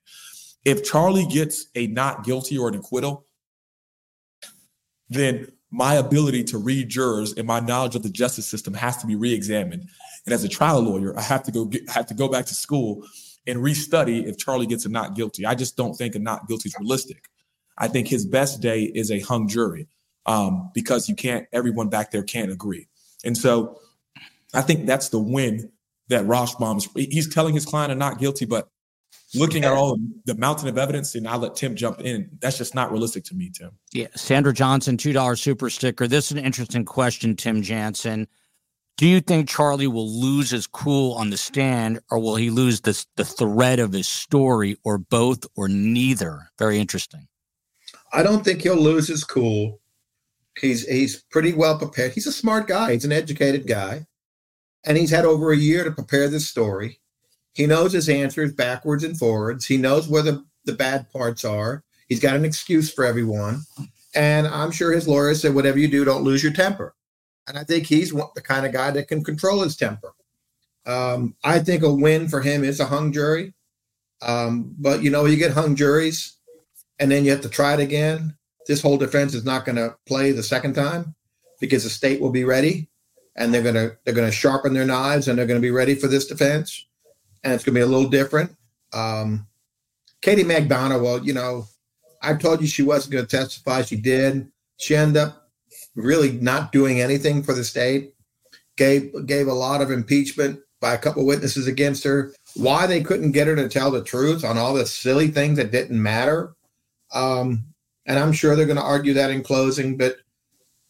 If 0.64 0.86
Charlie 0.86 1.26
gets 1.26 1.66
a 1.76 1.88
not 1.88 2.24
guilty 2.24 2.58
or 2.58 2.70
an 2.70 2.76
acquittal, 2.76 3.26
then 5.10 5.52
my 5.70 5.96
ability 5.96 6.46
to 6.46 6.58
read 6.58 6.88
jurors 6.88 7.34
and 7.34 7.46
my 7.46 7.60
knowledge 7.60 7.98
of 7.98 8.04
the 8.04 8.10
justice 8.10 8.46
system 8.46 8.74
has 8.74 8.96
to 9.00 9.06
be 9.06 9.18
re-examined. 9.18 9.90
And 10.26 10.34
as 10.34 10.46
a 10.46 10.50
trial 10.50 10.80
lawyer, 10.80 11.20
I 11.20 11.24
have 11.24 11.44
to 11.44 11.52
go 11.52 11.66
get, 11.66 11.90
have 11.90 12.06
to 12.06 12.14
go 12.14 12.30
back 12.30 12.46
to 12.46 12.56
school 12.56 13.06
and 13.46 13.60
restudy 13.60 14.26
if 14.26 14.38
Charlie 14.38 14.66
gets 14.66 14.86
a 14.86 14.90
not 14.90 15.18
guilty. 15.18 15.46
I 15.46 15.56
just 15.56 15.76
don't 15.76 15.94
think 15.96 16.16
a 16.16 16.20
not 16.20 16.48
guilty 16.48 16.70
is 16.70 16.76
realistic. 16.80 17.26
I 17.78 17.90
think 17.90 18.08
his 18.08 18.26
best 18.26 18.62
day 18.62 18.84
is 18.84 19.12
a 19.12 19.20
hung 19.20 19.50
jury 19.50 19.90
um, 20.26 20.72
because 20.74 21.10
you 21.10 21.16
can't. 21.16 21.48
Everyone 21.54 21.90
back 21.90 22.12
there 22.12 22.24
can't 22.24 22.52
agree, 22.52 22.88
and 23.24 23.38
so 23.38 23.80
I 24.54 24.62
think 24.62 24.86
that's 24.86 25.10
the 25.10 25.20
win 25.20 25.72
that 26.10 26.26
Rashbaum 26.26 26.78
is. 26.78 26.90
He's 26.96 27.34
telling 27.34 27.54
his 27.54 27.66
client 27.66 27.92
a 27.92 27.96
not 27.96 28.20
guilty, 28.20 28.46
but 28.46 28.70
looking 29.36 29.66
at 29.66 29.74
all 29.74 29.98
the 30.26 30.36
mountain 30.36 30.68
of 30.68 30.78
evidence, 30.78 31.16
and 31.16 31.28
I 31.28 31.36
let 31.36 31.56
Tim 31.56 31.76
jump 31.76 32.02
in. 32.02 32.30
That's 32.40 32.58
just 32.58 32.76
not 32.76 32.92
realistic 32.92 33.24
to 33.26 33.36
me, 33.36 33.52
Tim. 33.54 33.72
Yeah, 33.92 34.08
Sandra 34.16 34.54
Johnson, 34.54 34.98
two 34.98 35.14
dollar 35.14 35.36
super 35.36 35.70
sticker. 35.70 36.08
This 36.08 36.26
is 36.26 36.34
an 36.34 36.46
interesting 36.46 36.86
question, 36.86 37.36
Tim 37.36 37.62
Jansen. 37.62 38.28
Do 38.98 39.08
you 39.08 39.22
think 39.22 39.50
Charlie 39.50 39.88
will 39.88 40.22
lose 40.22 40.52
his 40.52 40.68
cool 40.68 41.14
on 41.14 41.32
the 41.32 41.38
stand, 41.38 42.00
or 42.12 42.20
will 42.20 42.36
he 42.36 42.52
lose 42.52 42.82
this, 42.82 43.08
the 43.16 43.26
thread 43.26 43.80
of 43.80 43.92
his 43.92 44.08
story, 44.08 44.78
or 44.84 45.00
both, 45.00 45.46
or 45.56 45.68
neither? 45.68 46.52
Very 46.60 46.80
interesting. 46.80 47.28
I 48.14 48.22
don't 48.22 48.46
think 48.46 48.62
he'll 48.62 48.76
lose 48.76 49.08
his 49.08 49.24
cool. 49.24 49.80
He's 50.60 50.88
he's 50.88 51.24
pretty 51.24 51.54
well 51.54 51.78
prepared. 51.78 52.14
He's 52.14 52.28
a 52.28 52.32
smart 52.32 52.68
guy. 52.68 52.94
He's 52.94 53.06
an 53.06 53.12
educated 53.12 53.68
guy, 53.68 54.06
and 54.86 54.98
he's 54.98 55.10
had 55.10 55.26
over 55.26 55.52
a 55.52 55.58
year 55.58 55.84
to 55.84 55.92
prepare 55.92 56.30
this 56.30 56.50
story. 56.50 57.00
He 57.54 57.68
knows 57.68 57.94
his 57.94 58.10
answers 58.10 58.54
backwards 58.54 59.04
and 59.04 59.18
forwards. 59.18 59.66
He 59.66 59.78
knows 59.78 60.08
where 60.08 60.24
the, 60.24 60.44
the 60.66 60.74
bad 60.74 61.10
parts 61.12 61.46
are. 61.46 61.84
He's 62.08 62.20
got 62.20 62.36
an 62.36 62.46
excuse 62.46 62.92
for 62.92 63.06
everyone. 63.06 63.62
And 64.16 64.48
I'm 64.48 64.72
sure 64.72 64.92
his 64.92 65.08
lawyer 65.08 65.34
said, 65.36 65.56
whatever 65.56 65.80
you 65.80 65.88
do, 65.88 66.06
don't 66.06 66.24
lose 66.24 66.44
your 66.44 66.54
temper. 66.54 66.96
And 67.48 67.58
I 67.58 67.64
think 67.64 67.86
he's 67.86 68.12
the 68.12 68.42
kind 68.44 68.66
of 68.66 68.72
guy 68.72 68.92
that 68.92 69.08
can 69.08 69.24
control 69.24 69.62
his 69.62 69.76
temper. 69.76 70.14
Um, 70.86 71.36
I 71.44 71.60
think 71.60 71.84
a 71.84 71.94
win 71.94 72.28
for 72.28 72.42
him 72.42 72.64
is 72.64 72.80
a 72.80 72.86
hung 72.86 73.12
jury. 73.12 73.54
Um, 74.22 74.76
but 74.80 75.04
you 75.04 75.10
know, 75.10 75.26
you 75.26 75.38
get 75.38 75.52
hung 75.52 75.76
juries 75.76 76.38
and 77.00 77.12
then 77.12 77.26
you 77.26 77.32
have 77.32 77.42
to 77.42 77.50
try 77.50 77.74
it 77.74 77.80
again. 77.80 78.36
This 78.68 78.82
whole 78.82 78.98
defense 78.98 79.34
is 79.34 79.46
not 79.46 79.66
going 79.66 79.76
to 79.76 79.96
play 80.06 80.32
the 80.32 80.44
second 80.44 80.74
time 80.74 81.16
because 81.60 81.84
the 81.84 81.90
state 81.90 82.22
will 82.22 82.32
be 82.32 82.44
ready 82.44 82.90
and 83.36 83.54
they're 83.54 83.64
going 83.64 83.76
to 83.76 83.98
they're 84.04 84.14
going 84.14 84.30
to 84.30 84.36
sharpen 84.36 84.74
their 84.74 84.86
knives 84.86 85.28
and 85.28 85.38
they're 85.38 85.46
going 85.46 85.60
to 85.60 85.66
be 85.66 85.72
ready 85.72 85.96
for 85.96 86.08
this 86.08 86.28
defense 86.28 86.86
and 87.44 87.54
it's 87.54 87.64
going 87.64 87.74
to 87.74 87.80
be 87.80 87.84
a 87.84 87.86
little 87.86 88.10
different. 88.10 88.52
Um, 88.94 89.48
Katie 90.22 90.44
Magbanua, 90.44 91.02
well, 91.02 91.24
you 91.24 91.34
know, 91.34 91.66
I 92.22 92.34
told 92.36 92.62
you 92.62 92.68
she 92.68 92.84
wasn't 92.84 93.14
going 93.14 93.26
to 93.26 93.38
testify. 93.38 93.82
She 93.82 93.98
did. 93.98 94.50
She 94.78 94.96
ended 94.96 95.18
up 95.18 95.50
really 95.96 96.34
not 96.34 96.72
doing 96.72 97.02
anything 97.02 97.44
for 97.44 97.54
the 97.54 97.64
state. 97.64 98.14
Gave 98.78 99.14
gave 99.26 99.48
a 99.48 99.54
lot 99.54 99.82
of 99.82 99.92
impeachment 99.92 100.60
by 100.80 100.94
a 100.94 100.98
couple 100.98 101.26
witnesses 101.26 101.68
against 101.68 102.04
her. 102.04 102.34
Why 102.56 102.88
they 102.88 103.02
couldn't 103.02 103.34
get 103.34 103.48
her 103.48 103.56
to 103.56 103.70
tell 103.70 103.92
the 103.92 104.04
truth 104.04 104.44
on 104.44 104.58
all 104.58 104.74
the 104.74 104.86
silly 104.86 105.28
things 105.28 105.58
that 105.58 105.72
didn't 105.72 106.02
matter. 106.02 106.56
Um, 107.14 107.73
and 108.06 108.20
I'm 108.20 108.34
sure 108.34 108.56
they're 108.56 108.66
going 108.66 108.78
to 108.78 108.84
argue 108.84 109.14
that 109.14 109.32
in 109.32 109.44
closing. 109.44 109.98
But 109.98 110.18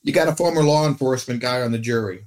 you 0.03 0.13
got 0.13 0.27
a 0.27 0.35
former 0.35 0.63
law 0.63 0.87
enforcement 0.87 1.41
guy 1.41 1.61
on 1.61 1.71
the 1.71 1.79
jury. 1.79 2.25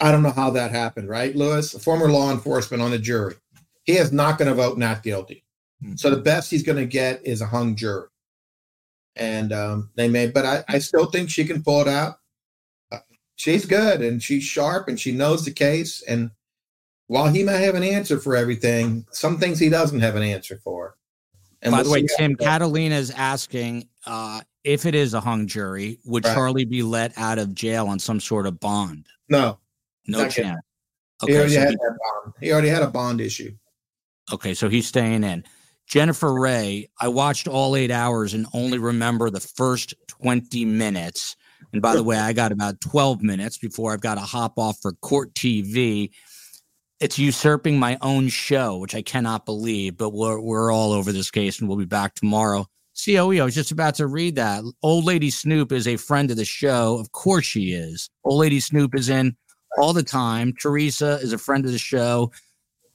I 0.00 0.10
don't 0.10 0.22
know 0.22 0.30
how 0.30 0.50
that 0.50 0.72
happened, 0.72 1.08
right, 1.08 1.34
Lewis? 1.34 1.74
A 1.74 1.78
former 1.78 2.10
law 2.10 2.32
enforcement 2.32 2.82
on 2.82 2.90
the 2.90 2.98
jury. 2.98 3.36
He 3.84 3.96
is 3.96 4.12
not 4.12 4.38
going 4.38 4.48
to 4.48 4.54
vote 4.54 4.78
not 4.78 5.02
guilty. 5.02 5.44
Mm-hmm. 5.82 5.96
So 5.96 6.10
the 6.10 6.16
best 6.16 6.50
he's 6.50 6.62
going 6.62 6.78
to 6.78 6.86
get 6.86 7.24
is 7.24 7.40
a 7.40 7.46
hung 7.46 7.76
jury. 7.76 8.08
And 9.16 9.52
um, 9.52 9.90
they 9.94 10.08
may, 10.08 10.28
but 10.28 10.44
I, 10.44 10.64
I 10.68 10.78
still 10.78 11.06
think 11.06 11.30
she 11.30 11.44
can 11.44 11.62
pull 11.62 11.80
it 11.80 11.88
out. 11.88 12.18
Uh, 12.90 12.98
she's 13.36 13.64
good 13.64 14.00
and 14.00 14.20
she's 14.20 14.42
sharp 14.42 14.88
and 14.88 14.98
she 14.98 15.12
knows 15.12 15.44
the 15.44 15.52
case. 15.52 16.02
And 16.02 16.32
while 17.06 17.28
he 17.28 17.44
may 17.44 17.62
have 17.62 17.76
an 17.76 17.84
answer 17.84 18.18
for 18.18 18.34
everything, 18.34 19.06
some 19.12 19.38
things 19.38 19.60
he 19.60 19.68
doesn't 19.68 20.00
have 20.00 20.16
an 20.16 20.22
answer 20.24 20.58
for. 20.64 20.96
And 21.64 21.72
By 21.72 21.82
the 21.82 21.90
way, 21.90 22.06
Tim, 22.18 22.36
Catalina 22.36 22.94
is 22.94 23.10
asking 23.10 23.88
uh, 24.06 24.42
if 24.64 24.84
it 24.84 24.94
is 24.94 25.14
a 25.14 25.20
hung 25.20 25.46
jury, 25.46 25.98
would 26.04 26.24
right. 26.24 26.34
Charlie 26.34 26.66
be 26.66 26.82
let 26.82 27.16
out 27.16 27.38
of 27.38 27.54
jail 27.54 27.86
on 27.86 27.98
some 27.98 28.20
sort 28.20 28.46
of 28.46 28.60
bond? 28.60 29.06
No, 29.30 29.58
no 30.06 30.28
chance. 30.28 30.60
Okay, 31.22 31.32
he 31.32 31.38
already 31.38 31.54
so 31.54 31.60
had 31.60 31.70
he, 31.70 31.76
that 31.76 31.98
bond. 31.98 32.34
He 32.40 32.52
already 32.52 32.68
had 32.68 32.82
a 32.82 32.88
bond 32.88 33.20
issue. 33.22 33.52
Okay, 34.32 34.52
so 34.52 34.68
he's 34.68 34.86
staying 34.86 35.24
in. 35.24 35.44
Jennifer 35.86 36.32
Ray, 36.32 36.88
I 37.00 37.08
watched 37.08 37.48
all 37.48 37.76
eight 37.76 37.90
hours 37.90 38.34
and 38.34 38.46
only 38.52 38.78
remember 38.78 39.30
the 39.30 39.40
first 39.40 39.94
20 40.08 40.64
minutes. 40.64 41.36
And 41.72 41.82
by 41.82 41.94
the 41.94 42.02
way, 42.02 42.18
I 42.18 42.32
got 42.32 42.52
about 42.52 42.80
12 42.80 43.22
minutes 43.22 43.58
before 43.58 43.92
I've 43.92 44.00
got 44.00 44.14
to 44.14 44.20
hop 44.20 44.58
off 44.58 44.78
for 44.80 44.92
court 44.92 45.34
TV. 45.34 46.10
It's 47.04 47.18
usurping 47.18 47.78
my 47.78 47.98
own 48.00 48.28
show, 48.28 48.78
which 48.78 48.94
I 48.94 49.02
cannot 49.02 49.44
believe, 49.44 49.98
but 49.98 50.14
we're, 50.14 50.40
we're 50.40 50.72
all 50.72 50.90
over 50.90 51.12
this 51.12 51.30
case 51.30 51.60
and 51.60 51.68
we'll 51.68 51.76
be 51.76 51.84
back 51.84 52.14
tomorrow. 52.14 52.66
COE, 53.04 53.32
I 53.32 53.44
was 53.44 53.54
just 53.54 53.72
about 53.72 53.94
to 53.96 54.06
read 54.06 54.36
that. 54.36 54.64
Old 54.82 55.04
Lady 55.04 55.28
Snoop 55.28 55.70
is 55.70 55.86
a 55.86 55.98
friend 55.98 56.30
of 56.30 56.38
the 56.38 56.46
show. 56.46 56.98
Of 56.98 57.12
course 57.12 57.44
she 57.44 57.74
is. 57.74 58.08
Old 58.24 58.40
Lady 58.40 58.58
Snoop 58.58 58.94
is 58.94 59.10
in 59.10 59.36
all 59.76 59.92
the 59.92 60.02
time. 60.02 60.54
Teresa 60.58 61.18
is 61.20 61.34
a 61.34 61.36
friend 61.36 61.66
of 61.66 61.72
the 61.72 61.78
show. 61.78 62.32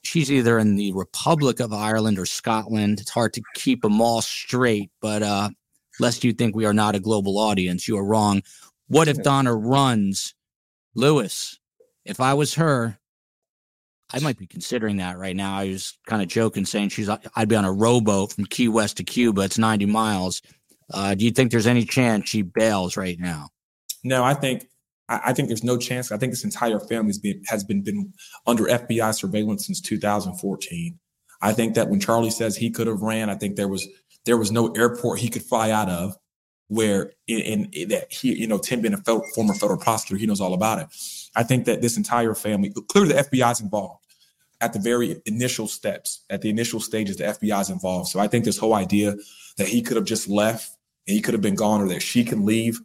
She's 0.02 0.32
either 0.32 0.58
in 0.58 0.74
the 0.74 0.90
Republic 0.92 1.60
of 1.60 1.72
Ireland 1.72 2.18
or 2.18 2.26
Scotland. 2.26 2.98
It's 2.98 3.10
hard 3.10 3.32
to 3.34 3.42
keep 3.54 3.80
them 3.80 4.00
all 4.00 4.22
straight, 4.22 4.90
but 5.00 5.22
uh, 5.22 5.50
lest 6.00 6.24
you 6.24 6.32
think 6.32 6.56
we 6.56 6.66
are 6.66 6.74
not 6.74 6.96
a 6.96 7.00
global 7.00 7.38
audience, 7.38 7.86
you 7.86 7.96
are 7.96 8.04
wrong. 8.04 8.42
What 8.88 9.06
if 9.06 9.22
Donna 9.22 9.54
runs? 9.54 10.34
Lewis, 10.96 11.60
if 12.04 12.18
I 12.18 12.34
was 12.34 12.54
her, 12.54 12.98
I 14.12 14.18
might 14.20 14.38
be 14.38 14.46
considering 14.46 14.96
that 14.96 15.18
right 15.18 15.36
now. 15.36 15.56
I 15.56 15.68
was 15.68 15.96
kind 16.06 16.22
of 16.22 16.28
joking, 16.28 16.64
saying 16.64 16.90
she's 16.90 17.08
I'd 17.08 17.48
be 17.48 17.56
on 17.56 17.64
a 17.64 17.72
rowboat 17.72 18.32
from 18.32 18.46
Key 18.46 18.68
West 18.68 18.96
to 18.96 19.04
Cuba. 19.04 19.42
It's 19.42 19.58
90 19.58 19.86
miles. 19.86 20.42
Uh, 20.92 21.14
do 21.14 21.24
you 21.24 21.30
think 21.30 21.50
there's 21.50 21.66
any 21.66 21.84
chance 21.84 22.28
she 22.28 22.42
bails 22.42 22.96
right 22.96 23.18
now? 23.18 23.48
No, 24.02 24.24
I 24.24 24.34
think 24.34 24.66
I, 25.08 25.32
think 25.32 25.48
there's 25.48 25.64
no 25.64 25.76
chance. 25.76 26.12
I 26.12 26.16
think 26.16 26.32
this 26.32 26.44
entire 26.44 26.78
family 26.78 27.08
has 27.08 27.18
been 27.18 27.42
has 27.46 27.64
been 27.64 27.82
been 27.82 28.12
under 28.46 28.64
FBI 28.64 29.14
surveillance 29.14 29.66
since 29.66 29.80
2014. 29.80 30.98
I 31.42 31.52
think 31.52 31.74
that 31.74 31.88
when 31.88 32.00
Charlie 32.00 32.30
says 32.30 32.56
he 32.56 32.70
could 32.70 32.86
have 32.86 33.02
ran, 33.02 33.30
I 33.30 33.34
think 33.34 33.56
there 33.56 33.68
was 33.68 33.86
there 34.24 34.36
was 34.36 34.52
no 34.52 34.72
airport 34.72 35.20
he 35.20 35.28
could 35.28 35.42
fly 35.42 35.70
out 35.70 35.88
of 35.88 36.16
where 36.68 37.12
in, 37.26 37.68
in 37.72 37.88
that 37.88 38.12
he, 38.12 38.38
you 38.38 38.46
know, 38.46 38.58
Tim 38.58 38.80
being 38.80 38.94
a 38.94 38.98
federal, 38.98 39.24
former 39.34 39.54
federal 39.54 39.78
prosecutor, 39.78 40.20
he 40.20 40.26
knows 40.26 40.40
all 40.40 40.54
about 40.54 40.78
it. 40.78 40.86
I 41.34 41.42
think 41.42 41.64
that 41.64 41.82
this 41.82 41.96
entire 41.96 42.34
family, 42.34 42.72
clearly 42.88 43.12
the 43.14 43.22
FBI 43.22 43.50
is 43.52 43.60
involved 43.60 43.99
at 44.60 44.72
the 44.72 44.78
very 44.78 45.20
initial 45.26 45.66
steps, 45.66 46.24
at 46.28 46.42
the 46.42 46.50
initial 46.50 46.80
stages, 46.80 47.16
the 47.16 47.24
FBI 47.24 47.60
is 47.60 47.70
involved. 47.70 48.08
So 48.08 48.20
I 48.20 48.28
think 48.28 48.44
this 48.44 48.58
whole 48.58 48.74
idea 48.74 49.16
that 49.56 49.68
he 49.68 49.82
could 49.82 49.96
have 49.96 50.06
just 50.06 50.28
left 50.28 50.76
and 51.06 51.14
he 51.14 51.22
could 51.22 51.34
have 51.34 51.42
been 51.42 51.54
gone 51.54 51.80
or 51.80 51.88
that 51.88 52.02
she 52.02 52.24
can 52.24 52.44
leave 52.44 52.80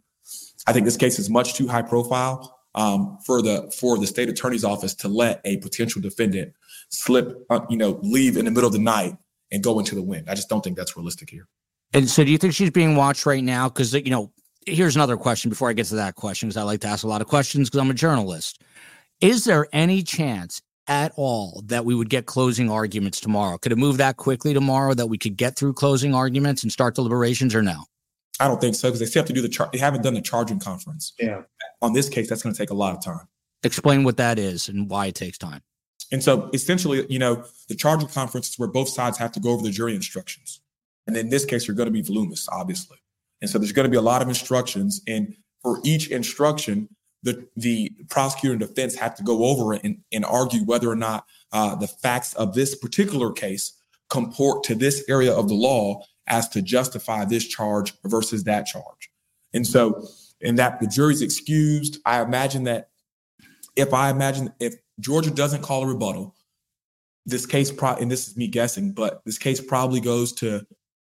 I 0.66 0.72
think 0.72 0.84
this 0.84 0.96
case 0.96 1.18
is 1.18 1.30
much 1.30 1.54
too 1.54 1.68
high 1.68 1.82
profile 1.82 2.58
um, 2.74 3.18
for 3.24 3.40
the 3.40 3.72
for 3.78 3.98
the 3.98 4.06
state 4.06 4.28
attorney's 4.28 4.64
office 4.64 4.94
to 4.94 5.08
let 5.08 5.40
a 5.44 5.58
potential 5.58 6.02
defendant 6.02 6.52
slip, 6.88 7.46
uh, 7.50 7.60
you 7.70 7.76
know, 7.76 8.00
leave 8.02 8.36
in 8.36 8.44
the 8.44 8.50
middle 8.50 8.66
of 8.66 8.72
the 8.72 8.80
night 8.80 9.16
and 9.52 9.62
go 9.62 9.78
into 9.78 9.94
the 9.94 10.02
wind. 10.02 10.28
I 10.28 10.34
just 10.34 10.48
don't 10.48 10.62
think 10.62 10.76
that's 10.76 10.96
realistic 10.96 11.30
here. 11.30 11.46
And 11.92 12.08
so, 12.10 12.24
do 12.24 12.30
you 12.30 12.38
think 12.38 12.52
she's 12.52 12.70
being 12.70 12.96
watched 12.96 13.26
right 13.26 13.44
now? 13.44 13.68
Because 13.68 13.94
you 13.94 14.10
know, 14.10 14.32
here's 14.66 14.96
another 14.96 15.16
question 15.16 15.48
before 15.48 15.70
I 15.70 15.72
get 15.72 15.86
to 15.86 15.94
that 15.96 16.16
question, 16.16 16.48
because 16.48 16.56
I 16.56 16.64
like 16.64 16.80
to 16.80 16.88
ask 16.88 17.04
a 17.04 17.08
lot 17.08 17.20
of 17.20 17.28
questions 17.28 17.70
because 17.70 17.80
I'm 17.80 17.90
a 17.90 17.94
journalist. 17.94 18.62
Is 19.20 19.44
there 19.44 19.68
any 19.72 20.02
chance 20.02 20.60
at 20.88 21.12
all 21.16 21.62
that 21.66 21.84
we 21.84 21.94
would 21.94 22.10
get 22.10 22.26
closing 22.26 22.70
arguments 22.70 23.20
tomorrow? 23.20 23.58
Could 23.58 23.72
it 23.72 23.78
move 23.78 23.96
that 23.98 24.16
quickly 24.16 24.54
tomorrow 24.54 24.94
that 24.94 25.06
we 25.06 25.18
could 25.18 25.36
get 25.36 25.56
through 25.56 25.74
closing 25.74 26.14
arguments 26.14 26.62
and 26.62 26.72
start 26.72 26.94
deliberations, 26.94 27.54
or 27.54 27.62
no? 27.62 27.84
I 28.38 28.48
don't 28.48 28.60
think 28.60 28.74
so 28.74 28.88
because 28.88 29.00
they 29.00 29.06
still 29.06 29.20
have 29.20 29.28
to 29.28 29.32
do 29.32 29.40
the 29.40 29.48
char- 29.48 29.70
they 29.72 29.78
haven't 29.78 30.02
done 30.02 30.14
the 30.14 30.20
charging 30.20 30.58
conference. 30.58 31.12
Yeah. 31.18 31.42
On 31.82 31.92
this 31.92 32.08
case, 32.08 32.28
that's 32.28 32.42
going 32.42 32.54
to 32.54 32.58
take 32.58 32.70
a 32.70 32.74
lot 32.74 32.94
of 32.94 33.02
time. 33.02 33.28
Explain 33.62 34.04
what 34.04 34.18
that 34.18 34.38
is 34.38 34.68
and 34.68 34.90
why 34.90 35.06
it 35.06 35.14
takes 35.14 35.38
time. 35.38 35.62
And 36.12 36.22
so 36.22 36.50
essentially, 36.52 37.06
you 37.08 37.18
know, 37.18 37.44
the 37.68 37.74
charging 37.74 38.08
conference 38.08 38.50
is 38.50 38.58
where 38.58 38.68
both 38.68 38.88
sides 38.88 39.18
have 39.18 39.32
to 39.32 39.40
go 39.40 39.50
over 39.50 39.62
the 39.62 39.70
jury 39.70 39.94
instructions. 39.94 40.60
And 41.06 41.16
in 41.16 41.30
this 41.30 41.44
case, 41.44 41.66
you're 41.66 41.76
going 41.76 41.88
to 41.88 41.92
be 41.92 42.02
voluminous, 42.02 42.48
obviously. 42.50 42.98
And 43.40 43.50
so 43.50 43.58
there's 43.58 43.72
going 43.72 43.84
to 43.84 43.90
be 43.90 43.96
a 43.96 44.02
lot 44.02 44.22
of 44.22 44.28
instructions. 44.28 45.00
And 45.06 45.34
for 45.62 45.80
each 45.84 46.08
instruction, 46.08 46.88
the, 47.26 47.46
the 47.56 47.92
prosecutor 48.08 48.52
and 48.52 48.60
defense 48.60 48.94
have 48.94 49.16
to 49.16 49.22
go 49.24 49.44
over 49.44 49.72
and, 49.72 49.98
and 50.12 50.24
argue 50.24 50.64
whether 50.64 50.88
or 50.88 50.96
not 50.96 51.26
uh, 51.52 51.74
the 51.74 51.88
facts 51.88 52.32
of 52.34 52.54
this 52.54 52.76
particular 52.76 53.32
case 53.32 53.72
comport 54.08 54.62
to 54.62 54.76
this 54.76 55.04
area 55.08 55.34
of 55.34 55.48
the 55.48 55.54
law 55.54 56.00
as 56.28 56.48
to 56.48 56.62
justify 56.62 57.24
this 57.24 57.46
charge 57.46 57.94
versus 58.04 58.44
that 58.44 58.66
charge. 58.66 59.10
And 59.52 59.66
so, 59.66 60.06
in 60.40 60.54
that 60.56 60.80
the 60.80 60.86
jury's 60.86 61.22
excused, 61.22 61.98
I 62.04 62.22
imagine 62.22 62.64
that 62.64 62.90
if 63.74 63.92
I 63.92 64.10
imagine 64.10 64.52
if 64.60 64.74
Georgia 65.00 65.30
doesn't 65.30 65.62
call 65.62 65.82
a 65.82 65.86
rebuttal, 65.86 66.34
this 67.24 67.44
case 67.44 67.72
pro 67.72 67.94
and 67.94 68.10
this 68.10 68.28
is 68.28 68.36
me 68.36 68.46
guessing, 68.46 68.92
but 68.92 69.22
this 69.24 69.38
case 69.38 69.60
probably 69.60 70.00
goes 70.00 70.32
to 70.34 70.64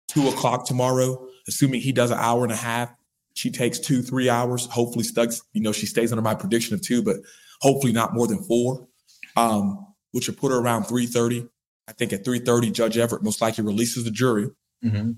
two 0.09 0.27
o'clock 0.29 0.67
tomorrow, 0.67 1.29
assuming 1.47 1.81
he 1.81 1.93
does 1.93 2.11
an 2.11 2.19
hour 2.19 2.43
and 2.43 2.53
a 2.53 2.57
half. 2.57 2.93
She 3.39 3.53
takes 3.53 3.79
two, 3.79 4.03
three 4.03 4.29
hours. 4.29 4.67
Hopefully, 4.67 5.05
Stugs, 5.05 5.43
you 5.53 5.63
know, 5.63 5.71
she 5.71 5.87
stays 5.87 6.11
under 6.11 6.23
my 6.23 6.35
prediction 6.35 6.75
of 6.75 6.83
two, 6.83 7.05
but 7.05 7.19
hopefully 7.61 7.93
not 7.93 8.13
more 8.13 8.27
than 8.27 8.43
four, 8.43 8.89
um, 9.37 9.87
which 10.11 10.27
would 10.27 10.37
put 10.37 10.51
her 10.51 10.59
around 10.59 10.87
3:30. 10.87 11.49
I 11.87 11.93
think 11.93 12.13
at 12.13 12.25
3:30, 12.25 12.73
Judge 12.73 12.99
Everett 12.99 13.23
most 13.23 13.41
likely 13.41 13.63
releases 13.63 14.03
the 14.03 14.11
jury 14.11 14.49
mm-hmm. 14.85 15.13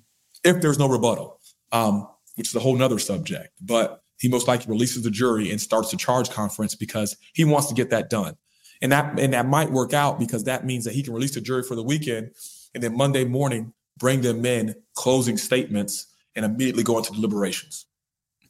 if 0.44 0.60
there's 0.60 0.78
no 0.78 0.86
rebuttal, 0.86 1.40
um, 1.72 2.06
which 2.34 2.48
is 2.48 2.55
a 2.55 2.60
whole 2.60 2.76
nother 2.76 2.98
subject. 2.98 3.55
But 3.59 4.02
he 4.18 4.28
most 4.28 4.47
likely 4.47 4.70
releases 4.70 5.02
the 5.02 5.10
jury 5.10 5.51
and 5.51 5.59
starts 5.59 5.90
the 5.90 5.97
charge 5.97 6.28
conference 6.28 6.74
because 6.74 7.16
he 7.32 7.47
wants 7.47 7.68
to 7.68 7.74
get 7.74 7.88
that 7.88 8.10
done. 8.10 8.36
And 8.82 8.92
that 8.92 9.18
and 9.18 9.32
that 9.32 9.48
might 9.48 9.70
work 9.70 9.94
out 9.94 10.18
because 10.18 10.44
that 10.44 10.66
means 10.66 10.84
that 10.84 10.92
he 10.92 11.02
can 11.02 11.14
release 11.14 11.32
the 11.32 11.40
jury 11.40 11.62
for 11.62 11.74
the 11.74 11.82
weekend 11.82 12.32
and 12.74 12.82
then 12.82 12.94
Monday 12.94 13.24
morning 13.24 13.72
bring 13.97 14.20
them 14.20 14.44
in 14.44 14.74
closing 14.94 15.38
statements 15.38 16.14
and 16.36 16.44
immediately 16.44 16.82
go 16.82 16.98
into 16.98 17.14
deliberations. 17.14 17.86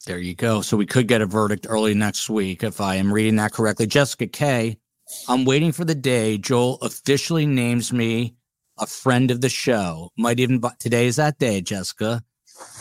There 0.07 0.19
you 0.19 0.35
go. 0.35 0.63
So 0.63 0.77
we 0.77 0.87
could 0.87 1.09
get 1.09 1.21
a 1.21 1.27
verdict 1.27 1.67
early 1.69 1.95
next 1.95 2.31
week 2.31 2.63
if 2.63 2.81
I 2.81 2.97
am 2.97 3.13
reading 3.13 3.37
that 3.37 3.53
correctly. 3.53 3.87
Jessica 3.87 4.27
K, 4.27 4.79
I'm 5.29 5.45
waiting 5.45 5.73
for 5.73 5.85
the 5.85 5.95
day 5.95 6.39
Joel 6.39 6.79
officially 6.81 7.47
names 7.47 7.93
me 7.93 8.35
a 8.79 8.87
friend 8.87 9.31
of 9.31 9.43
the 9.43 9.51
show. 9.51 10.11
Might 10.17 10.41
even 10.41 10.63
today 10.79 11.07
is 11.07 11.17
that 11.17 11.39
day, 11.39 11.61
Jessica. 11.61 12.23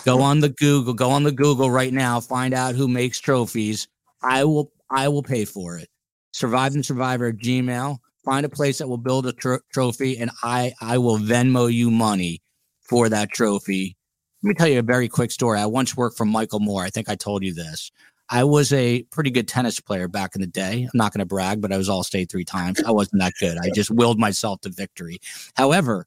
Go 0.06 0.22
on 0.22 0.40
the 0.40 0.50
Google, 0.50 0.94
go 0.94 1.10
on 1.10 1.24
the 1.24 1.32
Google 1.32 1.70
right 1.70 1.94
now, 1.94 2.20
find 2.20 2.54
out 2.54 2.76
who 2.76 2.88
makes 2.88 3.20
trophies. 3.20 3.88
I 4.22 4.46
will 4.46 4.72
I 4.90 5.08
will 5.10 5.24
pay 5.24 5.46
for 5.46 5.78
it. 5.78 5.90
Survive 6.32 6.74
and 6.74 6.86
Survivor 6.86 7.34
Gmail. 7.34 7.98
Find 8.24 8.46
a 8.46 8.50
place 8.50 8.78
that 8.78 8.88
will 8.88 8.98
build 8.98 9.26
a 9.26 9.34
tr- 9.34 9.56
trophy, 9.74 10.18
and 10.18 10.32
I 10.44 10.74
I 10.82 10.98
will 10.98 11.18
Venmo 11.18 11.72
you 11.72 11.92
money 11.92 12.42
for 12.82 13.10
that 13.10 13.32
trophy. 13.32 13.98
Let 14.42 14.48
me 14.48 14.54
tell 14.54 14.68
you 14.70 14.80
a 14.80 14.84
very 14.84 15.10
quick 15.10 15.32
story. 15.32 15.60
I 15.60 15.66
once 15.66 15.98
worked 15.98 16.18
for 16.18 16.26
Michael 16.26 16.62
Moore. 16.62 16.84
I 16.84 16.90
think 16.90 17.10
I 17.10 17.16
told 17.16 17.44
you 17.44 17.54
this. 17.54 17.92
I 18.30 18.46
was 18.46 18.72
a 18.72 19.04
pretty 19.04 19.32
good 19.32 19.48
tennis 19.50 19.82
player 19.82 20.08
back 20.08 20.34
in 20.34 20.40
the 20.40 20.48
day. 20.48 20.84
I'm 20.84 20.98
not 20.98 21.12
going 21.12 21.20
to 21.20 21.26
brag, 21.26 21.60
but 21.62 21.74
I 21.74 21.78
was 21.78 21.90
all 21.90 22.04
state 22.04 22.32
three 22.32 22.46
times. 22.46 22.82
I 22.84 22.92
wasn't 22.92 23.22
that 23.22 23.34
good. 23.40 23.58
I 23.58 23.70
just 23.76 23.92
willed 23.92 24.18
myself 24.18 24.62
to 24.62 24.70
victory. 24.70 25.20
However, 25.56 26.06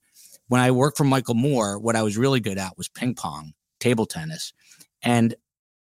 when 0.48 0.62
I 0.62 0.70
worked 0.70 0.96
for 0.96 1.04
Michael 1.04 1.34
Moore, 1.34 1.78
what 1.78 1.96
I 1.96 2.02
was 2.02 2.16
really 2.16 2.40
good 2.40 2.58
at 2.58 2.78
was 2.78 2.88
ping 2.88 3.14
pong, 3.14 3.52
table 3.80 4.06
tennis. 4.06 4.54
And 5.02 5.34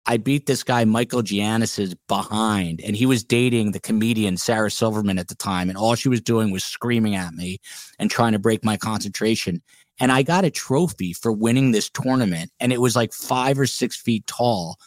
I 0.06 0.16
beat 0.16 0.46
this 0.46 0.62
guy, 0.62 0.84
Michael 0.86 1.22
Giannis's 1.22 1.94
behind, 2.08 2.80
and 2.80 2.96
he 2.96 3.06
was 3.06 3.22
dating 3.22 3.72
the 3.72 3.80
comedian 3.80 4.36
Sarah 4.38 4.70
Silverman 4.70 5.18
at 5.18 5.28
the 5.28 5.34
time. 5.34 5.68
And 5.68 5.76
all 5.76 5.94
she 5.94 6.08
was 6.08 6.22
doing 6.22 6.50
was 6.50 6.64
screaming 6.64 7.16
at 7.16 7.34
me 7.34 7.58
and 7.98 8.10
trying 8.10 8.32
to 8.32 8.38
break 8.38 8.64
my 8.64 8.76
concentration. 8.76 9.62
And 10.01 10.10
I 10.10 10.22
got 10.22 10.44
a 10.44 10.51
trophy 10.51 11.12
for 11.12 11.31
winning 11.31 11.72
this 11.72 11.90
tournament, 11.90 12.51
and 12.59 12.72
it 12.72 12.81
was 12.81 12.97
like 12.97 13.12
five 13.12 13.59
or 13.59 13.66
six 13.66 13.97
feet 13.97 14.27
tall 14.27 14.78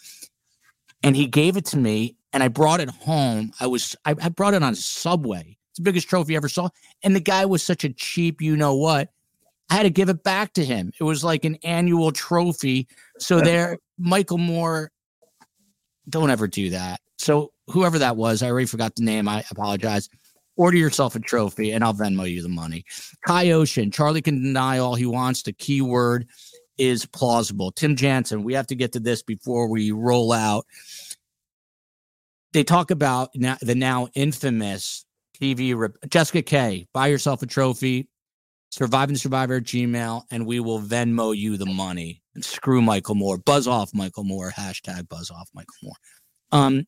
and 1.04 1.16
he 1.16 1.28
gave 1.28 1.58
it 1.58 1.66
to 1.66 1.78
me 1.78 2.16
and 2.32 2.42
I 2.42 2.48
brought 2.48 2.80
it 2.80 2.90
home. 2.90 3.52
I 3.60 3.68
was 3.68 3.96
I, 4.06 4.12
I 4.12 4.30
brought 4.30 4.54
it 4.54 4.64
on 4.64 4.74
Subway. 4.74 5.58
It's 5.72 5.78
the 5.78 5.84
biggest 5.84 6.08
trophy 6.08 6.34
I 6.34 6.38
ever 6.38 6.50
saw. 6.50 6.70
And 7.04 7.16
the 7.16 7.20
guy 7.20 7.46
was 7.46 7.62
such 7.62 7.84
a 7.84 7.90
cheap, 7.90 8.42
you 8.42 8.56
know 8.56 8.76
what? 8.76 9.10
I 9.70 9.76
had 9.76 9.84
to 9.84 9.90
give 9.90 10.10
it 10.10 10.24
back 10.24 10.54
to 10.54 10.66
him. 10.66 10.92
It 11.00 11.04
was 11.04 11.24
like 11.24 11.46
an 11.46 11.58
annual 11.64 12.12
trophy. 12.12 12.88
So 13.20 13.42
there, 13.42 13.78
Michael 13.98 14.38
Moore, 14.38 14.92
don't 16.08 16.30
ever 16.30 16.48
do 16.48 16.72
that. 16.72 17.00
So 17.18 17.52
whoever 17.68 18.00
that 18.00 18.18
was, 18.18 18.44
I 18.44 18.50
already 18.50 18.68
forgot 18.68 18.96
the 18.96 19.04
name. 19.04 19.28
I 19.28 19.44
apologize. 19.50 20.10
Order 20.56 20.78
yourself 20.78 21.16
a 21.16 21.20
trophy 21.20 21.72
and 21.72 21.84
I'll 21.84 21.94
Venmo 21.94 22.30
you 22.30 22.42
the 22.42 22.50
money. 22.50 22.86
Kai 23.26 23.52
Ocean, 23.52 23.92
Charlie 23.92 24.22
can 24.22 24.42
deny 24.42 24.78
all 24.78 24.96
he 24.96 25.06
wants. 25.06 25.42
The 25.44 25.54
keyword 25.54 26.28
is 26.78 27.06
plausible. 27.06 27.72
Tim 27.72 27.96
Jansen, 27.96 28.44
we 28.44 28.54
have 28.54 28.68
to 28.68 28.76
get 28.76 28.92
to 28.94 29.00
this 29.00 29.24
before 29.24 29.68
we 29.68 29.92
roll 29.92 30.32
out. 30.32 30.66
They 32.54 32.64
talk 32.64 32.92
about 32.92 33.30
now, 33.36 33.58
the 33.62 33.76
now 33.76 34.10
infamous 34.14 35.06
TV 35.40 35.76
rep- 35.76 35.96
Jessica 36.08 36.42
K. 36.44 36.88
Buy 36.94 37.08
yourself 37.08 37.42
a 37.42 37.48
trophy, 37.48 38.08
surviving 38.70 39.16
survivor 39.16 39.60
Gmail, 39.60 40.24
and 40.30 40.46
we 40.46 40.60
will 40.60 40.80
Venmo 40.80 41.36
you 41.36 41.58
the 41.58 41.66
money. 41.66 42.22
And 42.36 42.46
screw 42.46 42.82
Michael 42.82 43.16
Moore. 43.16 43.38
Buzz 43.38 43.68
off 43.68 43.92
Michael 43.94 44.24
Moore. 44.24 44.52
Hashtag 44.56 45.08
buzz 45.10 45.30
off 45.30 45.50
Michael 45.54 45.76
Moore. 45.84 45.96
Um, 46.52 46.86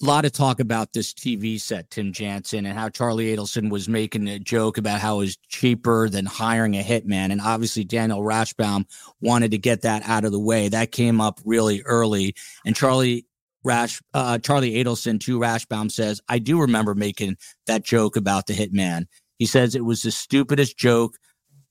a 0.00 0.04
lot 0.04 0.24
of 0.24 0.32
talk 0.32 0.60
about 0.60 0.92
this 0.92 1.12
TV 1.12 1.60
set, 1.60 1.90
Tim 1.90 2.12
Jansen, 2.12 2.66
and 2.66 2.78
how 2.78 2.88
Charlie 2.88 3.34
Adelson 3.34 3.68
was 3.68 3.88
making 3.88 4.28
a 4.28 4.38
joke 4.38 4.78
about 4.78 5.00
how 5.00 5.16
it 5.16 5.18
was 5.18 5.36
cheaper 5.48 6.08
than 6.08 6.24
hiring 6.24 6.76
a 6.76 6.82
hitman. 6.82 7.32
And 7.32 7.40
obviously, 7.40 7.82
Daniel 7.82 8.20
Rashbaum 8.20 8.84
wanted 9.20 9.50
to 9.50 9.58
get 9.58 9.82
that 9.82 10.02
out 10.08 10.24
of 10.24 10.30
the 10.30 10.38
way. 10.38 10.68
That 10.68 10.92
came 10.92 11.20
up 11.20 11.40
really 11.44 11.82
early. 11.82 12.34
And 12.64 12.76
Charlie 12.76 13.26
Rash, 13.64 14.00
uh, 14.14 14.38
Charlie 14.38 14.74
Adelson 14.74 15.18
to 15.20 15.40
Rashbaum 15.40 15.90
says, 15.90 16.20
I 16.28 16.38
do 16.38 16.60
remember 16.60 16.94
making 16.94 17.36
that 17.66 17.82
joke 17.82 18.14
about 18.16 18.46
the 18.46 18.54
hitman. 18.54 19.06
He 19.38 19.46
says 19.46 19.74
it 19.74 19.84
was 19.84 20.02
the 20.02 20.12
stupidest 20.12 20.78
joke 20.78 21.16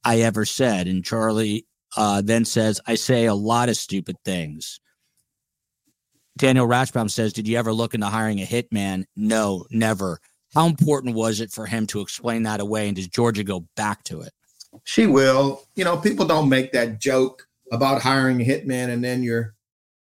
I 0.04 0.20
ever 0.20 0.44
said. 0.44 0.88
And 0.88 1.04
Charlie 1.04 1.66
uh, 1.96 2.22
then 2.22 2.44
says, 2.44 2.82
I 2.86 2.96
say 2.96 3.26
a 3.26 3.36
lot 3.36 3.70
of 3.70 3.78
stupid 3.78 4.18
things. 4.26 4.82
Daniel 6.38 6.68
Rashbaum 6.68 7.10
says, 7.10 7.34
Did 7.34 7.48
you 7.48 7.58
ever 7.58 7.74
look 7.74 7.94
into 7.94 8.08
hiring 8.08 8.40
a 8.42 8.46
hitman? 8.46 9.06
No, 9.16 9.66
never. 9.70 10.20
How 10.54 10.66
important 10.66 11.16
was 11.16 11.42
it 11.42 11.52
for 11.52 11.66
him 11.66 11.88
to 11.88 12.02
explain 12.02 12.44
that 12.44 12.60
away? 12.60 12.88
And 12.88 12.96
does 12.96 13.08
Georgia 13.08 13.44
go 13.44 13.68
back 13.76 14.04
to 14.06 14.22
it? 14.22 14.32
She 14.84 15.08
will. 15.08 15.64
You 15.76 15.84
know, 15.84 15.98
people 15.98 16.26
don't 16.26 16.50
make 16.50 16.72
that 16.72 17.00
joke 17.00 17.48
about 17.72 18.02
hiring 18.02 18.42
a 18.42 18.46
hitman 18.46 18.90
and 18.90 19.04
then 19.04 19.24
your 19.24 19.56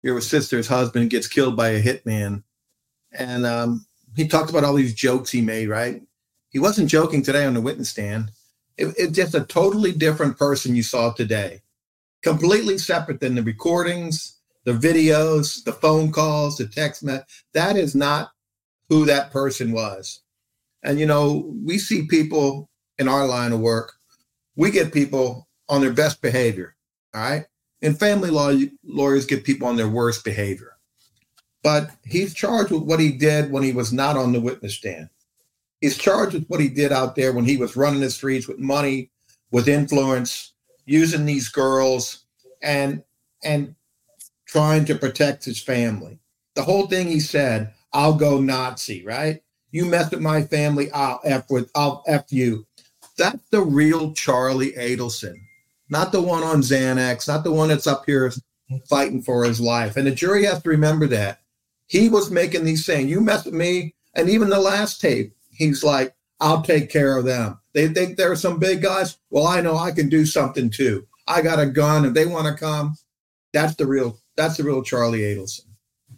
your 0.04 0.20
sister's 0.20 0.68
husband 0.68 1.12
gets 1.12 1.28
killed 1.28 1.56
by 1.56 1.70
a 1.70 1.82
hitman. 1.82 2.44
And 3.12 3.46
um, 3.46 3.86
he 4.16 4.28
talked 4.28 4.50
about 4.50 4.64
all 4.64 4.74
these 4.74 4.96
jokes 4.96 5.30
he 5.30 5.42
made, 5.42 5.70
right? 5.70 6.02
He 6.50 6.60
wasn't 6.60 6.90
joking 6.90 7.22
today 7.22 7.46
on 7.46 7.54
the 7.54 7.62
witness 7.62 7.90
stand. 7.90 8.32
It, 8.78 8.94
it's 8.98 9.16
just 9.16 9.36
a 9.36 9.42
totally 9.42 9.92
different 9.92 10.38
person 10.38 10.76
you 10.76 10.82
saw 10.82 11.12
today, 11.12 11.62
completely 12.24 12.78
separate 12.78 13.20
than 13.20 13.36
the 13.36 13.44
recordings, 13.44 14.41
the 14.64 14.74
videos, 14.74 15.64
the 15.64 15.74
phone 15.74 16.12
calls, 16.12 16.58
the 16.58 16.68
text 16.68 17.04
message. 17.04 17.46
That 17.54 17.76
is 17.76 17.96
not 17.96 18.32
who 18.90 19.06
that 19.06 19.32
person 19.32 19.72
was. 19.72 20.22
And 20.84 21.00
you 21.00 21.06
know, 21.06 21.52
we 21.64 21.78
see 21.78 22.08
people 22.08 22.70
in 22.98 23.08
our 23.08 23.26
line 23.26 23.52
of 23.52 23.60
work, 23.60 23.94
we 24.56 24.72
get 24.72 24.94
people 24.94 25.48
on 25.70 25.82
their 25.82 25.94
best 25.94 26.22
behavior. 26.22 26.76
All 27.14 27.22
right. 27.22 27.46
And 27.82 27.98
family 27.98 28.30
law 28.30 28.54
lawyers 28.84 29.26
get 29.26 29.44
people 29.44 29.68
on 29.68 29.76
their 29.76 29.90
worst 29.90 30.24
behavior. 30.24 30.78
But 31.64 31.92
he's 32.06 32.34
charged 32.34 32.72
with 32.72 32.84
what 32.84 33.00
he 33.00 33.12
did 33.12 33.52
when 33.52 33.64
he 33.64 33.72
was 33.72 33.94
not 33.94 34.18
on 34.18 34.32
the 34.32 34.42
witness 34.42 34.76
stand. 34.76 35.10
He's 35.80 35.98
charged 35.98 36.34
with 36.34 36.48
what 36.48 36.60
he 36.60 36.70
did 36.70 36.92
out 36.92 37.16
there 37.16 37.34
when 37.34 37.46
he 37.46 37.58
was 37.58 37.76
running 37.76 38.02
the 38.02 38.10
streets 38.10 38.48
with 38.48 38.60
money, 38.60 39.10
with 39.52 39.68
influence, 39.68 40.54
using 40.86 41.26
these 41.26 41.50
girls, 41.50 42.26
and 42.62 43.04
and 43.44 43.76
trying 44.52 44.84
to 44.84 44.96
protect 44.96 45.46
his 45.46 45.64
family. 45.64 46.20
The 46.56 46.64
whole 46.64 46.88
thing 46.88 47.08
he 47.08 47.22
said, 47.22 47.74
I'll 47.94 48.16
go 48.16 48.42
Nazi, 48.42 49.04
right? 49.06 49.42
You 49.72 49.86
mess 49.86 50.12
with 50.12 50.20
my 50.20 50.42
family, 50.42 50.92
I'll 50.92 51.22
F 51.24 51.50
with 51.50 51.72
I'll 51.74 52.04
F 52.06 52.26
you. 52.32 52.68
That's 53.18 53.48
the 53.52 53.62
real 53.62 54.14
Charlie 54.14 54.74
Adelson, 54.74 55.36
not 55.90 56.12
the 56.12 56.22
one 56.22 56.44
on 56.44 56.62
Xanax, 56.62 57.30
not 57.30 57.46
the 57.46 57.52
one 57.52 57.70
that's 57.70 57.88
up 57.88 58.04
here 58.06 58.32
fighting 58.90 59.22
for 59.22 59.46
his 59.46 59.62
life. 59.62 59.96
And 59.96 60.06
the 60.06 60.12
jury 60.12 60.44
has 60.44 60.62
to 60.64 60.70
remember 60.70 61.08
that. 61.08 61.40
He 61.88 62.10
was 62.10 62.30
making 62.30 62.66
these 62.66 62.86
saying, 62.86 63.08
You 63.08 63.22
mess 63.22 63.46
with 63.46 63.54
me. 63.54 63.96
And 64.16 64.30
even 64.30 64.50
the 64.50 64.60
last 64.60 65.00
tape, 65.00 65.34
he's 65.52 65.82
like, 65.82 66.14
I'll 66.42 66.62
take 66.62 66.90
care 66.90 67.18
of 67.18 67.24
them. 67.24 67.58
They 67.74 67.88
think 67.88 68.18
there 68.18 68.32
are 68.32 68.36
some 68.36 68.60
big 68.60 68.82
guys. 68.82 69.18
Well, 69.30 69.48
I 69.48 69.62
know 69.62 69.78
I 69.78 69.92
can 69.92 70.10
do 70.10 70.26
something 70.26 70.70
too. 70.70 71.08
I 71.28 71.42
got 71.42 71.60
a 71.60 71.66
gun. 71.66 72.04
If 72.04 72.14
they 72.14 72.26
want 72.26 72.48
to 72.48 72.62
come, 72.62 72.98
that's 73.54 73.76
the 73.76 73.86
real 73.86 74.18
that's 74.36 74.58
the 74.58 74.64
real 74.64 74.84
Charlie 74.84 75.20
Adelson. 75.20 75.66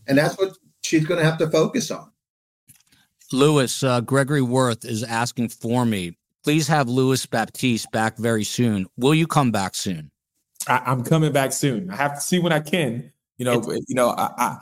And 0.08 0.18
that's 0.18 0.38
what 0.38 0.58
she's 0.82 1.06
going 1.06 1.20
to 1.20 1.26
have 1.26 1.38
to 1.40 1.50
focus 1.50 1.92
on. 1.92 2.12
Lewis, 3.32 3.84
uh, 3.84 4.02
Gregory 4.02 4.42
Worth 4.42 4.86
is 4.86 5.04
asking 5.04 5.50
for 5.50 5.86
me. 5.86 6.18
Please 6.44 6.68
have 6.68 6.90
Louis 6.90 7.26
Baptiste 7.26 7.90
back 7.92 8.18
very 8.18 8.44
soon. 8.44 8.86
Will 8.98 9.16
you 9.16 9.28
come 9.28 9.52
back 9.52 9.76
soon? 9.76 10.12
I, 10.68 10.92
am 10.92 11.04
coming 11.04 11.32
back 11.32 11.54
soon. 11.54 11.90
I 11.90 11.96
have 11.96 12.16
to 12.16 12.22
see 12.22 12.40
when 12.40 12.52
I 12.52 12.60
can. 12.60 13.12
You 13.38 13.46
know, 13.46 13.60
it's, 13.60 13.86
you 13.90 13.96
know, 13.96 14.10
I, 14.10 14.30
I, 14.38 14.58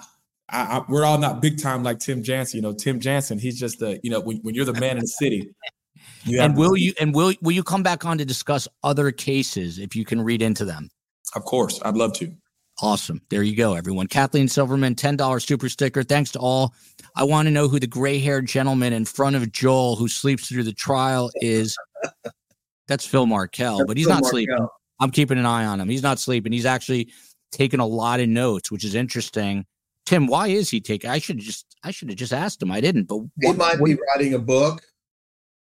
I, 0.50 0.86
we're 0.88 1.06
all 1.06 1.18
not 1.18 1.42
big 1.42 1.62
time 1.62 1.84
like 1.84 2.00
Tim 2.00 2.24
Jansen. 2.24 2.58
You 2.58 2.62
know, 2.62 2.74
Tim 2.74 3.00
Jansen, 3.00 3.40
he's 3.40 3.60
just 3.60 3.80
the, 3.80 4.00
you 4.04 4.10
know, 4.10 4.20
when, 4.20 4.38
when 4.38 4.56
you're 4.56 4.66
the 4.66 4.74
man 4.74 4.98
in 4.98 5.02
the 5.02 5.08
city. 5.08 5.54
and 6.40 6.56
will 6.56 6.78
you 6.78 6.94
and 7.00 7.14
will 7.14 7.34
will 7.42 7.52
you 7.52 7.64
come 7.64 7.84
back 7.84 8.06
on 8.06 8.18
to 8.18 8.26
discuss 8.26 8.68
other 8.84 9.12
cases 9.12 9.80
if 9.80 9.96
you 9.96 10.06
can 10.06 10.22
read 10.22 10.42
into 10.42 10.66
them? 10.66 10.90
Of 11.36 11.46
course, 11.46 11.80
I'd 11.84 11.96
love 11.96 12.14
to. 12.14 12.34
Awesome. 12.82 13.22
There 13.30 13.44
you 13.44 13.56
go, 13.56 13.76
everyone. 13.76 14.08
Kathleen 14.08 14.48
Silverman, 14.48 14.96
$10 14.96 15.46
super 15.46 15.70
sticker. 15.70 16.02
Thanks 16.02 16.32
to 16.32 16.40
all. 16.40 16.74
I 17.16 17.24
want 17.24 17.46
to 17.46 17.52
know 17.52 17.68
who 17.68 17.80
the 17.80 17.86
gray 17.88 18.18
haired 18.18 18.48
gentleman 18.48 18.92
in 18.92 19.06
front 19.06 19.36
of 19.36 19.52
Joel 19.52 19.96
who 19.96 20.08
sleeps 20.08 20.48
through 20.48 20.64
the 20.64 20.74
trial 20.74 21.30
is. 21.36 21.78
That's 22.88 23.06
Phil 23.06 23.26
Markel, 23.26 23.86
but 23.86 23.96
he's 23.96 24.08
Phil 24.08 24.16
not 24.16 24.24
Markel. 24.24 24.30
sleeping. 24.32 24.68
I'm 25.00 25.12
keeping 25.12 25.38
an 25.38 25.46
eye 25.46 25.66
on 25.66 25.80
him. 25.80 25.88
He's 25.88 26.04
not 26.04 26.20
sleeping. 26.20 26.52
He's 26.52 26.66
actually 26.66 27.14
taking 27.52 27.80
a 27.80 27.86
lot 27.86 28.20
of 28.20 28.28
notes, 28.28 28.72
which 28.72 28.84
is 28.84 28.96
interesting. 28.96 29.66
Tim, 30.06 30.28
why 30.28 30.48
is 30.48 30.70
he 30.70 30.82
taking? 30.82 31.10
I 31.10 31.20
should 31.20 31.38
just 31.38 31.78
I 31.84 31.92
should 31.92 32.10
have 32.10 32.18
just 32.18 32.34
asked 32.34 32.62
him. 32.62 32.72
I 32.72 32.82
didn't, 32.82 33.04
but 33.04 33.20
he 33.40 33.48
what, 33.48 33.58
might 33.58 33.80
what, 33.80 33.88
be 33.88 33.98
writing 34.08 34.34
a 34.34 34.40
book, 34.40 34.82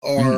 or 0.01 0.21
mm-hmm. 0.21 0.37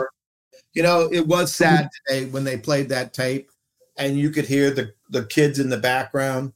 you 0.74 0.84
know, 0.84 1.08
it 1.14 1.26
was 1.26 1.54
sad 1.54 1.88
today 2.08 2.26
when 2.26 2.44
they 2.44 2.58
played 2.58 2.90
that 2.90 3.14
tape, 3.14 3.50
and 3.98 4.18
you 4.18 4.32
could 4.32 4.46
hear 4.46 4.72
the 4.72 4.94
the 5.12 5.26
kids 5.26 5.60
in 5.60 5.70
the 5.70 5.78
background 5.78 6.52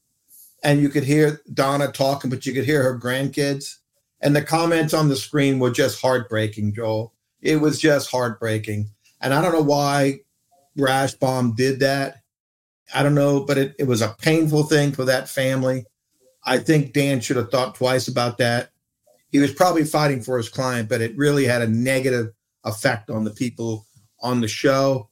and 0.66 0.82
you 0.82 0.90
could 0.90 1.04
hear 1.04 1.42
Donna 1.54 1.92
talking, 1.92 2.32
but 2.32 2.46
you 2.48 2.52
could 2.52 2.66
hear 2.66 2.82
her 2.82 3.00
grandkids. 3.00 3.78
And 4.20 4.36
the 4.36 4.42
comments 4.42 4.96
on 4.96 5.10
the 5.10 5.16
screen 5.16 5.60
were 5.60 5.70
just 5.70 6.02
heartbreaking, 6.02 6.74
Joel. 6.74 7.14
It 7.40 7.58
was 7.58 7.80
just 7.80 8.10
heartbreaking. 8.10 8.90
And 9.22 9.32
I 9.32 9.44
don't 9.44 9.54
know 9.54 9.62
why 9.62 10.22
Rashbaum 10.76 11.56
did 11.56 11.82
that. 11.82 12.24
I 12.96 13.04
don't 13.04 13.14
know, 13.14 13.42
but 13.42 13.60
it, 13.60 13.76
it 13.78 13.84
was 13.84 14.02
a 14.02 14.16
painful 14.20 14.64
thing 14.64 14.92
for 14.92 15.06
that 15.06 15.30
family. 15.30 15.86
I 16.44 16.58
think 16.58 16.94
Dan 16.94 17.22
should 17.22 17.38
have 17.38 17.52
thought 17.52 17.76
twice 17.76 18.08
about 18.08 18.40
that. 18.40 18.72
He 19.32 19.38
was 19.38 19.54
probably 19.54 19.84
fighting 19.84 20.22
for 20.22 20.38
his 20.38 20.50
client, 20.50 20.90
but 20.90 21.02
it 21.02 21.16
really 21.16 21.46
had 21.46 21.62
a 21.62 21.68
negative 21.68 22.34
effect 22.64 23.12
on 23.12 23.24
the 23.24 23.32
people 23.32 23.86
on 24.20 24.42
the 24.42 24.48
show. 24.48 25.10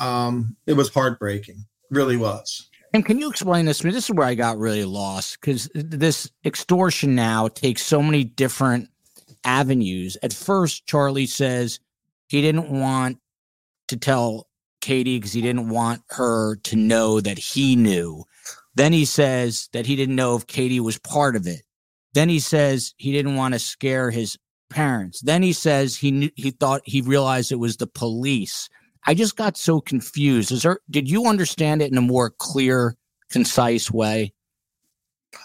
Um, 0.00 0.56
it 0.66 0.72
was 0.72 0.92
heartbreaking, 0.92 1.66
really 1.88 2.16
was. 2.16 2.68
And 2.94 3.04
can 3.04 3.18
you 3.18 3.28
explain 3.28 3.66
this 3.66 3.78
to 3.78 3.86
me? 3.86 3.92
This 3.92 4.08
is 4.08 4.14
where 4.14 4.26
I 4.26 4.34
got 4.34 4.58
really 4.58 4.84
lost 4.84 5.38
because 5.40 5.68
this 5.74 6.30
extortion 6.44 7.14
now 7.14 7.48
takes 7.48 7.84
so 7.84 8.02
many 8.02 8.24
different 8.24 8.88
avenues. 9.44 10.16
At 10.22 10.32
first, 10.32 10.86
Charlie 10.86 11.26
says 11.26 11.80
he 12.28 12.40
didn't 12.40 12.70
want 12.70 13.18
to 13.88 13.96
tell 13.96 14.48
Katie 14.80 15.18
because 15.18 15.32
he 15.32 15.42
didn't 15.42 15.68
want 15.68 16.02
her 16.10 16.56
to 16.56 16.76
know 16.76 17.20
that 17.20 17.38
he 17.38 17.76
knew. 17.76 18.24
Then 18.74 18.92
he 18.92 19.04
says 19.04 19.68
that 19.72 19.86
he 19.86 19.96
didn't 19.96 20.16
know 20.16 20.36
if 20.36 20.46
Katie 20.46 20.80
was 20.80 20.98
part 20.98 21.36
of 21.36 21.46
it. 21.46 21.62
Then 22.14 22.28
he 22.28 22.40
says 22.40 22.94
he 22.96 23.12
didn't 23.12 23.36
want 23.36 23.54
to 23.54 23.58
scare 23.58 24.10
his 24.10 24.38
parents. 24.70 25.20
Then 25.20 25.42
he 25.42 25.52
says 25.52 25.96
he 25.96 26.10
knew, 26.10 26.30
he 26.36 26.50
thought 26.50 26.82
he 26.84 27.00
realized 27.00 27.52
it 27.52 27.56
was 27.56 27.76
the 27.76 27.86
police. 27.86 28.68
I 29.06 29.14
just 29.14 29.36
got 29.36 29.56
so 29.56 29.80
confused. 29.80 30.52
Is 30.52 30.62
there 30.62 30.80
did 30.90 31.08
you 31.08 31.26
understand 31.26 31.82
it 31.82 31.90
in 31.90 31.98
a 31.98 32.02
more 32.02 32.30
clear, 32.30 32.96
concise 33.30 33.90
way? 33.90 34.32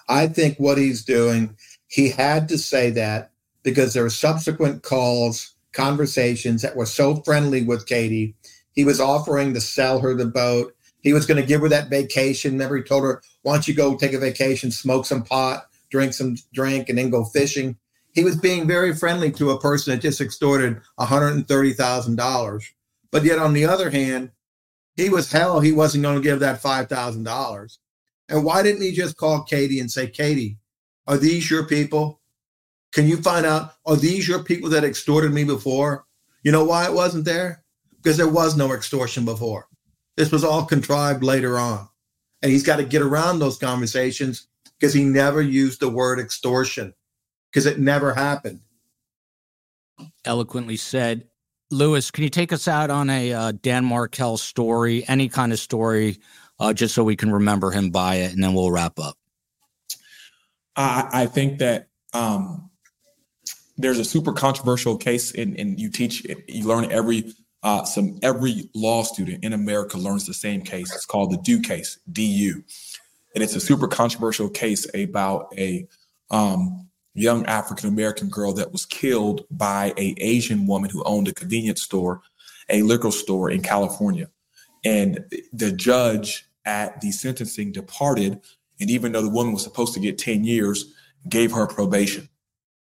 I 0.10 0.28
think 0.28 0.58
what 0.58 0.78
he's 0.78 1.04
doing, 1.04 1.58
he 1.88 2.10
had 2.10 2.50
to 2.50 2.58
say 2.58 2.90
that 2.92 3.32
because 3.64 3.94
there 3.94 4.04
were 4.04 4.10
subsequent 4.10 4.84
calls, 4.84 5.56
conversations 5.72 6.62
that 6.62 6.76
were 6.76 6.86
so 6.86 7.18
friendly 7.18 7.64
with 7.64 7.86
Katie. 7.86 8.36
He 8.74 8.86
was 8.86 9.00
offering 9.00 9.54
to 9.54 9.62
sell 9.62 10.00
her 10.00 10.14
the 10.14 10.26
boat. 10.26 10.76
He 11.02 11.14
was 11.14 11.26
going 11.26 11.42
to 11.42 11.48
give 11.48 11.62
her 11.62 11.70
that 11.70 11.90
vacation. 11.90 12.54
Remember, 12.54 12.78
he 12.78 12.84
told 12.84 13.04
her, 13.04 13.22
"Why 13.42 13.54
don't 13.54 13.68
you 13.68 13.74
go 13.74 13.96
take 13.96 14.14
a 14.14 14.20
vacation, 14.20 14.72
smoke 14.72 15.06
some 15.06 15.24
pot, 15.24 15.68
drink 15.90 16.14
some 16.14 16.38
drink, 16.54 16.90
and 16.90 16.98
then 16.98 17.10
go 17.10 17.26
fishing?" 17.26 17.78
He 18.14 18.24
was 18.24 18.36
being 18.36 18.68
very 18.68 18.96
friendly 18.96 19.32
to 19.34 19.52
a 19.52 19.60
person 19.60 19.94
that 19.94 20.02
just 20.02 20.22
extorted 20.22 20.80
one 20.96 21.08
hundred 21.08 21.34
and 21.34 21.48
thirty 21.48 21.74
thousand 21.74 22.16
dollars. 22.16 22.66
But 23.14 23.24
yet, 23.24 23.38
on 23.38 23.54
the 23.54 23.66
other 23.66 23.92
hand, 23.92 24.32
he 24.96 25.08
was 25.08 25.32
hell. 25.32 25.60
He 25.60 25.72
wasn't 25.72 26.02
going 26.04 26.16
to 26.16 26.22
give 26.22 26.40
that 26.40 26.64
five 26.64 26.90
thousand 26.90 27.26
dollars. 27.26 27.78
And 28.28 28.44
why 28.44 28.64
didn't 28.64 28.82
he 28.82 28.92
just 28.92 29.18
call 29.18 29.44
Katie 29.44 29.80
and 29.80 29.92
say, 29.92 30.08
"Katie, 30.08 30.58
are 31.06 31.18
these 31.18 31.50
your 31.50 31.64
people? 31.64 32.22
Can 32.92 33.08
you 33.08 33.18
find 33.18 33.46
out 33.46 33.74
are 33.86 33.96
these 33.96 34.28
your 34.28 34.44
people 34.44 34.72
that 34.72 34.84
extorted 34.84 35.32
me 35.32 35.44
before?" 35.44 36.06
You 36.42 36.52
know 36.52 36.64
why 36.64 36.86
it 36.86 36.94
wasn't 36.94 37.26
there? 37.26 37.64
Because 38.02 38.18
there 38.18 38.28
was 38.28 38.58
no 38.58 38.74
extortion 38.74 39.26
before. 39.26 39.68
This 40.18 40.32
was 40.32 40.44
all 40.44 40.66
contrived 40.66 41.24
later 41.24 41.60
on. 41.60 41.88
And 42.42 42.52
he's 42.52 42.64
got 42.64 42.78
to 42.78 42.84
get 42.84 43.04
around 43.04 43.38
those 43.38 43.60
conversations 43.60 44.48
because 44.80 44.94
he 44.94 45.04
never 45.04 45.42
used 45.42 45.80
the 45.80 45.90
word 45.90 46.20
extortion 46.20 46.96
because 47.52 47.68
it 47.68 47.80
never 47.80 48.16
happened. 48.16 48.62
Eloquently 50.26 50.78
said. 50.78 51.30
Lewis, 51.72 52.12
can 52.12 52.24
you 52.24 52.30
take 52.30 52.54
us 52.54 52.68
out 52.68 52.90
on 52.90 53.10
a 53.10 53.34
uh, 53.34 53.52
Dan 53.52 53.86
Markel 53.86 54.38
story, 54.38 55.04
any 55.08 55.30
kind 55.30 55.52
of 55.52 55.60
story, 55.60 56.20
uh, 56.60 56.74
just 56.74 56.94
so 56.94 57.04
we 57.04 57.16
can 57.16 57.32
remember 57.32 57.72
him 57.72 57.90
by 57.90 58.16
it, 58.16 58.34
and 58.34 58.44
then 58.44 58.54
we'll 58.54 58.72
wrap 58.72 59.00
up. 59.00 59.18
I, 60.76 61.10
I 61.12 61.26
think 61.26 61.60
that 61.60 61.88
um, 62.14 62.70
there's 63.78 64.00
a 64.00 64.06
super 64.06 64.34
controversial 64.34 64.98
case, 64.98 65.34
and, 65.34 65.80
you 65.80 65.90
teach, 65.90 66.26
you 66.48 66.66
learn 66.66 66.92
every 66.92 67.34
uh, 67.64 67.86
some 67.86 68.20
every 68.22 68.70
law 68.76 69.04
student 69.04 69.44
in 69.44 69.54
America 69.54 69.98
learns 69.98 70.26
the 70.28 70.34
same 70.34 70.62
case. 70.62 70.94
It's 70.94 71.06
called 71.06 71.32
the 71.32 71.38
DU 71.38 71.62
case, 71.62 71.98
DU, 72.12 72.62
and 73.34 73.44
it's 73.44 73.56
a 73.56 73.62
super 73.62 73.88
controversial 73.88 74.50
case 74.50 74.86
about 74.94 75.48
a 75.58 75.88
um, 76.30 76.90
young 77.14 77.46
African 77.46 77.90
American 77.90 78.30
girl 78.30 78.54
that 78.54 78.72
was 78.72 78.86
killed 78.86 79.46
by 79.52 79.94
a 79.98 80.16
Asian 80.18 80.66
woman 80.66 80.90
who 80.90 81.04
owned 81.04 81.28
a 81.28 81.34
convenience 81.34 81.82
store, 81.82 82.22
a 82.70 82.82
liquor 82.82 83.12
store 83.12 83.52
in 83.52 83.62
California, 83.62 84.30
and 84.84 85.24
the 85.52 85.72
judge 85.72 86.48
at 86.66 87.00
the 87.02 87.12
sentencing 87.12 87.72
departed, 87.72 88.40
and 88.80 88.90
even 88.90 89.12
though 89.12 89.22
the 89.22 89.30
woman 89.30 89.54
was 89.54 89.64
supposed 89.64 89.94
to 89.94 90.00
get 90.00 90.18
ten 90.18 90.44
years, 90.44 90.94
gave 91.30 91.52
her 91.52 91.68
probation. 91.68 92.30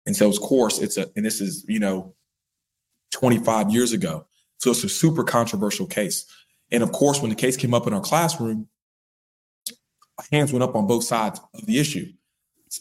And 0.06 0.16
so, 0.16 0.30
of 0.30 0.40
course, 0.40 0.80
it's 0.80 0.98
a, 0.98 1.10
and 1.16 1.26
this 1.26 1.42
is, 1.42 1.66
you 1.68 1.80
know, 1.80 2.14
25 3.12 3.72
years 3.72 3.92
ago. 3.92 4.26
So 4.58 4.72
it's 4.72 4.84
a 4.84 4.90
super 4.90 5.24
controversial 5.24 5.88
case. 5.88 6.26
And 6.72 6.84
of 6.84 6.92
course, 6.92 7.22
when 7.22 7.30
the 7.30 7.36
case 7.36 7.58
came 7.58 7.74
up 7.74 7.88
in 7.88 7.94
our 7.94 8.02
classroom, 8.02 8.68
hands 10.32 10.52
went 10.52 10.64
up 10.64 10.76
on 10.76 10.88
both 10.88 11.04
sides 11.04 11.40
of 11.54 11.66
the 11.66 11.80
issue. 11.80 12.12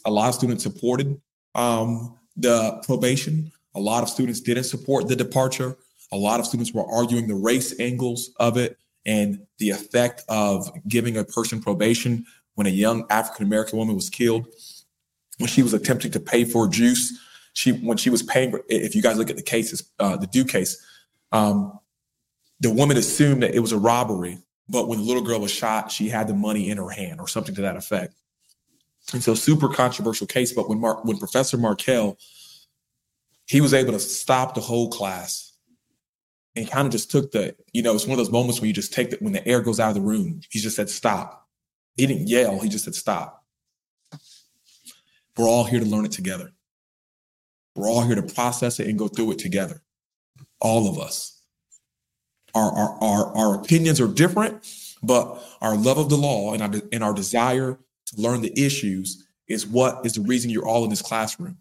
A 0.05 0.11
lot 0.11 0.29
of 0.29 0.35
students 0.35 0.63
supported 0.63 1.19
um, 1.55 2.17
the 2.35 2.81
probation. 2.85 3.51
A 3.73 3.79
lot 3.79 4.03
of 4.03 4.09
students 4.09 4.41
didn't 4.41 4.65
support 4.65 5.07
the 5.07 5.15
departure. 5.15 5.77
A 6.11 6.17
lot 6.17 6.39
of 6.39 6.45
students 6.45 6.73
were 6.73 6.85
arguing 6.89 7.27
the 7.27 7.35
race 7.35 7.77
angles 7.79 8.31
of 8.37 8.57
it 8.57 8.77
and 9.05 9.45
the 9.59 9.69
effect 9.69 10.23
of 10.29 10.69
giving 10.87 11.17
a 11.17 11.23
person 11.23 11.61
probation 11.61 12.25
when 12.55 12.67
a 12.67 12.71
young 12.71 13.05
African 13.09 13.45
American 13.45 13.77
woman 13.77 13.95
was 13.95 14.09
killed, 14.09 14.47
when 15.37 15.47
she 15.47 15.61
was 15.61 15.73
attempting 15.73 16.11
to 16.11 16.19
pay 16.19 16.45
for 16.45 16.67
juice. 16.67 17.17
She 17.53 17.71
when 17.71 17.97
she 17.97 18.09
was 18.09 18.23
paying. 18.23 18.57
If 18.67 18.95
you 18.95 19.01
guys 19.01 19.17
look 19.17 19.29
at 19.29 19.37
the 19.37 19.43
cases, 19.43 19.89
uh, 19.99 20.17
the 20.17 20.27
DU 20.27 20.45
case, 20.45 20.83
um, 21.31 21.79
the 22.59 22.71
woman 22.71 22.97
assumed 22.97 23.43
that 23.43 23.55
it 23.55 23.59
was 23.59 23.71
a 23.71 23.77
robbery, 23.77 24.39
but 24.67 24.87
when 24.87 24.99
the 24.99 25.05
little 25.05 25.23
girl 25.23 25.39
was 25.39 25.51
shot, 25.51 25.91
she 25.91 26.09
had 26.09 26.27
the 26.27 26.33
money 26.33 26.69
in 26.69 26.77
her 26.77 26.89
hand 26.89 27.19
or 27.19 27.27
something 27.27 27.55
to 27.55 27.61
that 27.61 27.75
effect. 27.75 28.13
And 29.13 29.23
so, 29.23 29.35
super 29.35 29.69
controversial 29.69 30.27
case. 30.27 30.53
But 30.53 30.67
when 30.69 30.79
Mark, 30.79 31.05
when 31.05 31.17
Professor 31.17 31.57
Markel, 31.57 32.17
he 33.47 33.61
was 33.61 33.73
able 33.73 33.93
to 33.93 33.99
stop 33.99 34.55
the 34.55 34.61
whole 34.61 34.89
class 34.89 35.53
and 36.55 36.69
kind 36.69 36.85
of 36.87 36.91
just 36.91 37.11
took 37.11 37.31
the, 37.31 37.55
you 37.73 37.83
know, 37.83 37.93
it's 37.93 38.05
one 38.05 38.13
of 38.13 38.17
those 38.17 38.31
moments 38.31 38.59
where 38.59 38.67
you 38.67 38.73
just 38.73 38.93
take 38.93 39.11
that 39.11 39.21
when 39.21 39.33
the 39.33 39.47
air 39.47 39.61
goes 39.61 39.79
out 39.79 39.89
of 39.89 39.95
the 39.95 40.01
room. 40.01 40.41
He 40.49 40.59
just 40.59 40.75
said, 40.75 40.89
stop. 40.89 41.47
He 41.95 42.07
didn't 42.07 42.27
yell. 42.27 42.59
He 42.59 42.69
just 42.69 42.85
said, 42.85 42.95
stop. 42.95 43.43
We're 45.37 45.49
all 45.49 45.65
here 45.65 45.79
to 45.79 45.85
learn 45.85 46.05
it 46.05 46.13
together. 46.13 46.53
We're 47.75 47.89
all 47.89 48.03
here 48.03 48.15
to 48.15 48.23
process 48.23 48.79
it 48.79 48.87
and 48.87 48.97
go 48.97 49.07
through 49.07 49.31
it 49.31 49.39
together 49.39 49.81
all 50.61 50.89
of 50.89 50.97
us. 50.97 51.41
Our, 52.53 52.71
our, 52.71 53.03
our, 53.03 53.37
our 53.37 53.55
opinions 53.55 53.99
are 53.99 54.07
different, 54.07 54.65
but 55.03 55.43
our 55.61 55.75
love 55.75 55.97
of 55.97 56.09
the 56.09 56.15
law 56.15 56.53
and 56.53 56.63
our, 56.63 56.71
and 56.91 57.03
our 57.03 57.13
desire 57.13 57.77
to 58.07 58.21
learn 58.21 58.41
the 58.41 58.53
issues 58.59 59.27
is 59.47 59.65
what 59.65 60.05
is 60.05 60.13
the 60.13 60.21
reason 60.21 60.49
you're 60.49 60.67
all 60.67 60.83
in 60.83 60.89
this 60.89 61.01
classroom. 61.01 61.57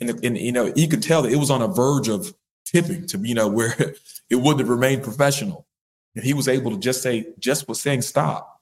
And, 0.00 0.10
and 0.24 0.36
you 0.36 0.52
know, 0.52 0.72
you 0.74 0.88
could 0.88 1.02
tell 1.02 1.22
that 1.22 1.32
it 1.32 1.36
was 1.36 1.50
on 1.50 1.62
a 1.62 1.68
verge 1.68 2.08
of 2.08 2.34
tipping 2.64 3.06
to, 3.08 3.18
you 3.18 3.34
know, 3.34 3.48
where 3.48 3.74
it 4.30 4.36
wouldn't 4.36 4.60
have 4.60 4.68
remained 4.68 5.02
professional. 5.02 5.66
And 6.14 6.24
he 6.24 6.34
was 6.34 6.48
able 6.48 6.70
to 6.72 6.78
just 6.78 7.02
say, 7.02 7.26
just 7.38 7.68
was 7.68 7.80
saying 7.80 8.02
stop, 8.02 8.60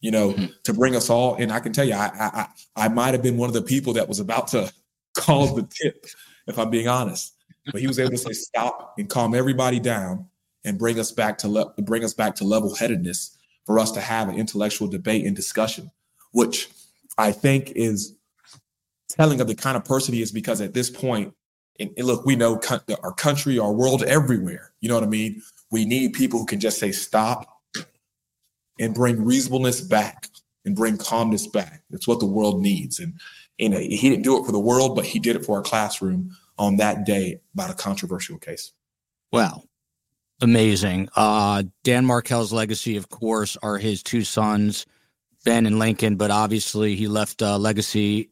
you 0.00 0.10
know, 0.10 0.32
mm-hmm. 0.32 0.46
to 0.64 0.72
bring 0.72 0.96
us 0.96 1.10
all. 1.10 1.34
And 1.34 1.52
I 1.52 1.60
can 1.60 1.72
tell 1.72 1.84
you, 1.84 1.94
I, 1.94 2.10
I, 2.18 2.84
I 2.84 2.88
might 2.88 3.12
have 3.12 3.22
been 3.22 3.36
one 3.36 3.48
of 3.48 3.54
the 3.54 3.62
people 3.62 3.92
that 3.94 4.08
was 4.08 4.20
about 4.20 4.48
to 4.48 4.72
cause 5.14 5.54
the 5.54 5.62
tip, 5.62 6.06
if 6.46 6.58
I'm 6.58 6.70
being 6.70 6.88
honest 6.88 7.36
but 7.72 7.80
he 7.80 7.86
was 7.86 7.98
able 7.98 8.12
to 8.12 8.18
say 8.18 8.32
stop 8.32 8.94
and 8.98 9.08
calm 9.08 9.34
everybody 9.34 9.80
down 9.80 10.26
and 10.64 10.78
bring 10.78 10.98
us 10.98 11.12
back 11.12 11.38
to 11.38 11.48
le- 11.48 11.72
bring 11.82 12.04
us 12.04 12.14
back 12.14 12.34
to 12.36 12.44
level 12.44 12.74
headedness 12.74 13.35
for 13.66 13.78
us 13.78 13.90
to 13.92 14.00
have 14.00 14.28
an 14.28 14.36
intellectual 14.36 14.88
debate 14.88 15.26
and 15.26 15.36
discussion, 15.36 15.90
which 16.32 16.68
I 17.18 17.32
think 17.32 17.72
is 17.72 18.14
telling 19.08 19.40
of 19.40 19.48
the 19.48 19.54
kind 19.54 19.76
of 19.76 19.84
person 19.84 20.14
he 20.14 20.22
is 20.22 20.32
because 20.32 20.60
at 20.60 20.72
this 20.72 20.88
point, 20.88 21.34
and, 21.78 21.90
look, 21.98 22.24
we 22.24 22.36
know 22.36 22.60
our 23.02 23.12
country, 23.12 23.58
our 23.58 23.72
world, 23.72 24.02
everywhere. 24.04 24.72
You 24.80 24.88
know 24.88 24.94
what 24.94 25.04
I 25.04 25.08
mean? 25.08 25.42
We 25.70 25.84
need 25.84 26.14
people 26.14 26.38
who 26.38 26.46
can 26.46 26.60
just 26.60 26.78
say 26.78 26.92
stop 26.92 27.60
and 28.78 28.94
bring 28.94 29.24
reasonableness 29.24 29.80
back 29.82 30.28
and 30.64 30.74
bring 30.74 30.96
calmness 30.96 31.46
back. 31.46 31.82
It's 31.90 32.08
what 32.08 32.20
the 32.20 32.26
world 32.26 32.62
needs. 32.62 32.98
And, 32.98 33.14
and 33.58 33.74
he 33.74 34.08
didn't 34.08 34.22
do 34.22 34.40
it 34.40 34.46
for 34.46 34.52
the 34.52 34.58
world, 34.58 34.96
but 34.96 35.04
he 35.04 35.18
did 35.18 35.36
it 35.36 35.44
for 35.44 35.56
our 35.56 35.62
classroom 35.62 36.36
on 36.58 36.76
that 36.76 37.04
day 37.04 37.40
about 37.52 37.70
a 37.70 37.74
controversial 37.74 38.38
case. 38.38 38.72
Wow. 39.32 39.64
Amazing. 40.40 41.08
Uh, 41.16 41.62
Dan 41.82 42.04
Markel's 42.04 42.52
legacy, 42.52 42.96
of 42.96 43.08
course, 43.08 43.56
are 43.62 43.78
his 43.78 44.02
two 44.02 44.22
sons, 44.22 44.86
Ben 45.44 45.64
and 45.64 45.78
Lincoln, 45.78 46.16
but 46.16 46.30
obviously 46.30 46.94
he 46.94 47.08
left 47.08 47.40
a 47.40 47.56
legacy, 47.56 48.30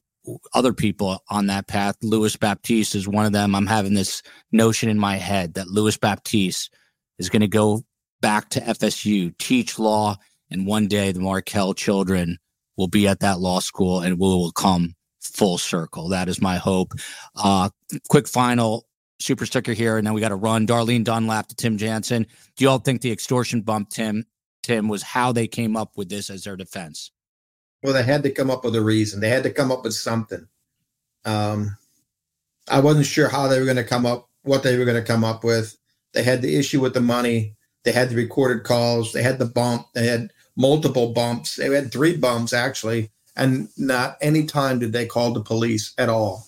other 0.53 0.75
people 0.75 1.23
on 1.31 1.47
that 1.47 1.67
path. 1.67 1.97
Louis 2.03 2.37
Baptiste 2.37 2.95
is 2.95 3.09
one 3.09 3.25
of 3.25 3.33
them. 3.33 3.55
I'm 3.55 3.67
having 3.67 3.95
this 3.95 4.23
notion 4.53 4.91
in 4.91 4.99
my 4.99 5.17
head 5.17 5.55
that 5.55 5.69
Louis 5.69 5.97
Baptiste 5.97 6.71
is 7.19 7.31
going 7.31 7.41
to 7.41 7.49
go 7.49 7.83
back 8.21 8.51
to 8.51 8.61
FSU, 8.61 9.37
teach 9.39 9.79
law, 9.79 10.17
and 10.51 10.67
one 10.67 10.89
day 10.89 11.13
the 11.13 11.21
Markel 11.21 11.73
children 11.73 12.39
will 12.77 12.89
be 12.89 13.09
at 13.09 13.21
that 13.21 13.41
law 13.41 13.61
school 13.61 14.01
and 14.01 14.19
we 14.19 14.27
will 14.27 14.53
come 14.53 14.95
full 15.21 15.57
circle. 15.57 16.09
That 16.09 16.29
is 16.29 16.41
my 16.41 16.57
hope. 16.57 16.93
Uh, 17.35 17.71
quick 18.09 18.29
final 18.29 18.87
super 19.21 19.47
sticker 19.47 19.73
here, 19.73 19.97
and 19.97 20.07
then 20.07 20.15
we 20.15 20.21
got 20.21 20.29
to 20.31 20.37
run. 20.37 20.67
Darlene 20.67 21.05
Dunlap 21.05 21.49
to 21.49 21.55
Tim 21.55 21.79
Jansen. 21.79 22.27
Do 22.57 22.65
you 22.65 22.71
all 22.71 22.79
think 22.79 23.01
the 23.01 23.13
extortion 23.13 23.63
bump, 23.63 23.91
Tim, 23.91 24.25
Tim, 24.63 24.89
was 24.89 25.03
how 25.03 25.33
they 25.33 25.47
came 25.47 25.77
up 25.77 25.97
with 25.97 26.09
this 26.09 26.31
as 26.31 26.45
their 26.45 26.57
defense? 26.57 27.11
Well, 27.83 27.93
they 27.93 28.03
had 28.03 28.23
to 28.23 28.31
come 28.31 28.51
up 28.51 28.65
with 28.65 28.75
a 28.77 28.83
reason. 28.83 29.21
They 29.21 29.29
had 29.29 29.43
to 29.43 29.51
come 29.51 29.71
up 29.71 29.85
with 29.85 29.95
something. 29.95 30.47
Um, 31.25 31.77
I 32.69 32.81
wasn't 32.81 33.07
sure 33.07 33.29
how 33.29 33.49
they 33.49 33.59
were 33.59 33.67
going 33.67 33.77
to 33.77 33.85
come 33.85 34.07
up, 34.07 34.29
what 34.43 34.63
they 34.63 34.79
were 34.79 34.87
going 34.87 35.03
to 35.03 35.07
come 35.07 35.25
up 35.25 35.45
with. 35.45 35.77
They 36.13 36.23
had 36.23 36.43
the 36.43 36.57
issue 36.57 36.81
with 36.81 36.95
the 36.95 37.01
money. 37.01 37.57
They 37.85 37.93
had 37.93 38.09
the 38.09 38.17
recorded 38.17 38.65
calls. 38.65 39.13
They 39.13 39.23
had 39.23 39.39
the 39.39 39.47
bump. 39.47 39.87
They 39.95 40.07
had 40.07 40.31
multiple 40.57 41.13
bumps. 41.13 41.57
They 41.57 41.67
had 41.67 41.93
three 41.93 42.17
bumps 42.17 42.53
actually, 42.53 43.11
and 43.37 43.69
not 43.77 44.17
any 44.21 44.47
time 44.47 44.79
did 44.79 44.93
they 44.93 45.07
call 45.07 45.33
the 45.33 45.43
police 45.43 45.93
at 45.99 46.09
all. 46.09 46.47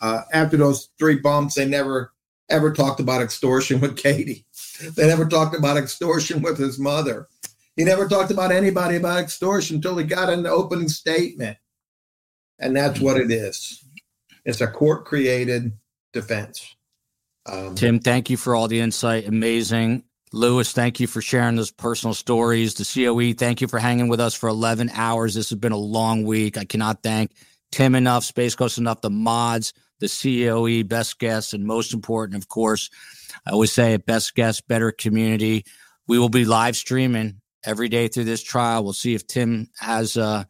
Uh, 0.00 0.22
after 0.32 0.56
those 0.56 0.90
three 0.98 1.16
bumps, 1.16 1.54
they 1.54 1.66
never 1.66 2.12
ever 2.48 2.72
talked 2.72 3.00
about 3.00 3.20
extortion 3.20 3.80
with 3.80 3.96
Katie. 3.96 4.46
They 4.94 5.06
never 5.06 5.26
talked 5.26 5.56
about 5.56 5.76
extortion 5.76 6.40
with 6.40 6.58
his 6.58 6.78
mother. 6.78 7.28
He 7.76 7.84
never 7.84 8.08
talked 8.08 8.30
about 8.30 8.52
anybody 8.52 8.96
about 8.96 9.20
extortion 9.20 9.76
until 9.76 9.96
he 9.98 10.04
got 10.04 10.30
an 10.30 10.46
opening 10.46 10.88
statement. 10.88 11.58
And 12.58 12.74
that's 12.74 13.00
what 13.00 13.18
it 13.18 13.30
is. 13.30 13.84
It's 14.44 14.60
a 14.60 14.66
court 14.66 15.04
created 15.04 15.72
defense. 16.12 16.74
Um, 17.46 17.74
Tim, 17.74 18.00
thank 18.00 18.30
you 18.30 18.36
for 18.36 18.54
all 18.54 18.66
the 18.66 18.80
insight. 18.80 19.26
Amazing. 19.26 20.04
Lewis, 20.32 20.72
thank 20.72 21.00
you 21.00 21.06
for 21.06 21.22
sharing 21.22 21.56
those 21.56 21.70
personal 21.70 22.14
stories. 22.14 22.74
The 22.74 22.84
COE, 22.84 23.32
thank 23.32 23.60
you 23.60 23.68
for 23.68 23.78
hanging 23.78 24.08
with 24.08 24.20
us 24.20 24.34
for 24.34 24.48
11 24.48 24.90
hours. 24.92 25.34
This 25.34 25.50
has 25.50 25.58
been 25.58 25.72
a 25.72 25.76
long 25.76 26.24
week. 26.24 26.58
I 26.58 26.64
cannot 26.64 27.02
thank 27.02 27.32
Tim 27.70 27.94
enough, 27.94 28.24
Space 28.24 28.54
Coast 28.54 28.78
enough, 28.78 29.00
the 29.00 29.10
mods, 29.10 29.72
the 30.00 30.08
COE, 30.08 30.84
best 30.84 31.18
guests, 31.18 31.52
and 31.52 31.64
most 31.64 31.92
important, 31.94 32.42
of 32.42 32.48
course, 32.48 32.90
I 33.46 33.50
always 33.50 33.72
say 33.72 33.94
it 33.94 34.06
best 34.06 34.34
guest, 34.34 34.68
better 34.68 34.92
community. 34.92 35.64
We 36.06 36.18
will 36.18 36.28
be 36.28 36.44
live 36.44 36.76
streaming 36.76 37.40
every 37.64 37.88
day 37.88 38.08
through 38.08 38.24
this 38.24 38.42
trial. 38.42 38.84
We'll 38.84 38.92
see 38.92 39.14
if 39.14 39.26
Tim 39.26 39.68
has 39.78 40.16
uh, 40.16 40.44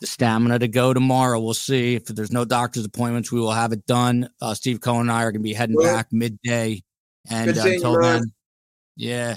the 0.00 0.06
stamina 0.06 0.58
to 0.60 0.68
go 0.68 0.94
tomorrow. 0.94 1.40
We'll 1.40 1.54
see 1.54 1.94
if 1.94 2.06
there's 2.06 2.32
no 2.32 2.44
doctor's 2.44 2.84
appointments. 2.84 3.32
We 3.32 3.40
will 3.40 3.52
have 3.52 3.72
it 3.72 3.86
done. 3.86 4.28
Uh, 4.40 4.54
Steve 4.54 4.80
Cohen 4.80 5.02
and 5.02 5.12
I 5.12 5.22
are 5.22 5.32
going 5.32 5.42
to 5.42 5.48
be 5.48 5.54
heading 5.54 5.76
well, 5.76 5.94
back 5.94 6.08
midday, 6.12 6.82
and 7.28 7.56
uh, 7.56 7.62
until 7.62 8.00
then, 8.00 8.32
yeah. 8.96 9.36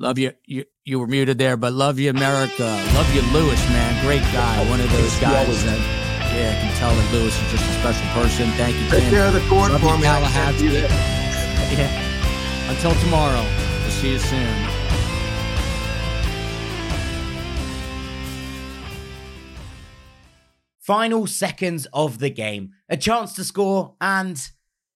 Love 0.00 0.18
you. 0.18 0.32
You 0.44 0.64
you 0.84 0.98
were 0.98 1.06
muted 1.06 1.38
there, 1.38 1.56
but 1.56 1.72
love 1.72 1.98
you, 1.98 2.10
America. 2.10 2.64
Love 2.94 3.14
you, 3.14 3.22
Lewis, 3.32 3.68
man. 3.68 4.04
Great 4.04 4.22
guy. 4.32 4.68
One 4.68 4.80
of 4.80 4.90
those 4.90 5.20
guys 5.20 5.64
that 5.64 6.03
yeah, 6.34 6.50
I 6.50 6.60
can 6.60 6.76
tell 6.76 6.94
that 6.94 7.12
Lewis 7.12 7.40
is 7.40 7.50
just 7.52 7.64
a 7.64 7.72
special 7.80 8.06
person. 8.08 8.50
Thank 8.52 8.76
you, 8.76 8.88
Tim. 8.90 9.00
Take 9.00 9.10
care 9.10 9.26
of 9.26 9.34
the 9.34 9.40
court 9.48 9.70
love 9.70 9.80
for 9.80 9.96
me. 9.96 10.04
yeah. 11.78 12.70
Until 12.70 12.94
tomorrow. 13.00 13.44
We'll 13.82 13.90
see 13.90 14.12
you 14.12 14.18
soon. 14.18 14.84
Final 20.80 21.26
seconds 21.26 21.86
of 21.92 22.18
the 22.18 22.30
game. 22.30 22.72
A 22.88 22.96
chance 22.96 23.32
to 23.34 23.44
score, 23.44 23.96
and 24.00 24.50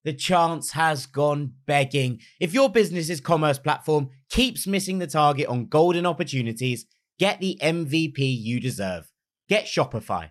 the 0.04 0.12
chance 0.12 0.72
has 0.72 1.06
gone 1.06 1.54
begging. 1.66 2.20
If 2.40 2.52
your 2.52 2.68
business's 2.68 3.20
commerce 3.20 3.58
platform 3.58 4.10
keeps 4.28 4.66
missing 4.66 4.98
the 4.98 5.06
target 5.06 5.46
on 5.46 5.66
golden 5.66 6.04
opportunities, 6.04 6.84
get 7.18 7.40
the 7.40 7.58
MVP 7.62 8.18
you 8.18 8.60
deserve. 8.60 9.10
Get 9.48 9.64
Shopify. 9.64 10.30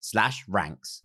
slash 0.00 0.44
ranks. 0.48 1.02